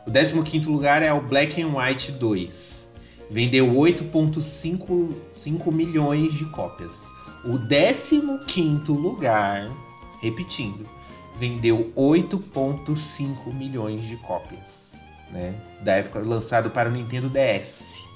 O 0.08 0.12
15º 0.12 0.66
lugar 0.66 1.04
é 1.04 1.14
o 1.14 1.22
Black 1.22 1.62
and 1.62 1.78
White 1.78 2.14
2. 2.14 2.90
Vendeu 3.30 3.72
8.5 3.72 5.72
milhões 5.72 6.34
de 6.34 6.46
cópias. 6.46 7.00
O 7.44 7.60
15º 7.60 8.90
lugar, 8.90 9.72
repetindo, 10.20 10.90
vendeu 11.36 11.94
8.5 11.96 13.54
milhões 13.54 14.08
de 14.08 14.18
cópias, 14.18 14.94
né? 15.30 15.54
Da 15.82 15.98
época 15.98 16.18
lançado 16.22 16.72
para 16.72 16.90
o 16.90 16.92
Nintendo 16.92 17.30
DS. 17.30 18.15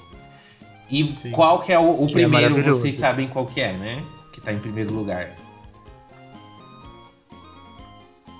E 0.91 1.03
Sim. 1.03 1.31
qual 1.31 1.59
que 1.61 1.71
é 1.71 1.79
o, 1.79 2.03
o 2.03 2.05
Que 2.07 2.11
é 2.11 2.13
primeiro, 2.13 2.51
maravilhoso. 2.55 2.81
vocês 2.81 2.95
sabem 2.95 3.27
qual 3.27 3.45
que 3.45 3.61
é, 3.61 3.73
né? 3.73 4.03
Que 4.33 4.41
tá 4.41 4.51
em 4.51 4.59
primeiro 4.59 4.93
lugar. 4.93 5.35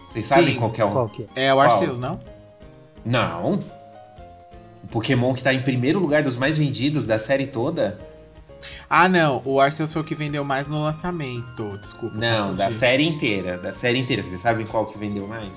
Vocês 0.07 0.25
sabem 0.25 0.53
Sim. 0.53 0.59
qual 0.59 0.71
que 0.71 0.81
é 0.81 0.85
o, 0.85 0.91
Qual 0.91 1.09
que 1.09 1.27
é? 1.35 1.45
É 1.45 1.53
o 1.53 1.57
Qual? 1.57 1.65
Arceus, 1.65 1.99
não? 1.99 2.19
não. 3.05 3.59
O 4.83 4.87
Pokémon 4.87 5.33
que 5.33 5.43
tá 5.43 5.53
em 5.53 5.61
primeiro 5.61 5.99
lugar 5.99 6.23
dos 6.23 6.37
mais 6.37 6.57
vendidos 6.57 7.05
da 7.05 7.19
série 7.19 7.45
toda? 7.45 7.99
Ah, 8.89 9.07
não. 9.07 9.41
O 9.45 9.61
Arceus 9.61 9.93
foi 9.93 10.01
o 10.01 10.05
que 10.05 10.15
vendeu 10.15 10.43
mais 10.43 10.65
no 10.67 10.81
lançamento. 10.81 11.77
Desculpa. 11.77 12.17
Não, 12.17 12.55
da 12.55 12.71
série 12.71 13.07
inteira. 13.07 13.57
Da 13.57 13.71
série 13.71 13.99
inteira. 13.99 14.23
Vocês 14.23 14.41
sabem 14.41 14.65
qual 14.65 14.85
que 14.87 14.97
vendeu 14.97 15.27
mais? 15.27 15.51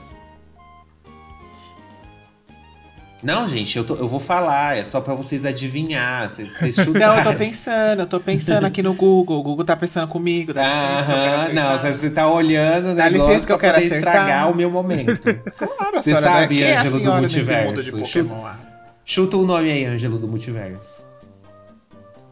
Não, 3.22 3.46
gente, 3.46 3.76
eu, 3.78 3.84
tô- 3.84 3.94
eu 3.94 4.08
vou 4.08 4.18
falar. 4.18 4.76
É 4.76 4.82
só 4.82 5.00
pra 5.00 5.14
vocês 5.14 5.44
adivinhar. 5.46 6.28
Vocês, 6.28 6.48
vocês 6.58 6.86
Não, 6.88 7.16
eu 7.18 7.22
tô 7.22 7.34
pensando, 7.34 8.00
eu 8.00 8.06
tô 8.06 8.18
pensando 8.20 8.64
aqui 8.64 8.82
no 8.82 8.94
Google. 8.94 9.38
O 9.38 9.42
Google 9.42 9.64
tá 9.64 9.76
pensando 9.76 10.08
comigo. 10.08 10.52
Dá 10.52 10.62
licença 10.62 11.12
Aham, 11.12 11.52
não, 11.52 11.78
você 11.78 12.10
tá 12.10 12.26
olhando 12.28 12.90
o 12.90 12.94
Dá 12.96 13.04
negócio 13.08 13.28
licença 13.28 13.46
que 13.46 13.52
eu 13.52 13.58
pra 13.58 13.68
quero 13.68 13.82
poder 13.82 13.86
acertar. 13.98 14.14
estragar 14.14 14.50
o 14.50 14.54
meu 14.56 14.70
momento. 14.70 15.20
Claro, 15.56 15.96
Você 16.02 16.14
senhora, 16.14 16.26
né? 16.26 16.32
sabe, 16.40 16.56
Quem 16.56 16.64
é 16.66 16.76
a 16.76 16.80
Ângelo 16.80 16.92
do 16.94 16.98
senhora 17.00 17.20
nesse 17.20 17.36
multiverso? 17.36 17.68
mundo 17.70 17.82
de 17.82 17.92
Pokémon? 17.92 18.44
Ah, 18.46 18.56
Chuta 19.04 19.36
o 19.36 19.46
nome 19.46 19.70
aí, 19.70 19.84
Ângelo 19.84 20.18
do 20.18 20.26
Multiverso. 20.28 21.02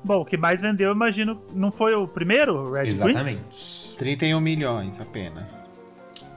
Bom, 0.03 0.23
o 0.23 0.25
que 0.25 0.37
mais 0.37 0.61
vendeu, 0.63 0.89
eu 0.89 0.95
imagino, 0.95 1.41
não 1.55 1.71
foi 1.71 1.95
o 1.95 2.09
primeiro, 2.09 2.55
o 2.57 2.73
Red 2.73 2.85
Green? 2.85 2.93
Exatamente. 2.95 3.97
31 3.99 4.41
milhões 4.41 5.01
apenas. 5.01 5.69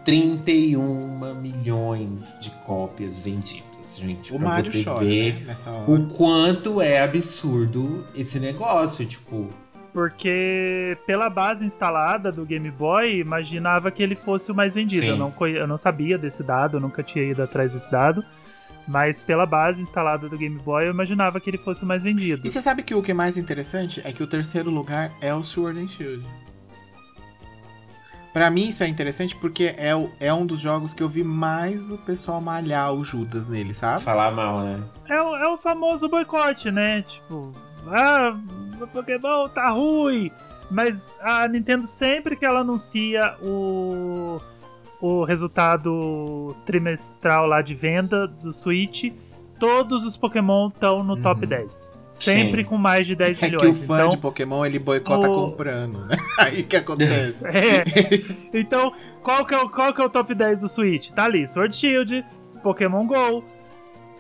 31 0.04 1.34
milhões 1.36 2.20
de 2.42 2.50
cópias 2.66 3.24
vendidas, 3.24 3.64
gente. 4.02 4.34
O 4.34 4.40
pra 4.40 4.50
Mario 4.50 4.72
você 4.72 4.84
chora, 4.84 5.06
ver 5.06 5.34
né? 5.34 5.42
Nessa 5.48 5.72
hora. 5.72 5.92
o 5.92 6.08
quanto 6.08 6.82
é 6.82 7.02
absurdo 7.02 8.06
esse 8.16 8.40
negócio. 8.40 9.06
Tipo, 9.06 9.50
Porque 9.92 10.98
pela 11.06 11.30
base 11.30 11.66
instalada 11.66 12.32
do 12.32 12.46
Game 12.46 12.70
Boy, 12.72 13.20
imaginava 13.20 13.92
que 13.92 14.02
ele 14.02 14.16
fosse 14.16 14.52
o 14.52 14.56
mais 14.56 14.74
vendido. 14.74 15.02
Sim. 15.04 15.10
Eu 15.10 15.18
não, 15.18 15.34
eu 15.48 15.68
não 15.68 15.78
sabia 15.78 16.18
desse 16.18 16.44
dado, 16.44 16.78
eu 16.78 16.82
nunca 16.82 17.04
tinha 17.04 17.24
ido 17.24 17.42
atrás 17.44 17.72
desse 17.72 17.92
dado. 17.92 18.24
Mas 18.88 19.22
pela 19.22 19.46
base 19.46 19.82
instalada 19.82 20.28
do 20.28 20.38
Game 20.38 20.60
Boy, 20.60 20.88
eu 20.88 20.92
imaginava 20.92 21.40
que 21.40 21.50
ele 21.50 21.58
fosse 21.58 21.84
o 21.84 21.88
mais 21.88 22.04
vendido. 22.04 22.46
E 22.46 22.50
você 22.50 22.62
sabe 22.62 22.84
que 22.84 22.94
o 22.94 23.02
que 23.02 23.12
é 23.12 23.14
mais 23.14 23.38
interessante 23.38 24.02
é 24.04 24.12
que 24.12 24.22
o 24.22 24.28
terceiro 24.28 24.70
lugar 24.70 25.12
é 25.22 25.34
o 25.34 25.42
Sword 25.42 25.80
and 25.80 25.88
Shield. 25.88 26.26
Pra 28.34 28.50
mim 28.50 28.66
isso 28.66 28.84
é 28.84 28.88
interessante 28.88 29.36
porque 29.36 29.76
é, 29.78 29.96
o- 29.96 30.10
é 30.20 30.34
um 30.34 30.44
dos 30.46 30.60
jogos 30.60 30.92
que 30.94 31.04
eu 31.04 31.08
vi 31.08 31.24
mais 31.24 31.92
o 31.92 31.98
pessoal 32.00 32.42
malhar 32.42 32.92
o 32.94 33.04
Judas 33.04 33.48
nele, 33.48 33.74
sabe? 33.76 34.02
falar 34.02 34.32
mal, 34.32 34.62
né? 34.62 34.84
É, 35.08 35.22
o- 35.22 35.36
é 35.36 35.48
o 35.50 35.58
famoso 35.58 36.10
boicote, 36.10 36.72
né? 36.72 37.04
Tipo, 37.04 37.54
ah, 37.88 38.36
o 38.82 38.88
Pokémon 38.88 39.48
tá 39.50 39.70
ruim. 39.70 40.32
Mas 40.72 41.16
a 41.22 41.48
Nintendo 41.48 41.86
sempre 41.86 42.36
que 42.36 42.44
ela 42.46 42.62
anuncia 42.62 43.36
o, 43.40 44.42
o 45.00 45.24
resultado 45.26 46.56
trimestral 46.66 47.46
lá 47.46 47.62
de 47.62 47.76
venda 47.76 48.28
do 48.28 48.52
Switch, 48.52 49.14
todos 49.60 50.04
os 50.06 50.18
Pokémon 50.18 50.70
estão 50.70 51.04
no 51.04 51.16
top 51.22 51.46
10. 51.46 51.92
Sempre 52.14 52.64
Sim. 52.64 52.70
com 52.70 52.78
mais 52.78 53.08
de 53.08 53.16
10 53.16 53.42
É 53.42 53.46
milhões. 53.48 53.64
que 53.80 53.84
o 53.86 53.88
fã 53.88 53.96
então, 53.96 54.10
de 54.10 54.18
Pokémon 54.20 54.64
ele 54.64 54.78
boicota 54.78 55.28
o- 55.30 55.48
comprando, 55.48 56.06
né? 56.06 56.16
Aí 56.38 56.62
que 56.62 56.76
acontece. 56.78 57.36
É. 57.48 57.84
Então, 58.54 58.94
qual 59.24 59.44
que, 59.44 59.54
é 59.56 59.58
o, 59.58 59.68
qual 59.68 59.92
que 59.92 60.00
é 60.00 60.06
o 60.06 60.10
top 60.10 60.36
10 60.36 60.60
do 60.60 60.68
Switch? 60.70 61.10
Tá 61.10 61.24
ali, 61.26 61.48
Sword 61.48 61.76
Shield, 61.76 62.24
Pokémon 62.62 63.08
GO, 63.08 63.44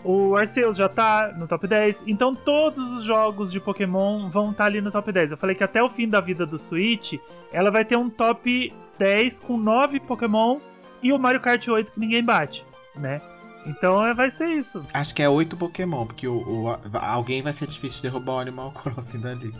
o 0.03 0.35
Arceus 0.35 0.75
já 0.75 0.89
tá 0.89 1.33
no 1.37 1.47
top 1.47 1.67
10. 1.67 2.03
Então, 2.07 2.33
todos 2.33 2.91
os 2.93 3.03
jogos 3.03 3.51
de 3.51 3.59
Pokémon 3.59 4.27
vão 4.27 4.49
estar 4.49 4.65
ali 4.65 4.81
no 4.81 4.91
top 4.91 5.11
10. 5.11 5.31
Eu 5.31 5.37
falei 5.37 5.55
que 5.55 5.63
até 5.63 5.81
o 5.83 5.87
fim 5.87 6.09
da 6.09 6.19
vida 6.19 6.47
do 6.47 6.57
Switch, 6.57 7.13
ela 7.51 7.69
vai 7.69 7.85
ter 7.85 7.95
um 7.95 8.09
top 8.09 8.73
10 8.97 9.39
com 9.39 9.55
9 9.55 9.99
Pokémon 9.99 10.57
e 11.01 11.13
o 11.13 11.19
Mario 11.19 11.39
Kart 11.41 11.67
8 11.67 11.91
que 11.91 11.99
ninguém 11.99 12.23
bate, 12.23 12.65
né? 12.95 13.21
Então, 13.65 14.05
é, 14.05 14.13
vai 14.13 14.29
ser 14.29 14.47
isso. 14.49 14.85
Acho 14.93 15.15
que 15.15 15.21
é 15.21 15.29
oito 15.29 15.55
Pokémon, 15.55 16.05
porque 16.05 16.27
o, 16.27 16.37
o- 16.65 16.79
alguém 16.99 17.41
vai 17.41 17.53
ser 17.53 17.67
difícil 17.67 17.97
de 17.97 18.09
derrubar 18.09 18.33
o 18.35 18.39
Animal 18.39 18.71
Crossing 18.83 19.19
dali. 19.19 19.53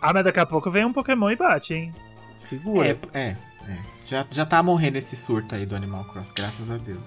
Ah, 0.00 0.12
mas 0.12 0.24
daqui 0.24 0.40
a 0.40 0.46
pouco 0.46 0.70
vem 0.70 0.84
um 0.84 0.92
Pokémon 0.92 1.30
e 1.30 1.36
bate, 1.36 1.74
hein? 1.74 1.94
Segura. 2.34 2.88
É, 2.88 2.98
é, 3.18 3.36
é. 3.68 3.78
Já, 4.04 4.26
já 4.30 4.44
tá 4.44 4.60
morrendo 4.62 4.98
esse 4.98 5.14
surto 5.14 5.54
aí 5.54 5.64
do 5.64 5.76
Animal 5.76 6.04
Crossing, 6.06 6.34
graças 6.34 6.68
a 6.70 6.76
Deus. 6.76 6.98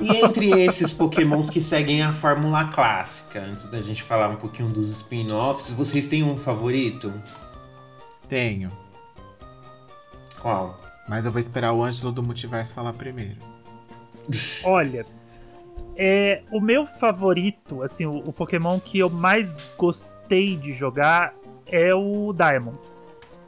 E 0.00 0.16
entre 0.24 0.50
esses 0.62 0.92
pokémons 0.92 1.50
que 1.50 1.60
seguem 1.60 2.00
a 2.02 2.12
fórmula 2.12 2.64
clássica, 2.66 3.40
antes 3.40 3.68
da 3.70 3.82
gente 3.82 4.02
falar 4.02 4.28
um 4.30 4.36
pouquinho 4.36 4.68
dos 4.70 4.88
spin-offs, 4.88 5.74
vocês 5.74 6.06
têm 6.06 6.22
um 6.22 6.38
favorito? 6.38 7.12
Tenho. 8.28 8.70
Qual? 10.40 10.80
Mas 11.08 11.26
eu 11.26 11.32
vou 11.32 11.40
esperar 11.40 11.72
o 11.72 11.82
Ângelo 11.84 12.12
do 12.12 12.22
Multiverso 12.22 12.72
falar 12.72 12.92
primeiro. 12.92 13.36
Olha, 14.64 15.04
é, 15.96 16.42
o 16.50 16.60
meu 16.60 16.86
favorito, 16.86 17.82
assim, 17.82 18.06
o, 18.06 18.28
o 18.28 18.32
Pokémon 18.32 18.80
que 18.80 18.98
eu 18.98 19.10
mais 19.10 19.72
gostei 19.76 20.56
de 20.56 20.72
jogar 20.72 21.34
é 21.66 21.94
o 21.94 22.32
Diamond. 22.32 22.78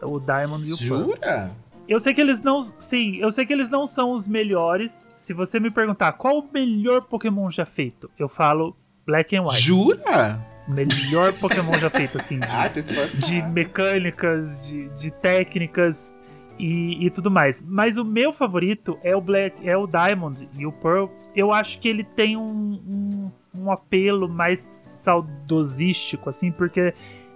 O 0.02 0.18
Diamond 0.18 0.62
e 0.68 0.72
o. 0.72 0.76
Jura? 0.76 1.50
Eu 1.88 1.98
sei 1.98 2.14
que 2.14 2.20
eles 2.20 2.42
não. 2.42 2.60
Sim, 2.78 3.16
eu 3.16 3.30
sei 3.30 3.46
que 3.46 3.52
eles 3.52 3.70
não 3.70 3.86
são 3.86 4.12
os 4.12 4.28
melhores. 4.28 5.10
Se 5.16 5.32
você 5.32 5.58
me 5.58 5.70
perguntar 5.70 6.12
qual 6.12 6.38
o 6.40 6.48
melhor 6.52 7.02
Pokémon 7.02 7.50
já 7.50 7.64
feito, 7.64 8.10
eu 8.18 8.28
falo 8.28 8.76
Black 9.06 9.36
and 9.36 9.42
White. 9.42 9.60
Jura? 9.60 10.40
Melhor 10.68 11.32
Pokémon 11.34 11.72
já 11.74 11.90
feito, 11.90 12.18
assim. 12.18 12.38
De, 12.40 12.46
Ah, 12.48 12.68
tem 12.68 12.80
esse 12.80 13.16
de 13.16 13.42
mecânicas, 13.42 14.60
de, 14.60 14.88
de 14.90 15.10
técnicas 15.10 16.14
e, 16.58 17.06
e 17.06 17.10
tudo 17.10 17.30
mais. 17.30 17.64
Mas 17.66 17.96
o 17.96 18.04
meu 18.04 18.32
favorito 18.32 18.98
é 19.02 19.14
o 19.14 19.20
Black, 19.20 19.68
é 19.68 19.76
o 19.76 19.86
Diamond 19.86 20.48
e 20.56 20.66
o 20.66 20.72
Pearl. 20.72 21.06
Eu 21.34 21.52
acho 21.52 21.78
que 21.78 21.88
ele 21.88 22.04
tem 22.04 22.36
um, 22.36 22.42
um, 22.44 23.30
um 23.54 23.70
apelo 23.70 24.28
mais 24.28 24.60
saudosístico, 24.60 26.30
assim, 26.30 26.50
porque 26.50 26.94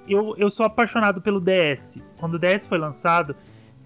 eu, 0.08 0.34
eu 0.36 0.50
sou 0.50 0.66
apaixonado 0.66 1.20
pelo 1.20 1.40
DS. 1.40 2.02
Quando 2.18 2.34
o 2.34 2.38
DS 2.38 2.66
foi 2.66 2.78
lançado, 2.78 3.34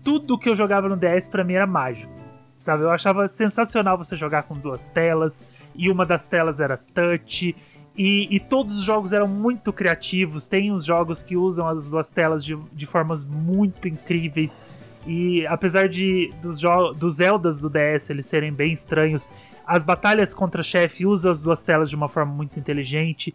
tudo 0.02 0.38
que 0.38 0.48
eu 0.48 0.56
jogava 0.56 0.88
no 0.88 0.96
DS 0.96 1.28
pra 1.28 1.44
mim 1.44 1.54
era 1.54 1.66
mágico. 1.66 2.12
Sabe, 2.58 2.84
eu 2.84 2.90
achava 2.90 3.26
sensacional 3.26 3.96
você 3.96 4.14
jogar 4.14 4.42
com 4.42 4.54
duas 4.54 4.86
telas, 4.86 5.48
e 5.74 5.90
uma 5.90 6.04
das 6.04 6.26
telas 6.26 6.60
era 6.60 6.76
touch, 6.76 7.56
e, 7.96 8.34
e 8.34 8.38
todos 8.38 8.78
os 8.78 8.82
jogos 8.82 9.12
eram 9.12 9.26
muito 9.26 9.72
criativos. 9.72 10.48
Tem 10.48 10.70
os 10.70 10.84
jogos 10.84 11.22
que 11.22 11.36
usam 11.36 11.66
as 11.66 11.88
duas 11.88 12.10
telas 12.10 12.44
de, 12.44 12.56
de 12.72 12.86
formas 12.86 13.24
muito 13.24 13.88
incríveis. 13.88 14.62
E 15.06 15.46
apesar 15.46 15.88
de 15.88 16.32
dos, 16.42 16.60
dos 16.96 17.16
Zeldas 17.16 17.60
do 17.60 17.70
DS 17.70 18.10
eles 18.10 18.26
serem 18.26 18.52
bem 18.52 18.72
estranhos, 18.72 19.30
as 19.66 19.82
batalhas 19.82 20.34
contra 20.34 20.62
chefe 20.62 21.06
usam 21.06 21.30
as 21.32 21.40
duas 21.40 21.62
telas 21.62 21.88
de 21.88 21.96
uma 21.96 22.08
forma 22.08 22.32
muito 22.32 22.58
inteligente. 22.58 23.34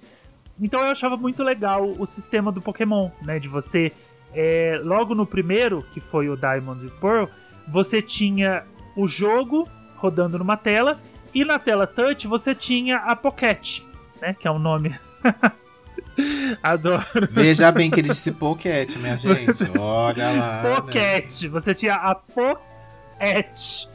Então 0.60 0.82
eu 0.82 0.88
achava 0.88 1.18
muito 1.18 1.44
legal 1.44 1.90
o 1.98 2.06
sistema 2.06 2.52
do 2.52 2.62
Pokémon, 2.62 3.10
né? 3.22 3.40
De 3.40 3.48
você. 3.50 3.92
é, 4.34 4.80
logo 4.84 5.16
no 5.16 5.26
primeiro, 5.26 5.84
que 5.92 6.00
foi 6.00 6.30
o 6.30 6.36
Diamond 6.36 6.86
e 6.86 6.90
Pearl, 7.00 7.26
você 7.68 8.02
tinha 8.02 8.64
o 8.96 9.08
jogo 9.08 9.68
rodando 9.96 10.38
numa 10.38 10.58
tela, 10.58 11.00
e 11.34 11.44
na 11.44 11.58
tela 11.58 11.88
touch 11.88 12.28
você 12.28 12.54
tinha 12.54 12.98
a 12.98 13.16
Pocket, 13.16 13.82
né? 14.22 14.34
Que 14.34 14.48
é 14.48 14.52
um 14.52 14.60
nome. 14.60 14.94
Adoro. 16.64 17.28
Veja 17.32 17.72
bem 17.72 17.90
que 17.92 18.00
ele 18.00 18.10
disse 18.10 18.32
Pocket, 18.32 18.96
minha 18.98 19.18
gente. 19.18 19.64
Olha 19.78 20.32
lá. 20.32 20.64
né? 20.64 20.76
Pocket. 20.76 21.48
Você 21.50 21.74
tinha 21.74 21.96
a 21.96 22.16
Pocket 22.16 23.88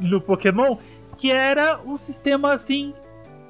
no 0.00 0.20
Pokémon, 0.20 0.76
que 1.16 1.30
era 1.30 1.80
um 1.84 1.96
sistema 1.96 2.52
assim 2.52 2.94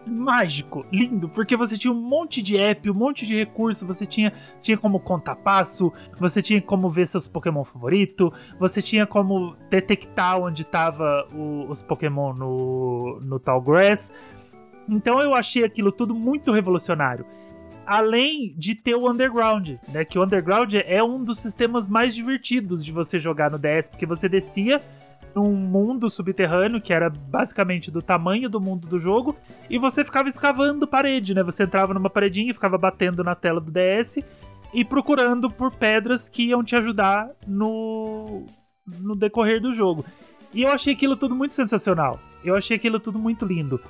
mágico, 0.06 0.86
lindo, 0.90 1.28
porque 1.28 1.54
você 1.54 1.76
tinha 1.76 1.92
um 1.92 2.00
monte 2.00 2.40
de 2.40 2.56
app, 2.56 2.88
um 2.90 2.94
monte 2.94 3.26
de 3.26 3.36
recurso, 3.36 3.86
você 3.86 4.06
tinha, 4.06 4.32
você 4.56 4.64
tinha 4.66 4.78
como 4.78 4.98
contar 4.98 5.36
passo, 5.36 5.92
você 6.18 6.40
tinha 6.40 6.62
como 6.62 6.88
ver 6.88 7.06
seus 7.06 7.28
Pokémon 7.28 7.62
favorito, 7.62 8.32
você 8.58 8.80
tinha 8.80 9.06
como 9.06 9.54
detectar 9.68 10.38
onde 10.40 10.64
tava 10.64 11.28
o- 11.34 11.66
os 11.68 11.82
Pokémon 11.82 12.32
no, 12.32 13.20
no 13.20 13.38
Tall 13.38 13.60
Grass. 13.60 14.14
Então 14.88 15.20
eu 15.20 15.34
achei 15.34 15.62
aquilo 15.62 15.92
tudo 15.92 16.14
muito 16.14 16.50
revolucionário 16.52 17.26
além 17.88 18.54
de 18.54 18.74
ter 18.74 18.94
o 18.94 19.10
Underground, 19.10 19.70
né? 19.88 20.04
Que 20.04 20.18
o 20.18 20.22
Underground 20.22 20.74
é 20.74 21.02
um 21.02 21.24
dos 21.24 21.38
sistemas 21.38 21.88
mais 21.88 22.14
divertidos 22.14 22.84
de 22.84 22.92
você 22.92 23.18
jogar 23.18 23.50
no 23.50 23.58
DS, 23.58 23.88
porque 23.88 24.04
você 24.04 24.28
descia 24.28 24.82
num 25.34 25.54
mundo 25.54 26.10
subterrâneo 26.10 26.80
que 26.80 26.92
era 26.92 27.08
basicamente 27.08 27.90
do 27.90 28.02
tamanho 28.02 28.48
do 28.50 28.60
mundo 28.60 28.86
do 28.86 28.98
jogo 28.98 29.36
e 29.70 29.78
você 29.78 30.04
ficava 30.04 30.28
escavando 30.28 30.86
parede, 30.86 31.34
né? 31.34 31.42
Você 31.42 31.62
entrava 31.62 31.94
numa 31.94 32.10
paredinha 32.10 32.50
e 32.50 32.54
ficava 32.54 32.76
batendo 32.76 33.24
na 33.24 33.34
tela 33.34 33.60
do 33.60 33.70
DS 33.70 34.18
e 34.74 34.84
procurando 34.84 35.50
por 35.50 35.72
pedras 35.72 36.28
que 36.28 36.44
iam 36.44 36.62
te 36.62 36.76
ajudar 36.76 37.30
no 37.46 38.44
no 38.86 39.16
decorrer 39.16 39.60
do 39.60 39.72
jogo. 39.72 40.04
E 40.52 40.62
eu 40.62 40.70
achei 40.70 40.92
aquilo 40.92 41.16
tudo 41.16 41.34
muito 41.34 41.54
sensacional. 41.54 42.20
Eu 42.44 42.54
achei 42.54 42.76
aquilo 42.76 43.00
tudo 43.00 43.18
muito 43.18 43.44
lindo 43.46 43.80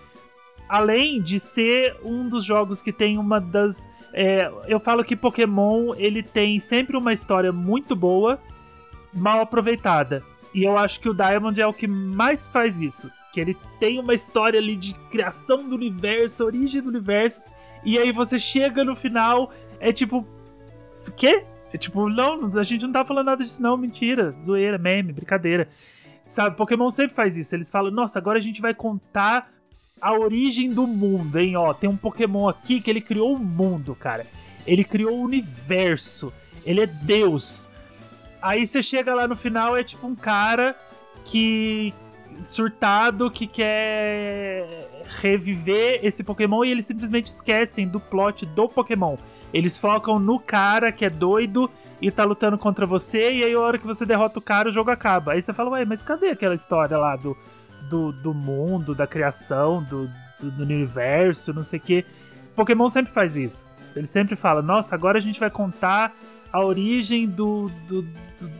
além 0.68 1.20
de 1.22 1.40
ser 1.40 1.96
um 2.04 2.28
dos 2.28 2.44
jogos 2.44 2.82
que 2.82 2.92
tem 2.92 3.18
uma 3.18 3.40
das. 3.40 3.90
é, 4.12 4.50
eu 4.66 4.78
falo 4.78 5.04
que 5.04 5.16
Pokémon 5.16 5.94
ele 5.96 6.22
tem 6.22 6.60
sempre 6.60 6.96
uma 6.96 7.12
história 7.12 7.52
muito 7.52 7.96
boa, 7.96 8.38
mal 9.12 9.40
aproveitada. 9.40 10.22
E 10.54 10.64
eu 10.64 10.76
acho 10.76 11.00
que 11.00 11.08
o 11.08 11.14
Diamond 11.14 11.60
é 11.60 11.66
o 11.66 11.72
que 11.72 11.86
mais 11.86 12.46
faz 12.46 12.80
isso. 12.80 13.10
Que 13.32 13.40
ele 13.40 13.56
tem 13.78 13.98
uma 13.98 14.14
história 14.14 14.58
ali 14.58 14.76
de 14.76 14.94
criação 15.10 15.68
do 15.68 15.74
universo, 15.74 16.44
origem 16.44 16.82
do 16.82 16.88
universo. 16.88 17.42
E 17.84 17.98
aí 17.98 18.12
você 18.12 18.38
chega 18.38 18.84
no 18.84 18.96
final, 18.96 19.52
é 19.78 19.92
tipo. 19.92 20.26
Quê? 21.16 21.44
É 21.72 21.76
tipo, 21.76 22.08
não, 22.08 22.58
a 22.58 22.62
gente 22.62 22.82
não 22.82 22.92
tá 22.92 23.04
falando 23.04 23.26
nada 23.26 23.44
disso, 23.44 23.62
não, 23.62 23.76
mentira, 23.76 24.34
zoeira, 24.42 24.78
meme, 24.78 25.12
brincadeira. 25.12 25.68
Sabe, 26.26 26.56
Pokémon 26.56 26.90
sempre 26.90 27.14
faz 27.14 27.36
isso. 27.36 27.54
Eles 27.54 27.70
falam, 27.70 27.90
nossa, 27.90 28.18
agora 28.18 28.38
a 28.38 28.42
gente 28.42 28.60
vai 28.60 28.74
contar 28.74 29.50
a 30.00 30.12
origem 30.12 30.72
do 30.72 30.86
mundo, 30.86 31.38
hein? 31.38 31.56
Ó, 31.56 31.72
tem 31.72 31.88
um 31.88 31.96
Pokémon 31.96 32.48
aqui 32.48 32.80
que 32.80 32.90
ele 32.90 33.00
criou 33.00 33.34
o 33.34 33.38
mundo, 33.38 33.94
cara. 33.94 34.26
Ele 34.66 34.84
criou 34.84 35.18
o 35.18 35.22
universo. 35.22 36.32
Ele 36.64 36.82
é 36.82 36.86
Deus. 36.86 37.68
Aí 38.40 38.66
você 38.66 38.82
chega 38.82 39.14
lá 39.14 39.26
no 39.26 39.36
final, 39.36 39.76
é 39.76 39.82
tipo 39.82 40.06
um 40.06 40.14
cara 40.14 40.76
que. 41.24 41.92
surtado 42.42 43.30
que 43.30 43.46
quer 43.46 44.88
reviver 45.08 46.00
esse 46.02 46.22
Pokémon 46.22 46.64
e 46.64 46.70
eles 46.70 46.84
simplesmente 46.84 47.26
esquecem 47.26 47.88
do 47.88 47.98
plot 47.98 48.44
do 48.46 48.68
Pokémon. 48.68 49.16
Eles 49.52 49.78
focam 49.78 50.18
no 50.18 50.38
cara 50.38 50.92
que 50.92 51.04
é 51.04 51.10
doido 51.10 51.70
e 52.00 52.10
tá 52.10 52.24
lutando 52.24 52.58
contra 52.58 52.86
você, 52.86 53.32
e 53.32 53.44
aí 53.44 53.54
a 53.54 53.60
hora 53.60 53.78
que 53.78 53.86
você 53.86 54.06
derrota 54.06 54.38
o 54.38 54.42
cara, 54.42 54.68
o 54.68 54.72
jogo 54.72 54.90
acaba. 54.90 55.32
Aí 55.32 55.42
você 55.42 55.52
fala, 55.52 55.70
ué, 55.70 55.84
mas 55.84 56.02
cadê 56.02 56.28
aquela 56.28 56.54
história 56.54 56.96
lá 56.96 57.16
do, 57.16 57.36
do, 57.88 58.12
do 58.12 58.34
mundo, 58.34 58.94
da 58.94 59.06
criação, 59.06 59.82
do, 59.82 60.08
do, 60.40 60.50
do 60.50 60.62
universo, 60.62 61.52
não 61.52 61.62
sei 61.62 61.78
o 61.78 61.82
quê? 61.82 62.04
Pokémon 62.54 62.88
sempre 62.88 63.12
faz 63.12 63.36
isso. 63.36 63.66
Ele 63.94 64.06
sempre 64.06 64.36
fala, 64.36 64.62
nossa, 64.62 64.94
agora 64.94 65.18
a 65.18 65.20
gente 65.20 65.40
vai 65.40 65.50
contar 65.50 66.14
a 66.52 66.64
origem 66.64 67.26
do, 67.26 67.70
do, 67.86 68.02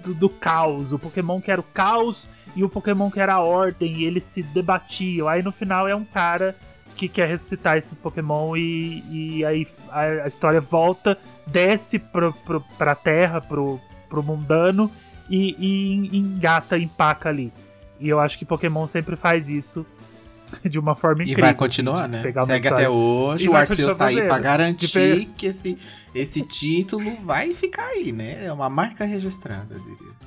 do, 0.03 0.15
do- 0.15 0.29
caos. 0.29 0.93
O 0.93 0.99
Pokémon 0.99 1.41
que 1.41 1.51
era 1.51 1.61
o 1.61 1.65
caos 1.65 2.29
e 2.55 2.63
o 2.65 2.69
Pokémon 2.69 3.11
que 3.11 3.21
era 3.21 3.35
a 3.35 3.41
ordem, 3.41 3.93
e 3.97 4.05
eles 4.05 4.25
se 4.25 4.43
debatiam. 4.43 5.29
Aí 5.29 5.43
no 5.43 5.53
final 5.53 5.87
é 5.89 5.95
um 5.95 6.05
cara 6.05 6.57
que 6.97 7.09
quer 7.09 7.29
ressuscitar 7.29 7.77
esses 7.77 7.97
Pokémon 7.97 8.57
e, 8.57 9.05
e 9.39 9.45
aí 9.45 9.67
a, 9.91 10.01
a 10.25 10.27
história 10.27 10.61
volta, 10.61 11.17
desce 11.47 11.99
pro, 11.99 12.33
pro, 12.45 12.61
pra 12.77 12.95
terra, 12.95 13.41
pro, 13.41 13.81
pro 14.09 14.23
mundano 14.23 14.91
e, 15.31 15.55
e 15.59 16.19
engata, 16.19 16.77
empaca 16.77 17.29
ali. 17.29 17.53
E 18.01 18.09
eu 18.09 18.21
acho 18.21 18.39
que 18.39 18.45
Pokémon 18.45 18.87
sempre 18.87 19.17
faz 19.17 19.49
isso 19.49 19.85
de 20.65 20.79
uma 20.79 20.95
forma 20.95 21.21
E 21.23 21.25
incrível. 21.25 21.45
vai 21.45 21.55
continuar, 21.55 22.09
né? 22.09 22.23
Segue 22.47 22.69
até 22.69 22.89
hoje. 22.89 23.47
E 23.47 23.49
o 23.49 23.57
Arceus 23.57 23.95
tá 23.95 24.07
aí 24.07 24.23
pra 24.23 24.39
garantir 24.39 24.89
pe- 24.93 25.29
que 25.37 25.47
esse, 25.47 25.77
esse 26.15 26.41
título 26.43 27.17
vai 27.25 27.55
ficar 27.55 27.87
aí, 27.87 28.13
né? 28.13 28.45
É 28.47 28.53
uma 28.53 28.69
marca 28.71 29.05
registrada, 29.05 29.75
eu 29.75 29.81
diria. 29.81 30.19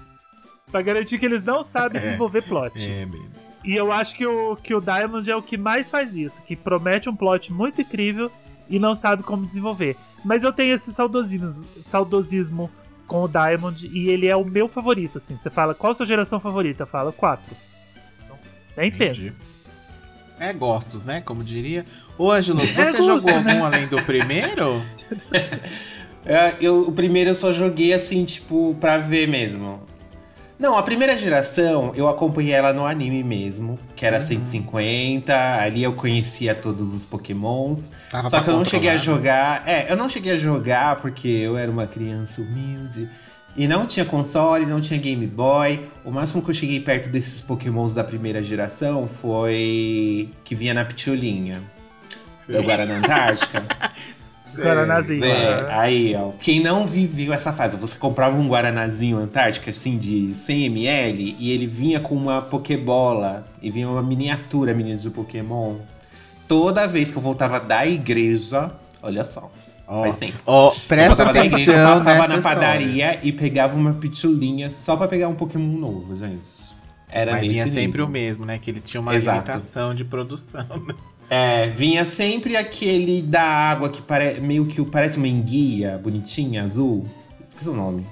Pra 0.71 0.81
garantir 0.81 1.17
que 1.19 1.25
eles 1.25 1.43
não 1.43 1.63
sabem 1.63 1.99
É. 1.99 2.03
desenvolver 2.05 2.43
plot. 2.43 2.73
É, 2.81 3.05
mesmo. 3.05 3.29
E 3.63 3.75
eu 3.75 3.91
acho 3.91 4.15
que 4.15 4.25
o, 4.25 4.55
que 4.55 4.73
o 4.73 4.81
Diamond 4.81 5.29
é 5.29 5.35
o 5.35 5.41
que 5.41 5.57
mais 5.57 5.91
faz 5.91 6.15
isso, 6.15 6.41
que 6.41 6.55
promete 6.55 7.09
um 7.09 7.15
plot 7.15 7.51
muito 7.53 7.81
incrível 7.81 8.31
e 8.69 8.79
não 8.79 8.95
sabe 8.95 9.21
como 9.23 9.45
desenvolver. 9.45 9.95
Mas 10.25 10.43
eu 10.43 10.51
tenho 10.53 10.73
esse 10.73 10.91
saudosismo, 10.93 11.65
saudosismo 11.83 12.71
com 13.11 13.23
o 13.23 13.27
Diamond 13.27 13.85
e 13.91 14.07
ele 14.09 14.27
é 14.27 14.35
o 14.37 14.45
meu 14.45 14.69
favorito, 14.69 15.17
assim. 15.17 15.35
Você 15.35 15.49
fala, 15.49 15.75
qual 15.75 15.91
a 15.91 15.93
sua 15.93 16.05
geração 16.05 16.39
favorita? 16.39 16.83
Eu 16.83 16.87
falo, 16.87 17.11
4. 17.11 17.43
Então, 18.23 18.37
nem 18.77 18.87
Entendi. 18.87 19.31
penso. 19.31 19.33
É 20.39 20.53
gostos, 20.53 21.03
né? 21.03 21.19
Como 21.19 21.43
diria. 21.43 21.83
Ô, 22.17 22.31
Ângelo, 22.31 22.59
É 22.61 22.65
você 22.65 22.97
gosto, 22.99 23.05
jogou 23.27 23.41
né? 23.41 23.51
algum 23.51 23.65
além 23.65 23.87
do 23.87 24.01
primeiro? 24.03 24.81
É, 26.23 26.53
eu, 26.61 26.81
o 26.87 26.91
primeiro 26.91 27.31
eu 27.31 27.35
só 27.35 27.51
joguei 27.51 27.93
assim, 27.95 28.23
tipo, 28.25 28.77
pra 28.79 28.99
ver 28.99 29.27
mesmo. 29.27 29.81
Não, 30.61 30.77
a 30.77 30.83
primeira 30.83 31.17
geração 31.17 31.91
eu 31.95 32.07
acompanhei 32.07 32.53
ela 32.53 32.71
no 32.71 32.85
anime 32.85 33.23
mesmo, 33.23 33.79
que 33.95 34.05
era 34.05 34.21
150, 34.21 35.35
ali 35.59 35.81
eu 35.81 35.93
conhecia 35.93 36.53
todos 36.53 36.93
os 36.93 37.03
pokémons. 37.03 37.89
Tava 38.11 38.29
Só 38.29 38.41
que 38.41 38.49
eu 38.51 38.53
não 38.53 38.63
cheguei 38.63 38.89
a 38.91 38.93
controlar. 38.93 39.17
jogar. 39.17 39.67
É, 39.67 39.91
eu 39.91 39.97
não 39.97 40.07
cheguei 40.07 40.33
a 40.33 40.35
jogar 40.35 40.97
porque 40.97 41.27
eu 41.27 41.57
era 41.57 41.71
uma 41.71 41.87
criança 41.87 42.41
humilde 42.43 43.09
E 43.57 43.67
não 43.67 43.87
tinha 43.87 44.05
console, 44.05 44.67
não 44.67 44.79
tinha 44.79 44.99
Game 44.99 45.25
Boy. 45.25 45.83
O 46.05 46.11
máximo 46.11 46.43
que 46.43 46.51
eu 46.51 46.53
cheguei 46.53 46.79
perto 46.79 47.09
desses 47.09 47.41
pokémons 47.41 47.95
da 47.95 48.03
primeira 48.03 48.43
geração 48.43 49.07
foi 49.07 50.29
que 50.43 50.53
vinha 50.53 50.75
na 50.75 50.85
pitulinha. 50.85 51.63
Do 52.47 52.61
Guaraná 52.61 52.97
Antártica. 52.97 53.63
Guaranazinho. 54.55 55.23
É, 55.23 55.63
né? 55.63 55.67
aí, 55.71 56.15
ó. 56.15 56.31
Quem 56.39 56.59
não 56.59 56.85
viveu 56.85 57.33
essa 57.33 57.53
fase, 57.53 57.77
você 57.77 57.97
comprava 57.97 58.37
um 58.37 58.47
Guaranazinho 58.47 59.17
Antártica, 59.17 59.71
assim, 59.71 59.97
de 59.97 60.31
100ml, 60.33 61.35
e 61.37 61.51
ele 61.51 61.67
vinha 61.67 61.99
com 61.99 62.15
uma 62.15 62.41
Pokébola, 62.41 63.47
e 63.61 63.69
vinha 63.71 63.89
uma 63.89 64.01
miniatura 64.01 64.73
menina 64.73 64.97
de 64.97 65.09
Pokémon. 65.09 65.75
Toda 66.47 66.87
vez 66.87 67.09
que 67.11 67.17
eu 67.17 67.21
voltava 67.21 67.59
da 67.59 67.85
igreja, 67.87 68.71
olha 69.01 69.23
só, 69.23 69.49
Ó, 69.87 70.01
faz 70.01 70.17
tempo. 70.17 70.37
eu 70.45 70.73
presta 70.87 71.07
voltava 71.15 71.33
da 71.33 71.45
igreja, 71.45 71.71
atenção 71.71 71.97
passava 71.97 72.27
na 72.27 72.35
história. 72.35 72.59
padaria 72.59 73.19
e 73.23 73.31
pegava 73.31 73.75
uma 73.75 73.93
pitulinha 73.93 74.69
só 74.69 74.95
pra 74.97 75.07
pegar 75.07 75.27
um 75.27 75.35
Pokémon 75.35 75.77
novo, 75.77 76.15
gente. 76.17 76.71
Era 77.13 77.33
Mas 77.33 77.41
vinha 77.41 77.67
sempre 77.67 78.01
o 78.01 78.07
mesmo, 78.07 78.45
né? 78.45 78.57
Que 78.57 78.69
ele 78.71 78.79
tinha 78.79 79.01
uma 79.01 79.13
Exato. 79.13 79.39
limitação 79.39 79.93
de 79.93 80.05
produção. 80.05 80.65
É, 81.33 81.67
vinha 81.67 82.05
sempre 82.05 82.57
aquele 82.57 83.21
da 83.21 83.41
água 83.41 83.89
que 83.89 84.01
pare... 84.01 84.41
meio 84.41 84.65
que 84.65 84.83
parece 84.83 85.17
uma 85.17 85.29
enguia 85.29 85.97
bonitinha, 85.97 86.61
azul. 86.61 87.07
Esqueci 87.41 87.69
o 87.69 87.73
nome. 87.73 88.05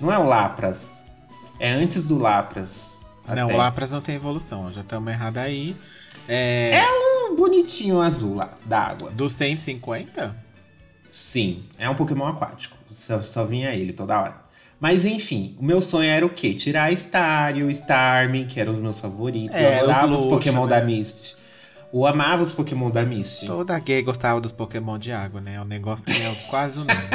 Não 0.00 0.12
é 0.12 0.16
o 0.16 0.22
Lapras. 0.22 1.02
É 1.58 1.72
antes 1.72 2.06
do 2.06 2.18
Lapras. 2.18 2.98
Não, 3.26 3.46
até. 3.46 3.54
o 3.54 3.56
Lapras 3.56 3.90
não 3.90 4.00
tem 4.00 4.14
evolução, 4.14 4.72
já 4.72 4.82
estamos 4.82 5.12
errados 5.12 5.42
aí. 5.42 5.76
É, 6.28 6.84
Um 7.30 7.34
bonitinho 7.34 8.00
azul 8.00 8.36
lá, 8.36 8.56
da 8.64 8.82
água. 8.82 9.10
Do 9.10 9.28
150? 9.28 10.36
Sim, 11.10 11.64
é 11.80 11.90
um 11.90 11.96
Pokémon 11.96 12.28
aquático. 12.28 12.76
Só, 12.94 13.20
só 13.20 13.44
vinha 13.44 13.74
ele 13.74 13.92
toda 13.92 14.20
hora. 14.20 14.36
Mas 14.78 15.04
enfim, 15.04 15.56
o 15.58 15.64
meu 15.64 15.82
sonho 15.82 16.08
era 16.08 16.24
o 16.24 16.30
quê? 16.30 16.54
Tirar 16.54 16.92
Stario, 16.92 17.68
Starmie, 17.72 18.44
que 18.44 18.60
eram 18.60 18.72
os 18.72 18.78
meus 18.78 19.00
favoritos. 19.00 19.56
É, 19.56 19.80
eu 19.80 19.84
adorava 19.90 20.14
os 20.14 20.20
os, 20.20 20.26
Pokémon 20.26 20.66
né? 20.66 20.78
da 20.78 20.84
Misty. 20.84 21.45
Eu 21.92 22.06
amava 22.06 22.42
os 22.42 22.52
Pokémon 22.52 22.90
da 22.90 23.04
Misty. 23.04 23.46
Toda 23.46 23.78
gay 23.78 24.02
gostava 24.02 24.40
dos 24.40 24.52
Pokémon 24.52 24.98
de 24.98 25.12
água, 25.12 25.40
né? 25.40 25.54
É 25.54 25.60
um 25.60 25.64
negócio 25.64 26.06
que 26.06 26.22
é 26.22 26.34
quase 26.48 26.78
unânime. 26.78 27.06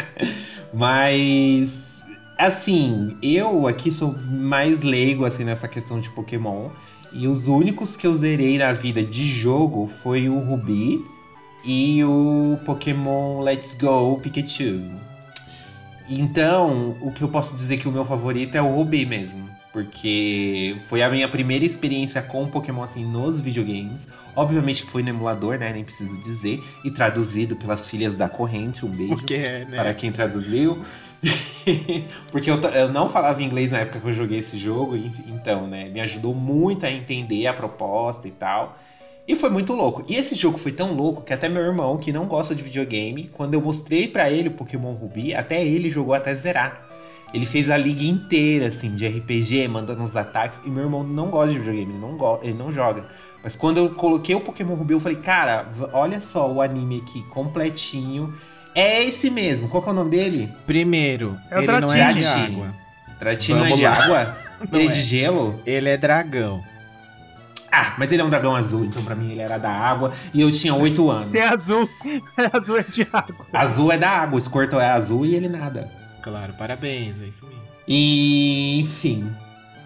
Mas 0.72 2.02
assim, 2.38 3.16
eu 3.22 3.66
aqui 3.66 3.90
sou 3.90 4.16
mais 4.28 4.82
leigo 4.82 5.24
assim 5.24 5.44
nessa 5.44 5.68
questão 5.68 6.00
de 6.00 6.10
Pokémon. 6.10 6.70
E 7.12 7.26
os 7.26 7.48
únicos 7.48 7.96
que 7.96 8.06
eu 8.06 8.16
zerei 8.16 8.56
na 8.56 8.72
vida 8.72 9.02
de 9.02 9.24
jogo 9.24 9.88
foi 9.88 10.28
o 10.28 10.38
Ruby 10.38 11.04
e 11.64 12.04
o 12.04 12.56
Pokémon 12.64 13.40
Let's 13.40 13.74
Go 13.74 14.20
Pikachu. 14.20 14.80
Então, 16.08 16.96
o 17.00 17.12
que 17.12 17.22
eu 17.22 17.28
posso 17.28 17.54
dizer 17.54 17.78
que 17.78 17.88
o 17.88 17.92
meu 17.92 18.04
favorito 18.04 18.54
é 18.54 18.62
o 18.62 18.68
Ruby 18.68 19.06
mesmo. 19.06 19.49
Porque 19.72 20.74
foi 20.80 21.00
a 21.00 21.08
minha 21.08 21.28
primeira 21.28 21.64
experiência 21.64 22.20
com 22.20 22.48
Pokémon 22.48 22.82
assim 22.82 23.04
nos 23.04 23.40
videogames. 23.40 24.08
Obviamente 24.34 24.82
que 24.82 24.90
foi 24.90 25.02
no 25.02 25.10
emulador, 25.10 25.58
né? 25.58 25.72
Nem 25.72 25.84
preciso 25.84 26.18
dizer. 26.18 26.60
E 26.84 26.90
traduzido 26.90 27.54
pelas 27.54 27.88
filhas 27.88 28.16
da 28.16 28.28
corrente. 28.28 28.84
Um 28.84 28.88
beijo 28.88 29.16
Porque 29.16 29.34
é, 29.34 29.64
para 29.66 29.84
né? 29.84 29.94
quem 29.94 30.10
traduziu. 30.10 30.84
Porque 32.32 32.50
eu, 32.50 32.60
eu 32.60 32.88
não 32.88 33.08
falava 33.08 33.42
inglês 33.42 33.70
na 33.70 33.78
época 33.78 34.00
que 34.00 34.08
eu 34.08 34.12
joguei 34.12 34.38
esse 34.40 34.58
jogo, 34.58 34.96
então, 35.28 35.66
né? 35.66 35.88
Me 35.88 36.00
ajudou 36.00 36.34
muito 36.34 36.84
a 36.84 36.90
entender 36.90 37.46
a 37.46 37.52
proposta 37.52 38.26
e 38.26 38.32
tal. 38.32 38.76
E 39.28 39.36
foi 39.36 39.50
muito 39.50 39.72
louco. 39.72 40.04
E 40.08 40.16
esse 40.16 40.34
jogo 40.34 40.58
foi 40.58 40.72
tão 40.72 40.92
louco 40.92 41.22
que 41.22 41.32
até 41.32 41.48
meu 41.48 41.62
irmão, 41.62 41.96
que 41.98 42.12
não 42.12 42.26
gosta 42.26 42.54
de 42.54 42.62
videogame, 42.64 43.30
quando 43.32 43.54
eu 43.54 43.60
mostrei 43.60 44.08
pra 44.08 44.28
ele 44.28 44.48
o 44.48 44.52
Pokémon 44.52 44.92
Ruby, 44.94 45.32
até 45.34 45.64
ele 45.64 45.88
jogou 45.88 46.14
até 46.14 46.34
zerar. 46.34 46.89
Ele 47.32 47.46
fez 47.46 47.70
a 47.70 47.76
liga 47.76 48.04
inteira, 48.04 48.66
assim, 48.66 48.94
de 48.94 49.06
RPG, 49.06 49.68
mandando 49.68 50.02
os 50.02 50.16
ataques. 50.16 50.60
E 50.64 50.70
meu 50.70 50.84
irmão 50.84 51.04
não 51.04 51.28
gosta 51.28 51.52
de 51.52 51.58
videogame, 51.58 51.92
ele 51.92 52.00
não, 52.00 52.16
go 52.16 52.40
ele 52.42 52.54
não 52.54 52.72
joga. 52.72 53.04
Mas 53.42 53.56
quando 53.56 53.78
eu 53.78 53.90
coloquei 53.90 54.34
o 54.34 54.40
Pokémon 54.40 54.74
Ruby, 54.74 54.94
eu 54.94 55.00
falei, 55.00 55.18
cara, 55.18 55.66
olha 55.92 56.20
só 56.20 56.50
o 56.50 56.60
anime 56.60 57.02
aqui 57.06 57.22
completinho. 57.24 58.34
É 58.74 59.02
esse 59.04 59.30
mesmo. 59.30 59.68
Qual 59.68 59.82
que 59.82 59.88
é 59.88 59.92
o 59.92 59.94
nome 59.94 60.10
dele? 60.10 60.52
Primeiro, 60.66 61.36
É 61.50 61.56
o 61.58 61.62
ele 61.62 61.80
não 61.80 61.92
é 61.92 62.08
de 62.08 62.20
Dratini. 62.20 62.54
água. 62.56 62.74
Tratino 63.18 63.64
é 63.64 63.72
de 63.72 63.86
água? 63.86 64.36
Ele 64.72 64.82
é 64.82 64.86
é. 64.86 64.90
de 64.90 65.02
gelo? 65.02 65.60
Ele 65.66 65.88
é 65.90 65.96
dragão. 65.96 66.62
Ah, 67.72 67.94
mas 67.98 68.10
ele 68.10 68.20
é 68.20 68.24
um 68.24 68.30
dragão 68.30 68.54
azul, 68.56 68.84
então 68.84 69.02
pra 69.04 69.14
mim 69.14 69.30
ele 69.30 69.40
era 69.40 69.56
da 69.58 69.70
água. 69.70 70.12
E 70.34 70.40
eu 70.40 70.50
tinha 70.50 70.74
8 70.74 71.10
anos. 71.10 71.28
Se 71.28 71.38
é 71.38 71.46
azul, 71.48 71.88
é 72.36 72.56
azul 72.56 72.78
é 72.78 72.82
de 72.82 73.06
água. 73.12 73.46
Azul 73.52 73.92
é 73.92 73.98
da 73.98 74.10
água, 74.10 74.38
o 74.38 74.40
Squirtle 74.40 74.80
é 74.80 74.90
azul 74.90 75.24
e 75.24 75.34
ele 75.34 75.48
nada. 75.48 75.90
Claro, 76.22 76.52
parabéns, 76.54 77.14
é 77.22 77.26
isso 77.26 77.46
mesmo. 77.46 77.62
E, 77.86 78.78
enfim. 78.80 79.30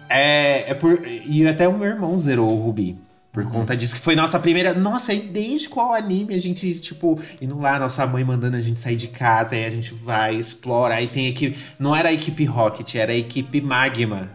É, 0.09 0.71
é 0.71 0.73
por. 0.73 1.01
E 1.05 1.47
até 1.47 1.67
o 1.67 1.73
meu 1.77 1.87
irmão 1.87 2.17
zerou 2.19 2.49
o 2.51 2.61
Ruby. 2.61 2.97
Por 3.31 3.43
Uhum. 3.43 3.49
conta 3.49 3.75
disso, 3.75 3.95
que 3.95 3.99
foi 4.01 4.15
nossa 4.15 4.39
primeira. 4.39 4.73
Nossa, 4.73 5.11
é 5.11 5.15
idêntico 5.15 5.79
ao 5.81 5.93
anime. 5.93 6.33
A 6.35 6.39
gente, 6.39 6.79
tipo, 6.79 7.19
indo 7.41 7.59
lá, 7.59 7.77
nossa 7.77 8.05
mãe 8.07 8.23
mandando 8.23 8.55
a 8.55 8.61
gente 8.61 8.79
sair 8.79 8.95
de 8.95 9.09
casa, 9.09 9.55
aí 9.55 9.65
a 9.65 9.69
gente 9.69 9.93
vai, 9.93 10.35
explora. 10.35 10.95
Aí 10.95 11.07
tem 11.07 11.27
equipe. 11.27 11.57
Não 11.77 11.93
era 11.93 12.09
a 12.09 12.13
equipe 12.13 12.45
Rocket, 12.45 12.95
era 12.95 13.11
a 13.11 13.15
equipe 13.15 13.59
Magma. 13.59 14.31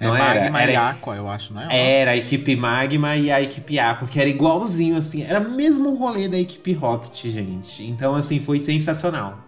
Não 0.00 0.16
é 0.16 0.20
era? 0.20 0.40
Magma 0.42 0.62
era 0.62 0.72
e 0.72 0.76
Aqua, 0.76 1.14
eu 1.16 1.28
acho, 1.28 1.52
não 1.52 1.62
é? 1.62 2.00
Era 2.00 2.10
a 2.12 2.16
equipe 2.16 2.56
Magma 2.56 3.16
e 3.16 3.30
a 3.30 3.40
equipe 3.40 3.78
Aqua, 3.78 4.08
que 4.08 4.18
era 4.18 4.28
igualzinho, 4.28 4.96
assim. 4.96 5.22
Era 5.22 5.38
o 5.40 5.50
mesmo 5.52 5.94
rolê 5.94 6.28
da 6.28 6.38
equipe 6.38 6.72
Rocket, 6.72 7.26
gente. 7.26 7.84
Então, 7.84 8.16
assim, 8.16 8.40
foi 8.40 8.58
sensacional. 8.58 9.47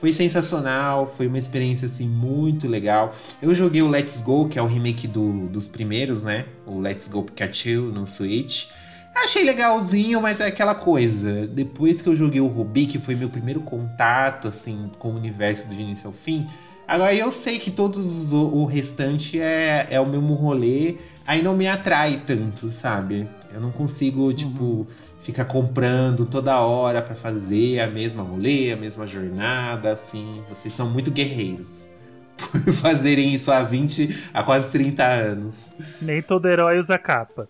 Foi 0.00 0.12
sensacional, 0.14 1.06
foi 1.06 1.26
uma 1.26 1.38
experiência, 1.38 1.84
assim, 1.84 2.08
muito 2.08 2.66
legal. 2.66 3.14
Eu 3.42 3.54
joguei 3.54 3.82
o 3.82 3.86
Let's 3.88 4.22
Go, 4.22 4.48
que 4.48 4.58
é 4.58 4.62
o 4.62 4.66
remake 4.66 5.06
do- 5.06 5.46
dos 5.48 5.68
primeiros, 5.68 6.22
né? 6.22 6.46
O 6.64 6.78
Let's 6.78 7.06
Go 7.06 7.22
Pikachu 7.22 7.82
no 7.92 8.06
Switch. 8.06 8.68
Achei 9.14 9.44
legalzinho, 9.44 10.18
mas 10.22 10.40
é 10.40 10.46
aquela 10.46 10.74
coisa. 10.74 11.46
Depois 11.46 12.00
que 12.00 12.08
eu 12.08 12.16
joguei 12.16 12.40
o 12.40 12.46
Ruby, 12.46 12.86
que 12.86 12.98
foi 12.98 13.14
meu 13.14 13.28
primeiro 13.28 13.60
contato, 13.60 14.48
assim, 14.48 14.90
com 14.98 15.10
o 15.10 15.16
universo 15.16 15.68
do 15.68 15.74
início 15.74 16.06
ao 16.06 16.12
fim, 16.14 16.46
Agora 16.88 17.14
eu 17.14 17.30
sei 17.30 17.60
que 17.60 17.70
todos 17.70 18.32
o, 18.32 18.46
o 18.48 18.64
restante 18.64 19.38
é, 19.40 19.86
é 19.90 20.00
o 20.00 20.06
mesmo 20.06 20.34
rolê, 20.34 20.96
aí 21.24 21.40
não 21.40 21.56
me 21.56 21.68
atrai 21.68 22.20
tanto, 22.26 22.72
sabe? 22.72 23.28
Eu 23.54 23.60
não 23.60 23.70
consigo, 23.70 24.32
tipo, 24.34 24.88
ficar 25.20 25.44
comprando 25.44 26.26
toda 26.26 26.58
hora 26.60 27.02
pra 27.02 27.14
fazer 27.14 27.80
a 27.80 27.86
mesma 27.86 28.22
rolê, 28.22 28.72
a 28.72 28.76
mesma 28.76 29.06
jornada, 29.06 29.92
assim. 29.92 30.42
Vocês 30.48 30.72
são 30.72 30.88
muito 30.90 31.10
guerreiros. 31.10 31.90
Por 32.36 32.72
fazerem 32.72 33.32
isso 33.34 33.52
há 33.52 33.62
20, 33.62 34.30
há 34.32 34.42
quase 34.42 34.70
30 34.72 35.04
anos. 35.04 35.70
Nem 36.00 36.22
todo 36.22 36.48
herói 36.48 36.78
usa 36.78 36.98
capa. 36.98 37.48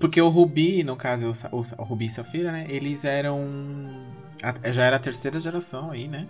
Porque 0.00 0.20
o 0.20 0.28
Rubi, 0.28 0.82
no 0.82 0.96
caso, 0.96 1.30
o, 1.52 1.58
o, 1.58 1.84
Rubi 1.84 2.06
e 2.06 2.10
Safira, 2.10 2.50
né? 2.50 2.66
Eles 2.68 3.04
eram. 3.04 3.46
Já 4.72 4.84
era 4.84 4.96
a 4.96 4.98
terceira 4.98 5.38
geração 5.40 5.90
aí, 5.90 6.08
né? 6.08 6.26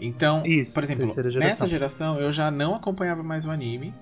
Então, 0.00 0.44
Isso, 0.44 0.74
por 0.74 0.82
exemplo, 0.82 1.04
terceira 1.04 1.30
geração. 1.30 1.50
nessa 1.50 1.68
geração 1.68 2.20
eu 2.20 2.32
já 2.32 2.50
não 2.50 2.74
acompanhava 2.74 3.22
mais 3.22 3.46
o 3.46 3.50
anime. 3.50 3.94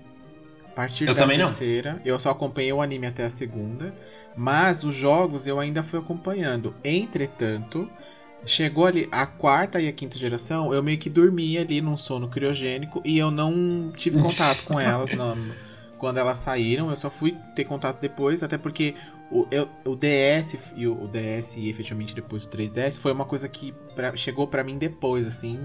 A 0.67 0.75
partir 0.75 1.07
Eu 1.07 1.15
da 1.15 1.21
também 1.21 1.37
não. 1.37 1.47
terceira, 1.47 2.01
eu 2.05 2.19
só 2.19 2.31
acompanhei 2.31 2.73
o 2.73 2.81
anime 2.81 3.07
até 3.07 3.25
a 3.25 3.31
segunda. 3.31 3.95
Mas 4.37 4.85
os 4.85 4.95
jogos 4.95 5.47
eu 5.47 5.59
ainda 5.59 5.83
fui 5.83 5.99
acompanhando. 5.99 6.75
Entretanto, 6.85 7.89
chegou 8.45 8.87
ali 8.87 9.09
a 9.11 9.27
quarta 9.27 9.81
e 9.81 9.89
a 9.89 9.93
quinta 9.93 10.19
geração, 10.19 10.73
eu 10.73 10.83
meio 10.83 10.99
que 10.99 11.11
dormi 11.11 11.59
ali 11.59 11.81
num 11.81 11.97
sono 11.97 12.29
criogênico 12.29 13.03
e 13.05 13.19
eu 13.19 13.31
não 13.31 13.93
tive 13.95 14.19
contato 14.21 14.65
com 14.65 14.79
elas 14.81 15.13
não, 15.13 15.37
quando 15.99 16.19
elas 16.19 16.39
saíram. 16.39 16.91
Eu 16.91 16.97
só 16.97 17.11
fui 17.11 17.37
ter 17.55 17.65
contato 17.65 18.01
depois, 18.01 18.43
até 18.43 18.59
porque 18.59 18.95
o, 19.31 19.47
eu- 19.51 19.69
o 19.85 19.95
DS 19.95 20.59
e 20.77 20.87
o, 20.87 21.05
o 21.05 21.09
DS 21.09 21.61
e 21.61 21.69
efetivamente 21.69 22.15
depois 22.15 22.45
o 22.45 22.49
3DS 22.49 23.01
foi 23.01 23.13
uma 23.13 23.25
coisa 23.25 23.49
que 23.49 23.73
pra- 23.95 24.17
chegou 24.17 24.47
pra 24.47 24.65
mim 24.65 24.79
depois, 24.79 25.27
assim. 25.27 25.59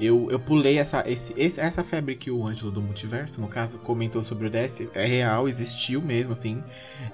Eu, 0.00 0.28
eu 0.30 0.38
pulei 0.40 0.78
essa, 0.78 1.04
esse, 1.06 1.32
esse- 1.36 1.60
essa 1.60 1.84
febre 1.84 2.16
que 2.16 2.30
o 2.30 2.44
Ângelo 2.46 2.70
do 2.72 2.80
Multiverso, 2.82 3.40
no 3.40 3.46
caso, 3.46 3.78
comentou 3.78 4.22
sobre 4.22 4.46
o 4.48 4.50
DS, 4.50 4.88
é 4.94 5.06
real, 5.06 5.48
existiu 5.48 6.00
mesmo, 6.02 6.32
assim. 6.32 6.62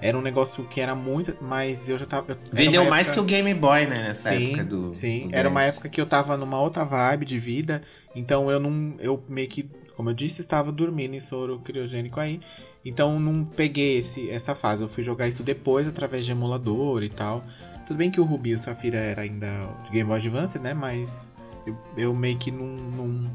Era 0.01 0.17
um 0.17 0.21
negócio 0.21 0.63
que 0.65 0.79
era 0.81 0.95
muito. 0.95 1.37
Mas 1.41 1.87
eu 1.89 1.97
já 1.97 2.05
tava. 2.05 2.31
eu- 2.31 2.37
Vendeu 2.51 2.81
uma 2.81 2.89
mais 2.91 3.07
época- 3.07 3.15
que 3.15 3.19
o 3.21 3.25
Game 3.37 3.53
Boy, 3.53 3.85
né? 3.85 4.03
Nessa 4.09 4.29
Sim, 4.29 4.47
época 4.53 4.63
do. 4.63 4.95
Sim, 4.95 5.27
do 5.27 5.35
era 5.35 5.47
uma 5.49 5.59
10. 5.61 5.73
época 5.75 5.89
que 5.89 6.01
eu 6.01 6.05
tava 6.05 6.35
numa 6.37 6.59
outra 6.59 6.83
vibe 6.83 7.25
de 7.25 7.37
vida, 7.37 7.81
então 8.15 8.49
eu 8.49 8.59
não. 8.59 8.95
Eu 8.99 9.23
meio 9.29 9.47
que, 9.49 9.69
como 9.95 10.09
eu 10.09 10.13
disse, 10.13 10.41
estava 10.41 10.71
dormindo 10.71 11.13
em 11.15 11.19
soro 11.19 11.59
criogênico 11.59 12.19
aí. 12.19 12.39
Então 12.83 13.13
eu 13.15 13.19
não 13.19 13.43
peguei 13.43 13.97
esse, 13.97 14.29
essa 14.31 14.55
fase. 14.55 14.81
Eu 14.83 14.87
fui 14.89 15.03
jogar 15.03 15.27
isso 15.27 15.43
depois 15.43 15.85
através 15.87 16.25
de 16.25 16.31
emulador 16.31 17.03
e 17.03 17.09
tal. 17.09 17.43
Tudo 17.85 17.97
bem 17.97 18.09
que 18.09 18.21
o 18.21 18.23
Ruby 18.23 18.51
e 18.51 18.53
o 18.53 18.57
Safira 18.59 18.97
era 18.97 19.21
ainda 19.23 19.47
de 19.83 19.91
Game 19.91 20.07
Boy 20.07 20.17
Advance, 20.17 20.57
né? 20.57 20.73
Mas 20.73 21.33
eu, 21.65 21.77
eu 21.97 22.13
meio 22.13 22.37
que 22.37 22.51
não, 22.51 22.65
não, 22.65 23.31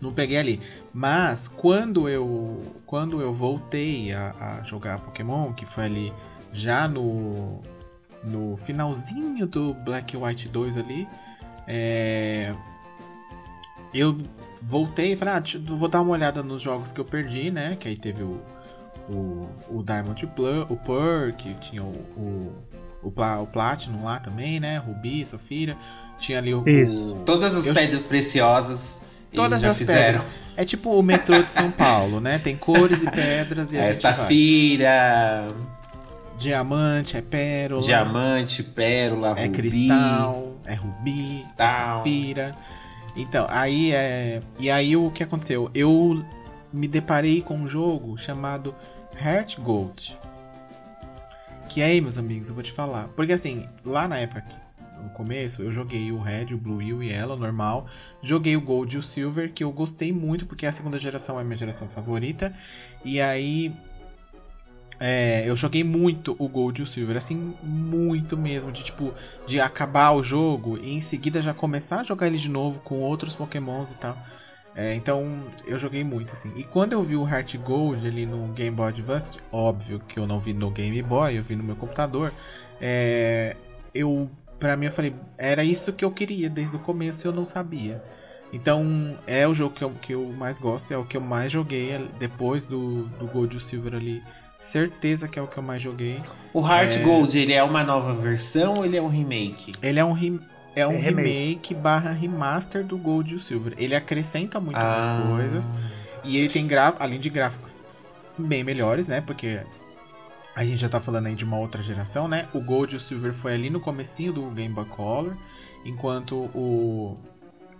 não 0.00 0.12
peguei 0.12 0.38
ali. 0.38 0.60
Mas 0.92 1.48
quando 1.48 2.08
eu 2.08 2.62
quando 2.86 3.20
eu 3.20 3.32
voltei 3.32 4.12
a, 4.12 4.30
a 4.58 4.62
jogar 4.62 5.00
Pokémon, 5.00 5.52
que 5.52 5.64
foi 5.66 5.84
ali 5.84 6.12
já 6.52 6.88
no 6.88 7.60
no 8.22 8.56
finalzinho 8.56 9.46
do 9.46 9.72
Black 9.72 10.16
White 10.16 10.48
2 10.48 10.76
ali, 10.76 11.08
é, 11.66 12.54
eu 13.94 14.16
voltei 14.62 15.12
e 15.12 15.16
falei, 15.16 15.34
ah, 15.34 15.42
vou 15.76 15.88
dar 15.88 16.02
uma 16.02 16.12
olhada 16.12 16.42
nos 16.42 16.60
jogos 16.60 16.92
que 16.92 17.00
eu 17.00 17.04
perdi, 17.04 17.50
né? 17.50 17.76
Que 17.76 17.88
aí 17.88 17.96
teve 17.96 18.22
o, 18.22 18.40
o, 19.08 19.48
o 19.70 19.82
Diamond 19.82 20.26
Plu- 20.28 20.66
o 20.68 20.76
que 21.32 21.54
tinha 21.54 21.82
o, 21.82 21.92
o, 22.16 22.52
o, 23.02 23.10
Pla- 23.10 23.40
o 23.40 23.46
Platinum 23.46 24.04
lá 24.04 24.18
também, 24.20 24.60
né? 24.60 24.76
Rubi, 24.78 25.24
Safira. 25.24 25.76
Tinha 26.18 26.38
ali 26.38 26.54
o. 26.54 26.66
Isso. 26.68 27.16
o- 27.16 27.20
Todas 27.24 27.54
as 27.54 27.66
Eu- 27.66 27.74
pedras 27.74 28.02
preciosas. 28.04 29.00
Todas 29.34 29.62
as 29.62 29.78
fizeram. 29.78 30.00
pedras. 30.20 30.26
É 30.56 30.64
tipo 30.64 30.90
o 30.98 31.02
metrô 31.02 31.40
de 31.42 31.52
São 31.52 31.70
Paulo, 31.70 32.20
né? 32.20 32.38
Tem 32.38 32.56
cores 32.56 33.00
e 33.00 33.08
pedras 33.10 33.72
e 33.72 33.78
a 33.78 33.82
É, 33.84 33.94
gente 33.94 34.02
vai. 34.02 34.12
safira, 34.14 35.48
Diamante, 36.36 37.16
é 37.16 37.22
pérola. 37.22 37.82
diamante, 37.82 38.62
pérola, 38.62 39.28
É 39.38 39.42
rubi. 39.44 39.48
cristal, 39.50 40.56
é 40.64 40.74
rubi, 40.74 41.10
é 41.36 41.38
Cristal. 41.44 41.96
safira. 41.98 42.56
Então, 43.16 43.46
aí 43.50 43.92
é. 43.92 44.40
E 44.58 44.70
aí 44.70 44.96
o 44.96 45.10
que 45.10 45.22
aconteceu? 45.22 45.70
Eu 45.74 46.24
me 46.72 46.88
deparei 46.88 47.42
com 47.42 47.54
um 47.56 47.66
jogo 47.68 48.16
chamado 48.16 48.74
Heart 49.22 49.58
Gold. 49.60 50.18
Que 51.70 51.82
aí, 51.82 52.00
meus 52.00 52.18
amigos, 52.18 52.48
eu 52.48 52.54
vou 52.54 52.64
te 52.64 52.72
falar. 52.72 53.06
Porque 53.14 53.32
assim, 53.32 53.64
lá 53.84 54.08
na 54.08 54.18
época, 54.18 54.44
no 55.00 55.08
começo, 55.10 55.62
eu 55.62 55.70
joguei 55.70 56.10
o 56.10 56.20
Red, 56.20 56.52
o 56.52 56.58
Blue 56.58 56.82
e 56.82 56.92
o 56.92 57.00
Yellow, 57.00 57.38
normal. 57.38 57.86
Joguei 58.20 58.56
o 58.56 58.60
Gold 58.60 58.96
e 58.96 58.98
o 58.98 59.02
Silver, 59.02 59.52
que 59.52 59.62
eu 59.62 59.70
gostei 59.70 60.12
muito, 60.12 60.46
porque 60.46 60.66
a 60.66 60.72
segunda 60.72 60.98
geração 60.98 61.38
é 61.38 61.42
a 61.42 61.44
minha 61.44 61.56
geração 61.56 61.88
favorita. 61.88 62.52
E 63.04 63.20
aí. 63.20 63.72
é, 64.98 65.48
eu 65.48 65.54
joguei 65.54 65.84
muito 65.84 66.34
o 66.40 66.48
Gold 66.48 66.80
e 66.80 66.82
o 66.82 66.86
Silver, 66.88 67.16
assim, 67.16 67.54
muito 67.62 68.36
mesmo, 68.36 68.72
de 68.72 68.82
tipo, 68.82 69.14
de 69.46 69.60
acabar 69.60 70.10
o 70.10 70.24
jogo 70.24 70.76
e 70.76 70.92
em 70.92 71.00
seguida 71.00 71.40
já 71.40 71.54
começar 71.54 72.00
a 72.00 72.04
jogar 72.04 72.26
ele 72.26 72.36
de 72.36 72.50
novo 72.50 72.80
com 72.80 72.96
outros 72.96 73.36
pokémons 73.36 73.92
e 73.92 73.96
tal. 73.96 74.18
É, 74.74 74.94
então, 74.94 75.44
eu 75.66 75.76
joguei 75.76 76.04
muito, 76.04 76.32
assim. 76.32 76.52
E 76.54 76.62
quando 76.62 76.92
eu 76.92 77.02
vi 77.02 77.16
o 77.16 77.28
Heart 77.28 77.56
Gold 77.56 78.06
ali 78.06 78.24
no 78.24 78.46
Game 78.48 78.74
Boy 78.74 78.88
Advance, 78.88 79.38
óbvio 79.50 80.00
que 80.00 80.18
eu 80.18 80.26
não 80.26 80.38
vi 80.38 80.52
no 80.52 80.70
Game 80.70 81.02
Boy, 81.02 81.36
eu 81.38 81.42
vi 81.42 81.56
no 81.56 81.62
meu 81.64 81.74
computador, 81.74 82.32
é, 82.80 83.56
eu, 83.92 84.30
pra 84.58 84.76
mim, 84.76 84.86
eu 84.86 84.92
falei, 84.92 85.14
era 85.36 85.64
isso 85.64 85.92
que 85.92 86.04
eu 86.04 86.10
queria 86.10 86.48
desde 86.48 86.76
o 86.76 86.78
começo 86.78 87.26
e 87.26 87.28
eu 87.28 87.32
não 87.32 87.44
sabia. 87.44 88.00
Então, 88.52 89.16
é 89.26 89.46
o 89.46 89.54
jogo 89.54 89.74
que 89.74 89.82
eu, 89.84 89.90
que 90.00 90.14
eu 90.14 90.26
mais 90.36 90.58
gosto, 90.58 90.92
é 90.92 90.96
o 90.96 91.04
que 91.04 91.16
eu 91.16 91.20
mais 91.20 91.52
joguei 91.52 91.98
depois 92.18 92.64
do, 92.64 93.04
do 93.18 93.26
Gold 93.26 93.54
e 93.54 93.58
o 93.58 93.60
Silver 93.60 93.94
ali. 93.94 94.22
Certeza 94.58 95.26
que 95.26 95.38
é 95.38 95.42
o 95.42 95.46
que 95.46 95.56
eu 95.56 95.62
mais 95.62 95.82
joguei. 95.82 96.18
O 96.52 96.60
Heart 96.60 96.96
É. 96.96 96.98
Gold, 96.98 97.38
ele 97.38 97.52
é 97.54 97.62
uma 97.62 97.82
nova 97.82 98.12
versão 98.12 98.74
ou 98.74 98.84
ele 98.84 98.96
é 98.96 99.00
um 99.02 99.08
remake? 99.08 99.72
Ele 99.82 99.98
é 99.98 100.04
um, 100.04 100.12
rem- 100.12 100.40
é 100.76 100.86
um 100.86 100.92
É 100.92 100.96
remake. 100.98 101.28
remake 101.30 101.74
barra 101.74 102.10
remaster 102.12 102.84
do 102.84 102.96
Gold 102.96 103.32
e 103.32 103.36
o 103.36 103.40
Silver. 103.40 103.74
Ele 103.78 103.94
acrescenta 103.94 104.60
muito 104.60 104.76
Ah. 104.76 105.22
mais 105.24 105.40
coisas. 105.40 105.72
E 106.24 106.36
ele 106.36 106.48
tem, 106.48 106.66
gra 106.66 106.94
além 106.98 107.18
de 107.18 107.30
gráficos 107.30 107.80
bem 108.38 108.62
melhores, 108.64 109.08
né? 109.08 109.20
Porque 109.20 109.60
a 110.54 110.64
gente 110.64 110.76
já 110.78 110.88
tá 110.88 111.00
falando 111.00 111.26
aí 111.26 111.34
de 111.34 111.44
uma 111.44 111.58
outra 111.58 111.82
geração, 111.82 112.28
né? 112.28 112.48
O 112.52 112.60
Gold 112.60 112.92
e 112.94 112.96
o 112.96 113.00
Silver 113.00 113.32
foi 113.32 113.54
ali 113.54 113.70
no 113.70 113.80
comecinho 113.80 114.32
do 114.32 114.42
Game 114.50 114.74
Boy 114.74 114.84
Color. 114.86 115.36
Enquanto 115.84 116.34
o, 116.54 117.16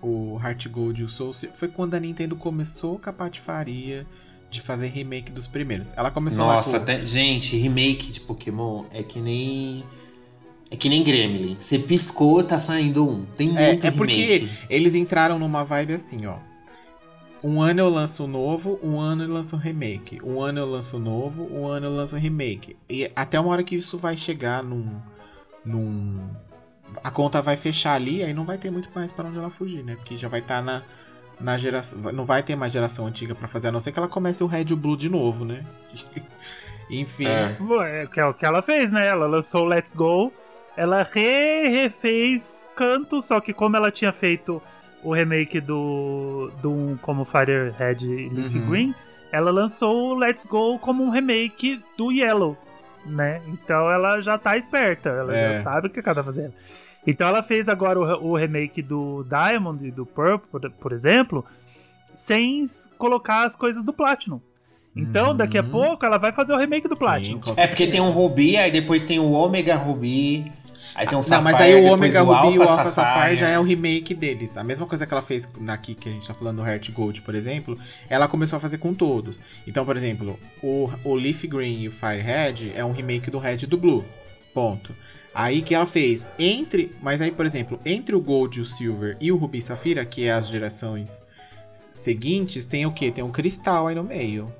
o 0.00 0.38
Heart 0.42 0.68
Gold 0.68 1.00
e 1.02 1.04
o 1.04 1.08
Soul 1.08 1.32
Silver 1.32 1.56
foi 1.58 1.68
quando 1.68 1.94
a 1.94 2.00
Nintendo 2.00 2.34
começou 2.34 2.98
com 2.98 3.10
a 3.10 3.12
patifaria 3.12 4.06
de 4.48 4.60
fazer 4.60 4.88
remake 4.88 5.30
dos 5.30 5.46
primeiros. 5.46 5.92
Ela 5.96 6.10
começou 6.10 6.44
Nossa, 6.44 6.70
lá 6.72 6.76
com... 6.78 6.82
até- 6.82 7.04
gente, 7.06 7.56
remake 7.56 8.10
de 8.10 8.20
Pokémon 8.20 8.84
é 8.92 9.02
que 9.02 9.20
nem. 9.20 9.84
É 10.70 10.76
que 10.76 10.88
nem 10.88 11.02
Gremlin. 11.02 11.56
Você 11.58 11.78
piscou, 11.78 12.42
tá 12.44 12.60
saindo 12.60 13.06
um. 13.08 13.24
Tem 13.36 13.56
É, 13.56 13.68
muito 13.68 13.86
é 13.86 13.90
porque 13.90 14.14
remake. 14.38 14.66
eles 14.70 14.94
entraram 14.94 15.38
numa 15.38 15.64
vibe 15.64 15.94
assim, 15.94 16.26
ó. 16.26 16.36
Um 17.42 17.60
ano 17.62 17.80
eu 17.80 17.88
lanço 17.88 18.24
um 18.24 18.28
novo, 18.28 18.78
um 18.82 19.00
ano 19.00 19.24
eu 19.24 19.32
lanço 19.32 19.56
um 19.56 19.58
remake. 19.58 20.20
Um 20.22 20.40
ano 20.42 20.58
eu 20.60 20.66
lanço 20.66 20.96
um 20.98 21.00
novo, 21.00 21.48
um 21.50 21.66
ano 21.66 21.86
eu 21.86 21.90
lanço 21.90 22.14
um 22.14 22.18
remake. 22.18 22.76
E 22.88 23.10
até 23.16 23.40
uma 23.40 23.50
hora 23.50 23.62
que 23.64 23.74
isso 23.74 23.96
vai 23.98 24.16
chegar 24.16 24.62
num. 24.62 24.86
num. 25.64 26.20
A 27.02 27.10
conta 27.10 27.40
vai 27.40 27.56
fechar 27.56 27.94
ali, 27.94 28.22
aí 28.22 28.34
não 28.34 28.44
vai 28.44 28.58
ter 28.58 28.70
muito 28.70 28.90
mais 28.94 29.10
para 29.10 29.28
onde 29.28 29.38
ela 29.38 29.48
fugir, 29.50 29.82
né? 29.82 29.96
Porque 29.96 30.16
já 30.16 30.28
vai 30.28 30.40
estar 30.40 30.62
na, 30.62 30.82
na 31.40 31.56
geração. 31.56 31.98
Não 32.12 32.26
vai 32.26 32.42
ter 32.42 32.54
mais 32.56 32.72
geração 32.72 33.06
antiga 33.06 33.34
pra 33.34 33.48
fazer, 33.48 33.68
a 33.68 33.72
não 33.72 33.80
ser 33.80 33.90
que 33.92 33.98
ela 33.98 34.08
comece 34.08 34.44
o 34.44 34.46
Red 34.46 34.66
e 34.68 34.72
o 34.74 34.76
Blue 34.76 34.96
de 34.96 35.08
novo, 35.08 35.44
né? 35.44 35.64
Enfim. 36.90 37.26
É. 37.26 37.56
É 38.02 38.06
que 38.06 38.20
é 38.20 38.26
o 38.26 38.34
que 38.34 38.44
ela 38.44 38.60
fez, 38.62 38.92
né? 38.92 39.06
Ela 39.06 39.26
lançou 39.26 39.62
o 39.62 39.68
Let's 39.68 39.94
Go, 39.94 40.32
ela 40.76 41.02
re 41.02 41.68
refez 41.68 42.70
canto, 42.76 43.20
só 43.20 43.40
que 43.40 43.52
como 43.52 43.76
ela 43.76 43.90
tinha 43.90 44.12
feito 44.12 44.62
o 45.02 45.12
remake 45.14 45.60
do, 45.60 46.50
do 46.62 46.98
como 47.02 47.24
Fire 47.24 47.70
Red 47.78 47.98
e 48.02 48.28
Leaf 48.28 48.54
Uhum. 48.54 48.66
Green, 48.68 48.94
ela 49.32 49.50
lançou 49.50 50.10
o 50.10 50.14
Let's 50.14 50.46
Go 50.46 50.78
como 50.78 51.02
um 51.04 51.10
remake 51.10 51.82
do 51.96 52.10
Yellow, 52.12 52.56
né? 53.06 53.40
Então 53.48 53.90
ela 53.90 54.20
já 54.20 54.36
tá 54.38 54.56
esperta, 54.56 55.08
ela 55.08 55.34
É. 55.36 55.56
já 55.58 55.62
sabe 55.62 55.86
o 55.86 55.90
que 55.90 56.00
ela 56.00 56.14
tá 56.14 56.24
fazendo. 56.24 56.52
Então 57.06 57.26
ela 57.28 57.42
fez 57.42 57.68
agora 57.68 57.98
o, 57.98 58.32
o 58.32 58.36
remake 58.36 58.82
do 58.82 59.24
Diamond 59.24 59.86
e 59.86 59.90
do 59.90 60.04
Purple, 60.04 60.48
por, 60.50 60.70
por 60.72 60.92
exemplo, 60.92 61.44
sem 62.14 62.64
colocar 62.98 63.44
as 63.46 63.56
coisas 63.56 63.82
do 63.84 63.92
Platinum. 63.92 64.40
Então, 64.94 65.34
daqui 65.36 65.56
a 65.56 65.62
Uhum. 65.62 65.70
pouco, 65.70 66.04
ela 66.04 66.18
vai 66.18 66.32
fazer 66.32 66.52
o 66.52 66.58
remake 66.58 66.88
do 66.88 66.96
Platinum. 66.96 67.40
com 67.40 67.54
É 67.56 67.66
porque 67.68 67.86
tem 67.86 68.00
um 68.00 68.10
Rubi, 68.10 68.56
aí 68.56 68.70
depois 68.72 69.04
tem 69.04 69.20
o 69.20 69.30
Omega 69.30 69.76
Rubi. 69.76 70.50
Aí 70.94 71.06
tem 71.06 71.16
um 71.16 71.20
Não, 71.20 71.22
Sapphire, 71.22 71.52
mas 71.52 71.60
aí 71.60 71.74
o 71.74 71.92
Omega 71.92 72.22
o 72.22 72.32
Ruby 72.32 72.54
e 72.54 72.58
o 72.58 72.62
Alpha 72.62 72.90
Sapphire 72.90 73.36
já 73.36 73.48
é 73.48 73.58
o 73.58 73.62
remake 73.62 74.14
deles. 74.14 74.56
A 74.56 74.64
mesma 74.64 74.86
coisa 74.86 75.06
que 75.06 75.12
ela 75.12 75.22
fez 75.22 75.50
aqui, 75.68 75.94
que 75.94 76.08
a 76.08 76.12
gente 76.12 76.26
tá 76.26 76.34
falando 76.34 76.56
do 76.56 76.66
Heart 76.66 76.90
Gold, 76.90 77.22
por 77.22 77.34
exemplo, 77.34 77.78
ela 78.08 78.26
começou 78.28 78.56
a 78.56 78.60
fazer 78.60 78.78
com 78.78 78.92
todos. 78.92 79.40
Então, 79.66 79.84
por 79.84 79.96
exemplo, 79.96 80.38
o, 80.62 80.90
o 81.04 81.14
Leaf 81.14 81.44
Green 81.44 81.82
e 81.82 81.88
o 81.88 81.92
Fire 81.92 82.20
Red 82.20 82.72
é 82.74 82.84
um 82.84 82.92
remake 82.92 83.30
do 83.30 83.38
Red 83.38 83.58
e 83.62 83.66
do 83.66 83.76
Blue. 83.76 84.04
Ponto. 84.52 84.94
Aí 85.34 85.62
que 85.62 85.74
ela 85.74 85.86
fez 85.86 86.26
entre. 86.38 86.94
Mas 87.00 87.20
aí, 87.20 87.30
por 87.30 87.46
exemplo, 87.46 87.78
entre 87.84 88.14
o 88.14 88.20
Gold 88.20 88.58
e 88.58 88.62
o 88.62 88.66
Silver 88.66 89.16
e 89.20 89.30
o 89.30 89.36
Ruby 89.36 89.58
e 89.58 89.62
Safira, 89.62 90.04
que 90.04 90.24
é 90.24 90.32
as 90.32 90.48
gerações 90.48 91.24
seguintes, 91.72 92.64
tem 92.64 92.84
o 92.84 92.92
que? 92.92 93.10
Tem 93.10 93.22
um 93.22 93.30
cristal 93.30 93.86
aí 93.86 93.94
no 93.94 94.02
meio. 94.02 94.52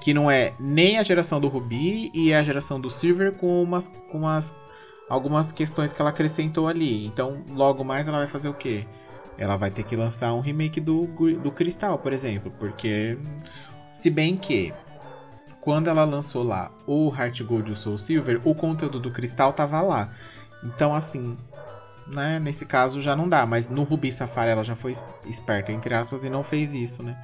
Que 0.00 0.14
não 0.14 0.30
é 0.30 0.52
nem 0.58 0.98
a 0.98 1.02
geração 1.02 1.40
do 1.40 1.48
Ruby 1.48 2.10
e 2.14 2.32
é 2.32 2.38
a 2.38 2.42
geração 2.42 2.80
do 2.80 2.88
Silver 2.88 3.32
com 3.32 3.62
umas, 3.62 3.88
com 3.88 4.18
umas 4.18 4.54
algumas 5.08 5.52
questões 5.52 5.92
que 5.92 6.00
ela 6.00 6.10
acrescentou 6.10 6.68
ali. 6.68 7.06
Então, 7.06 7.42
logo 7.50 7.84
mais 7.84 8.06
ela 8.06 8.18
vai 8.18 8.26
fazer 8.26 8.48
o 8.48 8.54
quê? 8.54 8.86
Ela 9.36 9.56
vai 9.56 9.70
ter 9.70 9.84
que 9.84 9.94
lançar 9.96 10.34
um 10.34 10.40
remake 10.40 10.80
do, 10.80 11.06
do 11.06 11.52
Cristal, 11.52 11.98
por 11.98 12.12
exemplo. 12.12 12.52
Porque, 12.58 13.16
se 13.94 14.10
bem 14.10 14.36
que, 14.36 14.74
quando 15.60 15.88
ela 15.88 16.04
lançou 16.04 16.42
lá 16.42 16.72
o 16.86 17.12
Heart 17.14 17.42
Gold 17.42 17.70
e 17.70 17.72
o 17.72 17.76
Soul 17.76 17.98
Silver, 17.98 18.40
o 18.44 18.54
conteúdo 18.54 18.98
do 18.98 19.10
Cristal 19.10 19.52
tava 19.52 19.80
lá. 19.80 20.10
Então, 20.64 20.92
assim, 20.94 21.38
né, 22.08 22.40
nesse 22.40 22.66
caso 22.66 23.00
já 23.00 23.14
não 23.14 23.28
dá. 23.28 23.46
Mas 23.46 23.68
no 23.68 23.84
Ruby 23.84 24.10
Safari 24.10 24.50
ela 24.50 24.64
já 24.64 24.74
foi 24.74 24.92
es- 24.92 25.04
esperta, 25.26 25.72
entre 25.72 25.94
aspas, 25.94 26.24
e 26.24 26.30
não 26.30 26.42
fez 26.42 26.74
isso, 26.74 27.02
né? 27.02 27.16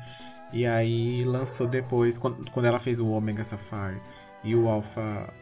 E 0.53 0.65
aí 0.67 1.25
lançou 1.25 1.67
depois, 1.67 2.17
quando, 2.17 2.49
quando 2.53 2.67
ela 2.67 2.79
fez 2.79 3.01
o 3.01 3.09
Omega 3.09 3.43
Safari 3.43 4.01
e 4.45 4.55
o 4.55 4.69
Alpha. 4.69 5.33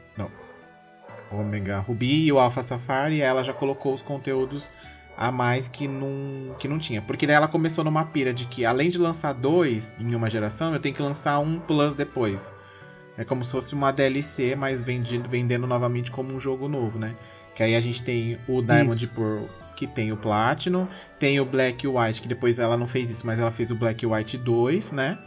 Omega 1.34 1.78
Ruby 1.80 2.26
e 2.26 2.32
o 2.32 2.38
Alpha 2.38 2.62
Safari, 2.62 3.20
ela 3.20 3.42
já 3.42 3.52
colocou 3.52 3.92
os 3.94 4.02
conteúdos 4.02 4.70
a 5.16 5.30
mais 5.30 5.68
que 5.68 5.86
não, 5.86 6.54
que 6.58 6.66
não 6.66 6.78
tinha. 6.78 7.02
Porque 7.02 7.26
daí 7.26 7.36
ela 7.36 7.48
começou 7.48 7.84
numa 7.84 8.04
pira 8.04 8.32
de 8.32 8.46
que 8.46 8.64
além 8.64 8.88
de 8.90 8.98
lançar 8.98 9.32
dois 9.32 9.92
em 9.98 10.14
uma 10.14 10.28
geração, 10.30 10.72
eu 10.72 10.80
tenho 10.80 10.94
que 10.94 11.02
lançar 11.02 11.38
um 11.38 11.58
Plus 11.60 11.94
depois. 11.94 12.52
É 13.16 13.24
como 13.24 13.44
se 13.44 13.52
fosse 13.52 13.74
uma 13.74 13.92
DLC, 13.92 14.56
mas 14.56 14.82
vendido, 14.82 15.28
vendendo 15.28 15.66
novamente 15.66 16.10
como 16.10 16.32
um 16.34 16.40
jogo 16.40 16.66
novo, 16.66 16.98
né? 16.98 17.14
Que 17.54 17.62
aí 17.62 17.74
a 17.76 17.80
gente 17.80 18.02
tem 18.02 18.38
o 18.48 18.62
Diamond 18.62 19.04
Isso. 19.04 19.12
Pearl, 19.12 19.44
que 19.76 19.86
tem 19.86 20.10
o 20.12 20.16
Platinum, 20.16 20.86
tem 21.18 21.38
o 21.38 21.44
Black 21.44 21.84
e 21.84 21.88
White, 21.88 22.22
que 22.22 22.28
depois 22.28 22.58
ela 22.58 22.76
não 22.78 22.88
fez 22.88 23.10
isso, 23.10 23.26
mas 23.26 23.38
ela 23.38 23.50
fez 23.50 23.70
o 23.70 23.74
Black 23.74 24.02
e 24.02 24.06
White 24.08 24.38
2, 24.38 24.92
né? 24.92 25.18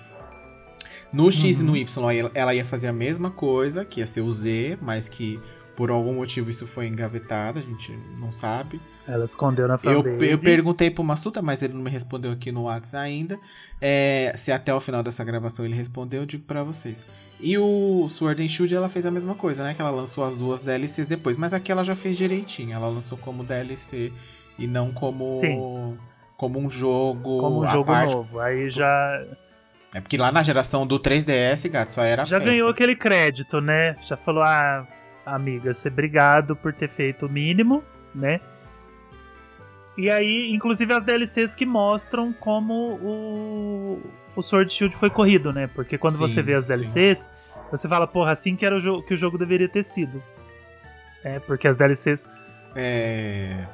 No 1.13 1.29
X 1.29 1.59
Uhum. 1.59 1.63
e 1.65 1.69
no 1.69 1.77
Y 1.77 2.11
ela- 2.19 2.31
ela 2.33 2.55
ia 2.55 2.65
fazer 2.65 2.87
a 2.87 2.93
mesma 2.93 3.29
coisa, 3.29 3.85
que 3.85 3.99
ia 3.99 4.07
ser 4.07 4.21
o 4.21 4.31
Z, 4.31 4.77
mas 4.81 5.07
que 5.07 5.39
por 5.75 5.89
algum 5.91 6.13
motivo 6.13 6.49
isso 6.49 6.65
foi 6.67 6.87
engavetado, 6.87 7.59
a 7.59 7.61
gente 7.61 7.91
não 8.19 8.31
sabe. 8.31 8.79
Ela 9.07 9.25
escondeu 9.25 9.67
na 9.67 9.75
Eu, 9.83 10.03
fanbase. 10.03 10.31
eu 10.31 10.39
perguntei 10.39 10.89
pro 10.89 11.03
Massuta, 11.03 11.41
mas 11.41 11.61
ele 11.61 11.73
não 11.73 11.81
me 11.81 11.91
respondeu 11.91 12.31
aqui 12.31 12.51
no 12.51 12.63
WhatsApp 12.63 13.03
ainda. 13.05 13.39
É, 13.79 14.33
se 14.35 14.51
até 14.51 14.73
o 14.73 14.81
final 14.81 15.03
dessa 15.03 15.23
gravação 15.23 15.63
ele 15.65 15.75
respondeu, 15.75 16.21
eu 16.21 16.25
digo 16.25 16.43
pra 16.43 16.63
vocês. 16.63 17.05
E 17.39 17.55
o 17.57 18.07
Sword 18.09 18.41
and 18.43 18.47
Shield 18.47 18.73
ela 18.73 18.89
fez 18.89 19.05
a 19.05 19.11
mesma 19.11 19.35
coisa, 19.35 19.63
né? 19.63 19.73
Que 19.75 19.81
ela 19.81 19.91
lançou 19.91 20.23
as 20.23 20.37
duas 20.37 20.61
DLCs 20.63 21.05
depois, 21.05 21.37
mas 21.37 21.53
aqui 21.53 21.71
ela 21.71 21.83
já 21.83 21.95
fez 21.95 22.17
direitinho. 22.17 22.73
Ela 22.73 22.87
lançou 22.87 23.17
como 23.17 23.43
DLC 23.43 24.11
e 24.57 24.65
não 24.65 24.91
como 24.91 25.31
Sim. 25.33 25.97
como 26.37 26.57
um 26.57 26.69
jogo 26.69 27.39
como 27.41 27.61
um 27.63 27.67
jogo 27.67 27.85
parte. 27.85 28.13
novo. 28.15 28.39
Aí 28.39 28.69
já, 28.71 29.21
É 29.93 30.01
porque 30.01 30.17
lá 30.17 30.31
na 30.31 30.41
geração 30.41 30.87
do 30.87 30.97
3DS, 30.99 31.69
gato, 31.69 31.91
só 31.93 32.01
era 32.01 32.25
já 32.25 32.37
festa. 32.39 32.51
ganhou 32.51 32.69
aquele 32.69 32.95
crédito, 32.95 33.61
né? 33.61 33.97
Já 34.07 34.17
falou, 34.17 34.41
ah, 34.41 34.87
amiga, 35.25 35.73
você 35.73 35.87
obrigado 35.87 36.55
por 36.55 36.73
ter 36.73 36.87
feito 36.87 37.25
o 37.25 37.29
mínimo, 37.29 37.83
né? 38.13 38.39
E 39.97 40.09
aí, 40.09 40.51
inclusive 40.53 40.93
as 40.93 41.03
DLCs 41.03 41.55
que 41.55 41.65
mostram 41.65 42.33
como 42.33 42.73
o, 43.01 44.01
o 44.35 44.41
Sword 44.41 44.71
Shield 44.73 44.95
foi 44.95 45.09
corrido, 45.09 45.53
né? 45.53 45.67
Porque 45.67 45.97
quando 45.97 46.13
Sim, 46.13 46.27
você 46.27 46.41
vê 46.41 46.53
as 46.53 46.65
DLCs, 46.65 47.29
você 47.71 47.87
fala, 47.87 48.05
porra, 48.05 48.31
assim 48.31 48.55
que 48.55 48.65
era 48.65 48.75
o 48.75 48.79
jogo 48.79 49.03
que 49.03 49.13
o 49.13 49.17
jogo 49.17 49.37
deveria 49.37 49.69
ter 49.69 49.83
sido. 49.83 50.21
É, 51.23 51.39
porque 51.39 51.67
as 51.67 51.77
DLCs. 51.77 52.25
É, 52.75 53.65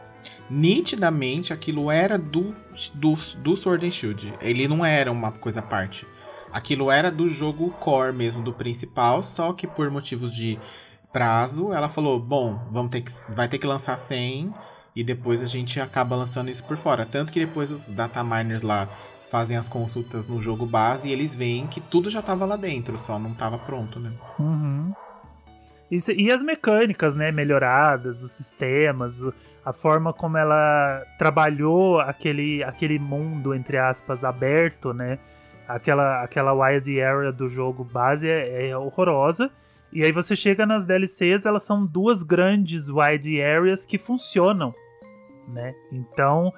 nitidamente 0.50 1.52
aquilo 1.52 1.90
era 1.90 2.18
do, 2.18 2.56
do, 2.94 3.14
do 3.38 3.56
Sword 3.56 3.86
and 3.86 3.92
Shield. 3.92 4.34
Ele 4.42 4.68
não 4.68 4.86
era 4.86 5.12
uma 5.12 5.32
coisa 5.32 5.60
à 5.60 5.64
parte. 5.64 6.06
Aquilo 6.52 6.92
era 6.92 7.10
do 7.10 7.28
jogo 7.28 7.72
core 7.72 8.14
mesmo, 8.14 8.44
do 8.44 8.54
principal, 8.54 9.24
só 9.24 9.54
que 9.54 9.66
por 9.66 9.90
motivos 9.90 10.36
de 10.36 10.60
prazo, 11.12 11.74
ela 11.74 11.90
falou: 11.90 12.20
bom, 12.20 12.60
vamos 12.72 12.92
ter 12.92 13.02
que, 13.02 13.12
vai 13.34 13.48
ter 13.48 13.58
que 13.58 13.68
lançar 13.68 13.98
100 13.98 14.54
e 14.96 15.04
depois 15.04 15.42
a 15.42 15.46
gente 15.46 15.80
acaba 15.80 16.16
lançando 16.16 16.50
isso 16.50 16.64
por 16.64 16.78
fora. 16.78 17.06
Tanto 17.06 17.32
que 17.32 17.40
depois 17.40 17.72
os 17.72 17.90
data 17.90 18.24
miners 18.24 18.62
lá 18.62 18.88
fazem 19.30 19.56
as 19.56 19.70
consultas 19.70 20.28
no 20.28 20.42
jogo 20.42 20.66
base 20.66 21.08
e 21.08 21.14
eles 21.14 21.34
veem 21.34 21.66
que 21.66 21.80
tudo 21.80 22.10
já 22.10 22.20
estava 22.20 22.46
lá 22.46 22.58
dentro, 22.58 22.98
só 22.98 23.18
não 23.18 23.32
estava 23.32 23.58
pronto, 23.58 24.00
né? 24.00 24.12
Uhum. 24.38 24.94
E, 25.90 25.98
e 26.18 26.32
as 26.32 26.44
mecânicas, 26.44 27.16
né, 27.16 27.32
melhoradas, 27.32 28.22
os 28.22 28.32
sistemas, 28.32 29.22
a 29.64 29.72
forma 29.72 30.12
como 30.12 30.38
ela 30.38 31.06
trabalhou 31.18 32.00
aquele, 32.00 32.64
aquele 32.64 33.00
mundo, 33.00 33.54
entre 33.54 33.78
aspas, 33.78 34.24
aberto, 34.24 34.94
né? 34.94 35.18
Aquela, 35.68 36.24
aquela 36.24 36.54
wild 36.54 37.02
area 37.02 37.32
do 37.32 37.48
jogo 37.48 37.84
base 37.86 38.30
é, 38.30 38.70
é 38.70 38.78
horrorosa. 38.78 39.50
E 39.94 40.04
aí 40.04 40.12
você 40.12 40.36
chega 40.36 40.66
nas 40.66 40.86
DLCs, 40.86 41.46
elas 41.46 41.64
são 41.64 41.86
duas 41.86 42.24
grandes 42.24 42.90
wide 42.90 43.42
areas 43.42 43.86
que 43.86 43.98
funcionam, 43.98 44.74
né? 45.48 45.74
Então, 45.92 46.54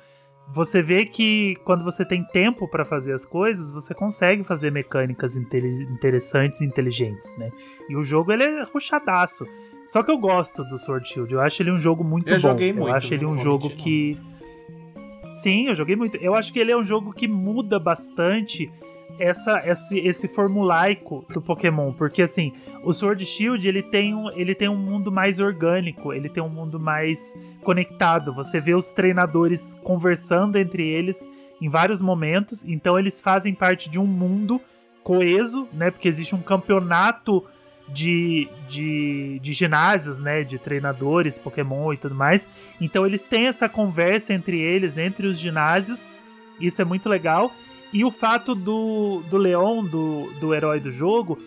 você 0.54 0.82
vê 0.82 1.06
que 1.06 1.56
quando 1.66 1.84
você 1.84 2.06
tem 2.06 2.24
tempo 2.26 2.68
pra 2.68 2.86
fazer 2.86 3.14
as 3.14 3.26
coisas, 3.26 3.72
você 3.72 3.94
consegue 3.94 4.44
fazer 4.44 4.72
mecânicas 4.72 5.36
interessantes 5.36 6.62
e 6.62 6.66
inteligentes, 6.66 7.36
né? 7.38 7.50
E 7.90 7.96
o 7.96 8.04
jogo 8.04 8.32
ele 8.32 8.44
é 8.44 8.64
ruchadaço. 8.64 9.46
Só 9.88 10.04
que 10.04 10.12
eu 10.12 10.18
gosto 10.18 10.64
do 10.66 10.78
Sword 10.78 11.08
Shield. 11.08 11.34
Eu 11.34 11.42
acho 11.42 11.62
ele 11.62 11.72
um 11.72 11.80
jogo 11.80 12.04
muito 12.04 12.28
Eu 12.30 12.36
bom. 12.36 12.40
joguei 12.40 12.70
eu 12.72 12.76
muito, 12.76 12.94
acho 12.94 13.14
ele 13.14 13.24
não 13.24 13.32
um 13.32 13.38
jogo 13.38 13.68
não. 13.70 13.76
que 13.76 14.18
Sim, 15.34 15.68
eu 15.68 15.76
joguei 15.76 15.96
muito. 15.96 16.16
Eu 16.18 16.36
acho 16.36 16.54
que 16.54 16.60
ele 16.60 16.72
é 16.72 16.78
um 16.78 16.84
jogo 16.84 17.12
que 17.12 17.28
muda 17.28 17.80
bastante 17.80 18.72
essa, 19.20 19.62
esse, 19.66 20.00
esse 20.00 20.28
formulaico 20.28 21.26
do 21.30 21.42
Pokémon, 21.42 21.94
porque 21.94 22.22
assim, 22.22 22.52
o 22.84 22.92
Sword 22.92 23.26
Shield 23.26 23.68
ele 23.68 23.84
tem, 23.84 24.14
um, 24.14 24.30
ele 24.32 24.56
tem 24.56 24.68
um 24.68 24.78
mundo 24.78 25.12
mais 25.12 25.40
orgânico, 25.40 26.14
ele 26.14 26.30
tem 26.30 26.42
um 26.42 26.50
mundo 26.50 26.80
mais 26.80 27.20
conectado. 27.64 28.34
Você 28.34 28.60
vê 28.60 28.74
os 28.74 28.92
treinadores 28.92 29.76
conversando 29.84 30.58
entre 30.58 30.88
eles 30.88 31.30
em 31.62 31.70
vários 31.70 32.02
momentos, 32.02 32.66
então 32.66 32.98
eles 33.00 33.22
fazem 33.22 33.54
parte 33.54 33.90
de 33.90 34.00
um 34.00 34.06
mundo 34.06 34.60
coeso, 35.04 35.68
né? 35.74 35.92
Porque 35.92 36.08
existe 36.08 36.34
um 36.34 36.42
campeonato 36.42 37.44
de, 37.88 38.48
de, 38.68 39.40
de 39.40 39.54
ginásios, 39.54 40.20
né? 40.20 40.44
De 40.44 40.58
treinadores, 40.58 41.38
Pokémon 41.38 41.94
e 41.94 41.98
tudo 41.98 42.16
mais. 42.16 42.50
Então 42.82 43.06
eles 43.06 43.24
têm 43.24 43.48
essa 43.48 43.70
conversa 43.70 44.34
entre 44.34 44.60
eles, 44.60 44.98
entre 44.98 45.28
os 45.28 45.38
ginásios. 45.38 46.10
Isso 46.60 46.82
é 46.82 46.86
muito 46.86 47.08
legal. 47.08 47.52
E 47.94 48.04
o 48.04 48.10
fato 48.10 48.56
do, 48.56 49.22
do 49.30 49.38
Leon, 49.38 49.86
do, 49.86 50.28
do 50.40 50.54
herói 50.54 50.80
do 50.80 50.90
jogo, 50.90 51.38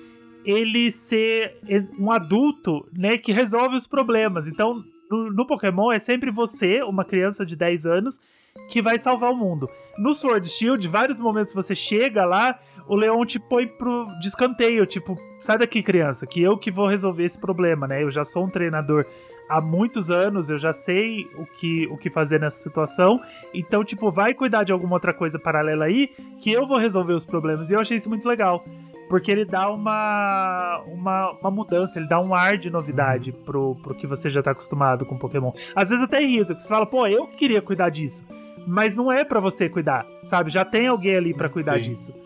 ele 0.44 0.92
ser 0.92 1.56
um 1.98 2.12
adulto, 2.12 2.86
né, 2.96 3.18
que 3.18 3.32
resolve 3.32 3.74
os 3.74 3.86
problemas. 3.86 4.46
Então, 4.46 4.84
no, 5.10 5.32
no 5.32 5.46
Pokémon 5.46 5.90
é 5.90 5.98
sempre 5.98 6.30
você, 6.30 6.82
uma 6.82 7.04
criança 7.04 7.44
de 7.44 7.56
10 7.56 7.86
anos, 7.86 8.20
que 8.68 8.80
vai 8.80 8.96
salvar 8.96 9.32
o 9.32 9.36
mundo. 9.36 9.68
No 9.98 10.14
Sword 10.14 10.48
Shield, 10.48 10.86
vários 10.88 11.18
momentos 11.18 11.52
você 11.52 11.74
chega 11.74 12.24
lá, 12.24 12.58
o 12.86 12.94
Leon 12.94 13.24
te 13.24 13.38
põe 13.38 13.66
pro 13.66 14.08
descanteio, 14.20 14.86
tipo, 14.86 15.18
sai 15.40 15.58
daqui, 15.58 15.82
criança, 15.82 16.26
que 16.26 16.40
eu 16.40 16.56
que 16.56 16.70
vou 16.70 16.86
resolver 16.86 17.24
esse 17.24 17.40
problema, 17.40 17.86
né? 17.86 18.02
Eu 18.02 18.10
já 18.10 18.24
sou 18.24 18.44
um 18.44 18.50
treinador 18.50 19.04
há 19.48 19.60
muitos 19.60 20.10
anos, 20.10 20.50
eu 20.50 20.58
já 20.58 20.72
sei 20.72 21.26
o 21.36 21.46
que, 21.46 21.86
o 21.88 21.96
que 21.96 22.10
fazer 22.10 22.40
nessa 22.40 22.58
situação. 22.58 23.20
Então, 23.54 23.84
tipo, 23.84 24.10
vai 24.10 24.34
cuidar 24.34 24.64
de 24.64 24.72
alguma 24.72 24.94
outra 24.94 25.12
coisa 25.12 25.38
paralela 25.38 25.84
aí, 25.86 26.10
que 26.40 26.52
eu 26.52 26.66
vou 26.66 26.78
resolver 26.78 27.12
os 27.12 27.24
problemas. 27.24 27.70
E 27.70 27.74
eu 27.74 27.80
achei 27.80 27.96
isso 27.96 28.08
muito 28.08 28.28
legal. 28.28 28.64
Porque 29.08 29.30
ele 29.30 29.44
dá 29.44 29.70
uma, 29.70 30.82
uma, 30.88 31.30
uma 31.40 31.50
mudança, 31.50 31.98
ele 31.98 32.08
dá 32.08 32.20
um 32.20 32.34
ar 32.34 32.58
de 32.58 32.70
novidade 32.70 33.30
pro, 33.30 33.76
pro 33.76 33.94
que 33.94 34.06
você 34.06 34.28
já 34.28 34.42
tá 34.42 34.50
acostumado 34.50 35.06
com 35.06 35.16
Pokémon. 35.16 35.52
Às 35.76 35.90
vezes 35.90 36.04
até 36.04 36.20
irrita, 36.20 36.46
porque 36.46 36.62
você 36.62 36.68
fala, 36.68 36.86
pô, 36.86 37.06
eu 37.06 37.26
que 37.28 37.36
queria 37.36 37.62
cuidar 37.62 37.88
disso. 37.88 38.26
Mas 38.66 38.96
não 38.96 39.12
é 39.12 39.22
pra 39.22 39.38
você 39.38 39.68
cuidar, 39.68 40.04
sabe? 40.24 40.50
Já 40.50 40.64
tem 40.64 40.88
alguém 40.88 41.14
ali 41.14 41.32
pra 41.32 41.48
cuidar 41.48 41.78
Sim. 41.78 41.82
disso. 41.82 42.25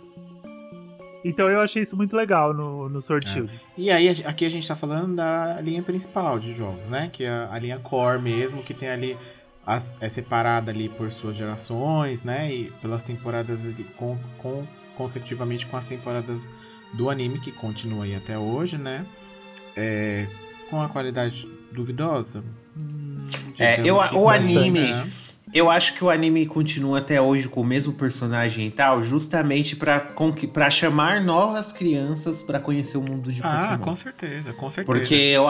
Então 1.24 1.48
eu 1.50 1.60
achei 1.60 1.82
isso 1.82 1.96
muito 1.96 2.16
legal 2.16 2.54
no, 2.54 2.88
no 2.88 3.02
Sword 3.02 3.26
É. 3.28 3.30
Shield. 3.32 3.52
E 3.76 3.90
aí, 3.90 4.08
aqui 4.24 4.44
a 4.44 4.50
gente 4.50 4.66
tá 4.66 4.74
falando 4.76 5.14
da 5.16 5.60
linha 5.60 5.82
principal 5.82 6.38
de 6.38 6.54
jogos, 6.54 6.88
né? 6.88 7.10
Que 7.12 7.24
é 7.24 7.48
a, 7.50 7.58
linha 7.58 7.78
core 7.78 8.20
mesmo, 8.20 8.62
que 8.62 8.72
tem 8.74 8.88
ali. 8.88 9.16
As, 9.66 9.98
é 10.00 10.08
separada 10.08 10.70
ali 10.70 10.88
por 10.88 11.10
suas 11.12 11.36
gerações, 11.36 12.24
né? 12.24 12.52
E 12.52 12.70
pelas 12.80 13.02
temporadas 13.02 13.60
ali, 13.64 13.84
com, 13.96 14.18
com, 14.38 14.66
consecutivamente 14.96 15.66
com 15.66 15.76
as 15.76 15.84
temporadas 15.84 16.50
do 16.94 17.10
anime, 17.10 17.38
que 17.40 17.52
continua 17.52 18.04
aí 18.04 18.14
até 18.16 18.38
hoje, 18.38 18.78
né? 18.78 19.04
É, 19.76 20.26
com 20.70 20.80
a 20.82 20.88
qualidade 20.88 21.46
duvidosa. 21.70 22.42
hum, 22.76 23.18
É, 23.58 23.76
digamos 23.76 24.10
eu- 24.12 24.18
o 24.18 24.24
bastante, 24.24 24.56
anime- 24.58 24.80
né? 24.90 25.10
Eu 25.52 25.68
acho 25.68 25.94
que 25.94 26.04
o 26.04 26.08
anime 26.10 26.46
continua 26.46 26.98
até 27.00 27.20
hoje 27.20 27.48
com 27.48 27.60
o 27.62 27.64
mesmo 27.64 27.92
personagem 27.92 28.68
e 28.68 28.70
tal, 28.70 29.02
justamente 29.02 29.74
pra 29.74 30.70
chamar 30.70 31.20
novas 31.24 31.72
crianças 31.72 32.40
pra 32.40 32.60
conhecer 32.60 32.96
o 32.98 33.02
mundo 33.02 33.32
de 33.32 33.40
Ah, 33.42 33.70
Pokémon. 33.72 33.84
com 33.84 33.94
certeza, 33.96 34.52
com 34.52 34.70
certeza. 34.70 34.86
Porque 34.98 35.14
eu- 35.14 35.48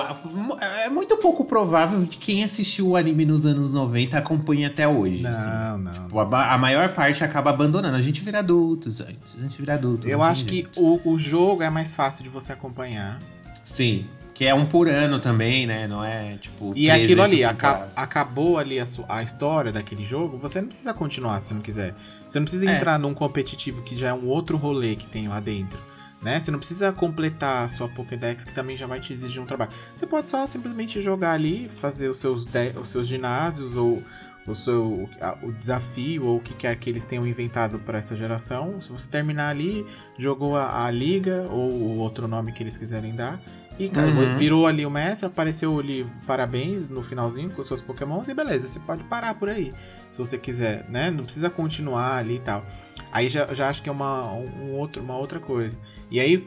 é 0.85 0.89
muito 0.89 1.19
pouco 1.19 1.45
provável 1.45 2.07
que 2.07 2.17
quem 2.17 2.43
assistiu 2.43 2.89
o 2.89 2.97
anime 2.97 3.27
nos 3.27 3.45
anos 3.45 3.73
90 3.75 4.17
acompanhe 4.17 4.65
até 4.65 4.89
hoje. 4.89 5.27
assim. 5.27 5.39
Não, 5.51 5.79
não. 5.79 5.93
Tipo, 5.93 6.19
a, 6.19 6.55
a 6.55 6.57
maior 6.57 6.89
parte 6.95 7.23
acaba 7.23 7.51
abandonando. 7.51 7.95
A 7.97 8.01
gente 8.01 8.23
vira 8.23 8.39
adultos 8.39 9.03
antes. 9.03 9.37
A 9.37 9.41
gente 9.41 9.59
vira 9.59 9.75
adulto. 9.75 10.09
Eu 10.09 10.17
não 10.19 10.25
acho 10.25 10.47
que 10.47 10.67
o, 10.79 10.99
o 11.05 11.19
jogo 11.19 11.63
é 11.63 11.69
mais 11.69 11.95
fácil 11.95 12.25
de 12.25 12.31
você 12.31 12.53
acompanhar. 12.55 13.21
Sim. 13.67 14.07
Que 14.41 14.47
é 14.47 14.55
um 14.55 14.65
por 14.65 14.89
ano 14.89 15.21
também, 15.21 15.67
né? 15.67 15.87
Não 15.87 16.03
é 16.03 16.39
tipo. 16.39 16.73
E 16.75 16.87
13 16.87 16.91
aquilo 17.05 17.23
ali, 17.23 17.45
aca- 17.45 17.89
acabou 17.95 18.57
ali 18.57 18.81
a, 18.81 18.85
a 19.07 19.23
história 19.23 19.71
daquele 19.71 20.07
jogo, 20.07 20.39
você 20.39 20.63
não 20.63 20.69
precisa 20.69 20.95
continuar 20.95 21.39
se 21.41 21.53
não 21.53 21.61
quiser. 21.61 21.95
Você 22.27 22.39
não 22.39 22.45
precisa 22.47 22.71
É. 22.71 22.75
entrar 22.75 22.99
num 22.99 23.13
competitivo 23.13 23.83
que 23.83 23.95
já 23.95 24.09
é 24.09 24.15
um 24.15 24.27
outro 24.27 24.57
rolê 24.57 24.97
que 24.97 25.07
tem 25.07 25.29
lá 25.29 25.41
dentro. 25.41 25.79
Né? 26.23 26.41
Você 26.41 26.51
não 26.51 26.59
precisa 26.59 26.91
completar 26.91 27.67
a 27.67 27.69
sua 27.69 27.87
Pokédex, 27.91 28.43
que 28.47 28.55
também 28.55 28.75
já 28.79 28.87
vai 28.87 28.99
te 28.99 29.13
exigir 29.13 29.43
um 29.43 29.45
trabalho. 29.45 29.73
Você 29.95 30.07
pode 30.07 30.31
só 30.31 30.47
simplesmente 30.47 31.03
jogar 31.03 31.33
ali, 31.33 31.71
fazer 31.79 32.09
os 32.09 32.17
seus, 32.19 32.47
os 32.81 32.89
seus 32.89 33.07
ginásios, 33.07 33.77
ou 33.77 34.03
o 34.47 34.55
seu 34.55 35.07
o 35.43 35.53
desafio, 35.53 36.27
ou 36.27 36.39
o 36.39 36.41
que 36.41 36.55
quer 36.55 36.77
que 36.79 36.89
eles 36.89 37.05
tenham 37.05 37.27
inventado 37.27 37.79
para 37.79 37.99
essa 37.99 38.17
geração. 38.17 38.81
Se 38.81 38.91
você 38.91 39.07
terminar 39.07 39.51
ali, 39.51 39.85
jogou 40.19 40.57
a, 40.57 40.87
a 40.87 40.91
liga, 40.91 41.47
ou 41.51 41.71
o 41.71 41.99
outro 41.99 42.27
nome 42.27 42.53
que 42.55 42.63
eles 42.63 42.79
quiserem 42.79 43.15
dar. 43.15 43.39
E 43.81 43.89
cara, 43.89 44.09
Uhum. 44.11 44.35
virou 44.35 44.67
ali 44.67 44.85
o 44.85 44.91
mestre, 44.91 45.27
apareceu 45.27 45.79
ali 45.81 46.07
parabéns 46.27 46.87
no 46.91 47.03
finalzinho 47.03 47.49
com 47.49 47.63
os 47.63 47.67
seus 47.67 47.81
pokémons 47.81 48.29
e 48.29 48.35
beleza, 48.35 48.69
você 48.69 48.79
pode 48.79 49.03
parar 49.05 49.35
por 49.37 49.49
aí, 49.49 49.73
se 50.13 50.19
você 50.19 50.37
quiser, 50.37 50.85
né? 50.91 51.11
Não 51.11 51.25
precisa 51.25 51.49
continuar 51.49 52.17
ali 52.17 52.37
e 52.37 52.41
tal. 52.41 52.63
Aí 53.11 53.31
já, 53.31 53.53
já 53.55 53.71
acho 53.71 53.83
que 53.83 53.89
é 53.89 53.93
uma, 53.93 54.35
um 54.35 54.73
outro, 54.73 55.03
uma 55.03 55.17
outra 55.17 55.41
coisa. 55.41 55.79
E 56.11 56.21
aí, 56.21 56.47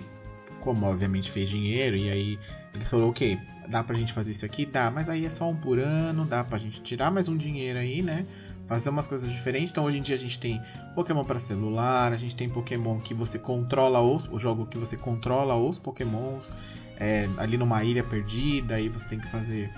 como 0.62 0.86
obviamente 0.86 1.32
fez 1.32 1.50
dinheiro, 1.50 1.98
e 1.98 2.08
aí 2.08 2.40
eles 2.72 2.88
falaram, 2.88 3.10
ok, 3.10 3.40
dá 3.68 3.84
pra 3.84 3.96
gente 3.96 4.14
fazer 4.14 4.30
isso 4.32 4.46
aqui? 4.46 4.64
Dá, 4.64 4.92
mas 4.92 5.10
aí 5.10 5.26
é 5.26 5.30
só 5.32 5.50
um 5.50 5.56
por 5.56 5.80
ano, 5.80 6.26
dá 6.26 6.44
pra 6.44 6.60
gente 6.60 6.82
tirar 6.84 7.10
mais 7.10 7.28
um 7.28 7.36
dinheiro 7.36 7.80
aí, 7.80 8.04
né? 8.04 8.28
Fazer 8.68 8.90
umas 8.90 9.08
coisas 9.08 9.30
diferentes. 9.32 9.72
Então 9.72 9.84
hoje 9.86 9.98
em 9.98 10.02
dia 10.04 10.16
a 10.16 10.20
gente 10.20 10.38
tem 10.40 10.62
Pokémon 10.94 11.24
para 11.26 11.40
celular, 11.40 12.14
a 12.14 12.18
gente 12.18 12.36
tem 12.36 12.48
Pokémon 12.48 13.00
que 13.00 13.14
você 13.14 13.40
controla 13.40 14.00
os. 14.02 14.30
O 14.32 14.38
jogo 14.38 14.68
que 14.68 14.78
você 14.78 14.96
controla 14.96 15.56
os 15.56 15.78
Pokémons 15.80 16.52
é, 17.00 17.28
ali 17.38 17.58
numa 17.58 17.84
ilha 17.84 18.04
perdida, 18.04 18.76
aí 18.76 18.90
você 18.90 19.08
tem 19.10 19.20
que 19.20 19.30
fazer 19.30 19.70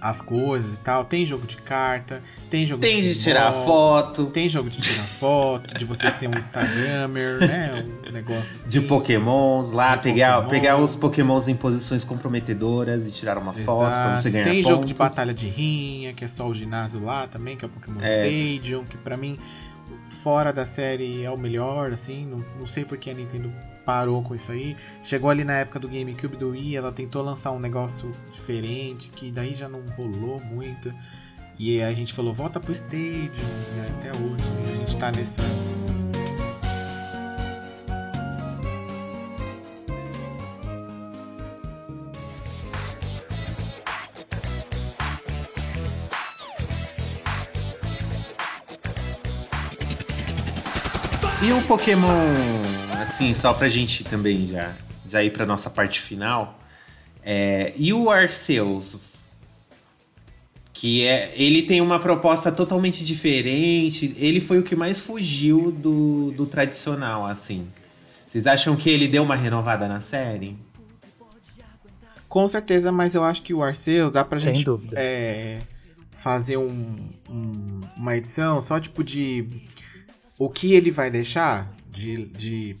as 0.00 0.22
coisas 0.22 0.76
e 0.76 0.80
tal. 0.80 1.04
Tem 1.04 1.26
jogo 1.26 1.46
de 1.46 1.58
carta, 1.58 2.22
tem 2.48 2.64
jogo 2.66 2.80
Tem 2.80 3.00
de 3.00 3.06
futebol, 3.08 3.22
tirar 3.22 3.52
foto. 3.52 4.26
Tem 4.26 4.48
jogo 4.48 4.70
de 4.70 4.80
tirar 4.80 5.02
foto, 5.04 5.74
de 5.78 5.84
você 5.84 6.10
ser 6.10 6.26
um 6.28 6.38
Instagrammer, 6.38 7.38
né? 7.40 7.84
Um 8.08 8.12
negócio 8.12 8.56
assim. 8.56 8.70
De 8.70 8.80
pokémons 8.80 9.72
lá, 9.72 9.96
De 9.96 10.02
pegar, 10.04 10.36
Pokémon. 10.36 10.50
pegar 10.50 10.76
os 10.78 10.96
pokémons 10.96 11.48
em 11.48 11.54
posições 11.54 12.02
comprometedoras 12.04 13.06
e 13.06 13.10
tirar 13.10 13.36
uma 13.36 13.52
foto 13.52 13.78
pra 13.78 13.96
Exato. 14.14 14.22
você 14.22 14.30
ganhar 14.30 14.44
Tem 14.44 14.54
pontos. 14.62 14.68
jogo 14.70 14.84
de 14.86 14.94
batalha 14.94 15.34
de 15.34 15.46
rinha, 15.48 16.14
que 16.14 16.24
é 16.24 16.28
só 16.28 16.48
o 16.48 16.54
ginásio 16.54 17.02
lá 17.04 17.26
também, 17.26 17.56
que 17.56 17.64
é 17.64 17.68
o 17.68 17.70
Pokémon 17.70 18.00
É. 18.00 18.26
Stadium, 18.30 18.84
que 18.84 18.96
pra 18.96 19.18
mim, 19.18 19.38
fora 20.08 20.50
da 20.50 20.64
série, 20.64 21.22
é 21.24 21.30
o 21.30 21.36
melhor, 21.36 21.92
assim. 21.92 22.24
Não, 22.24 22.42
não 22.58 22.64
sei 22.66 22.86
porque 22.86 23.10
a 23.10 23.14
Nintendo 23.14 23.52
parou 23.84 24.22
com 24.22 24.34
isso 24.34 24.52
aí. 24.52 24.76
Chegou 25.02 25.30
ali 25.30 25.44
na 25.44 25.54
época 25.54 25.78
do 25.78 25.88
GameCube 25.88 26.36
do 26.36 26.50
Wii, 26.50 26.76
ela 26.76 26.92
tentou 26.92 27.22
lançar 27.22 27.52
um 27.52 27.60
negócio 27.60 28.14
diferente, 28.32 29.10
que 29.10 29.30
daí 29.30 29.54
já 29.54 29.68
não 29.68 29.82
rolou 29.96 30.40
muito. 30.40 30.92
E 31.58 31.82
a 31.82 31.92
gente 31.92 32.14
falou, 32.14 32.32
volta 32.32 32.58
pro 32.58 32.72
Stadium, 32.72 33.30
e 33.76 33.80
até 33.90 34.10
hoje 34.12 34.70
a 34.70 34.74
gente 34.74 34.96
tá 34.96 35.12
nessa. 35.12 35.42
E 51.42 51.52
o 51.52 51.62
Pokémon, 51.62 52.06
assim, 53.10 53.34
só 53.34 53.52
pra 53.52 53.68
gente 53.68 54.04
também 54.04 54.46
já, 54.46 54.74
já 55.08 55.22
ir 55.22 55.30
pra 55.30 55.44
nossa 55.44 55.68
parte 55.68 56.00
final. 56.00 56.58
É, 57.22 57.72
e 57.76 57.92
o 57.92 58.08
Arceus? 58.08 59.10
Que 60.72 61.06
é. 61.06 61.32
Ele 61.36 61.62
tem 61.62 61.80
uma 61.80 61.98
proposta 61.98 62.50
totalmente 62.50 63.04
diferente. 63.04 64.14
Ele 64.16 64.40
foi 64.40 64.58
o 64.58 64.62
que 64.62 64.74
mais 64.74 65.00
fugiu 65.00 65.70
do, 65.70 66.30
do 66.32 66.46
tradicional, 66.46 67.26
assim. 67.26 67.66
Vocês 68.26 68.46
acham 68.46 68.76
que 68.76 68.88
ele 68.88 69.06
deu 69.08 69.22
uma 69.24 69.34
renovada 69.34 69.86
na 69.88 70.00
série? 70.00 70.56
Com 72.28 72.46
certeza, 72.46 72.92
mas 72.92 73.14
eu 73.16 73.24
acho 73.24 73.42
que 73.42 73.52
o 73.52 73.60
Arceus 73.62 74.12
dá 74.12 74.24
pra 74.24 74.38
Sem 74.38 74.54
gente 74.54 74.64
dúvida. 74.64 74.94
é, 74.96 75.60
fazer 76.16 76.56
um- 76.56 77.10
um- 77.28 77.80
uma 77.96 78.16
edição 78.16 78.60
só 78.60 78.78
tipo 78.78 79.02
de 79.02 79.48
o 80.38 80.48
que 80.48 80.72
ele 80.74 80.92
vai 80.92 81.10
deixar 81.10 81.68
de, 81.90 82.26
de, 82.26 82.76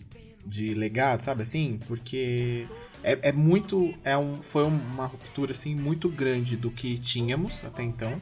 de 0.50 0.74
legado, 0.74 1.22
sabe 1.22 1.42
assim? 1.42 1.78
Porque 1.86 2.66
é, 3.02 3.28
é 3.28 3.32
muito. 3.32 3.94
É 4.04 4.18
um, 4.18 4.42
foi 4.42 4.64
uma 4.64 5.06
ruptura 5.06 5.52
assim, 5.52 5.74
muito 5.74 6.08
grande 6.08 6.56
do 6.56 6.70
que 6.70 6.98
tínhamos 6.98 7.64
até 7.64 7.82
então. 7.82 8.20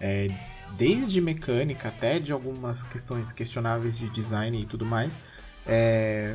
É, 0.00 0.28
desde 0.76 1.20
mecânica 1.20 1.88
até 1.88 2.18
de 2.18 2.32
algumas 2.32 2.82
questões 2.82 3.32
questionáveis 3.32 3.96
de 3.96 4.10
design 4.10 4.60
e 4.60 4.66
tudo 4.66 4.84
mais. 4.84 5.20
É, 5.64 6.34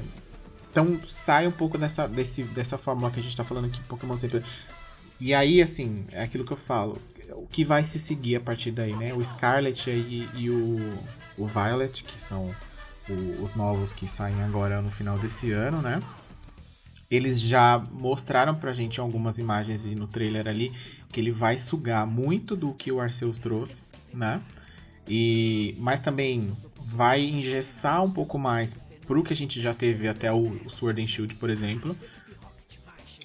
então 0.71 0.99
sai 1.05 1.45
um 1.47 1.51
pouco 1.51 1.77
dessa, 1.77 2.07
desse, 2.07 2.43
dessa 2.43 2.77
fórmula 2.77 3.11
que 3.11 3.19
a 3.19 3.23
gente 3.23 3.35
tá 3.35 3.43
falando 3.43 3.65
aqui, 3.65 3.81
Pokémon 3.83 4.15
sempre. 4.15 4.43
E 5.19 5.33
aí, 5.33 5.61
assim, 5.61 6.05
é 6.11 6.23
aquilo 6.23 6.45
que 6.45 6.53
eu 6.53 6.57
falo. 6.57 6.97
O 7.31 7.45
que 7.47 7.65
vai 7.65 7.83
se 7.83 7.99
seguir 7.99 8.37
a 8.37 8.39
partir 8.39 8.71
daí, 8.71 8.95
né? 8.95 9.13
O 9.13 9.23
Scarlet 9.23 9.89
aí 9.89 10.29
e 10.35 10.49
o, 10.49 10.89
o 11.37 11.47
Violet, 11.47 12.03
que 12.03 12.21
são 12.21 12.55
os 13.41 13.53
novos 13.55 13.93
que 13.93 14.07
saem 14.07 14.41
agora 14.43 14.81
no 14.81 14.91
final 14.91 15.17
desse 15.17 15.51
ano, 15.51 15.81
né? 15.81 16.01
Eles 17.09 17.39
já 17.39 17.79
mostraram 17.79 18.53
pra 18.55 18.73
gente 18.73 18.99
algumas 18.99 19.37
imagens 19.37 19.85
e 19.85 19.95
no 19.95 20.07
trailer 20.07 20.47
ali 20.47 20.73
que 21.09 21.19
ele 21.19 21.31
vai 21.31 21.57
sugar 21.57 22.05
muito 22.05 22.55
do 22.55 22.73
que 22.73 22.91
o 22.91 22.99
Arceus 22.99 23.37
trouxe, 23.37 23.83
né? 24.13 24.41
E, 25.07 25.75
mas 25.79 26.01
também 26.01 26.55
vai 26.83 27.21
engessar 27.23 28.03
um 28.03 28.11
pouco 28.11 28.37
mais 28.37 28.77
pro 29.05 29.23
que 29.23 29.31
a 29.31 29.35
gente 29.35 29.61
já 29.61 29.73
teve 29.73 30.07
até 30.07 30.31
o 30.31 30.59
Sword 30.69 31.01
and 31.01 31.07
Shield, 31.07 31.35
por 31.35 31.49
exemplo. 31.49 31.95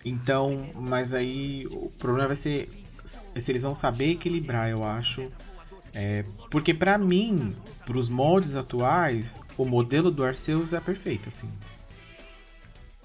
Então, 0.04 0.70
mas 0.74 1.12
aí 1.12 1.66
o 1.66 1.90
problema 1.98 2.28
vai 2.28 2.36
ser 2.36 2.70
se 3.04 3.50
eles 3.50 3.62
vão 3.62 3.74
saber 3.74 4.12
equilibrar, 4.12 4.68
eu 4.68 4.84
acho. 4.84 5.30
É, 5.94 6.24
porque 6.51 6.73
pra 6.73 6.97
mim, 6.97 7.55
pros 7.85 8.09
moldes 8.09 8.56
atuais, 8.56 9.40
o 9.56 9.64
modelo 9.64 10.10
do 10.10 10.24
Arceus 10.24 10.73
é 10.73 10.81
perfeito, 10.81 11.28
assim. 11.28 11.51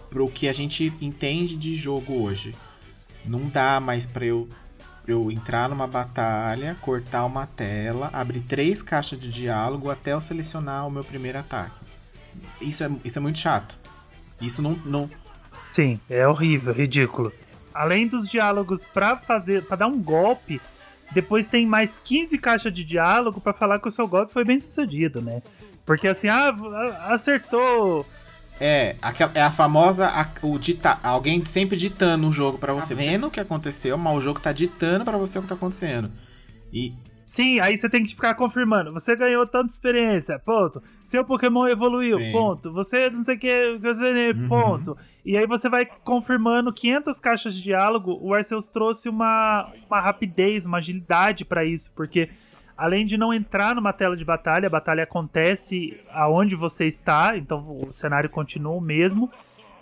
Pro 0.10 0.30
que 0.30 0.48
a 0.48 0.54
gente 0.54 0.94
entende 1.02 1.56
de 1.56 1.76
jogo 1.76 2.22
hoje. 2.22 2.56
Não 3.26 3.50
dá 3.50 3.80
mais 3.80 4.08
pra 4.08 4.26
eu, 4.26 4.48
eu 5.06 5.30
entrar 5.30 5.70
numa 5.70 5.86
batalha, 5.86 6.78
cortar 6.82 7.26
uma 7.26 7.46
tela, 7.46 8.10
abrir 8.14 8.42
três 8.42 8.82
caixas 8.82 9.20
de 9.20 9.30
diálogo 9.30 9.90
até 9.90 10.14
eu 10.14 10.22
selecionar 10.22 10.88
o 10.88 10.92
meu 10.92 11.04
primeiro 11.04 11.40
ataque. 11.40 11.76
Isso 12.62 12.84
é, 12.84 12.90
isso 13.04 13.20
é 13.20 13.22
muito 13.22 13.40
chato. 13.40 13.78
Isso 14.40 14.62
não, 14.62 14.74
não, 14.86 15.10
Sim, 15.78 16.00
é 16.10 16.28
horrível, 16.28 16.74
ridículo. 16.74 17.32
Além 17.72 18.08
dos 18.08 18.28
diálogos 18.28 18.84
pra 18.84 19.16
fazer, 19.16 19.64
para 19.64 19.78
dar 19.78 19.88
um 19.88 20.02
golpe, 20.02 20.60
depois 21.12 21.48
tem 21.48 21.66
mais 21.66 21.98
15 21.98 22.38
caixas 22.38 22.74
de 22.74 22.84
diálogo 22.84 23.40
pra 23.42 23.54
falar 23.54 23.80
que 23.80 23.88
o 23.88 23.92
seu 23.92 24.08
golpe 24.08 24.34
foi 24.34 24.44
bem 24.46 24.60
sucedido, 24.60 25.22
né? 25.22 25.42
Porque 25.86 26.08
assim, 26.08 26.28
ah, 26.28 26.54
acertou. 27.10 28.06
É, 28.60 28.96
aquela, 29.02 29.32
é 29.36 29.42
a 29.42 29.52
famosa. 29.52 30.08
a- 30.08 30.28
o 30.42 30.58
dita, 30.58 31.00
alguém 31.04 31.44
sempre 31.46 31.78
ditando 31.78 32.28
um 32.28 32.32
jogo 32.32 32.58
pra 32.58 32.74
você. 32.74 32.94
Vendo 32.96 33.28
o 33.28 33.32
que 33.32 33.40
aconteceu, 33.40 33.98
mas 33.98 34.18
o 34.18 34.22
jogo 34.22 34.40
tá 34.40 34.52
ditando 34.52 35.06
pra 35.06 35.18
você 35.18 35.38
o 35.38 35.42
que 35.44 35.48
tá 35.48 35.56
acontecendo. 35.56 36.12
E. 36.74 36.94
Sim, 37.30 37.60
aí 37.60 37.78
você 37.78 37.90
tem 37.90 38.04
que 38.04 38.16
ficar 38.16 38.36
confirmando. 38.36 38.94
Você 38.94 39.14
ganhou 39.14 39.46
tanta 39.46 39.68
experiência, 39.72 40.40
ponto. 40.40 40.82
Seu 41.04 41.26
Pokémon 41.26 41.68
evoluiu, 41.68 42.18
Sim. 42.18 42.32
ponto. 42.32 42.72
Você 42.72 43.10
não 43.10 43.22
sei 43.26 43.36
o 43.36 43.40
que, 43.40 43.80
Uhum. 44.34 44.48
ponto. 44.48 44.98
E 45.26 45.36
aí 45.36 45.46
você 45.46 45.68
vai 45.68 45.86
confirmando 45.86 46.72
500 46.72 47.20
caixas 47.20 47.54
de 47.54 47.62
diálogo. 47.62 48.18
O 48.22 48.34
Arceus 48.34 48.68
trouxe 48.68 49.10
uma, 49.10 49.70
uma 49.90 50.00
rapidez, 50.00 50.66
uma 50.66 50.78
agilidade 50.78 51.44
pra 51.44 51.66
isso, 51.66 51.92
porque 51.94 52.30
além 52.78 53.06
de 53.06 53.18
não 53.18 53.34
entrar 53.34 53.76
numa 53.76 53.92
tela 53.92 54.16
de 54.16 54.24
batalha, 54.24 54.68
a 54.68 54.70
batalha 54.70 55.04
acontece 55.04 56.00
aonde 56.14 56.56
você 56.56 56.86
está, 56.88 57.36
então 57.38 57.60
o 57.60 57.92
cenário 57.92 58.30
continua 58.30 58.72
o 58.74 58.80
mesmo. 58.82 59.30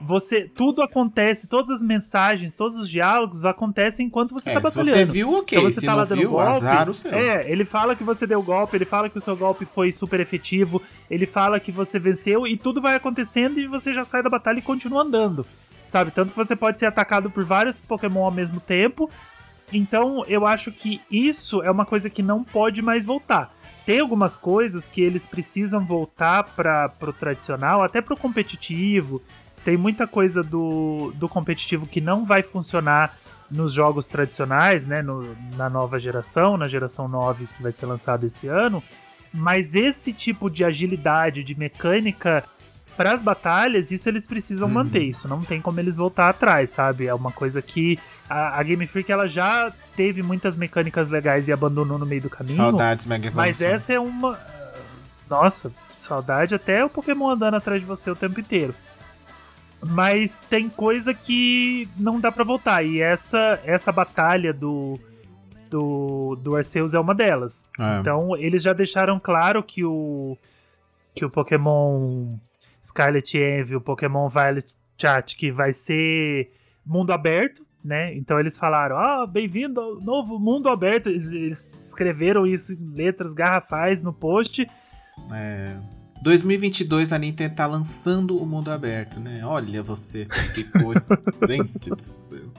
Você, 0.01 0.41
tudo 0.41 0.81
acontece, 0.81 1.47
todas 1.47 1.69
as 1.69 1.81
mensagens, 1.81 2.53
todos 2.53 2.77
os 2.77 2.89
diálogos 2.89 3.45
acontecem 3.45 4.07
enquanto 4.07 4.33
você 4.33 4.49
É, 4.49 4.53
tá 4.59 4.69
se 4.69 4.77
batalhando. 4.77 4.97
você 4.97 5.05
viu, 5.05 5.31
ok. 5.33 5.57
Então 5.57 5.69
você 5.71 5.79
se 5.79 5.85
tá 5.85 5.91
não 5.93 5.99
lá 5.99 6.05
dando 6.05 6.19
viu, 6.19 6.31
golpe. 6.31 6.47
azar 6.47 6.89
o 6.89 6.93
seu. 6.93 7.13
É, 7.13 7.49
ele 7.49 7.63
fala 7.63 7.95
que 7.95 8.03
você 8.03 8.27
deu 8.27 8.41
golpe, 8.43 8.75
ele 8.75 8.85
fala 8.85 9.09
que 9.09 9.17
o 9.17 9.21
seu 9.21 9.35
golpe 9.37 9.63
foi 9.65 9.91
super 9.91 10.19
efetivo, 10.19 10.81
ele 11.09 11.25
fala 11.25 11.59
que 11.59 11.71
você 11.71 11.97
venceu 11.97 12.45
e 12.45 12.57
tudo 12.57 12.81
vai 12.81 12.95
acontecendo 12.95 13.57
e 13.59 13.67
você 13.67 13.93
já 13.93 14.03
sai 14.03 14.21
da 14.21 14.29
batalha 14.29 14.59
e 14.59 14.61
continua 14.61 15.01
andando. 15.01 15.45
Sabe? 15.87 16.11
Tanto 16.11 16.31
que 16.31 16.37
você 16.37 16.55
pode 16.55 16.77
ser 16.77 16.87
atacado 16.87 17.29
por 17.29 17.45
vários 17.45 17.79
Pokémon 17.79 18.25
ao 18.25 18.31
mesmo 18.31 18.59
tempo. 18.59 19.09
Então, 19.71 20.23
eu 20.27 20.45
acho 20.45 20.71
que 20.71 21.01
isso 21.09 21.61
é 21.63 21.71
uma 21.71 21.85
coisa 21.85 22.09
que 22.09 22.21
não 22.21 22.43
pode 22.43 22.81
mais 22.81 23.05
voltar. 23.05 23.53
Tem 23.85 23.99
algumas 23.99 24.35
coisas 24.35 24.87
que 24.87 24.99
eles 24.99 25.25
precisam 25.27 25.85
voltar 25.85 26.43
para 26.55 26.89
pro 26.89 27.13
tradicional, 27.13 27.83
até 27.83 28.01
pro 28.01 28.17
competitivo. 28.17 29.21
Tem 29.65 29.75
muita 29.75 30.07
coisa 30.07 30.41
do, 30.41 31.11
do 31.15 31.27
competitivo 31.27 31.85
que 31.85 31.99
não 31.99 32.23
vai 32.23 32.41
funcionar 32.41 33.17
nos 33.51 33.73
jogos 33.73 34.07
tradicionais, 34.07 34.85
né? 34.85 35.01
no- 35.01 35.35
na 35.57 35.69
nova 35.69 35.99
geração, 35.99 36.55
na 36.55 36.67
geração 36.67 37.07
9 37.07 37.47
que 37.57 37.61
vai 37.61 37.71
ser 37.71 37.85
lançada 37.87 38.25
esse 38.25 38.47
ano. 38.47 38.81
Mas 39.33 39.75
esse 39.75 40.13
tipo 40.13 40.49
de 40.49 40.63
agilidade, 40.63 41.43
de 41.43 41.53
mecânica 41.57 42.43
para 42.95 43.11
as 43.11 43.21
batalhas, 43.21 43.91
isso 43.91 44.07
eles 44.07 44.25
precisam 44.25 44.67
Uhum. 44.69 44.73
manter. 44.75 45.03
Isso 45.03 45.27
não 45.27 45.41
tem 45.43 45.59
como 45.59 45.79
eles 45.81 45.97
voltar 45.97 46.29
atrás, 46.29 46.69
sabe? 46.69 47.07
É 47.07 47.13
uma 47.13 47.31
coisa 47.31 47.61
que 47.61 47.99
a, 48.29 48.57
a 48.59 48.63
Game 48.63 48.87
Freak 48.87 49.11
ela 49.11 49.27
já 49.27 49.73
teve 49.97 50.23
muitas 50.23 50.55
mecânicas 50.55 51.09
legais 51.09 51.47
e 51.49 51.51
abandonou 51.51 51.97
no 51.97 52.05
meio 52.05 52.21
do 52.21 52.29
caminho. 52.29 52.55
Saudades, 52.55 53.05
Mega 53.05 53.29
Mas 53.33 53.61
essa 53.61 53.91
é 53.91 53.99
uma. 53.99 54.39
Nossa, 55.29 55.71
saudade 55.91 56.53
até 56.53 56.85
o 56.85 56.89
Pokémon 56.89 57.31
andando 57.31 57.55
atrás 57.55 57.81
de 57.81 57.87
você 57.87 58.09
o 58.11 58.15
tempo 58.15 58.39
inteiro. 58.39 58.73
Mas 59.83 60.39
tem 60.39 60.69
coisa 60.69 61.13
que 61.13 61.87
não 61.97 62.19
dá 62.19 62.31
pra 62.31 62.43
voltar. 62.43 62.83
E 62.83 63.01
essa 63.01 63.59
essa 63.65 63.91
batalha 63.91 64.53
do, 64.53 64.99
do, 65.69 66.35
do 66.41 66.55
Arceus 66.55 66.93
é 66.93 66.99
uma 66.99 67.13
delas. 67.13 67.67
É. 67.79 67.99
Então, 67.99 68.35
eles 68.37 68.63
já 68.63 68.73
deixaram 68.73 69.19
claro 69.19 69.61
que 69.61 69.83
o 69.83 70.37
que 71.15 71.23
o 71.23 71.29
Pokémon 71.29 72.35
Scarlet 72.83 73.37
Envy, 73.37 73.75
o 73.75 73.81
Pokémon 73.81 74.27
Violet 74.27 74.75
Chat, 74.97 75.35
que 75.35 75.51
vai 75.51 75.71
ser 75.71 76.51
mundo 76.85 77.11
aberto, 77.11 77.65
né? 77.83 78.13
Então 78.15 78.39
eles 78.39 78.57
falaram, 78.57 78.97
ah, 78.97 79.25
bem-vindo 79.25 79.79
ao 79.79 80.01
novo 80.01 80.37
mundo 80.37 80.67
aberto. 80.69 81.09
Eles, 81.09 81.27
eles 81.31 81.87
escreveram 81.87 82.45
isso 82.45 82.73
em 82.73 82.93
letras 82.93 83.33
garrafais 83.33 84.03
no 84.03 84.11
post. 84.11 84.69
É. 85.33 85.77
2022 86.21 87.13
a 87.13 87.19
Nintendo 87.19 87.55
tá 87.55 87.67
lançando 87.67 88.37
o 88.37 88.45
mundo 88.45 88.71
aberto, 88.71 89.19
né? 89.19 89.45
Olha 89.45 89.83
você, 89.83 90.25
que 90.53 90.63
coisa. 90.63 91.05
Gente 91.47 91.89
do 91.89 92.01
céu. 92.01 92.51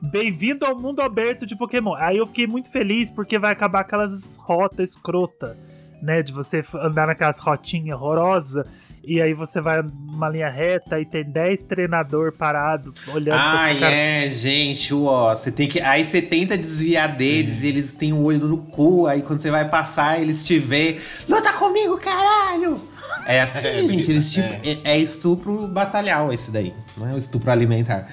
Bem-vindo 0.00 0.64
ao 0.64 0.78
mundo 0.78 1.00
aberto 1.00 1.46
de 1.46 1.56
Pokémon. 1.56 1.94
Aí 1.94 2.18
eu 2.18 2.26
fiquei 2.26 2.46
muito 2.46 2.70
feliz 2.70 3.10
porque 3.10 3.38
vai 3.38 3.52
acabar 3.52 3.80
aquelas 3.80 4.36
rotas 4.38 4.90
escrota, 4.90 5.56
né? 6.02 6.22
De 6.22 6.32
você 6.32 6.62
andar 6.74 7.06
naquelas 7.06 7.38
rotinhas 7.38 7.98
horrorosas. 7.98 8.66
E 9.08 9.22
aí 9.22 9.32
você 9.32 9.60
vai 9.60 9.80
numa 9.82 10.28
linha 10.28 10.50
reta 10.50 10.98
e 11.00 11.06
tem 11.06 11.22
10 11.24 11.62
treinador 11.62 12.32
parado 12.32 12.92
olhando 13.06 13.36
pra 13.38 13.60
Ai, 13.60 13.70
esse 13.70 13.80
cara. 13.80 13.94
é, 13.94 14.30
gente, 14.30 14.92
ó, 14.92 15.32
você 15.32 15.52
tem 15.52 15.68
que. 15.68 15.80
Aí 15.80 16.04
você 16.04 16.20
tenta 16.20 16.58
desviar 16.58 17.16
deles 17.16 17.62
e 17.62 17.68
eles 17.68 17.92
têm 17.92 18.12
o 18.12 18.24
olho 18.24 18.48
no 18.48 18.58
cu. 18.58 19.06
Aí 19.06 19.22
quando 19.22 19.38
você 19.38 19.48
vai 19.50 19.68
passar, 19.68 20.20
eles 20.20 20.44
te 20.44 20.58
veem. 20.58 20.96
Luta 21.28 21.52
comigo, 21.52 21.96
caralho! 21.98 22.80
É 23.28 23.42
assim, 23.42 23.68
É, 23.68 23.82
gente. 23.84 24.10
Eles 24.10 24.32
te, 24.32 24.40
é. 24.40 24.60
é. 24.64 24.78
é 24.94 24.98
estupro 24.98 25.68
batalhal 25.68 26.32
esse 26.32 26.50
daí. 26.50 26.74
Não 26.96 27.08
é 27.08 27.14
o 27.14 27.18
estupro 27.18 27.50
alimentar. 27.50 28.08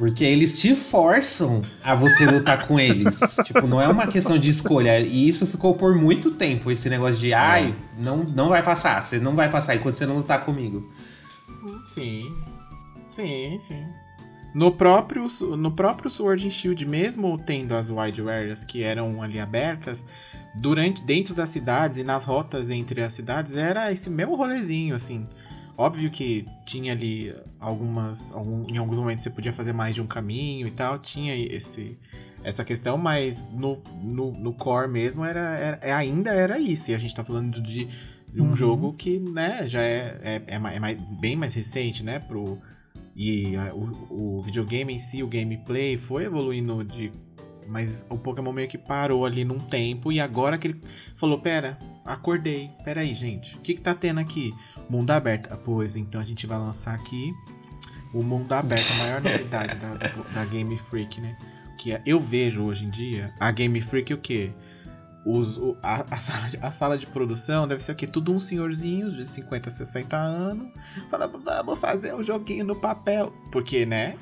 Porque 0.00 0.24
eles 0.24 0.58
te 0.58 0.74
forçam 0.74 1.60
a 1.84 1.94
você 1.94 2.24
lutar 2.24 2.66
com 2.66 2.80
eles. 2.80 3.20
tipo, 3.44 3.66
não 3.66 3.78
é 3.78 3.86
uma 3.86 4.06
questão 4.06 4.38
de 4.38 4.48
escolha. 4.48 4.98
E 4.98 5.28
isso 5.28 5.46
ficou 5.46 5.74
por 5.74 5.94
muito 5.94 6.30
tempo, 6.30 6.70
esse 6.70 6.88
negócio 6.88 7.18
de 7.18 7.34
ai, 7.34 7.76
não, 7.98 8.24
não 8.24 8.48
vai 8.48 8.62
passar, 8.62 9.02
você 9.02 9.20
não 9.20 9.36
vai 9.36 9.50
passar 9.50 9.76
enquanto 9.76 9.96
você 9.96 10.06
não 10.06 10.16
lutar 10.16 10.42
comigo. 10.46 10.90
Sim. 11.84 12.34
Sim, 13.12 13.58
sim. 13.58 13.84
No 14.54 14.72
próprio, 14.72 15.26
no 15.58 15.70
próprio 15.70 16.10
Sword 16.10 16.46
and 16.46 16.50
Shield, 16.50 16.86
mesmo 16.86 17.36
tendo 17.36 17.74
as 17.74 17.90
wide 17.90 18.22
areas 18.22 18.64
que 18.64 18.82
eram 18.82 19.22
ali 19.22 19.38
abertas, 19.38 20.06
durante 20.54 21.02
dentro 21.02 21.34
das 21.34 21.50
cidades 21.50 21.98
e 21.98 22.02
nas 22.02 22.24
rotas 22.24 22.70
entre 22.70 23.02
as 23.02 23.12
cidades, 23.12 23.54
era 23.54 23.92
esse 23.92 24.08
mesmo 24.08 24.34
rolezinho, 24.34 24.94
assim. 24.94 25.28
Óbvio 25.80 26.10
que 26.10 26.44
tinha 26.66 26.92
ali 26.92 27.34
algumas. 27.58 28.32
Algum, 28.34 28.68
em 28.68 28.76
alguns 28.76 28.98
momentos 28.98 29.24
você 29.24 29.30
podia 29.30 29.50
fazer 29.50 29.72
mais 29.72 29.94
de 29.94 30.02
um 30.02 30.06
caminho 30.06 30.68
e 30.68 30.70
tal, 30.70 30.98
tinha 30.98 31.34
esse, 31.34 31.96
essa 32.44 32.62
questão, 32.62 32.98
mas 32.98 33.48
no, 33.50 33.82
no, 34.02 34.30
no 34.30 34.52
core 34.52 34.88
mesmo 34.88 35.24
era, 35.24 35.40
era, 35.58 35.78
é, 35.80 35.90
ainda 35.94 36.32
era 36.32 36.58
isso. 36.58 36.90
E 36.90 36.94
a 36.94 36.98
gente 36.98 37.14
tá 37.14 37.24
falando 37.24 37.62
de, 37.62 37.86
de 38.30 38.42
um 38.42 38.50
Uhum. 38.50 38.56
jogo 38.56 38.92
que, 38.92 39.18
né, 39.18 39.66
já 39.66 39.80
é, 39.80 40.18
é, 40.22 40.42
é, 40.48 40.58
mais- 40.58 40.76
é 40.76 40.80
mais- 40.80 40.98
bem 41.18 41.34
mais 41.34 41.54
recente, 41.54 42.02
né, 42.02 42.18
pro. 42.18 42.58
E 43.16 43.56
a- 43.56 43.74
o, 43.74 44.36
o 44.38 44.42
videogame 44.42 44.92
em 44.92 44.98
si, 44.98 45.22
o 45.22 45.26
gameplay, 45.28 45.96
foi 45.96 46.24
evoluindo 46.24 46.84
de. 46.84 47.10
Mas 47.66 48.04
o 48.10 48.18
Pokémon 48.18 48.52
meio 48.52 48.68
que 48.68 48.76
parou 48.76 49.24
ali 49.24 49.46
num 49.46 49.60
tempo 49.60 50.12
e 50.12 50.20
agora 50.20 50.58
que 50.58 50.68
ele 50.68 50.80
falou: 51.14 51.38
Pera, 51.38 51.78
acordei, 52.04 52.70
pera 52.84 53.00
aí, 53.00 53.14
gente, 53.14 53.56
o 53.56 53.60
que, 53.60 53.74
que 53.74 53.80
tá 53.80 53.94
tendo 53.94 54.18
aqui? 54.20 54.52
Mundo 54.90 55.10
aberto. 55.12 55.48
Ah, 55.52 55.56
pois 55.56 55.96
então 55.96 56.20
a 56.20 56.24
gente 56.24 56.46
vai 56.46 56.58
lançar 56.58 56.94
aqui 56.94 57.32
o 58.12 58.22
mundo 58.22 58.52
aberto, 58.52 58.90
a 58.92 59.04
maior 59.04 59.20
novidade 59.24 59.76
da, 59.76 59.94
da, 60.34 60.44
Game 60.46 60.76
Freak, 60.76 61.20
né? 61.20 61.36
Que 61.78 61.92
é- 61.92 62.02
eu 62.04 62.18
vejo 62.20 62.62
hoje 62.62 62.84
em 62.86 62.90
dia 62.90 63.32
a 63.38 63.50
Game 63.52 63.80
Freak 63.80 64.12
o 64.12 64.18
quê? 64.18 64.52
Os, 65.24 65.56
o- 65.58 65.76
a, 65.82 66.04
a 66.14 66.18
sala 66.20 66.48
de, 66.48 66.56
a 66.60 66.72
sala 66.72 66.98
de 66.98 67.06
produção 67.06 67.68
deve 67.68 67.82
ser 67.82 67.92
o 67.92 67.94
quê? 67.94 68.06
Tudo 68.06 68.32
uns 68.32 68.44
senhorzinhos 68.44 69.14
de 69.14 69.26
50, 69.26 69.70
60 69.70 70.16
anos. 70.16 70.68
Falando, 71.08 71.40
vamos 71.44 71.78
fazer 71.78 72.14
um 72.14 72.22
joguinho 72.24 72.64
no 72.64 72.74
papel. 72.74 73.32
Porque, 73.52 73.86
né? 73.86 74.16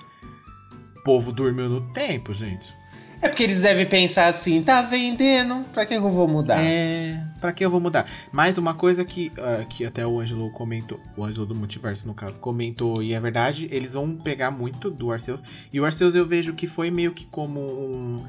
O 0.99 1.03
povo 1.03 1.32
dormiu 1.32 1.69
no 1.70 1.93
tempo, 1.95 2.35
gente. 2.35 2.77
É 3.20 3.28
porque 3.28 3.43
eles 3.43 3.61
devem 3.61 3.85
pensar 3.85 4.27
assim, 4.27 4.62
tá 4.62 4.81
vendendo, 4.81 5.65
pra 5.73 5.85
que 5.85 5.95
eu 5.95 6.01
vou 6.01 6.28
mudar? 6.28 6.62
É, 6.62 7.20
pra 7.40 7.53
que 7.53 7.65
eu 7.65 7.70
vou 7.70 7.81
mudar? 7.81 8.07
Mais 8.31 8.59
uma 8.59 8.74
coisa 8.74 9.05
que, 9.05 9.32
ah, 9.39 9.65
que 9.65 9.85
até 9.85 10.07
o 10.07 10.20
Ângelo 10.20 10.53
comentou, 10.53 11.01
o 11.16 11.24
Ângelo 11.24 11.45
do 11.45 11.55
Multiverso, 11.55 12.07
no 12.07 12.15
caso, 12.15 12.39
comentou, 12.39 13.03
e 13.03 13.15
é 13.15 13.20
verdade, 13.20 13.66
eles 13.73 13.95
vão 13.95 14.16
pegar 14.16 14.53
muito 14.53 14.89
do 14.89 15.11
Arceus. 15.11 15.43
E 15.73 15.81
o 15.81 15.85
Arceus 15.85 16.15
eu 16.15 16.24
vejo 16.24 16.55
que 16.55 16.69
foi 16.69 16.90
meio 16.93 17.12
que 17.12 17.27
como 17.27 17.61
um. 17.61 18.24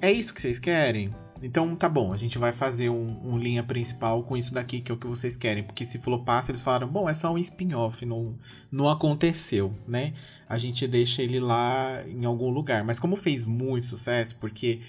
É 0.00 0.10
isso 0.10 0.32
que 0.32 0.40
vocês 0.40 0.58
querem? 0.58 1.14
Então 1.42 1.74
tá 1.74 1.88
bom, 1.88 2.12
a 2.12 2.16
gente 2.16 2.38
vai 2.38 2.52
fazer 2.52 2.90
um, 2.90 3.18
um 3.24 3.38
linha 3.38 3.62
principal 3.62 4.22
com 4.22 4.36
isso 4.36 4.52
daqui, 4.52 4.80
que 4.80 4.92
é 4.92 4.94
o 4.94 4.98
que 4.98 5.06
vocês 5.06 5.36
querem. 5.36 5.62
Porque 5.62 5.84
se 5.84 5.98
flopasse, 5.98 6.50
eles 6.50 6.62
falaram, 6.62 6.88
bom, 6.88 7.08
é 7.08 7.14
só 7.14 7.32
um 7.32 7.38
spin-off, 7.38 8.04
não, 8.04 8.34
não 8.70 8.88
aconteceu, 8.88 9.74
né? 9.86 10.12
A 10.50 10.58
gente 10.58 10.86
deixa 10.88 11.22
ele 11.22 11.38
lá 11.38 12.02
em 12.08 12.24
algum 12.24 12.50
lugar. 12.50 12.84
Mas 12.84 12.98
como 12.98 13.14
fez 13.16 13.44
muito 13.46 13.86
sucesso, 13.86 14.34
porque 14.40 14.80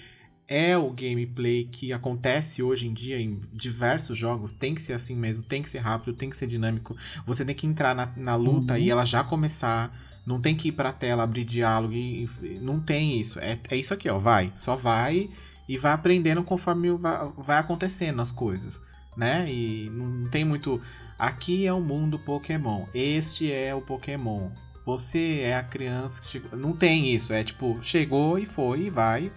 é 0.48 0.76
o 0.76 0.90
gameplay 0.90 1.64
que 1.70 1.92
acontece 1.92 2.62
hoje 2.62 2.88
em 2.88 2.92
dia 2.92 3.18
em 3.18 3.40
diversos 3.52 4.18
jogos. 4.18 4.52
Tem 4.52 4.74
que 4.74 4.82
ser 4.82 4.92
assim 4.92 5.14
mesmo, 5.14 5.42
tem 5.44 5.62
que 5.62 5.70
ser 5.70 5.78
rápido, 5.78 6.12
tem 6.14 6.28
que 6.28 6.36
ser 6.36 6.48
dinâmico. 6.48 6.96
Você 7.24 7.44
tem 7.44 7.54
que 7.54 7.66
entrar 7.66 7.94
na, 7.94 8.12
na 8.16 8.34
luta 8.34 8.74
Uhum. 8.74 8.78
e 8.80 8.90
ela 8.90 9.04
já 9.04 9.22
começar. 9.22 9.96
Não 10.26 10.40
tem 10.40 10.54
que 10.56 10.68
ir 10.68 10.72
pra 10.72 10.92
tela, 10.92 11.22
abrir 11.22 11.44
diálogo. 11.44 11.94
E, 11.94 12.28
e- 12.42 12.58
não 12.60 12.80
tem 12.80 13.20
isso. 13.20 13.38
É, 13.38 13.58
é 13.70 13.76
isso 13.76 13.94
aqui, 13.94 14.08
ó. 14.08 14.18
Vai. 14.18 14.52
Só 14.56 14.74
vai 14.76 15.30
e 15.68 15.78
vai 15.78 15.92
aprendendo 15.92 16.42
conforme 16.42 16.90
vai, 16.92 17.30
vai 17.38 17.58
acontecendo 17.58 18.20
as 18.20 18.32
coisas. 18.32 18.80
Né? 19.16 19.48
E 19.50 19.88
não 19.90 20.28
tem 20.28 20.44
muito. 20.44 20.80
Aqui 21.18 21.66
é 21.66 21.72
o 21.72 21.80
mundo 21.80 22.18
Pokémon. 22.18 22.84
Este 22.92 23.50
é 23.52 23.72
o 23.74 23.80
Pokémon. 23.80 24.50
Você 24.84 25.40
é 25.42 25.56
a 25.56 25.62
criança 25.62 26.20
que 26.22 26.28
chegou. 26.28 26.58
Não 26.58 26.72
tem 26.72 27.14
isso. 27.14 27.32
É 27.32 27.44
tipo, 27.44 27.78
chegou 27.82 28.38
e 28.38 28.46
foi 28.46 28.82
e 28.82 28.90
vai. 28.90 29.30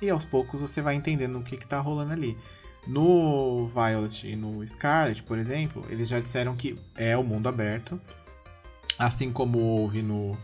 E 0.00 0.08
aos 0.10 0.24
poucos 0.24 0.60
você 0.60 0.80
vai 0.82 0.94
entendendo 0.94 1.38
o 1.38 1.42
que, 1.42 1.56
que 1.56 1.66
tá 1.66 1.80
rolando 1.80 2.12
ali. 2.12 2.36
No 2.86 3.66
Violet 3.68 4.26
e 4.28 4.34
no 4.36 4.66
Scarlet, 4.66 5.22
por 5.22 5.38
exemplo, 5.38 5.84
eles 5.88 6.08
já 6.08 6.18
disseram 6.20 6.56
que 6.56 6.78
é 6.96 7.16
o 7.16 7.22
mundo 7.22 7.48
aberto. 7.48 8.00
Assim 8.98 9.32
como 9.32 9.58
houve 9.58 10.02
no. 10.02 10.36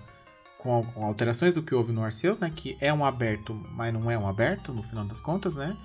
Com 0.59 0.73
al- 0.75 0.85
com 0.85 1.05
alterações 1.05 1.55
do 1.55 1.63
que 1.63 1.73
houve 1.75 1.93
no 1.93 2.03
Arceus, 2.03 2.41
né? 2.41 2.51
Que 2.55 2.77
é 2.81 2.93
um 2.93 3.05
aberto, 3.05 3.55
mas 3.73 3.93
não 3.95 4.11
é 4.11 4.19
um 4.19 4.27
aberto, 4.27 4.73
no 4.73 4.83
final 4.83 5.05
das 5.05 5.21
contas, 5.21 5.55
né? 5.55 5.77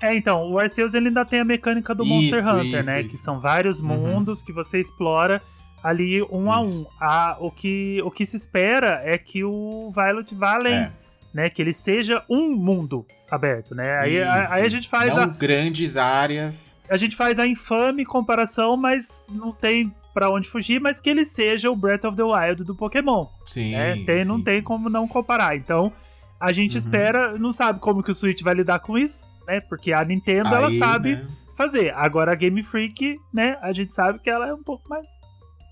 É, 0.00 0.14
então, 0.14 0.48
o 0.50 0.58
Arceus 0.58 0.94
ele 0.94 1.08
ainda 1.08 1.24
tem 1.24 1.40
a 1.40 1.44
mecânica 1.44 1.94
do 1.94 2.04
Monster 2.06 2.38
Isso, 2.38 2.52
Hunter, 2.52 2.80
isso, 2.80 2.90
né? 2.90 3.00
isso. 3.02 3.10
Que 3.10 3.16
são 3.16 3.40
vários 3.40 3.80
Uhum. 3.80 3.88
mundos 3.88 4.42
que 4.44 4.52
você 4.52 4.78
explora 4.78 5.42
ali 5.82 6.22
um 6.30 6.50
a 6.52 6.60
Isso. 6.60 6.82
um. 6.82 6.86
A, 7.04 7.36
o, 7.40 7.50
que, 7.50 8.00
o 8.04 8.10
que 8.10 8.26
se 8.26 8.36
espera 8.36 9.00
é 9.04 9.16
que 9.18 9.42
o 9.44 9.90
Violet 9.94 10.34
vá 10.34 10.54
além, 10.54 10.74
É. 10.74 10.92
né? 11.32 11.50
Que 11.50 11.62
ele 11.62 11.72
seja 11.72 12.22
um 12.28 12.50
mundo 12.54 13.04
aberto, 13.30 13.74
né? 13.74 13.98
Aí, 13.98 14.22
a, 14.22 14.54
aí 14.54 14.64
a 14.64 14.68
gente 14.68 14.88
faz 14.88 15.14
Não 15.14 15.22
a, 15.22 15.26
grandes 15.26 15.96
áreas. 15.96 16.78
a 16.88 16.96
gente 16.96 17.14
faz 17.16 17.38
a 17.38 17.46
infame 17.46 18.04
comparação, 18.04 18.76
mas 18.76 19.24
não 19.28 19.52
tem 19.52 19.92
pra 20.12 20.28
onde 20.28 20.48
fugir, 20.48 20.80
mas 20.80 21.00
que 21.00 21.08
ele 21.08 21.24
seja 21.24 21.70
o 21.70 21.76
Breath 21.76 22.04
of 22.04 22.16
the 22.16 22.22
Wild 22.24 22.64
do 22.64 22.74
Pokémon. 22.74 23.26
Sim. 23.46 23.70
né? 23.72 23.94
Tem, 24.04 24.24
não 24.24 24.38
sim, 24.38 24.42
tem 24.44 24.56
sim. 24.58 24.62
como 24.64 24.90
não 24.90 25.06
comparar. 25.06 25.56
Então, 25.56 25.92
a 26.40 26.52
gente 26.52 26.72
Uhum. 26.72 26.78
espera, 26.78 27.38
não 27.38 27.52
sabe 27.52 27.78
como 27.78 28.02
que 28.02 28.10
o 28.10 28.14
Switch 28.14 28.42
vai 28.42 28.54
lidar 28.54 28.80
com 28.80 28.98
isso, 28.98 29.24
né? 29.46 29.60
Porque 29.60 29.92
a 29.92 30.04
Nintendo 30.04 30.48
ela 30.52 30.66
Aí, 30.68 30.78
sabe 30.78 31.14
né, 31.14 31.28
fazer. 31.56 31.94
Agora 31.94 32.32
a 32.32 32.34
Game 32.34 32.60
Freak, 32.64 33.16
né? 33.32 33.56
A 33.62 33.72
gente 33.72 33.94
sabe 33.94 34.18
que 34.18 34.28
ela 34.28 34.48
é 34.48 34.52
um 34.54 34.62
pouco 34.62 34.88
mais 34.88 35.06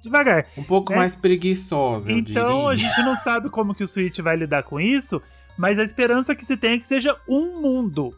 devagar. 0.09 0.47
Um 0.56 0.64
pouco 0.64 0.93
né? 0.93 0.98
mais 0.98 1.14
preguiçosa, 1.14 2.10
eu 2.10 2.18
Então, 2.18 2.68
a 2.68 2.74
diria. 2.74 2.90
gente 2.90 3.05
não 3.05 3.14
sabe 3.14 3.48
como 3.48 3.74
que 3.74 3.85
o 3.85 3.86
Switch 3.86 4.18
vai 4.20 4.36
lidar 4.36 4.62
com 4.64 4.80
isso, 4.80 5.22
mas 5.56 5.78
a 5.78 5.82
esperança 5.82 6.35
que 6.35 6.44
se 6.44 6.56
tem 6.56 6.72
é 6.72 6.78
que 6.78 6.86
seja 6.86 7.16
um 7.28 7.60
mundo 7.60 8.12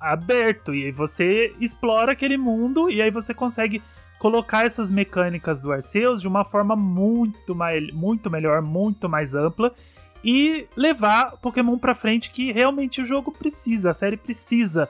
aberto 0.00 0.74
e 0.74 0.86
aí 0.86 0.90
você 0.90 1.54
explora 1.60 2.12
aquele 2.12 2.36
mundo 2.36 2.90
e 2.90 3.00
aí 3.00 3.10
você 3.10 3.32
consegue 3.32 3.80
colocar 4.18 4.64
essas 4.64 4.90
mecânicas 4.90 5.60
do 5.60 5.72
Arceus 5.72 6.20
de 6.20 6.28
uma 6.28 6.44
forma 6.44 6.76
muito, 6.76 7.54
mais, 7.54 7.92
muito 7.92 8.30
melhor, 8.30 8.62
muito 8.62 9.08
mais 9.08 9.34
ampla 9.34 9.72
e 10.24 10.66
levar 10.76 11.32
Pokémon 11.38 11.76
pra 11.78 11.94
frente 11.94 12.30
que 12.30 12.52
realmente 12.52 13.00
o 13.00 13.04
jogo 13.04 13.32
precisa, 13.32 13.90
a 13.90 13.94
série 13.94 14.16
precisa 14.16 14.88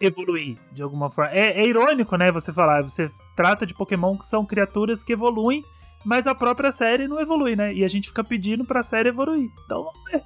evoluir 0.00 0.56
de 0.72 0.82
alguma 0.82 1.08
forma. 1.10 1.30
É, 1.32 1.60
é 1.60 1.66
irônico, 1.66 2.16
né, 2.16 2.32
você 2.32 2.52
falar, 2.52 2.82
você 2.82 3.08
trata 3.36 3.64
de 3.64 3.74
Pokémon 3.74 4.16
que 4.16 4.26
são 4.26 4.44
criaturas 4.44 5.04
que 5.04 5.12
evoluem, 5.12 5.64
mas 6.04 6.26
a 6.26 6.34
própria 6.34 6.72
série 6.72 7.06
não 7.08 7.20
evolui, 7.20 7.54
né? 7.56 7.72
E 7.74 7.84
a 7.84 7.88
gente 7.88 8.08
fica 8.08 8.22
pedindo 8.24 8.64
pra 8.64 8.82
série 8.82 9.08
evoluir. 9.08 9.48
Então, 9.64 9.84
vamos 9.84 10.10
ver. 10.10 10.22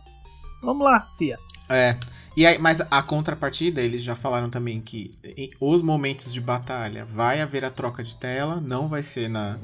Vamos 0.63 0.85
lá, 0.85 1.09
fia. 1.19 1.39
É. 1.69 1.97
E 2.37 2.45
aí, 2.47 2.59
mas 2.59 2.81
a 2.91 3.03
contrapartida, 3.03 3.81
eles 3.81 4.03
já 4.03 4.15
falaram 4.15 4.51
também 4.51 4.81
que 4.81 5.15
em- 5.37 5.51
os 5.61 5.81
momentos 5.81 6.33
de 6.33 6.41
batalha 6.41 7.05
vai 7.05 7.41
haver 7.41 7.65
a 7.65 7.71
troca 7.71 8.03
de 8.03 8.15
tela, 8.17 8.61
não 8.61 8.89
vai 8.89 9.03
ser 9.03 9.29
na 9.29 9.59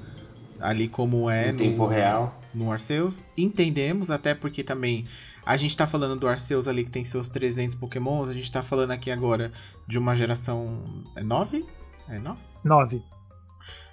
ali 0.61 0.89
como 0.89 1.29
é 1.29 1.51
em 1.51 1.57
tempo 1.57 1.87
real. 1.87 2.35
no 2.55 2.71
Arceus. 2.73 3.23
Entendemos, 3.37 4.11
até 4.11 4.33
porque 4.35 4.63
também 4.63 5.07
a 5.45 5.57
gente 5.57 5.77
tá 5.77 5.87
falando 5.89 6.19
do 6.19 6.29
Arceus 6.29 6.69
ali 6.69 6.85
que 6.85 6.91
tem 6.91 7.05
seus 7.05 7.29
300 7.29 7.75
Pokémons, 7.75 8.29
a 8.29 8.33
gente 8.33 8.51
tá 8.51 8.63
falando 8.63 8.93
aqui 8.93 9.11
agora 9.11 9.53
de 9.89 9.99
uma 9.99 10.15
geração. 10.15 11.05
É 11.17 11.23
9? 11.23 11.67
É 12.09 12.19
9? 12.19 12.39
9. 12.65 13.03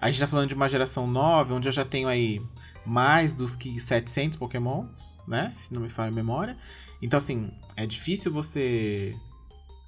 A 0.01 0.09
gente 0.09 0.19
tá 0.19 0.27
falando 0.27 0.47
de 0.47 0.55
uma 0.55 0.69
geração 0.69 1.05
9, 1.05 1.53
onde 1.53 1.67
eu 1.67 1.71
já 1.71 1.83
tenho 1.83 2.07
aí 2.07 2.41
mais 2.85 3.33
dos 3.33 3.55
que 3.55 3.79
700 3.79 4.37
Pokémons, 4.37 5.17
né? 5.27 5.49
Se 5.51 5.73
não 5.73 5.81
me 5.81 5.89
falha 5.89 6.09
a 6.09 6.13
memória. 6.13 6.57
Então, 7.01 7.17
assim, 7.17 7.51
é 7.75 7.85
difícil 7.85 8.31
você 8.31 9.15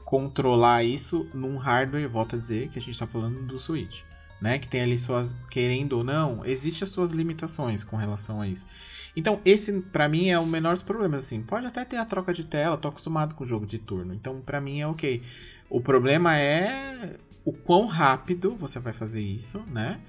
controlar 0.06 0.84
isso 0.84 1.30
num 1.34 1.58
hardware, 1.58 2.10
volto 2.10 2.36
a 2.36 2.40
dizer, 2.40 2.68
que 2.70 2.78
a 2.78 2.82
gente 2.82 3.00
tá 3.00 3.08
falando 3.08 3.42
do 3.48 3.58
Switch, 3.58 4.02
né? 4.42 4.60
Que 4.60 4.68
tem 4.68 4.82
ali 4.82 5.00
suas, 5.00 5.34
querendo 5.50 5.94
ou 5.94 6.04
não, 6.04 6.46
existe 6.46 6.84
as 6.84 6.90
suas 6.90 7.12
limitações 7.12 7.84
com 7.84 7.96
relação 7.96 8.42
a 8.42 8.48
isso. 8.48 8.68
Então, 9.16 9.42
esse 9.46 9.82
pra 9.82 10.08
mim 10.08 10.30
é 10.30 10.40
o 10.40 10.46
menor 10.46 10.74
dos 10.74 10.84
problemas, 10.84 11.26
assim. 11.26 11.42
Pode 11.42 11.66
até 11.66 11.84
ter 11.86 11.98
a 11.98 12.06
troca 12.06 12.34
de 12.34 12.44
tela, 12.44 12.78
tô 12.78 12.88
acostumado 12.88 13.36
com 13.36 13.44
o 13.44 13.48
jogo 13.48 13.66
de 13.66 13.78
turno. 13.78 14.14
Então, 14.14 14.42
pra 14.42 14.60
mim 14.62 14.82
é 14.82 14.88
ok. 14.88 15.22
O 15.70 15.82
problema 15.82 16.38
é 16.38 17.18
o 17.46 17.52
quão 17.54 17.86
rápido 17.86 18.56
você 18.56 18.80
vai 18.80 18.94
fazer 18.94 19.22
isso, 19.22 19.64
né? 19.68 20.00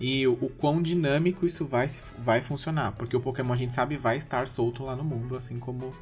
E 0.00 0.26
o, 0.26 0.32
o 0.32 0.48
quão 0.50 0.82
dinâmico 0.82 1.46
isso 1.46 1.66
vai, 1.66 1.86
vai 2.24 2.40
funcionar. 2.40 2.92
Porque 2.92 3.16
o 3.16 3.20
Pokémon, 3.20 3.52
a 3.52 3.56
gente 3.56 3.74
sabe, 3.74 3.96
vai 3.96 4.16
estar 4.16 4.48
solto 4.48 4.82
lá 4.82 4.96
no 4.96 5.04
mundo, 5.04 5.36
assim 5.36 5.58
como 5.58 5.92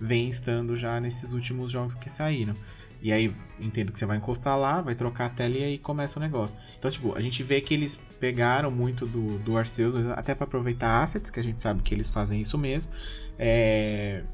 vem 0.00 0.28
estando 0.28 0.76
já 0.76 1.00
nesses 1.00 1.32
últimos 1.32 1.72
jogos 1.72 1.94
que 1.94 2.08
saíram. 2.08 2.54
E 3.00 3.12
aí, 3.12 3.32
entendo 3.60 3.92
que 3.92 3.98
você 3.98 4.06
vai 4.06 4.16
encostar 4.16 4.58
lá, 4.58 4.80
vai 4.80 4.94
trocar 4.94 5.26
a 5.26 5.30
tela 5.30 5.56
e 5.56 5.62
aí 5.64 5.78
começa 5.78 6.18
o 6.18 6.22
negócio. 6.22 6.56
Então, 6.78 6.90
tipo, 6.90 7.16
a 7.16 7.20
gente 7.20 7.42
vê 7.44 7.60
que 7.60 7.72
eles 7.72 7.94
pegaram 8.18 8.70
muito 8.70 9.06
do, 9.06 9.38
do 9.38 9.56
Arceus, 9.56 9.94
até 9.94 10.34
para 10.34 10.44
aproveitar 10.44 11.02
assets, 11.02 11.30
que 11.30 11.38
a 11.38 11.42
gente 11.42 11.60
sabe 11.60 11.82
que 11.82 11.94
eles 11.94 12.10
fazem 12.10 12.40
isso 12.40 12.58
mesmo. 12.58 12.90
É, 13.38 14.24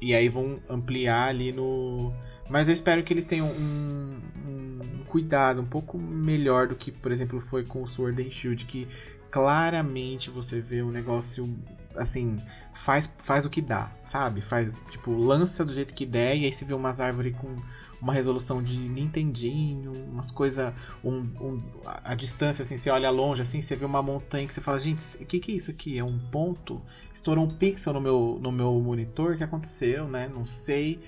E 0.00 0.14
aí 0.14 0.28
vão 0.28 0.60
ampliar 0.68 1.28
ali 1.28 1.52
no. 1.52 2.12
Mas 2.52 2.68
eu 2.68 2.74
espero 2.74 3.02
que 3.02 3.10
eles 3.14 3.24
tenham 3.24 3.48
um, 3.48 4.20
um 4.46 5.04
cuidado 5.06 5.62
um 5.62 5.64
pouco 5.64 5.96
melhor 5.96 6.68
do 6.68 6.76
que, 6.76 6.92
por 6.92 7.10
exemplo, 7.10 7.40
foi 7.40 7.64
com 7.64 7.82
o 7.82 7.86
Sword 7.86 8.22
and 8.22 8.28
Shield, 8.28 8.66
que 8.66 8.86
claramente 9.30 10.28
você 10.28 10.60
vê 10.60 10.82
um 10.82 10.90
negócio 10.90 11.48
assim, 11.96 12.36
faz, 12.74 13.10
faz 13.16 13.46
o 13.46 13.50
que 13.50 13.62
dá, 13.62 13.90
sabe? 14.04 14.42
Faz, 14.42 14.78
tipo, 14.90 15.12
lança 15.12 15.64
do 15.64 15.72
jeito 15.72 15.94
que 15.94 16.04
der 16.04 16.36
e 16.36 16.44
aí 16.44 16.52
você 16.52 16.66
vê 16.66 16.74
umas 16.74 17.00
árvores 17.00 17.34
com 17.36 17.56
uma 18.00 18.12
resolução 18.12 18.62
de 18.62 18.76
Nintendinho, 18.76 19.94
umas 20.10 20.30
coisas, 20.30 20.74
um, 21.02 21.20
um, 21.40 21.62
a, 21.86 22.14
distância, 22.14 22.62
assim, 22.62 22.76
você 22.76 22.90
olha 22.90 23.08
longe, 23.08 23.40
assim, 23.40 23.62
você 23.62 23.74
vê 23.74 23.86
uma 23.86 24.02
montanha 24.02 24.46
que 24.46 24.52
você 24.52 24.60
fala, 24.60 24.78
gente, 24.78 25.02
o 25.16 25.24
que 25.24 25.38
que 25.38 25.52
é 25.52 25.54
isso 25.54 25.70
aqui? 25.70 25.98
É 25.98 26.04
um 26.04 26.18
ponto? 26.18 26.82
Estourou 27.14 27.46
um 27.46 27.56
pixel 27.56 27.94
no 27.94 28.00
meu, 28.00 28.38
no 28.42 28.52
meu 28.52 28.78
monitor, 28.78 29.34
o 29.34 29.38
que 29.38 29.44
aconteceu, 29.44 30.06
né? 30.06 30.28
Não 30.28 30.44
sei. 30.44 31.00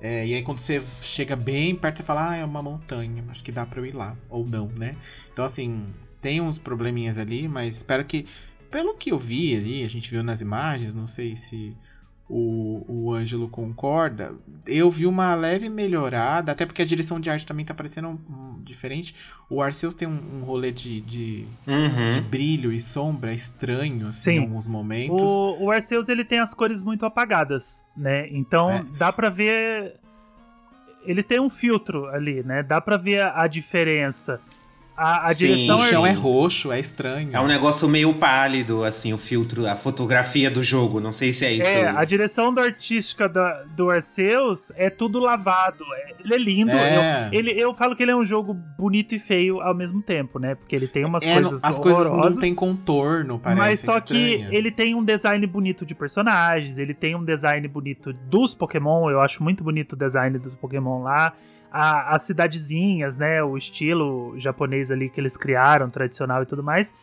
É, 0.00 0.26
e 0.26 0.34
aí 0.34 0.42
quando 0.42 0.58
você 0.58 0.82
chega 1.02 1.34
bem 1.34 1.74
perto, 1.74 1.98
você 1.98 2.02
fala, 2.02 2.30
ah, 2.30 2.36
é 2.36 2.44
uma 2.44 2.62
montanha, 2.62 3.24
acho 3.28 3.42
que 3.42 3.50
dá 3.50 3.66
pra 3.66 3.80
eu 3.80 3.86
ir 3.86 3.94
lá, 3.94 4.16
ou 4.28 4.46
não, 4.46 4.68
né? 4.78 4.96
Então, 5.32 5.44
assim, 5.44 5.86
tem 6.20 6.40
uns 6.40 6.58
probleminhas 6.58 7.18
ali, 7.18 7.48
mas 7.48 7.76
espero 7.76 8.04
que 8.04 8.26
pelo 8.70 8.94
que 8.94 9.10
eu 9.10 9.18
vi 9.18 9.56
ali, 9.56 9.84
a 9.84 9.88
gente 9.88 10.10
viu 10.10 10.22
nas 10.22 10.40
imagens, 10.40 10.94
não 10.94 11.06
sei 11.06 11.34
se 11.36 11.76
o, 12.28 12.84
o 12.86 13.12
Ângelo 13.14 13.48
concorda, 13.48 14.34
eu 14.66 14.90
vi 14.90 15.06
uma 15.06 15.34
leve 15.34 15.68
melhorada, 15.68 16.52
até 16.52 16.66
porque 16.66 16.82
a 16.82 16.84
direção 16.84 17.18
de 17.18 17.30
arte 17.30 17.46
também 17.46 17.64
tá 17.64 17.72
parecendo 17.72 18.08
um, 18.08 18.18
um, 18.32 18.62
diferente. 18.62 19.14
O 19.48 19.62
Arceus 19.62 19.94
tem 19.94 20.06
um, 20.06 20.20
um 20.40 20.44
rolê 20.44 20.70
de, 20.70 21.00
de, 21.00 21.46
Uhum. 21.66 22.10
de 22.10 22.20
brilho 22.20 22.70
e 22.70 22.80
sombra 22.80 23.32
estranho, 23.32 24.08
assim, 24.08 24.32
Sim. 24.32 24.36
em 24.36 24.38
alguns 24.40 24.66
momentos. 24.66 25.22
O, 25.30 25.64
o 25.64 25.70
Arceus 25.70 26.08
ele 26.10 26.24
tem 26.24 26.38
as 26.38 26.52
cores 26.52 26.82
muito 26.82 27.06
apagadas, 27.06 27.82
né? 27.96 28.28
Então 28.30 28.70
É. 28.70 28.84
dá 28.98 29.10
pra 29.12 29.30
ver. 29.30 29.94
Ele 31.04 31.22
tem 31.22 31.40
um 31.40 31.48
filtro 31.48 32.06
ali, 32.08 32.42
né? 32.42 32.62
Dá 32.62 32.80
pra 32.80 32.96
ver 32.98 33.20
a, 33.22 33.42
a 33.42 33.46
diferença. 33.46 34.40
A, 34.98 35.30
a 35.30 35.34
Sim, 35.34 35.46
direção 35.46 35.76
O 35.76 35.78
chão 35.78 36.04
é 36.04 36.08
artística- 36.10 36.28
roxo, 36.28 36.72
é 36.72 36.80
estranho. 36.80 37.30
É 37.32 37.40
um 37.40 37.46
negócio 37.46 37.88
meio 37.88 38.12
pálido, 38.14 38.82
assim, 38.82 39.12
o 39.12 39.18
filtro, 39.18 39.64
a 39.66 39.76
fotografia 39.76 40.50
do 40.50 40.60
jogo. 40.62 40.98
Não 40.98 41.12
sei 41.12 41.32
se 41.32 41.44
é 41.44 41.52
isso. 41.52 41.62
É, 41.62 41.88
a 41.88 42.04
direção 42.04 42.52
do 42.52 42.60
artística 42.60 43.28
da, 43.28 43.62
do 43.76 43.90
Arceus 43.90 44.72
é 44.76 44.90
tudo 44.90 45.20
lavado. 45.20 45.84
é- 45.94 46.14
ele 46.24 46.34
é 46.34 46.38
lindo. 46.38 46.72
É. 46.72 47.28
Eu, 47.32 47.38
ele, 47.38 47.50
eu 47.52 47.72
falo 47.72 47.94
que 47.94 48.02
ele 48.02 48.10
é 48.10 48.16
um 48.16 48.24
jogo 48.24 48.52
bonito 48.52 49.14
e 49.14 49.18
feio 49.20 49.60
ao 49.60 49.74
mesmo 49.74 50.02
tempo, 50.02 50.38
né? 50.40 50.56
Porque 50.56 50.74
ele 50.74 50.88
tem 50.88 51.04
umas 51.04 51.22
É, 51.22 51.26
não- 51.34 51.42
coisas 51.42 51.64
as 51.64 51.78
coisas 51.78 52.10
não 52.10 52.36
tem 52.36 52.52
contorno, 52.54 53.38
parece. 53.38 53.58
mas 53.60 53.80
só 53.80 53.94
é 53.94 53.98
estranho. 53.98 54.48
que 54.50 54.56
ele 54.56 54.70
tem 54.72 54.94
um 54.96 55.04
design 55.04 55.46
bonito 55.46 55.86
de 55.86 55.94
personagens, 55.94 56.76
ele 56.76 56.92
tem 56.92 57.14
um 57.14 57.24
design 57.24 57.66
bonito 57.68 58.12
dos 58.12 58.54
Pokémon. 58.54 59.08
Eu 59.10 59.20
acho 59.20 59.42
muito 59.44 59.62
bonito 59.62 59.92
o 59.92 59.96
design 59.96 60.38
dos 60.38 60.54
Pokémon 60.56 61.02
lá. 61.02 61.32
A- 61.70 62.14
as 62.14 62.22
cidadezinhas, 62.22 63.16
né? 63.16 63.42
O 63.42 63.56
estilo 63.56 64.34
japonês 64.38 64.90
ali 64.90 65.08
que 65.10 65.20
eles 65.20 65.36
criaram, 65.36 65.90
tradicional 65.90 66.42
e 66.42 66.46
tudo 66.46 66.62
mais. 66.62 66.94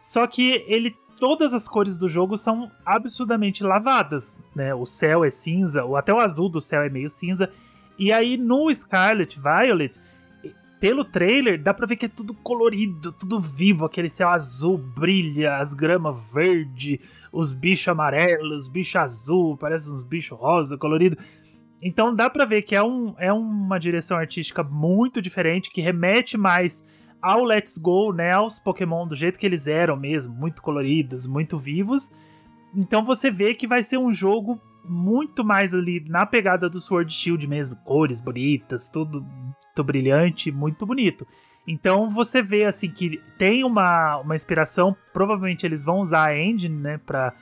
Só 0.00 0.26
que 0.26 0.64
ele. 0.66 0.94
Todas 1.18 1.52
as 1.52 1.68
cores 1.68 1.98
do 1.98 2.08
jogo 2.08 2.38
são 2.38 2.70
absurdamente 2.86 3.62
lavadas, 3.62 4.42
né? 4.56 4.74
O 4.74 4.86
céu 4.86 5.22
é 5.22 5.28
cinza, 5.30 5.84
ou 5.84 5.94
até 5.96 6.14
o 6.14 6.18
azul 6.18 6.48
do 6.48 6.60
céu 6.62 6.80
é 6.82 6.88
meio 6.88 7.10
cinza. 7.10 7.50
E 7.98 8.10
aí 8.10 8.38
no 8.38 8.72
Scarlet 8.74 9.38
Violet, 9.38 10.00
pelo 10.80 11.04
trailer, 11.04 11.62
dá 11.62 11.74
pra 11.74 11.86
ver 11.86 11.96
que 11.96 12.06
é 12.06 12.08
tudo 12.08 12.32
colorido, 12.32 13.12
tudo 13.12 13.38
vivo. 13.38 13.84
Aquele 13.84 14.08
céu 14.08 14.30
azul 14.30 14.78
brilha, 14.78 15.58
as 15.58 15.74
gramas 15.74 16.16
verde, 16.32 16.98
os 17.30 17.52
bichos 17.52 17.88
amarelos, 17.88 18.66
bicho 18.66 18.98
azul, 18.98 19.58
parece 19.58 19.92
uns 19.92 20.02
bichos 20.02 20.38
rosa 20.38 20.78
colorido. 20.78 21.18
Então 21.82 22.14
dá 22.14 22.28
pra 22.28 22.44
ver 22.44 22.62
que 22.62 22.74
é, 22.74 22.82
um, 22.82 23.14
é 23.18 23.32
uma 23.32 23.78
direção 23.78 24.16
artística 24.16 24.62
muito 24.62 25.22
diferente, 25.22 25.70
que 25.70 25.80
remete 25.80 26.36
mais 26.36 26.86
ao 27.22 27.44
Let's 27.44 27.78
Go, 27.78 28.12
né? 28.12 28.32
Aos 28.32 28.58
Pokémon 28.58 29.06
do 29.06 29.14
jeito 29.14 29.38
que 29.38 29.46
eles 29.46 29.66
eram 29.66 29.96
mesmo, 29.96 30.34
muito 30.34 30.62
coloridos, 30.62 31.26
muito 31.26 31.58
vivos. 31.58 32.12
Então 32.74 33.04
você 33.04 33.30
vê 33.30 33.54
que 33.54 33.66
vai 33.66 33.82
ser 33.82 33.98
um 33.98 34.12
jogo 34.12 34.60
muito 34.84 35.44
mais 35.44 35.74
ali 35.74 36.04
na 36.08 36.24
pegada 36.24 36.68
do 36.68 36.80
Sword 36.80 37.12
Shield 37.12 37.46
mesmo, 37.46 37.76
cores 37.76 38.20
bonitas, 38.20 38.88
tudo 38.88 39.22
muito 39.22 39.84
brilhante, 39.84 40.50
muito 40.50 40.86
bonito. 40.86 41.26
Então 41.66 42.08
você 42.08 42.42
vê 42.42 42.64
assim 42.64 42.90
que 42.90 43.20
tem 43.38 43.64
uma, 43.64 44.18
uma 44.18 44.34
inspiração, 44.34 44.96
provavelmente 45.12 45.66
eles 45.66 45.84
vão 45.84 46.00
usar 46.00 46.28
a 46.28 46.38
engine, 46.38 46.76
né, 46.76 46.98
pra, 46.98 47.34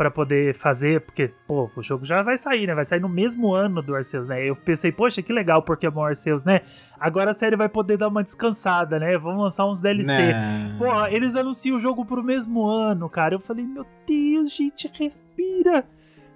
pra 0.00 0.10
poder 0.10 0.54
fazer, 0.54 1.02
porque, 1.02 1.30
pô, 1.46 1.70
o 1.76 1.82
jogo 1.82 2.06
já 2.06 2.22
vai 2.22 2.38
sair, 2.38 2.66
né, 2.66 2.74
vai 2.74 2.86
sair 2.86 3.00
no 3.00 3.08
mesmo 3.08 3.52
ano 3.52 3.82
do 3.82 3.94
Arceus, 3.94 4.28
né, 4.28 4.42
eu 4.42 4.56
pensei, 4.56 4.90
poxa, 4.90 5.20
que 5.20 5.30
legal 5.30 5.58
o 5.58 5.62
Pokémon 5.62 6.04
Arceus, 6.04 6.42
né, 6.42 6.62
agora 6.98 7.32
a 7.32 7.34
série 7.34 7.54
vai 7.54 7.68
poder 7.68 7.98
dar 7.98 8.08
uma 8.08 8.22
descansada, 8.22 8.98
né, 8.98 9.18
vamos 9.18 9.42
lançar 9.42 9.66
uns 9.66 9.82
DLC. 9.82 10.10
Né? 10.10 10.74
Pô, 10.78 11.04
eles 11.04 11.36
anunciam 11.36 11.76
o 11.76 11.78
jogo 11.78 12.06
pro 12.06 12.24
mesmo 12.24 12.64
ano, 12.64 13.10
cara. 13.10 13.34
Eu 13.34 13.38
falei, 13.38 13.66
meu 13.66 13.84
Deus, 14.06 14.50
gente, 14.50 14.90
respira. 14.98 15.84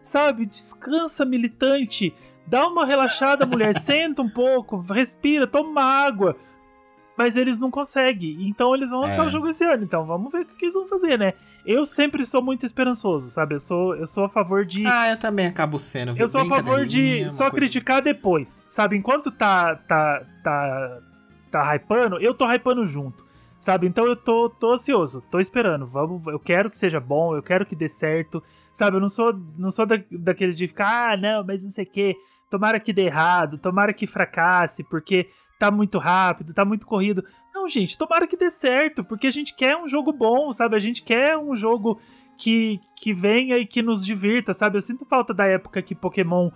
Sabe? 0.03 0.45
Descansa, 0.45 1.25
militante. 1.25 2.15
Dá 2.47 2.69
uma 2.69 2.85
relaxada, 2.85 3.47
mulher. 3.47 3.73
Senta 3.81 4.21
um 4.21 4.29
pouco, 4.29 4.77
respira, 4.77 5.47
toma 5.47 5.83
água. 5.83 6.37
Mas 7.17 7.37
eles 7.37 7.61
não 7.61 7.71
conseguem. 7.71 8.49
Então 8.49 8.75
eles 8.75 8.91
vão 8.91 9.01
lançar 9.03 9.23
É. 9.23 9.27
o 9.27 9.31
jogo 9.31 9.47
esse 9.49 9.65
ano. 9.65 9.85
Então 9.85 10.05
vamos 10.05 10.33
ver 10.33 10.41
o 10.41 10.45
que 10.47 10.55
que 10.57 10.65
eles 10.65 10.75
vão 10.75 10.87
fazer, 10.89 11.17
né? 11.19 11.35
Eu 11.65 11.85
sempre 11.85 12.27
sou 12.27 12.43
muito 12.43 12.67
esperançoso, 12.67 13.31
sabe? 13.31 13.55
Eu 13.55 13.61
sou, 13.61 13.95
eu 13.95 14.07
sou 14.07 14.25
a 14.25 14.29
favor 14.29 14.65
de. 14.65 14.85
Ah, 14.87 15.11
eu 15.11 15.19
também 15.19 15.47
acabo 15.47 15.79
sendo. 15.79 16.13
viu? 16.15 16.23
Eu 16.25 16.29
sou 16.29 16.41
a 16.41 16.47
favor 16.47 16.85
de 16.85 17.31
só 17.31 17.45
coisa- 17.51 17.57
criticar 17.57 18.03
depois, 18.03 18.65
sabe? 18.69 18.97
Enquanto 18.97 19.31
tá 19.31 19.77
tá 19.77 20.23
tá 20.43 20.99
tá 21.51 21.75
hypando, 21.77 22.19
eu 22.19 22.35
tô 22.35 22.51
hypando 22.53 22.85
junto, 22.85 23.25
sabe? 23.61 23.87
Então 23.87 24.05
eu 24.07 24.17
tô 24.17 24.51
tô 24.51 24.73
ansioso, 24.73 25.23
tô 25.31 25.39
esperando. 25.39 25.87
Vamos, 25.87 26.27
eu 26.27 26.39
quero 26.41 26.69
que 26.69 26.77
seja 26.77 26.99
bom, 26.99 27.37
eu 27.37 27.43
quero 27.45 27.65
que 27.65 27.77
dê 27.77 27.87
certo, 27.89 28.43
sabe? 28.73 28.97
Eu 28.97 29.01
não 29.01 29.09
sou 29.09 29.33
não 29.57 29.71
sou 29.71 29.87
da, 29.87 29.97
daqueles 30.11 30.57
de 30.57 30.67
ficar, 30.67 31.13
ah, 31.13 31.17
não, 31.17 31.45
mas 31.47 31.63
não 31.63 31.71
sei 31.71 31.85
o 31.85 31.91
quê. 31.91 32.17
Tomara 32.51 32.79
que 32.79 32.93
dê 32.93 33.03
errado, 33.07 33.57
tomara 33.59 33.93
que 33.93 34.07
fracasse, 34.07 34.85
porque 34.85 35.29
tá 35.59 35.71
muito 35.71 35.99
rápido, 35.99 36.55
tá 36.55 36.65
muito 36.65 36.87
corrido. 36.87 37.25
Não, 37.55 37.69
gente, 37.69 37.97
tomara 37.97 38.27
que 38.27 38.37
dê 38.37 38.51
certo, 38.51 39.05
porque 39.05 39.27
a 39.27 39.31
gente 39.31 39.55
quer 39.55 39.77
um 39.77 39.89
jogo 39.89 40.13
bom, 40.13 40.53
sabe? 40.53 40.77
A 40.77 40.79
gente 40.79 41.03
quer 41.03 41.37
um 41.39 41.55
jogo 41.55 42.01
que, 42.37 42.81
que 42.97 43.13
venha 43.13 43.57
e 43.59 43.67
que 43.67 43.83
nos 43.83 44.05
divirta, 44.05 44.53
sabe? 44.53 44.77
Eu 44.77 44.83
sinto 44.83 45.05
falta 45.05 45.33
da 45.33 45.47
época 45.47 45.83
que 45.83 45.95
Pokémon 45.95 46.51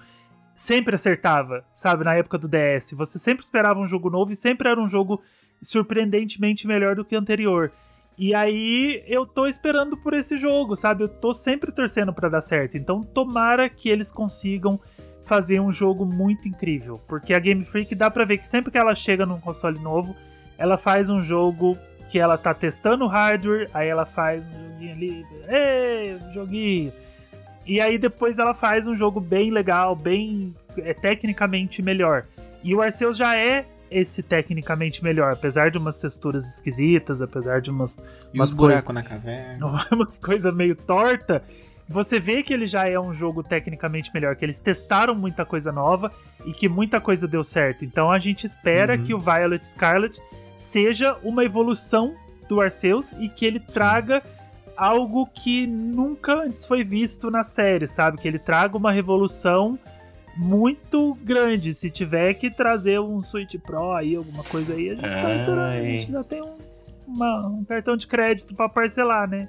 sempre 0.54 0.96
acertava, 0.96 1.64
sabe? 1.72 2.04
Na 2.04 2.14
época 2.14 2.36
do 2.36 2.48
DS. 2.48 2.92
Você 2.92 3.18
sempre 3.18 3.44
esperava 3.44 3.78
um 3.78 3.86
jogo 3.86 4.10
novo 4.10 4.32
e 4.32 4.36
sempre 4.36 4.68
era 4.68 4.80
um 4.80 4.88
jogo 4.88 5.22
surpreendentemente 5.62 6.66
melhor 6.66 6.96
do 6.96 7.04
que 7.04 7.14
o 7.14 7.18
anterior. 7.18 7.72
E 8.18 8.34
aí 8.34 9.04
eu 9.06 9.24
tô 9.24 9.46
esperando 9.46 9.96
por 9.96 10.12
esse 10.12 10.36
jogo, 10.36 10.74
sabe? 10.74 11.04
Eu 11.04 11.08
tô 11.08 11.32
sempre 11.32 11.70
torcendo 11.70 12.12
pra 12.12 12.28
dar 12.28 12.40
certo. 12.40 12.76
Então 12.76 13.02
tomara 13.02 13.70
que 13.70 13.88
eles 13.88 14.10
consigam 14.10 14.80
fazer 15.28 15.60
um 15.60 15.70
jogo 15.70 16.06
muito 16.06 16.48
incrível, 16.48 16.98
porque 17.06 17.34
a 17.34 17.38
Game 17.38 17.64
Freak 17.64 17.94
dá 17.94 18.10
pra 18.10 18.24
ver 18.24 18.38
que 18.38 18.48
sempre 18.48 18.72
que 18.72 18.78
ela 18.78 18.94
chega 18.94 19.26
num 19.26 19.38
console 19.38 19.78
novo, 19.78 20.16
ela 20.56 20.78
faz 20.78 21.10
um 21.10 21.20
jogo 21.20 21.76
que 22.08 22.18
ela 22.18 22.38
tá 22.38 22.54
testando 22.54 23.04
o 23.04 23.08
hardware, 23.08 23.68
aí 23.74 23.86
ela 23.86 24.06
faz 24.06 24.44
um 24.46 24.72
joguinho 24.72 24.92
ali, 24.92 25.26
ei, 25.46 26.18
joguinho. 26.32 26.92
E 27.66 27.80
aí 27.82 27.98
depois 27.98 28.38
ela 28.38 28.54
faz 28.54 28.86
um 28.86 28.96
jogo 28.96 29.20
bem 29.20 29.50
legal, 29.50 29.94
bem 29.94 30.54
é, 30.78 30.94
tecnicamente 30.94 31.82
melhor. 31.82 32.24
E 32.64 32.74
o 32.74 32.80
Arceus 32.80 33.18
já 33.18 33.36
é 33.36 33.66
esse 33.90 34.22
tecnicamente 34.22 35.04
melhor, 35.04 35.32
apesar 35.32 35.70
de 35.70 35.76
umas 35.76 36.00
texturas 36.00 36.54
esquisitas, 36.54 37.20
apesar 37.20 37.60
de 37.60 37.70
umas, 37.70 38.02
umas 38.32 38.54
coisas 38.54 38.82
buracos 38.82 38.94
na 38.94 39.02
caverna. 39.02 39.66
umas 39.92 40.18
coisas 40.18 40.54
meio 40.54 40.74
torta, 40.74 41.42
você 41.88 42.20
vê 42.20 42.42
que 42.42 42.52
ele 42.52 42.66
já 42.66 42.86
é 42.88 42.98
um 43.00 43.12
jogo 43.12 43.42
tecnicamente 43.42 44.10
melhor, 44.12 44.36
que 44.36 44.44
eles 44.44 44.58
testaram 44.60 45.14
muita 45.14 45.44
coisa 45.44 45.72
nova 45.72 46.12
e 46.44 46.52
que 46.52 46.68
muita 46.68 47.00
coisa 47.00 47.26
deu 47.26 47.42
certo. 47.42 47.84
Então 47.84 48.10
a 48.12 48.18
gente 48.18 48.44
espera 48.44 48.96
Uhum. 48.96 49.02
que 49.04 49.14
o 49.14 49.18
Violet 49.18 49.66
Scarlet 49.66 50.20
seja 50.54 51.16
uma 51.22 51.44
evolução 51.44 52.14
do 52.48 52.60
Arceus 52.60 53.12
e 53.18 53.28
que 53.28 53.46
ele 53.46 53.58
traga 53.60 54.22
algo 54.76 55.26
que 55.26 55.66
nunca 55.66 56.34
antes 56.34 56.66
foi 56.66 56.84
visto 56.84 57.30
na 57.30 57.42
série, 57.42 57.86
sabe? 57.86 58.18
Que 58.18 58.28
ele 58.28 58.38
traga 58.38 58.76
uma 58.76 58.92
revolução 58.92 59.78
muito 60.36 61.14
grande. 61.24 61.74
Se 61.74 61.90
tiver 61.90 62.34
que 62.34 62.50
trazer 62.50 63.00
um 63.00 63.22
Switch 63.22 63.56
Pro 63.60 63.92
aí, 63.92 64.14
alguma 64.14 64.44
coisa 64.44 64.72
aí, 64.74 64.90
a 64.90 64.94
gente 64.94 65.02
tá 65.02 65.26
Ai. 65.26 65.36
esperando. 65.36 65.60
A 65.60 65.80
gente 65.82 66.12
já 66.12 66.22
tem 66.24 66.40
um, 66.42 66.56
uma- 67.06 67.46
um 67.48 67.64
cartão 67.64 67.96
de 67.96 68.06
crédito 68.06 68.54
pra 68.54 68.68
parcelar, 68.68 69.28
né? 69.28 69.48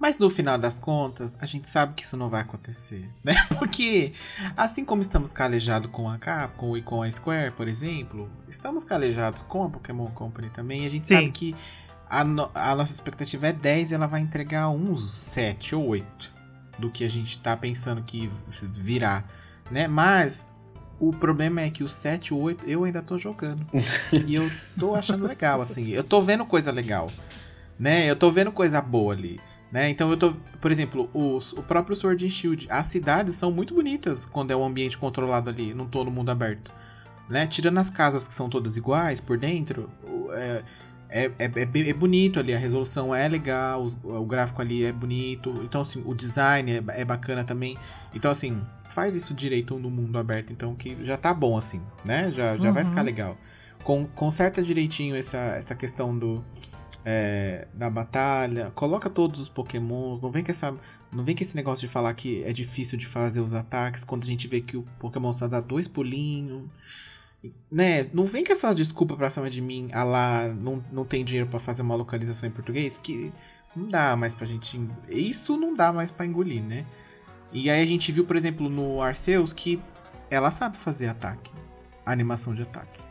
Mas 0.00 0.16
no 0.16 0.30
final 0.30 0.56
das 0.56 0.78
contas, 0.78 1.36
a 1.40 1.44
gente 1.46 1.68
sabe 1.68 1.92
que 1.94 2.04
isso 2.04 2.16
não 2.16 2.30
vai 2.30 2.40
acontecer, 2.40 3.06
né? 3.22 3.34
Porque, 3.58 4.12
assim 4.56 4.84
como 4.84 5.02
estamos 5.02 5.32
calejados 5.32 5.90
com 5.92 6.08
a 6.08 6.16
Capcom 6.18 6.74
e 6.76 6.80
com 6.82 7.02
a 7.02 7.12
Square, 7.12 7.52
por 7.52 7.68
exemplo, 7.68 8.28
estamos 8.48 8.82
calejados 8.82 9.42
com 9.42 9.64
a 9.64 9.68
Pokémon 9.68 10.06
Company 10.12 10.48
também. 10.50 10.84
E 10.84 10.86
a 10.86 10.90
gente 10.90 11.04
Sim. 11.04 11.14
sabe 11.16 11.30
que 11.30 11.54
a, 12.08 12.24
no- 12.24 12.50
a 12.54 12.74
nossa 12.74 12.92
expectativa 12.92 13.48
é 13.48 13.52
10 13.52 13.90
e 13.90 13.94
ela 13.94 14.06
vai 14.06 14.20
entregar 14.20 14.70
uns 14.70 15.10
7 15.10 15.74
ou 15.74 15.86
8. 15.86 16.40
do 16.78 16.90
que 16.90 17.04
a 17.04 17.10
gente 17.10 17.38
tá 17.38 17.54
pensando 17.54 18.02
que 18.02 18.30
virá, 18.72 19.22
né? 19.70 19.86
Mas 19.86 20.48
o 20.98 21.12
problema 21.12 21.60
é 21.60 21.68
que 21.68 21.84
o 21.84 21.88
7 21.90 22.28
e 22.28 22.32
o 22.34 22.38
8 22.38 22.64
eu 22.66 22.84
ainda 22.84 23.02
tô 23.02 23.18
jogando. 23.18 23.66
e 24.26 24.34
eu 24.34 24.50
tô 24.78 24.94
achando 24.94 25.26
legal, 25.26 25.60
assim. 25.60 25.88
Eu 25.90 26.02
tô 26.02 26.22
vendo 26.22 26.46
coisa 26.46 26.70
legal. 26.72 27.10
Né? 27.78 28.06
Eu 28.10 28.16
tô 28.16 28.30
vendo 28.30 28.50
coisa 28.50 28.80
boa 28.80 29.12
ali. 29.14 29.38
Né? 29.70 29.88
Então 29.88 30.10
eu 30.10 30.16
tô. 30.16 30.32
Por 30.60 30.70
exemplo, 30.70 31.08
os, 31.14 31.52
o 31.52 31.62
próprio 31.62 31.94
Sword 31.94 32.26
and 32.26 32.30
Shield. 32.30 32.66
As 32.70 32.88
cidades 32.88 33.36
são 33.36 33.52
muito 33.52 33.74
bonitas 33.74 34.26
quando 34.26 34.50
é 34.50 34.56
um 34.56 34.64
ambiente 34.64 34.98
controlado 34.98 35.48
ali, 35.48 35.72
não 35.72 35.86
tô 35.86 36.04
no 36.04 36.10
mundo 36.10 36.30
aberto. 36.30 36.72
Né? 37.28 37.46
Tirando 37.46 37.78
as 37.78 37.88
casas 37.88 38.26
que 38.26 38.34
são 38.34 38.48
todas 38.48 38.76
iguais 38.76 39.20
por 39.20 39.38
dentro, 39.38 39.88
é, 40.32 40.62
é, 41.08 41.24
é, 41.38 41.44
é, 41.44 41.88
é 41.88 41.92
bonito 41.92 42.40
ali, 42.40 42.52
a 42.52 42.58
resolução 42.58 43.14
é 43.14 43.28
legal, 43.28 43.86
o, 44.02 44.16
o, 44.20 44.26
gráfico 44.26 44.60
ali 44.60 44.84
é 44.84 44.92
bonito. 44.92 45.60
Então, 45.62 45.80
assim, 45.80 46.02
o 46.04 46.14
design 46.14 46.72
é, 46.72 47.00
é 47.00 47.04
bacana 47.04 47.44
também. 47.44 47.78
Então, 48.12 48.30
assim, 48.30 48.60
faz 48.90 49.14
isso 49.14 49.32
direito 49.34 49.78
no 49.78 49.90
mundo 49.90 50.18
aberto, 50.18 50.52
então 50.52 50.74
que 50.74 50.96
já 51.04 51.16
tá 51.16 51.32
bom 51.32 51.56
assim, 51.56 51.80
né? 52.04 52.30
Já, 52.32 52.56
já 52.56 52.68
uhum. 52.68 52.74
vai 52.74 52.84
ficar 52.84 53.02
legal. 53.02 53.36
Com, 53.84 54.06
conserta 54.06 54.62
direitinho 54.62 55.16
essa, 55.16 55.38
essa 55.38 55.74
questão 55.74 56.16
do 56.16 56.44
é, 57.04 57.66
da 57.72 57.88
batalha, 57.88 58.70
coloca 58.74 59.08
todos 59.08 59.40
os 59.40 59.48
pokémons, 59.48 60.20
não 60.20 60.30
vem 60.30 60.44
com 60.44 60.50
essa 60.50 60.74
não 61.12 61.24
vem 61.24 61.34
com 61.34 61.42
esse 61.42 61.56
negócio 61.56 61.86
de 61.86 61.92
falar 61.92 62.14
que 62.14 62.42
é 62.44 62.52
difícil 62.52 62.96
de 62.98 63.06
fazer 63.06 63.40
os 63.40 63.52
ataques 63.52 64.04
quando 64.04 64.22
a 64.22 64.26
gente 64.26 64.46
vê 64.46 64.60
que 64.60 64.76
o 64.76 64.82
pokémon 64.98 65.32
só 65.32 65.48
dá 65.48 65.60
dois 65.60 65.88
pulinhos. 65.88 66.68
Né? 67.72 68.04
Não 68.12 68.26
vem 68.26 68.44
com 68.44 68.52
essas 68.52 68.76
desculpas 68.76 69.16
pra 69.16 69.30
cima 69.30 69.48
de 69.48 69.62
mim, 69.62 69.88
a 69.92 70.04
lá, 70.04 70.48
não, 70.48 70.84
não 70.92 71.04
tem 71.04 71.24
dinheiro 71.24 71.48
para 71.48 71.58
fazer 71.58 71.82
uma 71.82 71.94
localização 71.94 72.48
em 72.48 72.52
português, 72.52 72.94
porque 72.94 73.32
não 73.74 73.88
dá 73.88 74.14
mais 74.14 74.34
pra 74.34 74.46
gente. 74.46 74.78
Isso 75.08 75.56
não 75.56 75.72
dá 75.74 75.92
mais 75.92 76.10
para 76.10 76.26
engolir, 76.26 76.62
né? 76.62 76.84
E 77.52 77.70
aí 77.70 77.82
a 77.82 77.86
gente 77.86 78.12
viu, 78.12 78.24
por 78.24 78.36
exemplo, 78.36 78.68
no 78.68 79.02
Arceus 79.02 79.52
que 79.52 79.82
ela 80.30 80.50
sabe 80.50 80.76
fazer 80.76 81.08
ataque. 81.08 81.50
animação 82.04 82.54
de 82.54 82.62
ataque. 82.62 83.09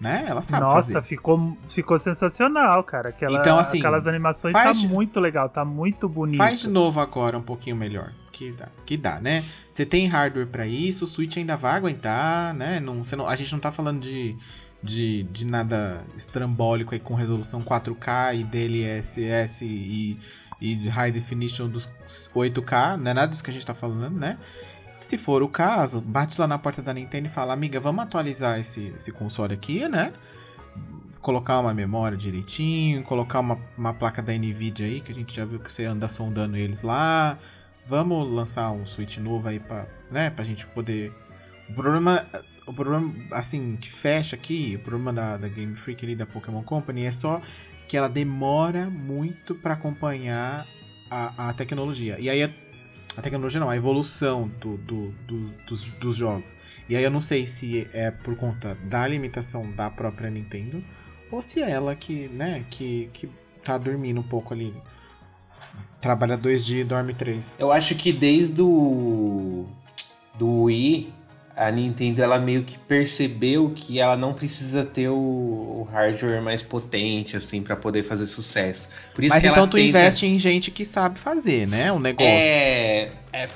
Né? 0.00 0.24
Ela 0.26 0.42
sabe 0.42 0.62
Nossa, 0.62 0.92
fazer. 0.92 1.02
ficou, 1.02 1.56
ficou 1.68 1.98
sensacional, 1.98 2.82
cara. 2.82 3.10
Aquela, 3.10 3.38
então, 3.38 3.58
assim, 3.58 3.78
aquelas 3.78 4.06
animações 4.06 4.52
tá 4.52 4.74
muito 4.74 5.20
legal, 5.20 5.48
tá 5.48 5.64
muito 5.64 6.08
bonito. 6.08 6.36
Faz 6.36 6.60
de 6.60 6.68
novo 6.68 7.00
agora 7.00 7.38
um 7.38 7.42
pouquinho 7.42 7.76
melhor. 7.76 8.12
Que 8.32 8.50
dá, 8.50 8.68
que 8.84 8.96
dá, 8.96 9.20
né? 9.20 9.44
Você 9.70 9.86
tem 9.86 10.06
hardware 10.08 10.48
para 10.48 10.66
isso, 10.66 11.04
o 11.04 11.08
Switch 11.08 11.36
ainda 11.36 11.56
vai 11.56 11.76
aguentar, 11.76 12.52
né? 12.52 12.80
Não, 12.80 13.02
não, 13.16 13.26
a 13.28 13.36
gente 13.36 13.52
não 13.52 13.60
tá 13.60 13.70
falando 13.70 14.00
de, 14.00 14.36
de, 14.82 15.22
de 15.22 15.46
nada 15.46 16.04
estrambólico 16.16 16.94
aí 16.94 17.00
com 17.00 17.14
resolução 17.14 17.62
4K 17.62 18.40
e 18.40 18.44
DLSS 18.44 19.64
e 19.64 20.18
e 20.60 20.88
High 20.88 21.12
Definition 21.12 21.68
dos 21.68 21.88
8K, 22.34 22.96
não 22.96 23.10
é 23.10 23.14
nada 23.14 23.26
disso 23.26 23.44
que 23.44 23.50
a 23.50 23.52
gente 23.52 23.66
tá 23.66 23.74
falando, 23.74 24.18
né? 24.18 24.38
Se 25.04 25.18
for 25.18 25.42
o 25.42 25.48
caso, 25.48 26.00
bate 26.00 26.40
lá 26.40 26.46
na 26.46 26.58
porta 26.58 26.80
da 26.80 26.94
Nintendo 26.94 27.26
e 27.26 27.30
fala, 27.30 27.52
amiga, 27.52 27.78
vamos 27.78 28.02
atualizar 28.04 28.58
esse, 28.58 28.86
esse 28.96 29.12
console 29.12 29.52
aqui, 29.52 29.86
né? 29.86 30.14
Colocar 31.20 31.60
uma 31.60 31.74
memória 31.74 32.16
direitinho, 32.16 33.02
colocar 33.02 33.40
uma, 33.40 33.60
uma 33.76 33.92
placa 33.92 34.22
da 34.22 34.32
Nvidia 34.32 34.86
aí, 34.86 35.02
que 35.02 35.12
a 35.12 35.14
gente 35.14 35.36
já 35.36 35.44
viu 35.44 35.60
que 35.60 35.70
você 35.70 35.84
anda 35.84 36.08
sondando 36.08 36.56
eles 36.56 36.80
lá. 36.80 37.38
Vamos 37.86 38.32
lançar 38.32 38.70
um 38.70 38.86
Switch 38.86 39.18
novo 39.18 39.46
aí 39.46 39.60
pra, 39.60 39.86
né, 40.10 40.30
pra 40.30 40.42
gente 40.42 40.66
poder. 40.68 41.12
O 41.68 41.74
problema, 41.74 42.26
o 42.66 42.72
problema, 42.72 43.14
assim, 43.32 43.76
que 43.76 43.92
fecha 43.92 44.34
aqui, 44.34 44.76
o 44.76 44.84
problema 44.84 45.12
da, 45.12 45.36
da 45.36 45.48
Game 45.48 45.76
Freak 45.76 46.02
ali, 46.02 46.16
da 46.16 46.24
Pokémon 46.24 46.62
Company, 46.62 47.04
é 47.04 47.12
só 47.12 47.42
que 47.86 47.94
ela 47.94 48.08
demora 48.08 48.88
muito 48.88 49.54
para 49.54 49.74
acompanhar 49.74 50.66
a, 51.10 51.50
a 51.50 51.52
tecnologia. 51.52 52.18
E 52.18 52.30
aí 52.30 52.40
a, 53.16 53.22
tecnologia 53.22 53.60
não, 53.60 53.68
a 53.68 53.76
evolução 53.76 54.48
do, 54.60 54.76
do, 54.76 55.10
do, 55.26 55.48
dos, 55.66 55.88
dos 55.88 56.16
jogos. 56.16 56.56
E 56.88 56.96
aí 56.96 57.04
eu 57.04 57.10
não 57.10 57.20
sei 57.20 57.46
se 57.46 57.88
é 57.92 58.10
por 58.10 58.36
conta 58.36 58.74
da 58.84 59.06
limitação 59.06 59.70
da 59.72 59.90
própria 59.90 60.30
Nintendo 60.30 60.84
ou 61.30 61.40
se 61.40 61.62
é 61.62 61.70
ela 61.70 61.96
que, 61.96 62.28
né, 62.28 62.64
que, 62.70 63.10
que 63.12 63.28
tá 63.62 63.78
dormindo 63.78 64.20
um 64.20 64.24
pouco 64.24 64.54
ali. 64.54 64.74
Trabalha 66.00 66.36
dois 66.36 66.64
dias 66.66 66.82
e 66.82 66.84
dorme 66.84 67.14
três. 67.14 67.56
Eu 67.58 67.72
acho 67.72 67.94
que 67.94 68.12
desde 68.12 68.60
o 68.60 69.66
do 70.38 70.64
Wii 70.64 71.12
a 71.56 71.70
Nintendo 71.70 72.22
ela 72.22 72.38
meio 72.38 72.64
que 72.64 72.78
percebeu 72.78 73.72
que 73.74 74.00
ela 74.00 74.16
não 74.16 74.34
precisa 74.34 74.84
ter 74.84 75.08
o, 75.08 75.14
o 75.14 75.88
hardware 75.90 76.42
mais 76.42 76.62
potente 76.62 77.36
assim 77.36 77.62
para 77.62 77.76
poder 77.76 78.02
fazer 78.02 78.26
sucesso. 78.26 78.88
Por 79.14 79.22
isso 79.22 79.34
Mas 79.34 79.42
que 79.42 79.48
então 79.48 79.62
ela 79.62 79.68
tu 79.68 79.76
tenta... 79.76 79.88
investe 79.88 80.26
em 80.26 80.38
gente 80.38 80.70
que 80.70 80.84
sabe 80.84 81.18
fazer, 81.18 81.66
né? 81.68 81.92
Um 81.92 82.00
negócio. 82.00 82.32
É, 82.32 83.12
é... 83.32 83.48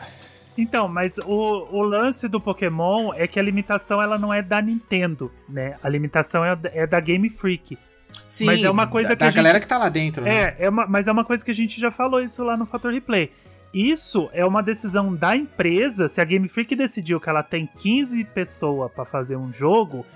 Então, 0.56 0.88
mas 0.88 1.18
o, 1.18 1.68
o 1.70 1.82
lance 1.82 2.28
do 2.28 2.40
Pokémon 2.40 3.12
é 3.14 3.26
que 3.28 3.38
a 3.38 3.42
limitação 3.42 4.02
ela 4.02 4.18
não 4.18 4.32
é 4.34 4.42
da 4.42 4.60
Nintendo, 4.60 5.30
né? 5.48 5.76
A 5.82 5.88
limitação 5.88 6.44
é, 6.44 6.58
é 6.72 6.86
da 6.86 7.00
Game 7.00 7.28
Freak. 7.30 7.78
Sim, 8.26 8.46
mas 8.46 8.62
é 8.62 8.70
uma 8.70 8.86
coisa 8.86 9.10
da, 9.10 9.16
que 9.16 9.22
da 9.22 9.28
a 9.28 9.32
galera 9.32 9.58
gente... 9.58 9.62
que 9.62 9.68
tá 9.68 9.78
lá 9.78 9.88
dentro, 9.88 10.22
né? 10.22 10.54
É, 10.58 10.66
é 10.66 10.68
uma, 10.68 10.86
mas 10.86 11.08
é 11.08 11.12
uma 11.12 11.24
coisa 11.24 11.44
que 11.44 11.50
a 11.50 11.54
gente 11.54 11.80
já 11.80 11.90
falou 11.90 12.20
isso 12.20 12.42
lá 12.44 12.56
no 12.56 12.66
Fator 12.66 12.92
Replay 12.92 13.30
isso 13.72 14.30
é 14.32 14.44
uma 14.44 14.62
decisão 14.62 15.14
da 15.14 15.36
empresa. 15.36 16.08
Se 16.08 16.20
a 16.20 16.24
Game 16.24 16.48
Freak 16.48 16.74
decidiu 16.74 17.20
que 17.20 17.28
ela 17.28 17.42
tem 17.42 17.66
15 17.66 18.24
pessoas 18.24 18.90
para 18.90 19.04
fazer 19.04 19.36
um 19.36 19.52
jogo, 19.52 20.06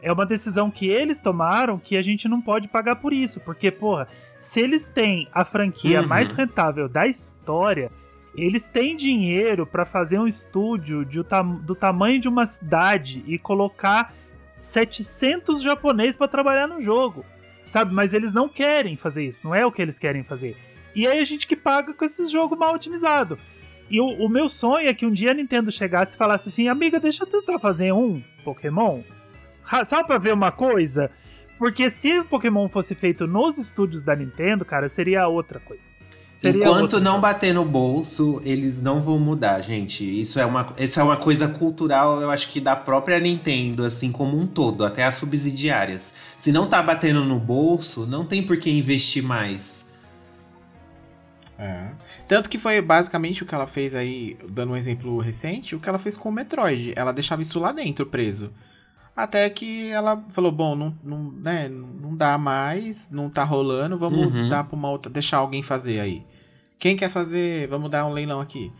é 0.00 0.12
uma 0.12 0.26
decisão 0.26 0.70
que 0.70 0.88
eles 0.88 1.20
tomaram 1.20 1.78
que 1.78 1.96
a 1.96 2.02
gente 2.02 2.28
não 2.28 2.40
pode 2.40 2.68
pagar 2.68 2.96
por 2.96 3.12
isso. 3.12 3.40
Porque, 3.40 3.70
porra, 3.70 4.08
se 4.40 4.60
eles 4.60 4.88
têm 4.88 5.28
a 5.32 5.44
franquia 5.44 6.00
uhum. 6.00 6.08
mais 6.08 6.32
rentável 6.32 6.88
da 6.88 7.06
história, 7.06 7.90
eles 8.34 8.66
têm 8.66 8.96
dinheiro 8.96 9.66
para 9.66 9.84
fazer 9.84 10.18
um 10.18 10.26
estúdio 10.26 11.04
de, 11.04 11.22
do 11.62 11.74
tamanho 11.74 12.20
de 12.20 12.28
uma 12.28 12.46
cidade 12.46 13.22
e 13.26 13.38
colocar 13.38 14.12
700 14.58 15.62
japoneses 15.62 16.16
para 16.16 16.28
trabalhar 16.28 16.66
no 16.66 16.80
jogo. 16.80 17.24
Sabe? 17.62 17.94
Mas 17.94 18.12
eles 18.12 18.32
não 18.32 18.48
querem 18.48 18.96
fazer 18.96 19.24
isso. 19.24 19.40
Não 19.44 19.54
é 19.54 19.64
o 19.64 19.70
que 19.70 19.82
eles 19.82 19.98
querem 19.98 20.24
fazer. 20.24 20.56
E 20.94 21.06
aí 21.06 21.18
a 21.18 21.24
gente 21.24 21.46
que 21.46 21.56
paga 21.56 21.94
com 21.94 22.04
esses 22.04 22.30
jogos 22.30 22.58
mal 22.58 22.74
otimizados. 22.74 23.38
E 23.90 24.00
o, 24.00 24.06
o, 24.06 24.28
meu 24.28 24.48
sonho 24.48 24.88
é 24.88 24.94
que 24.94 25.04
um 25.04 25.12
dia 25.12 25.32
a 25.32 25.34
Nintendo 25.34 25.70
chegasse 25.70 26.14
e 26.14 26.18
falasse 26.18 26.48
assim: 26.48 26.68
amiga, 26.68 26.98
deixa 26.98 27.24
eu 27.24 27.28
tentar 27.28 27.58
fazer 27.58 27.92
um 27.92 28.22
Pokémon. 28.44 29.02
Só 29.84 30.02
pra 30.02 30.18
ver 30.18 30.32
uma 30.32 30.50
coisa. 30.50 31.10
Porque 31.58 31.88
se 31.90 32.18
o 32.18 32.24
Pokémon 32.24 32.68
fosse 32.68 32.94
feito 32.94 33.26
nos 33.26 33.58
estúdios 33.58 34.02
da 34.02 34.16
Nintendo, 34.16 34.64
cara, 34.64 34.88
seria 34.88 35.28
outra 35.28 35.60
coisa. 35.60 35.84
Seria 36.42 36.64
Enquanto 36.64 36.98
não 36.98 37.20
bater 37.20 37.54
no 37.54 37.64
bolso, 37.64 38.42
eles 38.44 38.82
não 38.82 39.00
vão 39.00 39.16
mudar, 39.16 39.60
gente. 39.60 40.02
Isso 40.02 40.40
é, 40.40 40.44
uma, 40.44 40.74
isso 40.76 40.98
é 40.98 41.02
uma 41.04 41.16
coisa 41.16 41.46
cultural, 41.46 42.20
eu 42.20 42.32
acho 42.32 42.48
que 42.48 42.60
da 42.60 42.74
própria 42.74 43.20
Nintendo, 43.20 43.84
assim 43.84 44.10
como 44.10 44.36
um 44.36 44.44
todo, 44.44 44.84
até 44.84 45.04
as 45.04 45.14
subsidiárias. 45.14 46.12
Se 46.36 46.50
não 46.50 46.66
tá 46.66 46.82
batendo 46.82 47.24
no 47.24 47.38
bolso, 47.38 48.06
não 48.06 48.24
tem 48.24 48.42
por 48.42 48.56
que 48.56 48.70
investir 48.70 49.22
mais. 49.22 49.86
É. 51.62 51.90
Tanto 52.26 52.50
que 52.50 52.58
foi 52.58 52.82
basicamente 52.82 53.44
o 53.44 53.46
que 53.46 53.54
ela 53.54 53.68
fez 53.68 53.94
aí, 53.94 54.36
dando 54.50 54.72
um 54.72 54.76
exemplo 54.76 55.20
recente, 55.20 55.76
o 55.76 55.80
que 55.80 55.88
ela 55.88 55.98
fez 55.98 56.16
com 56.16 56.28
o 56.28 56.32
Metroid. 56.32 56.92
Ela 56.96 57.12
deixava 57.12 57.40
isso 57.40 57.60
lá 57.60 57.70
dentro 57.70 58.04
preso. 58.04 58.52
Até 59.14 59.48
que 59.48 59.88
ela 59.90 60.24
falou, 60.30 60.50
bom, 60.50 60.74
não, 60.74 60.98
não, 61.04 61.30
né, 61.30 61.68
não 61.68 62.16
dá 62.16 62.36
mais, 62.36 63.08
não 63.10 63.30
tá 63.30 63.44
rolando, 63.44 63.96
vamos 63.96 64.34
uhum. 64.34 64.48
dar 64.48 64.64
pra 64.64 64.74
uma 64.74 64.90
outra. 64.90 65.12
deixar 65.12 65.36
alguém 65.36 65.62
fazer 65.62 66.00
aí. 66.00 66.26
Quem 66.80 66.96
quer 66.96 67.10
fazer? 67.10 67.68
Vamos 67.68 67.90
dar 67.90 68.06
um 68.06 68.12
leilão 68.12 68.40
aqui. 68.40 68.72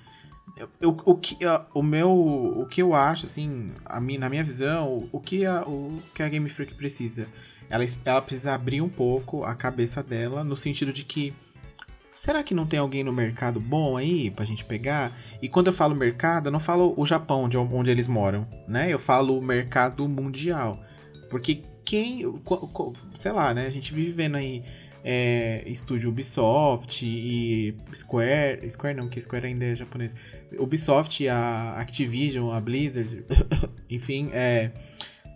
Eu, 0.81 0.97
o, 1.05 1.15
que, 1.15 1.39
o 1.73 1.83
meu. 1.83 2.11
O 2.11 2.67
que 2.67 2.83
eu 2.83 2.95
acho, 2.95 3.27
assim, 3.27 3.71
a 3.85 4.01
minha, 4.01 4.19
na 4.19 4.29
minha 4.29 4.43
visão, 4.43 5.09
o 5.13 5.21
que 5.21 5.47
a, 5.47 5.63
o 5.63 6.03
que 6.13 6.23
a 6.23 6.29
Game 6.29 6.49
Freak 6.49 6.75
precisa? 6.75 7.29
Ela, 7.71 7.85
ela 8.05 8.21
precisa 8.21 8.53
abrir 8.53 8.83
um 8.83 8.89
pouco 8.89 9.45
a 9.45 9.55
cabeça 9.55 10.03
dela, 10.03 10.43
no 10.43 10.57
sentido 10.57 10.93
de 10.93 11.05
que 11.05 11.33
será 12.23 12.41
que 12.45 12.55
não 12.55 12.65
tem 12.65 12.79
alguém 12.79 13.03
no 13.03 13.13
mercado 13.13 13.59
bom 13.59 13.97
aí 13.97 14.31
pra 14.31 14.45
gente 14.45 14.65
pegar? 14.65 15.13
E 15.43 15.49
quando 15.49 15.67
eu 15.67 15.73
falo 15.73 15.93
mercado, 15.93 16.47
eu 16.47 16.53
não 16.53 16.61
falo 16.61 16.95
o 16.97 17.05
Japão, 17.05 17.49
de 17.49 17.59
onde 17.59 17.91
eles 17.91 18.07
moram, 18.07 18.47
né? 18.69 18.93
Eu 18.93 18.99
falo 19.01 19.37
o 19.37 19.43
mercado 19.43 20.09
mundial. 20.09 20.81
Porque 21.29 21.63
quem, 21.85 22.23
sei 23.17 23.33
lá, 23.33 23.53
né? 23.53 23.67
A 23.67 23.71
gente 23.71 23.93
vive 23.93 24.13
vendo 24.13 24.37
aí 24.37 24.63
é, 25.03 25.65
estúdio 25.67 26.11
Ubisoft 26.11 27.05
e 27.05 27.75
Square, 27.93 28.71
Square 28.71 28.97
não, 28.97 29.09
que 29.09 29.21
Square 29.21 29.49
ainda 29.49 29.65
é 29.65 29.75
japonês. 29.75 30.15
Ubisoft, 30.57 31.27
a 31.27 31.73
Activision, 31.73 32.53
a 32.53 32.61
Blizzard, 32.61 33.25
enfim, 33.91 34.31
é 34.33 34.71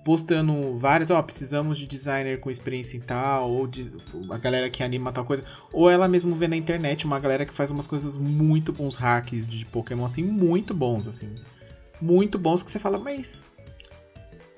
postando 0.07 0.79
várias, 0.79 1.11
ó, 1.11 1.19
oh, 1.19 1.23
precisamos 1.25 1.77
de 1.77 1.85
designer 1.85 2.39
com 2.39 2.49
experiência 2.49 2.97
em 2.97 3.01
tal, 3.01 3.51
ou 3.51 3.67
de 3.67 3.93
a 4.31 4.39
galera 4.39 4.71
que 4.71 4.85
anima 4.85 5.11
tal 5.11 5.25
coisa, 5.25 5.43
ou 5.73 5.91
ela 5.91 6.07
mesmo 6.07 6.33
vê 6.33 6.47
na 6.47 6.55
internet 6.55 7.05
uma 7.05 7.19
galera 7.19 7.45
que 7.45 7.53
faz 7.53 7.73
umas 7.73 7.89
coisas 7.89 8.17
muito 8.17 8.73
bons 8.73 8.95
hacks 8.95 9.45
de 9.45 9.67
Pokémon 9.67 10.05
assim, 10.05 10.23
muito 10.23 10.73
bons 10.73 11.09
assim. 11.09 11.29
Muito 12.01 12.39
bons 12.39 12.63
que 12.63 12.71
você 12.71 12.79
fala, 12.79 13.01
mas 13.01 13.49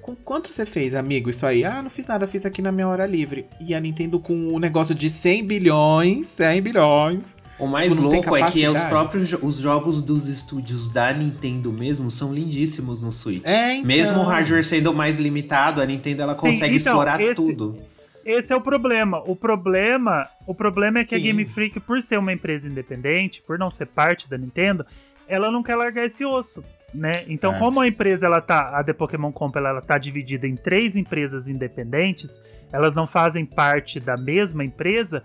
com 0.03 0.15
quanto 0.15 0.49
você 0.49 0.67
fez, 0.67 0.95
amigo? 0.95 1.31
Isso 1.31 1.47
aí? 1.47 1.65
Ah, 1.65 1.83
não 1.83 1.89
fiz 1.89 2.07
nada, 2.07 2.27
fiz 2.27 2.45
aqui 2.45 2.61
na 2.61 2.71
minha 2.71 2.87
hora 2.87 3.07
livre. 3.07 3.47
E 3.59 3.75
a 3.75 3.81
Nintendo 3.81 4.21
com 4.21 4.35
o 4.35 4.57
um 4.57 4.59
negócio 4.59 4.95
de 4.95 5.09
100 5.09 5.47
bilhões, 5.47 6.27
100 6.27 6.61
bilhões 6.61 7.37
O 7.59 7.67
mais 7.67 7.91
Tipo, 7.91 8.03
louco 8.03 8.37
é 8.37 8.43
que 8.51 8.65
é 8.65 8.71
os 8.71 8.83
próprios 8.85 9.33
os 9.33 9.57
jogos 9.57 10.01
dos 10.01 10.29
estúdios 10.29 10.89
da 10.89 11.13
Nintendo 11.13 11.73
mesmo 11.73 12.11
são 12.11 12.33
lindíssimos 12.33 13.03
no 13.03 13.11
Switch. 13.11 13.43
É, 13.45 13.75
então. 13.75 13.87
Mesmo 13.87 14.19
o 14.21 14.25
hardware 14.25 14.63
sendo 14.65 14.95
mais 14.95 15.19
limitado, 15.19 15.81
a 15.81 15.87
Nintendo 15.87 16.23
ela 16.23 16.35
Sim, 16.35 16.41
consegue 16.41 16.77
então, 16.77 16.93
explorar 16.93 17.21
esse- 17.21 17.35
tudo. 17.55 17.77
Esse 18.25 18.53
é 18.53 18.57
o 18.57 18.61
problema. 18.61 19.23
O 19.27 19.35
problema, 19.35 20.29
o 20.47 20.55
problema 20.55 21.01
é 21.01 21.05
que 21.05 21.15
a 21.15 21.19
Sim. 21.19 21.25
Game 21.25 21.45
Freak, 21.47 21.81
por 21.81 22.01
ser 22.03 22.19
uma 22.19 22.33
empresa 22.33 22.69
independente, 22.69 23.43
por 23.43 23.59
não 23.59 23.71
ser 23.71 23.87
parte 23.87 24.29
da 24.29 24.37
Nintendo, 24.39 24.85
ela 25.27 25.51
não 25.51 25.63
quer 25.63 25.77
largar 25.77 26.05
esse 26.05 26.25
osso, 26.25 26.63
né? 26.95 27.25
Então, 27.27 27.55
É. 27.55 27.59
como 27.59 27.81
a 27.81 27.89
empresa 27.89 28.27
ela 28.27 28.41
tá, 28.41 28.79
a 28.79 28.85
The 28.85 28.93
Pokémon 28.93 29.33
Company 29.33 29.67
ela 29.67 29.81
tá 29.81 29.97
dividida 29.99 30.47
em 30.47 30.55
três 30.57 30.95
empresas 30.95 31.49
independentes, 31.49 32.39
elas 32.73 32.95
não 32.95 33.07
fazem 33.07 33.45
parte 33.47 33.99
da 33.99 34.17
mesma 34.17 34.63
empresa, 34.65 35.25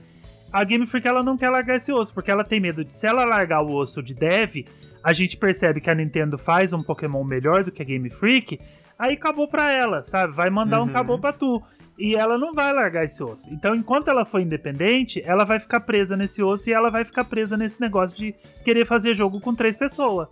a 0.54 0.64
Game 0.64 0.86
Freak 0.86 1.08
ela 1.08 1.24
não 1.24 1.36
quer 1.36 1.50
largar 1.50 1.76
esse 1.76 1.92
osso, 1.92 2.14
porque 2.14 2.30
ela 2.30 2.44
tem 2.44 2.60
medo 2.60 2.86
de 2.86 2.94
se 2.94 3.08
ela 3.08 3.26
largar 3.26 3.62
o 3.64 3.74
osso 3.74 4.04
de 4.04 4.14
dev, 4.14 4.68
a 5.04 5.12
gente 5.12 5.36
percebe 5.36 5.82
que 5.82 5.90
a 5.90 5.96
Nintendo 5.96 6.38
faz 6.38 6.72
um 6.72 6.84
Pokémon 6.84 7.24
melhor 7.24 7.64
do 7.64 7.72
que 7.72 7.82
a 7.82 7.86
Game 7.86 8.10
Freak, 8.10 8.60
aí 8.98 9.14
acabou 9.16 9.48
pra 9.48 9.72
ela, 9.72 10.04
sabe? 10.04 10.34
Vai 10.34 10.50
mandar 10.52 10.80
um 10.80 10.84
Uhum. 10.84 10.90
acabou 10.90 11.18
pra 11.20 11.34
tu. 11.34 11.62
E 11.98 12.16
ela 12.16 12.38
não 12.38 12.54
vai 12.54 12.74
largar 12.74 13.04
esse 13.04 13.22
osso. 13.24 13.48
Então, 13.52 13.76
enquanto 13.76 14.08
ela 14.10 14.26
for 14.26 14.40
independente, 14.40 15.22
ela 15.26 15.44
vai 15.44 15.60
ficar 15.60 15.80
presa 15.82 16.16
nesse 16.18 16.42
osso 16.42 16.70
e 16.70 16.74
ela 16.74 16.90
vai 16.90 17.04
ficar 17.06 17.24
presa 17.24 17.56
nesse 17.58 17.80
negócio 17.82 18.18
de 18.18 18.34
querer 18.64 18.86
fazer 18.86 19.14
jogo 19.14 19.40
com 19.40 19.54
três 19.54 19.76
pessoas. 19.78 20.28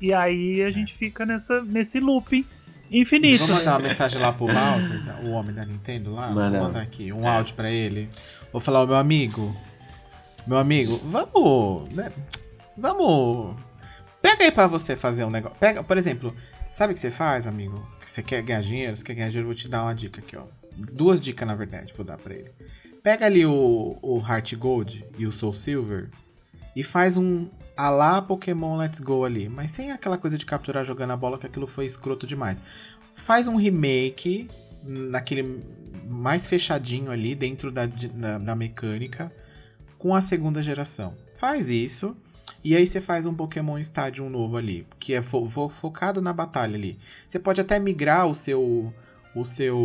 E 0.00 0.12
aí 0.12 0.62
a 0.62 0.70
gente 0.70 0.94
fica 0.94 1.24
nessa, 1.24 1.62
nesse 1.62 1.98
looping 1.98 2.44
infinito. 2.90 3.38
Vamos 3.38 3.50
né? 3.50 3.58
mandar 3.64 3.72
uma 3.78 3.88
mensagem 3.88 4.20
lá 4.20 4.32
pro 4.32 4.46
Bowser, 4.46 5.24
o 5.24 5.30
homem 5.30 5.54
da 5.54 5.64
Nintendo 5.64 6.14
lá? 6.14 6.30
Manda. 6.30 6.58
Vou 6.58 6.68
mandar 6.68 6.82
aqui 6.82 7.12
um 7.12 7.26
áudio 7.26 7.54
pra 7.54 7.70
ele. 7.70 8.08
Vou 8.52 8.60
falar, 8.60 8.82
ô 8.82 8.86
meu 8.86 8.96
amigo. 8.96 9.54
Meu 10.46 10.58
amigo, 10.58 10.98
vamos. 11.04 11.92
Né, 11.92 12.12
vamos. 12.76 13.56
Pega 14.22 14.44
aí 14.44 14.50
pra 14.50 14.66
você 14.66 14.96
fazer 14.96 15.24
um 15.24 15.30
negócio. 15.30 15.56
Pega, 15.58 15.84
por 15.84 15.96
exemplo, 15.96 16.34
sabe 16.70 16.92
o 16.92 16.94
que 16.94 17.00
você 17.00 17.10
faz, 17.10 17.46
amigo? 17.46 17.86
Você 18.04 18.22
quer 18.22 18.42
ganhar 18.42 18.62
dinheiro? 18.62 18.96
Você 18.96 19.04
quer 19.04 19.14
ganhar 19.14 19.28
dinheiro? 19.28 19.48
Eu 19.48 19.52
vou 19.52 19.54
te 19.54 19.68
dar 19.68 19.82
uma 19.82 19.94
dica 19.94 20.20
aqui, 20.20 20.36
ó. 20.36 20.44
Duas 20.92 21.20
dicas, 21.20 21.46
na 21.46 21.54
verdade, 21.54 21.92
vou 21.96 22.04
dar 22.04 22.16
pra 22.16 22.34
ele. 22.34 22.50
Pega 23.02 23.26
ali 23.26 23.44
o, 23.44 23.98
o 24.00 24.18
Heart 24.20 24.54
Gold 24.54 25.04
e 25.16 25.26
o 25.26 25.32
Soul 25.32 25.52
Silver 25.52 26.10
e 26.74 26.82
faz 26.82 27.16
um 27.16 27.48
a 27.76 27.90
lá 27.90 28.20
Pokémon 28.20 28.76
Let's 28.76 29.00
Go 29.00 29.24
ali, 29.24 29.48
mas 29.48 29.70
sem 29.70 29.92
aquela 29.92 30.18
coisa 30.18 30.36
de 30.36 30.44
capturar 30.44 30.84
jogando 30.84 31.12
a 31.12 31.16
bola, 31.16 31.38
que 31.38 31.46
aquilo 31.46 31.66
foi 31.66 31.86
escroto 31.86 32.26
demais. 32.26 32.60
Faz 33.14 33.48
um 33.48 33.56
remake 33.56 34.48
naquele 34.82 35.62
mais 36.06 36.48
fechadinho 36.48 37.10
ali 37.10 37.34
dentro 37.34 37.70
da, 37.70 37.86
da, 37.86 38.38
da 38.38 38.56
mecânica 38.56 39.32
com 39.98 40.14
a 40.14 40.20
segunda 40.20 40.62
geração. 40.62 41.14
Faz 41.34 41.68
isso. 41.68 42.16
E 42.64 42.74
aí 42.74 42.86
você 42.86 43.00
faz 43.00 43.26
um 43.26 43.34
Pokémon 43.34 43.78
Stadium 43.78 44.28
novo 44.28 44.56
ali, 44.56 44.86
que 44.98 45.14
é 45.14 45.22
fo- 45.22 45.46
fo- 45.48 45.68
focado 45.68 46.20
na 46.20 46.32
batalha 46.32 46.74
ali. 46.76 46.98
Você 47.26 47.38
pode 47.38 47.60
até 47.60 47.78
migrar 47.78 48.26
o 48.26 48.34
seu 48.34 48.92
o 49.34 49.44
seu 49.44 49.78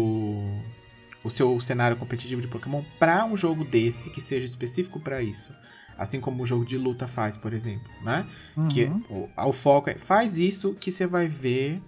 o 1.23 1.29
seu 1.29 1.57
cenário 1.59 1.95
competitivo 1.97 2.41
de 2.41 2.47
Pokémon 2.47 2.83
para 2.99 3.23
um 3.25 3.37
jogo 3.37 3.63
desse 3.63 4.09
que 4.09 4.19
seja 4.21 4.45
específico 4.45 4.99
para 4.99 5.21
isso. 5.21 5.53
Assim 5.97 6.19
como 6.19 6.41
o 6.43 6.45
jogo 6.45 6.65
de 6.65 6.77
luta 6.77 7.07
faz, 7.07 7.37
por 7.37 7.53
exemplo, 7.53 7.91
né? 8.03 8.25
Que 8.69 8.85
Uhum. 8.85 9.29
o, 9.37 9.49
o 9.49 9.53
foco 9.53 9.89
é 9.89 9.95
faz 9.95 10.37
isso 10.37 10.73
que 10.73 10.91
você 10.91 11.05
vai 11.05 11.27
ver 11.27 11.81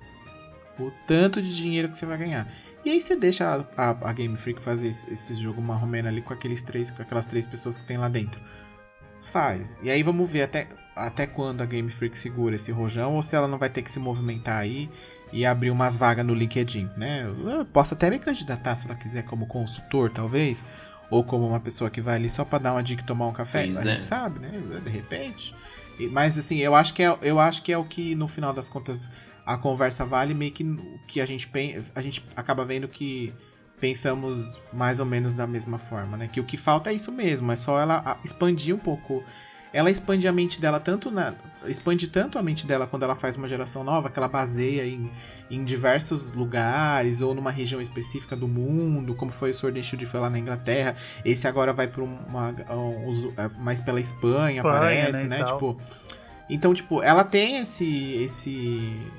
o 0.79 0.91
tanto 1.07 1.41
de 1.41 1.55
dinheiro 1.55 1.89
que 1.89 1.97
você 1.97 2.05
vai 2.05 2.17
ganhar. 2.17 2.53
E 2.85 2.89
aí 2.91 3.01
você 3.01 3.15
deixa 3.15 3.65
a, 3.75 3.89
a- 3.91 4.09
a 4.09 4.13
Game 4.13 4.37
Freak 4.37 4.61
fazer 4.61 4.89
esse, 4.89 5.11
esse 5.11 5.35
jogo 5.35 5.61
marromeno 5.61 6.07
ali 6.07 6.21
com 6.21 6.33
aqueles 6.33 6.61
três, 6.61 6.91
com 6.91 7.01
aquelas 7.01 7.25
três 7.25 7.45
pessoas 7.47 7.77
que 7.77 7.83
tem 7.83 7.97
lá 7.97 8.07
dentro. 8.07 8.39
Faz. 9.23 9.75
E 9.81 9.89
aí 9.89 10.03
vamos 10.03 10.29
ver 10.29 10.43
até, 10.43 10.67
até 10.95 11.25
quando 11.25 11.61
a 11.61 11.65
Game 11.65 11.89
Freak 11.91 12.15
segura 12.15 12.55
esse 12.55 12.71
rojão 12.71 13.15
ou 13.15 13.23
se 13.23 13.35
ela 13.35 13.47
não 13.47 13.57
vai 13.57 13.69
ter 13.69 13.81
que 13.81 13.89
se 13.89 13.97
movimentar 13.97 14.57
aí 14.59 14.87
e 15.33 15.45
abrir 15.47 15.71
umas 15.71 15.97
vagas 15.97 16.23
no 16.23 16.33
LinkedIn, 16.35 16.89
né? 16.95 17.25
Eu 17.27 17.65
posso 17.65 17.95
até 17.95 18.09
me 18.09 18.19
candidatar 18.19 18.75
se 18.75 18.85
ela 18.87 18.95
quiser 18.95 19.23
como 19.23 19.47
consultor, 19.47 20.11
talvez, 20.11 20.63
ou 21.09 21.23
como 21.23 21.47
uma 21.47 21.59
pessoa 21.59 21.89
que 21.89 21.99
vai 21.99 22.15
ali 22.17 22.29
só 22.29 22.45
pra 22.45 22.59
dar 22.59 22.71
uma 22.73 22.83
dica 22.83 23.01
e 23.01 23.05
tomar 23.05 23.25
um 23.27 23.33
café. 23.33 23.63
Pois 23.65 23.77
a 23.77 23.81
é. 23.81 23.85
gente 23.85 24.03
sabe, 24.03 24.39
né? 24.39 24.51
De 24.83 24.91
repente. 24.91 25.55
Mas 26.11 26.37
assim, 26.37 26.57
eu 26.59 26.75
acho 26.75 26.93
que 26.93 27.01
é, 27.01 27.17
eu 27.23 27.39
acho 27.39 27.63
que 27.63 27.73
é 27.73 27.77
o 27.77 27.83
que 27.83 28.13
no 28.13 28.27
final 28.27 28.53
das 28.53 28.69
contas 28.69 29.09
a 29.45 29.57
conversa 29.57 30.05
vale 30.05 30.33
meio 30.33 30.51
que 30.51 30.63
o 30.63 30.99
que 31.07 31.21
a 31.21 31.25
gente 31.25 31.49
a 31.93 32.01
gente 32.01 32.25
acaba 32.35 32.65
vendo 32.65 32.87
que 32.87 33.33
pensamos 33.79 34.57
mais 34.73 34.99
ou 34.99 35.05
menos 35.05 35.33
da 35.33 35.45
mesma 35.45 35.77
forma, 35.77 36.17
né? 36.17 36.29
Que 36.31 36.39
o 36.39 36.43
que 36.43 36.57
falta 36.57 36.89
é 36.89 36.93
isso 36.93 37.11
mesmo, 37.11 37.51
é 37.51 37.55
só 37.55 37.79
ela 37.79 38.19
expandir 38.23 38.75
um 38.75 38.79
pouco. 38.79 39.23
Ela 39.73 39.91
expande 39.91 40.25
a 40.25 40.31
mente 40.31 40.61
dela 40.61 40.79
tanto 40.79 41.11
na 41.11 41.35
expande 41.67 42.07
tanto 42.07 42.39
a 42.39 42.41
mente 42.41 42.65
dela 42.65 42.87
quando 42.87 43.03
ela 43.03 43.13
faz 43.13 43.35
uma 43.35 43.45
geração 43.45 43.83
nova 43.83 44.09
que 44.09 44.17
ela 44.17 44.29
baseia 44.29 44.85
em, 44.85 45.11
em 45.51 45.65
diversos 45.65 46.31
lugares 46.31 47.19
ou 47.19 47.35
numa 47.35 47.51
região 47.51 47.81
específica 47.81 48.37
do 48.37 48.47
mundo, 48.47 49.13
como 49.15 49.33
foi 49.33 49.49
o 49.49 49.53
Sword 49.53 49.77
and 49.77 49.83
Shield 49.83 50.05
foi 50.05 50.21
lá 50.21 50.29
na 50.29 50.39
Inglaterra. 50.39 50.95
Esse 51.25 51.45
agora 51.45 51.73
vai 51.73 51.87
para 51.87 52.01
uma 52.01 52.51
um, 52.73 53.33
é, 53.35 53.49
mais 53.59 53.81
pela 53.81 53.99
Espanha, 53.99 54.57
Espanha, 54.57 54.63
parece, 54.63 55.27
né, 55.27 55.39
né? 55.39 55.43
Tipo, 55.43 55.77
então, 56.49 56.73
tipo, 56.73 57.03
ela 57.03 57.25
tem 57.25 57.57
esse 57.57 58.13
esse 58.23 59.11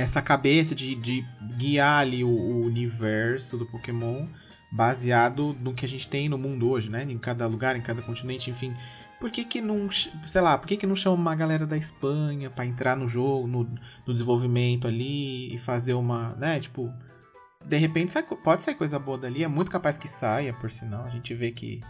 essa 0.00 0.22
cabeça 0.22 0.74
de, 0.74 0.94
de 0.94 1.26
guiar 1.56 2.00
ali 2.00 2.22
o, 2.22 2.28
o 2.28 2.64
universo 2.64 3.56
do 3.56 3.66
Pokémon 3.66 4.26
baseado 4.70 5.56
no 5.60 5.74
que 5.74 5.84
a 5.84 5.88
gente 5.88 6.06
tem 6.06 6.28
no 6.28 6.36
mundo 6.36 6.68
hoje, 6.68 6.90
né? 6.90 7.04
Em 7.04 7.18
cada 7.18 7.46
lugar, 7.46 7.76
em 7.76 7.80
cada 7.80 8.02
continente, 8.02 8.50
enfim. 8.50 8.74
Por 9.18 9.30
que 9.30 9.44
que 9.44 9.60
não, 9.60 9.90
sei 9.90 10.40
lá, 10.40 10.56
por 10.56 10.68
que 10.68 10.76
que 10.76 10.86
não 10.86 10.94
chama 10.94 11.16
uma 11.16 11.34
galera 11.34 11.66
da 11.66 11.76
Espanha 11.76 12.50
pra 12.50 12.64
entrar 12.64 12.96
no 12.96 13.08
jogo, 13.08 13.48
no, 13.48 13.64
no 14.06 14.12
desenvolvimento 14.12 14.86
ali 14.86 15.52
e 15.52 15.58
fazer 15.58 15.94
uma, 15.94 16.34
né, 16.36 16.60
tipo, 16.60 16.92
de 17.64 17.76
repente 17.76 18.12
sai 18.12 18.22
pode 18.22 18.62
sair 18.62 18.76
coisa 18.76 18.98
boa 18.98 19.18
dali, 19.18 19.42
é 19.42 19.48
muito 19.48 19.70
capaz 19.70 19.98
que 19.98 20.06
saia, 20.06 20.52
por 20.52 20.70
sinal. 20.70 21.04
A 21.04 21.08
gente 21.08 21.34
vê 21.34 21.50
que, 21.50 21.80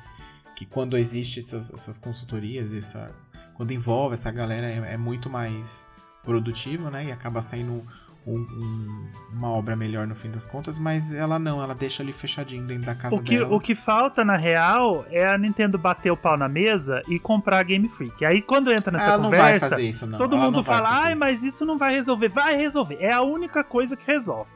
que 0.56 0.64
quando 0.64 0.96
existe 0.96 1.40
essas, 1.40 1.70
essas 1.70 1.98
consultorias, 1.98 2.72
essa, 2.72 3.14
quando 3.54 3.72
envolve 3.72 4.14
essa 4.14 4.30
galera 4.30 4.66
é, 4.66 4.94
é 4.94 4.96
muito 4.96 5.28
mais 5.28 5.86
produtivo, 6.28 6.90
né? 6.90 7.06
E 7.06 7.12
acaba 7.12 7.40
saindo 7.42 7.82
um- 8.26 8.34
um- 8.34 9.08
uma 9.32 9.48
obra 9.50 9.74
melhor 9.74 10.06
no 10.06 10.14
fim 10.14 10.30
das 10.30 10.44
contas, 10.44 10.78
mas 10.78 11.12
ela 11.14 11.38
não, 11.38 11.62
ela 11.62 11.74
deixa 11.74 12.02
ali 12.02 12.12
fechadinho 12.12 12.66
dentro 12.66 12.84
da 12.84 12.94
casa 12.94 13.16
O 13.16 13.22
que, 13.22 13.38
dela. 13.38 13.54
o 13.56 13.58
que 13.58 13.74
falta, 13.74 14.22
na 14.22 14.36
real, 14.36 15.06
é 15.10 15.26
a 15.26 15.38
Nintendo 15.38 15.78
bater 15.78 16.10
o 16.10 16.16
pau 16.16 16.36
na 16.36 16.46
mesa 16.48 17.00
e 17.08 17.18
comprar 17.18 17.58
a 17.58 17.62
Game 17.62 17.88
Freak. 17.88 18.22
Aí 18.26 18.42
quando 18.42 18.70
entra 18.70 18.92
nessa 18.92 19.12
ela 19.12 19.22
não 19.22 19.30
vai 19.30 19.38
conversa, 19.38 19.70
fazer 19.70 19.82
isso, 19.88 20.06
não. 20.06 20.18
todo 20.18 20.36
Ela 20.36 20.44
mundo 20.44 20.56
não 20.56 20.64
fala, 20.64 20.88
ai, 21.04 21.12
isso." 21.12 21.20
mas 21.20 21.42
isso 21.42 21.64
não 21.64 21.78
vai 21.78 21.94
resolver. 21.94 22.28
Vai 22.28 22.54
resolver. 22.56 22.96
É 23.00 23.12
a 23.14 23.22
única 23.22 23.64
coisa 23.64 23.96
que 23.96 24.06
resolve. 24.06 24.50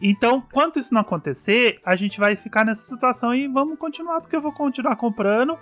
Então, 0.00 0.40
quanto 0.52 0.78
isso 0.78 0.92
não 0.94 1.00
acontecer, 1.00 1.80
a 1.84 1.96
gente 1.96 2.20
vai 2.20 2.36
ficar 2.36 2.64
nessa 2.64 2.86
situação 2.86 3.34
e 3.34 3.48
vamos 3.48 3.78
continuar, 3.78 4.20
porque 4.20 4.36
eu 4.36 4.40
vou 4.40 4.52
continuar 4.52 4.94
comprando. 4.96 5.56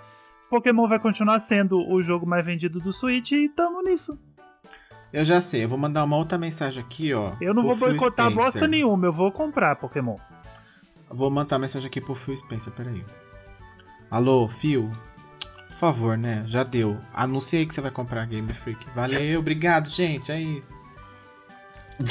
Pokémon 0.49 0.87
vai 0.87 0.99
continuar 0.99 1.39
sendo 1.39 1.79
o 1.89 2.03
jogo 2.03 2.27
mais 2.27 2.45
vendido 2.45 2.79
do 2.79 2.91
Switch 2.93 3.31
e 3.31 3.49
tamo 3.49 3.81
nisso. 3.81 4.17
Eu 5.17 5.25
já 5.25 5.39
sei, 5.41 5.63
eu 5.63 5.67
vou 5.69 5.79
mandar 5.79 6.03
uma 6.03 6.15
outra 6.15 6.37
mensagem 6.37 6.83
aqui, 6.83 7.11
ó. 7.11 7.31
Eu 7.41 7.51
não 7.51 7.63
vou 7.63 7.75
boicotar 7.75 8.29
bosta 8.29 8.67
nenhuma, 8.67 9.07
eu 9.07 9.11
vou 9.11 9.31
comprar 9.31 9.75
Pokémon. 9.75 10.15
Vou 11.09 11.31
mandar 11.31 11.55
uma 11.55 11.61
mensagem 11.63 11.87
aqui 11.87 11.99
pro 11.99 12.13
Phil 12.13 12.37
Spencer, 12.37 12.71
peraí. 12.71 13.03
Alô, 14.11 14.47
Phil? 14.47 14.91
Por 15.69 15.75
favor, 15.75 16.19
né? 16.19 16.43
Já 16.45 16.61
deu. 16.63 16.99
Anunciei 17.11 17.65
que 17.65 17.73
você 17.73 17.81
vai 17.81 17.89
comprar 17.89 18.21
a 18.21 18.25
Game 18.25 18.53
Freak. 18.53 18.85
Valeu, 18.93 19.39
obrigado, 19.39 19.89
gente. 19.89 20.31
Aí. 20.31 20.61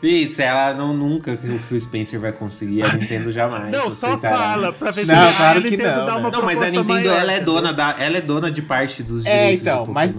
Fih, 0.00 0.28
se 0.28 0.42
ela 0.42 0.74
não 0.74 0.92
nunca 0.92 1.36
que 1.36 1.46
o 1.46 1.56
Phil 1.56 1.80
Spencer 1.80 2.18
vai 2.18 2.32
conseguir, 2.32 2.82
a 2.82 2.92
Nintendo 2.94 3.30
jamais. 3.30 3.70
não, 3.70 3.92
só 3.92 4.18
fala 4.18 4.72
pra 4.72 4.90
ver 4.90 5.06
Não, 5.06 5.14
se 5.14 5.20
a 5.34 5.36
claro 5.36 5.62
que 5.62 5.70
Nintendo 5.70 5.98
não, 5.98 6.06
dá 6.06 6.12
né? 6.14 6.18
uma 6.18 6.30
Não, 6.30 6.42
mas 6.42 6.60
a 6.60 6.64
Nintendo 6.70 6.88
maior, 6.88 7.16
ela 7.16 7.32
é 7.32 7.40
dona 7.40 7.72
da, 7.72 7.94
ela 7.96 8.18
é 8.18 8.20
dona 8.20 8.50
de 8.50 8.60
parte 8.60 9.04
dos 9.04 9.24
É, 9.24 9.30
direitos 9.44 9.62
então, 9.62 9.84
de 9.84 9.92
mas-. 9.92 10.16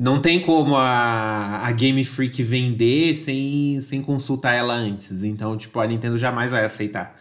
Não 0.00 0.20
tem 0.20 0.40
como 0.40 0.76
a, 0.76 1.66
a 1.66 1.72
Game 1.72 2.04
Freak 2.04 2.40
vender 2.40 3.16
sem, 3.16 3.80
sem 3.82 4.00
consultar 4.00 4.54
ela 4.54 4.72
antes. 4.72 5.24
Então, 5.24 5.56
tipo, 5.56 5.80
a 5.80 5.88
Nintendo 5.88 6.16
jamais 6.16 6.52
vai 6.52 6.64
aceitar. 6.64 7.16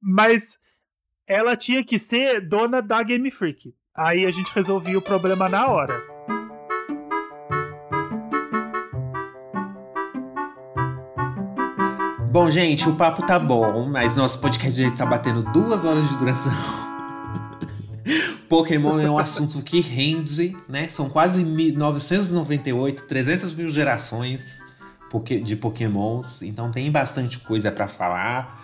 Mas 0.00 0.58
ela 1.26 1.54
tinha 1.54 1.84
que 1.84 1.98
ser 1.98 2.40
dona 2.40 2.80
da 2.80 3.02
Game 3.02 3.30
Freak. 3.30 3.74
Aí 3.94 4.24
a 4.24 4.30
gente 4.30 4.50
resolvia 4.54 4.96
o 4.96 5.02
problema 5.02 5.46
na 5.46 5.66
hora. 5.66 6.02
Bom, 12.30 12.48
gente, 12.48 12.88
o 12.88 12.96
papo 12.96 13.26
tá 13.26 13.38
bom, 13.38 13.90
mas 13.90 14.16
nosso 14.16 14.40
podcast 14.40 14.82
já 14.82 14.90
tá 14.90 15.04
batendo 15.04 15.42
duas 15.52 15.84
horas 15.84 16.08
de 16.08 16.16
duração. 16.16 16.50
Pokémon 18.56 19.00
é 19.00 19.08
um 19.10 19.16
assunto 19.16 19.62
que 19.62 19.80
rende, 19.80 20.54
né? 20.68 20.86
São 20.86 21.08
quase 21.08 21.42
mi- 21.42 21.72
998, 21.72 23.04
300 23.04 23.54
mil 23.54 23.70
gerações 23.70 24.58
de 25.42 25.56
Pokémons, 25.56 26.42
então 26.42 26.70
tem 26.70 26.90
bastante 26.90 27.38
coisa 27.38 27.72
pra 27.72 27.88
falar. 27.88 28.60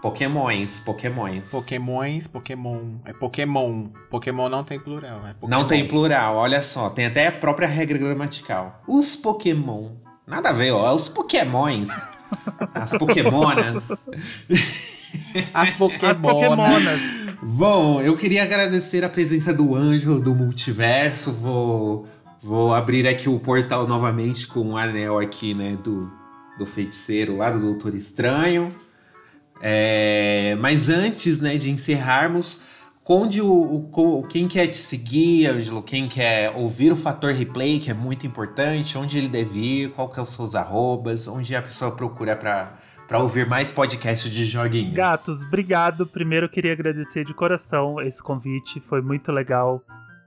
Pokémons, 0.00 0.78
Pokémons. 0.78 1.50
Pokémons, 1.50 2.28
Pokémon. 2.28 2.80
É 3.04 3.12
Pokémon. 3.12 3.88
Pokémon 4.08 4.48
não 4.48 4.62
tem 4.62 4.78
plural. 4.78 5.26
É 5.26 5.32
Pokémon. 5.34 5.48
Não 5.60 5.66
tem 5.66 5.88
plural, 5.88 6.36
olha 6.36 6.62
só, 6.62 6.88
tem 6.88 7.06
até 7.06 7.26
a 7.26 7.32
própria 7.32 7.66
regra 7.66 7.98
gramatical. 7.98 8.80
Os 8.86 9.16
Pokémon. 9.16 9.90
Nada 10.24 10.50
a 10.50 10.52
ver, 10.52 10.70
ó, 10.70 10.94
os 10.94 11.08
Pokémons. 11.08 11.88
As 12.72 12.92
Pokémonas. 12.96 13.88
As 15.52 15.72
Pokémon. 15.72 16.10
As 16.10 16.20
Pokémonas. 16.20 17.00
Bom, 17.42 18.00
eu 18.00 18.16
queria 18.16 18.42
agradecer 18.42 19.04
a 19.04 19.08
presença 19.08 19.52
do 19.52 19.74
Ângelo 19.74 20.20
do 20.20 20.34
Multiverso. 20.34 21.32
Vou, 21.32 22.06
vou 22.42 22.74
abrir 22.74 23.06
aqui 23.06 23.28
o 23.28 23.38
portal 23.38 23.86
novamente 23.86 24.46
com 24.46 24.72
o 24.72 24.76
anel 24.76 25.18
aqui, 25.18 25.54
né, 25.54 25.76
do, 25.82 26.10
do 26.58 26.64
feiticeiro 26.66 27.36
lá, 27.36 27.50
do 27.50 27.60
Doutor 27.60 27.94
Estranho. 27.94 28.74
É, 29.62 30.56
mas 30.60 30.88
antes, 30.88 31.40
né, 31.40 31.56
de 31.56 31.70
encerrarmos, 31.70 32.60
onde 33.08 33.40
o, 33.40 33.88
o- 33.92 34.22
quem 34.28 34.46
quer 34.48 34.66
te 34.66 34.76
seguir, 34.76 35.46
Ângelo, 35.46 35.82
quem 35.82 36.08
quer 36.08 36.50
ouvir 36.56 36.92
o 36.92 36.96
Fator 36.96 37.32
Replay, 37.32 37.78
que 37.78 37.90
é 37.90 37.94
muito 37.94 38.26
importante, 38.26 38.98
onde 38.98 39.16
ele 39.18 39.28
deve 39.28 39.58
ir, 39.58 39.90
qual 39.90 40.08
que 40.08 40.18
é 40.18 40.22
os 40.22 40.30
seus 40.32 40.54
arrobas, 40.54 41.28
onde 41.28 41.54
a 41.54 41.62
pessoa 41.62 41.92
procura 41.92 42.34
pra 42.36 42.78
pra 43.06 43.18
ouvir 43.18 43.46
mais 43.46 43.70
podcasts 43.70 44.30
de 44.30 44.44
joguinhos. 44.44 44.94
Gatos, 44.94 45.42
obrigado. 45.42 46.06
Primeiro 46.06 46.46
eu 46.46 46.50
queria 46.50 46.72
agradecer 46.72 47.24
de 47.24 47.34
coração 47.34 48.00
esse 48.00 48.22
convite. 48.22 48.80
Foi 48.80 49.00
muito 49.00 49.30
legal 49.32 49.82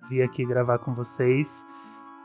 vir 0.09 0.21
aqui 0.21 0.45
gravar 0.45 0.77
com 0.79 0.93
vocês. 0.93 1.65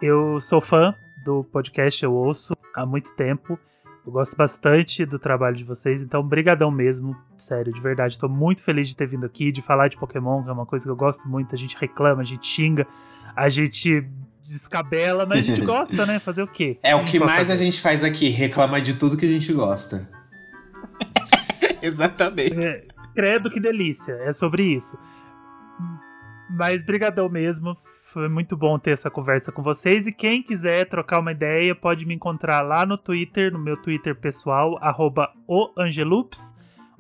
Eu 0.01 0.39
sou 0.41 0.61
fã 0.61 0.95
do 1.25 1.45
podcast, 1.45 2.03
eu 2.03 2.13
ouço 2.13 2.55
há 2.75 2.85
muito 2.85 3.13
tempo. 3.15 3.59
Eu 4.05 4.11
gosto 4.11 4.37
bastante 4.37 5.07
do 5.07 5.17
trabalho 5.17 5.55
de 5.57 5.63
vocês, 5.63 6.03
então 6.03 6.27
brigadão 6.27 6.73
mesmo, 6.73 7.17
sério, 7.39 7.73
de 7.73 7.81
verdade. 7.81 8.19
Tô 8.19 8.29
muito 8.29 8.61
feliz 8.63 8.89
de 8.89 8.97
ter 8.97 9.07
vindo 9.07 9.25
aqui, 9.25 9.53
de 9.53 9.63
falar 9.63 9.87
de 9.87 9.97
Pokémon, 9.97 10.43
que 10.43 10.49
é 10.49 10.53
uma 10.53 10.67
coisa 10.67 10.85
que 10.85 10.91
eu 10.91 10.97
gosto 10.97 11.29
muito. 11.29 11.55
A 11.55 11.59
gente 11.59 11.77
reclama, 11.79 12.21
a 12.21 12.25
gente 12.25 12.45
xinga, 12.45 12.85
a 13.37 13.49
gente 13.49 14.05
descabela, 14.43 15.25
mas 15.25 15.39
a 15.39 15.43
gente 15.43 15.61
gosta, 15.65 16.05
né? 16.05 16.19
Fazer 16.19 16.43
o 16.43 16.49
quê? 16.49 16.79
É 16.83 16.97
o 16.97 17.05
que 17.05 17.21
mais 17.21 17.49
a 17.49 17.53
fazer. 17.53 17.65
gente 17.65 17.81
faz 17.81 18.03
aqui, 18.03 18.29
reclama 18.29 18.81
de 18.81 18.95
tudo 18.95 19.17
que 19.17 19.25
a 19.25 19.29
gente 19.29 19.53
gosta. 19.53 20.09
Exatamente. 21.83 22.65
É, 22.65 22.85
credo 23.15 23.51
que 23.51 23.61
delícia, 23.61 24.13
é 24.23 24.33
sobre 24.33 24.63
isso. 24.63 24.99
Mas 26.51 26.85
brigadão 26.85 27.29
mesmo, 27.29 27.77
foi 28.13 28.29
muito 28.29 28.57
bom 28.57 28.79
ter 28.79 28.91
essa 28.91 29.11
conversa 29.11 29.51
com 29.51 29.63
vocês. 29.63 30.07
E 30.07 30.13
quem 30.13 30.43
quiser 30.43 30.87
trocar 30.87 31.19
uma 31.19 31.33
ideia, 31.33 31.75
pode 31.75 32.05
me 32.05 32.15
encontrar 32.15 32.61
lá 32.61 32.85
no 32.85 32.99
Twitter, 32.99 33.51
no 33.51 33.59
meu 33.59 33.77
Twitter 33.77 34.15
pessoal, 34.15 34.79
oangelups, 35.47 36.55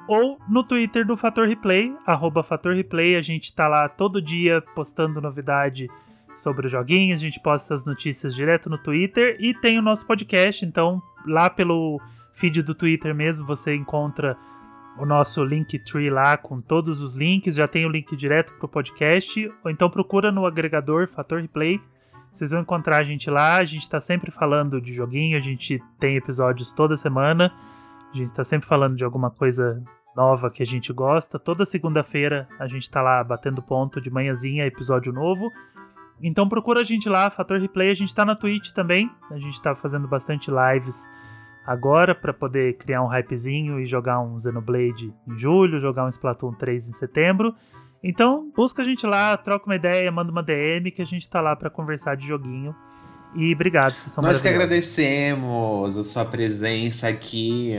ou 0.08 0.38
no 0.48 0.64
Twitter 0.64 1.06
do 1.06 1.16
Fator 1.16 1.46
Replay, 1.46 1.94
Fator 2.42 2.74
Replay. 2.74 3.16
A 3.16 3.22
gente 3.22 3.54
tá 3.54 3.68
lá 3.68 3.88
todo 3.88 4.22
dia 4.22 4.62
postando 4.74 5.20
novidade 5.20 5.88
sobre 6.34 6.66
os 6.66 6.72
joguinhos, 6.72 7.20
a 7.20 7.22
gente 7.22 7.40
posta 7.40 7.74
as 7.74 7.84
notícias 7.84 8.34
direto 8.34 8.70
no 8.70 8.78
Twitter 8.78 9.36
e 9.38 9.52
tem 9.52 9.78
o 9.78 9.82
nosso 9.82 10.06
podcast, 10.06 10.64
então 10.64 11.00
lá 11.26 11.50
pelo 11.50 12.00
feed 12.32 12.62
do 12.62 12.74
Twitter 12.74 13.14
mesmo 13.14 13.46
você 13.46 13.74
encontra 13.74 14.36
o 14.98 15.06
nosso 15.06 15.42
Linktree 15.44 16.10
lá 16.10 16.36
com 16.36 16.60
todos 16.60 17.00
os 17.00 17.16
links, 17.16 17.54
já 17.54 17.66
tem 17.66 17.86
o 17.86 17.88
link 17.88 18.14
direto 18.14 18.52
pro 18.54 18.68
podcast, 18.68 19.50
ou 19.64 19.70
então 19.70 19.88
procura 19.88 20.30
no 20.30 20.44
agregador 20.44 21.08
Fator 21.08 21.40
Replay. 21.40 21.80
Vocês 22.30 22.50
vão 22.50 22.60
encontrar 22.60 22.98
a 22.98 23.02
gente 23.02 23.30
lá, 23.30 23.56
a 23.56 23.64
gente 23.64 23.88
tá 23.88 24.00
sempre 24.00 24.30
falando 24.30 24.80
de 24.80 24.92
joguinho, 24.92 25.36
a 25.36 25.40
gente 25.40 25.82
tem 25.98 26.16
episódios 26.16 26.72
toda 26.72 26.96
semana, 26.96 27.52
a 28.12 28.16
gente 28.16 28.32
tá 28.32 28.44
sempre 28.44 28.66
falando 28.66 28.96
de 28.96 29.04
alguma 29.04 29.30
coisa 29.30 29.82
nova 30.16 30.50
que 30.50 30.62
a 30.62 30.66
gente 30.66 30.92
gosta. 30.92 31.38
Toda 31.38 31.64
segunda-feira 31.64 32.48
a 32.58 32.66
gente 32.66 32.90
tá 32.90 33.02
lá 33.02 33.22
batendo 33.24 33.62
ponto 33.62 34.00
de 34.00 34.10
manhãzinha, 34.10 34.66
episódio 34.66 35.12
novo. 35.12 35.50
Então 36.22 36.48
procura 36.48 36.80
a 36.80 36.84
gente 36.84 37.08
lá, 37.08 37.28
Fator 37.30 37.58
Replay, 37.58 37.90
a 37.90 37.94
gente 37.94 38.14
tá 38.14 38.24
na 38.24 38.36
Twitch 38.36 38.72
também, 38.72 39.10
a 39.30 39.38
gente 39.38 39.60
tá 39.60 39.74
fazendo 39.74 40.06
bastante 40.06 40.50
lives 40.50 41.08
agora 41.66 42.14
para 42.14 42.32
poder 42.32 42.76
criar 42.76 43.02
um 43.02 43.06
hypezinho 43.06 43.80
e 43.80 43.86
jogar 43.86 44.20
um 44.20 44.38
Xenoblade 44.38 45.12
em 45.26 45.38
julho, 45.38 45.80
jogar 45.80 46.04
um 46.04 46.08
Splatoon 46.08 46.52
3 46.52 46.88
em 46.88 46.92
setembro. 46.92 47.54
Então, 48.02 48.50
busca 48.56 48.82
a 48.82 48.84
gente 48.84 49.06
lá, 49.06 49.36
troca 49.36 49.66
uma 49.66 49.76
ideia, 49.76 50.10
manda 50.10 50.32
uma 50.32 50.42
DM 50.42 50.90
que 50.90 51.02
a 51.02 51.06
gente 51.06 51.28
tá 51.28 51.40
lá 51.40 51.54
para 51.54 51.70
conversar 51.70 52.16
de 52.16 52.26
joguinho. 52.26 52.74
E 53.34 53.54
obrigado, 53.54 53.92
vocês 53.92 54.12
são 54.12 54.22
Nós 54.22 54.40
que 54.40 54.48
agradecemos 54.48 55.96
a 55.96 56.04
sua 56.04 56.24
presença 56.24 57.08
aqui. 57.08 57.74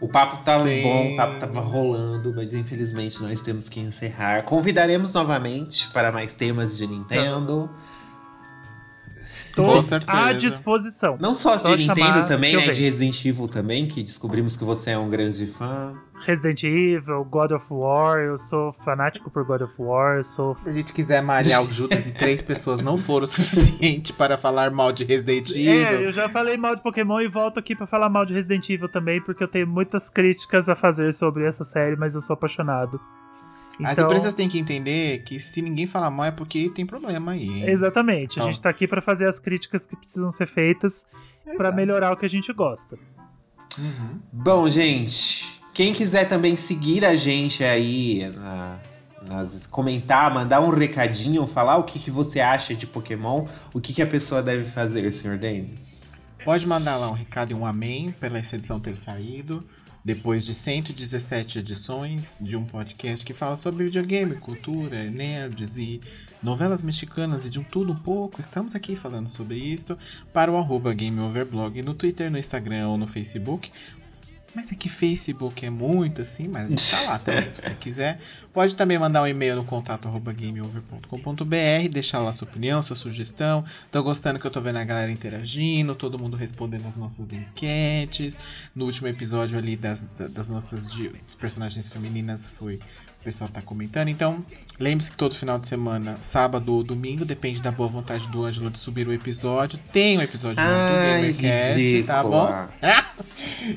O 0.00 0.08
papo 0.08 0.44
tava 0.44 0.64
Sim. 0.64 0.82
bom, 0.82 1.12
o 1.12 1.16
papo 1.16 1.40
tava 1.40 1.60
rolando, 1.60 2.32
mas 2.34 2.52
infelizmente 2.54 3.20
nós 3.20 3.40
temos 3.40 3.68
que 3.68 3.80
encerrar. 3.80 4.44
Convidaremos 4.44 5.12
novamente 5.12 5.90
para 5.90 6.12
mais 6.12 6.32
temas 6.32 6.76
de 6.76 6.86
Nintendo. 6.86 7.68
Tô 7.68 7.89
Com 9.64 9.82
certeza. 9.82 10.18
à 10.18 10.32
disposição. 10.32 11.16
Não 11.20 11.34
só, 11.34 11.58
Só 11.58 11.74
de 11.74 11.82
chamar 11.84 11.96
Nintendo 11.96 12.26
também, 12.26 12.56
né? 12.56 12.62
De. 12.70 12.82
Resident 12.82 13.24
Evil 13.24 13.48
também, 13.48 13.86
que 13.86 14.02
descobrimos 14.02 14.56
que 14.56 14.64
você 14.64 14.90
é 14.90 14.98
um 14.98 15.08
grande 15.08 15.46
fã. 15.46 15.94
Resident 16.26 16.62
Evil, 16.64 17.24
God 17.24 17.52
of 17.52 17.64
War, 17.70 18.18
eu 18.18 18.36
sou 18.36 18.72
fanático 18.84 19.30
por 19.30 19.42
God 19.44 19.62
of 19.62 19.72
War, 19.78 20.18
eu 20.18 20.24
sou 20.24 20.54
Se 20.56 20.68
a 20.68 20.72
gente 20.72 20.92
quiser 20.92 21.22
malhar 21.22 21.62
o 21.62 21.66
Judas 21.70 22.08
e 22.08 22.12
três 22.12 22.42
pessoas 22.42 22.80
não 22.80 22.98
foram 22.98 23.24
o 23.24 23.26
suficiente 23.28 24.12
para 24.12 24.36
falar 24.36 24.70
mal 24.70 24.92
de 24.92 25.02
Resident 25.04 25.50
É, 25.56 25.58
Evil, 25.58 26.00
eu 26.02 26.12
já 26.12 26.28
falei 26.28 26.58
mal 26.58 26.76
de 26.76 26.82
Pokémon 26.82 27.20
e 27.20 27.28
volto 27.28 27.58
aqui 27.58 27.74
pra 27.74 27.86
falar 27.86 28.10
mal 28.10 28.26
de 28.26 28.34
Resident 28.34 28.68
Evil 28.68 28.88
também, 28.88 29.20
porque 29.22 29.42
eu 29.42 29.48
tenho 29.48 29.66
muitas 29.66 30.10
críticas 30.10 30.68
a 30.68 30.74
fazer 30.74 31.14
sobre 31.14 31.46
essa 31.46 31.64
série, 31.64 31.96
mas 31.96 32.14
eu 32.14 32.20
sou 32.20 32.34
apaixonado. 32.34 33.00
As 33.84 33.92
Então, 33.92 34.04
empresas 34.06 34.34
têm 34.34 34.48
que 34.48 34.58
entender 34.58 35.22
que 35.24 35.38
se 35.40 35.60
ninguém 35.62 35.86
falar 35.86 36.10
mal 36.10 36.26
é 36.26 36.30
porque 36.30 36.68
tem 36.70 36.84
problema 36.86 37.32
aí. 37.32 37.44
hein? 37.48 37.68
Exatamente, 37.68 38.38
a 38.38 38.42
Então. 38.42 38.46
gente 38.52 38.60
tá 38.62 38.68
aqui 38.70 38.86
pra 38.86 39.00
fazer 39.00 39.28
as 39.28 39.38
críticas 39.40 39.86
que 39.86 39.96
precisam 39.96 40.30
ser 40.30 40.46
feitas 40.46 41.06
pra 41.44 41.54
Exato. 41.54 41.76
melhorar 41.76 42.12
o 42.12 42.16
que 42.16 42.26
a 42.26 42.28
gente 42.28 42.52
gosta. 42.52 42.96
Uhum. 43.78 44.20
Bom, 44.32 44.68
gente, 44.68 45.60
quem 45.72 45.92
quiser 45.92 46.26
também 46.28 46.56
seguir 46.56 47.04
a 47.04 47.14
gente 47.16 47.62
aí, 47.62 48.30
na- 48.34 48.78
nas- 49.26 49.66
comentar, 49.66 50.32
mandar 50.32 50.60
um 50.60 50.70
recadinho, 50.70 51.46
falar 51.46 51.76
o 51.76 51.84
que, 51.84 51.98
que 51.98 52.10
você 52.10 52.40
acha 52.40 52.74
de 52.74 52.86
Pokémon, 52.86 53.46
o 53.72 53.80
que, 53.80 53.92
que 53.92 54.02
a 54.02 54.06
pessoa 54.06 54.42
deve 54.42 54.64
fazer, 54.64 55.08
Sr. 55.10 55.38
Denis? 55.38 55.90
Pode 56.44 56.66
mandar 56.66 56.96
lá 56.96 57.10
um 57.10 57.14
recado 57.14 57.52
e 57.52 57.54
um 57.54 57.66
amém 57.66 58.10
pela 58.18 58.38
essa 58.38 58.56
edição 58.56 58.80
ter 58.80 58.96
saído. 58.96 59.62
Depois 60.02 60.46
de 60.46 60.54
117 60.54 61.58
edições 61.58 62.38
de 62.40 62.56
um 62.56 62.64
podcast 62.64 63.24
que 63.24 63.34
fala 63.34 63.54
sobre 63.54 63.84
videogame, 63.84 64.34
cultura, 64.36 65.04
nerds 65.10 65.76
e 65.76 66.00
novelas 66.42 66.80
mexicanas 66.80 67.44
e 67.44 67.50
de 67.50 67.60
um 67.60 67.62
tudo 67.62 67.92
um 67.92 67.96
pouco, 67.96 68.40
estamos 68.40 68.74
aqui 68.74 68.96
falando 68.96 69.28
sobre 69.28 69.58
isso 69.58 69.98
para 70.32 70.50
o 70.50 70.56
arroba 70.56 70.94
GameOverblog 70.94 71.82
no 71.82 71.92
Twitter, 71.92 72.30
no 72.30 72.38
Instagram 72.38 72.88
ou 72.88 72.96
no 72.96 73.06
Facebook. 73.06 73.70
Mas 74.54 74.72
é 74.72 74.74
que 74.74 74.88
Facebook 74.88 75.64
é 75.64 75.70
muito 75.70 76.22
assim, 76.22 76.48
mas 76.48 76.66
a 76.66 76.68
gente 76.68 76.90
tá 76.90 77.02
lá 77.10 77.18
também, 77.20 77.50
se 77.50 77.62
você 77.62 77.74
quiser. 77.78 78.18
Pode 78.52 78.74
também 78.74 78.98
mandar 78.98 79.22
um 79.22 79.26
e-mail 79.26 79.54
no 79.56 79.64
contato 79.64 80.08
arroba 80.08 80.32
gameover.com.br, 80.32 81.88
deixar 81.90 82.18
lá 82.20 82.32
sua 82.32 82.48
opinião, 82.48 82.82
sua 82.82 82.96
sugestão. 82.96 83.64
Tô 83.92 84.02
gostando 84.02 84.38
que 84.40 84.46
eu 84.46 84.50
tô 84.50 84.60
vendo 84.60 84.76
a 84.78 84.84
galera 84.84 85.10
interagindo, 85.10 85.94
todo 85.94 86.18
mundo 86.18 86.36
respondendo 86.36 86.86
as 86.88 86.96
nossas 86.96 87.32
enquetes. 87.32 88.38
No 88.74 88.86
último 88.86 89.06
episódio 89.08 89.56
ali 89.58 89.76
das, 89.76 90.02
da- 90.16 90.28
das 90.28 90.50
nossas 90.50 90.88
personagens 91.38 91.88
femininas 91.88 92.50
foi. 92.50 92.80
O 93.20 93.22
pessoal 93.22 93.50
tá 93.50 93.60
comentando. 93.60 94.08
Então, 94.08 94.42
lembre-se 94.78 95.10
que 95.10 95.16
todo 95.16 95.34
final 95.34 95.58
de 95.58 95.68
semana, 95.68 96.16
sábado 96.22 96.72
ou 96.74 96.82
domingo, 96.82 97.24
depende 97.24 97.60
da 97.60 97.70
boa 97.70 97.88
vontade 97.88 98.26
do 98.28 98.44
Ângelo 98.44 98.70
de 98.70 98.78
subir 98.78 99.06
o 99.06 99.12
episódio. 99.12 99.78
Tem 99.92 100.18
um 100.18 100.22
episódio 100.22 100.56
novo 100.62 100.74
do 100.74 100.78
Ai, 100.78 101.32
GamerCast, 101.32 102.02
tá 102.04 102.22
bom? 102.22 102.68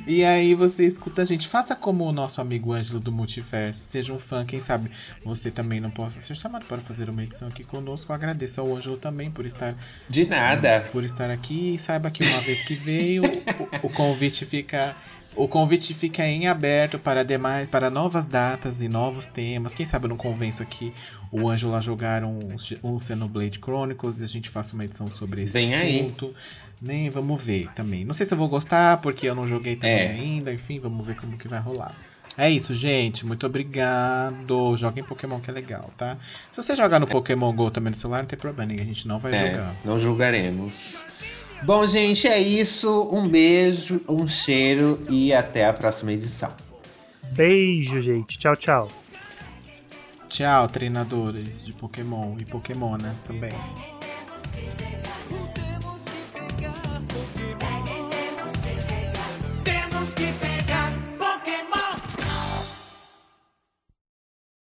E 0.07 0.23
aí 0.23 0.53
você 0.55 0.85
escuta 0.85 1.21
a 1.21 1.25
gente. 1.25 1.47
Faça 1.47 1.75
como 1.75 2.05
o 2.05 2.11
nosso 2.11 2.39
amigo 2.41 2.73
Ângelo 2.73 2.99
do 2.99 3.11
Multiverso. 3.11 3.81
Seja 3.81 4.13
um 4.13 4.19
fã, 4.19 4.45
quem 4.45 4.59
sabe 4.59 4.89
você 5.23 5.51
também 5.51 5.79
não 5.79 5.91
possa 5.91 6.19
ser 6.21 6.35
chamado 6.35 6.65
para 6.65 6.79
fazer 6.79 7.09
uma 7.09 7.23
edição 7.23 7.49
aqui 7.49 7.63
conosco. 7.63 8.13
Agradeço 8.13 8.61
ao 8.61 8.75
Ângelo 8.75 8.97
também 8.97 9.29
por 9.29 9.45
estar, 9.45 9.75
De 10.09 10.25
nada. 10.25 10.87
por 10.91 11.03
estar 11.03 11.29
aqui. 11.29 11.75
E 11.75 11.77
saiba 11.77 12.09
que 12.09 12.25
uma 12.25 12.39
vez 12.39 12.61
que 12.61 12.73
veio, 12.73 13.23
o, 13.83 13.87
o 13.87 13.89
convite 13.89 14.45
fica. 14.45 14.95
O 15.35 15.47
convite 15.47 15.95
fica 15.95 16.27
em 16.27 16.47
aberto 16.47 16.99
para 16.99 17.23
demais, 17.25 17.65
para 17.67 17.89
novas 17.89 18.27
datas 18.27 18.81
e 18.81 18.87
novos 18.87 19.25
temas. 19.25 19.73
Quem 19.73 19.83
sabe 19.85 20.05
eu 20.05 20.09
não 20.09 20.17
convenço 20.17 20.61
aqui 20.61 20.93
o 21.31 21.49
Ângelo 21.49 21.73
a 21.75 21.79
jogar 21.81 22.23
um, 22.23 22.39
um 22.83 22.99
Xenoblade 22.99 23.57
Chronicles 23.59 24.19
e 24.19 24.23
a 24.23 24.27
gente 24.27 24.47
faça 24.47 24.75
uma 24.75 24.85
edição 24.85 25.09
sobre 25.09 25.41
esse 25.43 25.53
Vem 25.53 25.73
aí. 25.73 25.99
assunto. 26.01 26.33
Nem 26.79 27.09
vamos 27.09 27.43
ver 27.43 27.67
também. 27.73 28.05
Não 28.05 28.13
sei 28.13 28.27
se 28.27 28.33
eu 28.33 28.37
vou 28.37 28.47
gostar, 28.47 28.97
porque 28.97 29.27
eu 29.27 29.33
não 29.33 29.47
joguei 29.47 29.75
também 29.75 29.95
É. 29.97 30.11
ainda. 30.11 30.53
Enfim, 30.53 30.79
vamos 30.79 31.05
ver 31.05 31.15
como 31.15 31.35
que 31.35 31.47
vai 31.47 31.59
rolar. 31.59 31.95
É 32.37 32.49
isso, 32.49 32.73
gente. 32.73 33.25
Muito 33.25 33.45
obrigado. 33.47 34.75
Joguem 34.77 35.03
Pokémon 35.03 35.39
que 35.39 35.49
é 35.49 35.53
legal, 35.53 35.91
tá? 35.97 36.17
Se 36.51 36.61
você 36.61 36.75
jogar 36.75 36.99
no 36.99 37.07
Pokémon 37.07 37.51
GO 37.53 37.71
também 37.71 37.91
no 37.91 37.97
celular, 37.97 38.19
não 38.19 38.25
tem 38.27 38.37
problema, 38.37 38.71
a 38.73 38.77
gente 38.85 39.07
não 39.07 39.17
vai 39.19 39.33
É, 39.33 39.51
jogar. 39.51 39.75
não 39.85 39.99
julgaremos. 39.99 41.05
Bom, 41.65 41.85
gente, 41.87 42.27
é 42.27 42.39
isso. 42.39 43.09
Um 43.11 43.27
beijo, 43.27 44.01
um 44.07 44.27
cheiro 44.27 45.01
e 45.09 45.33
até 45.33 45.65
a 45.65 45.73
próxima 45.73 46.11
edição. 46.11 46.51
Beijo, 47.31 48.01
gente. 48.01 48.37
Tchau, 48.37 48.55
tchau. 48.55 48.91
Tchau, 50.27 50.67
treinadores 50.67 51.63
de 51.63 51.73
Pokémon 51.73 52.35
e 52.39 52.45
Pokémonas 52.45 53.21
também. 53.21 53.53
Temos 59.63 60.13
que 60.15 60.33
pegar. 60.39 60.52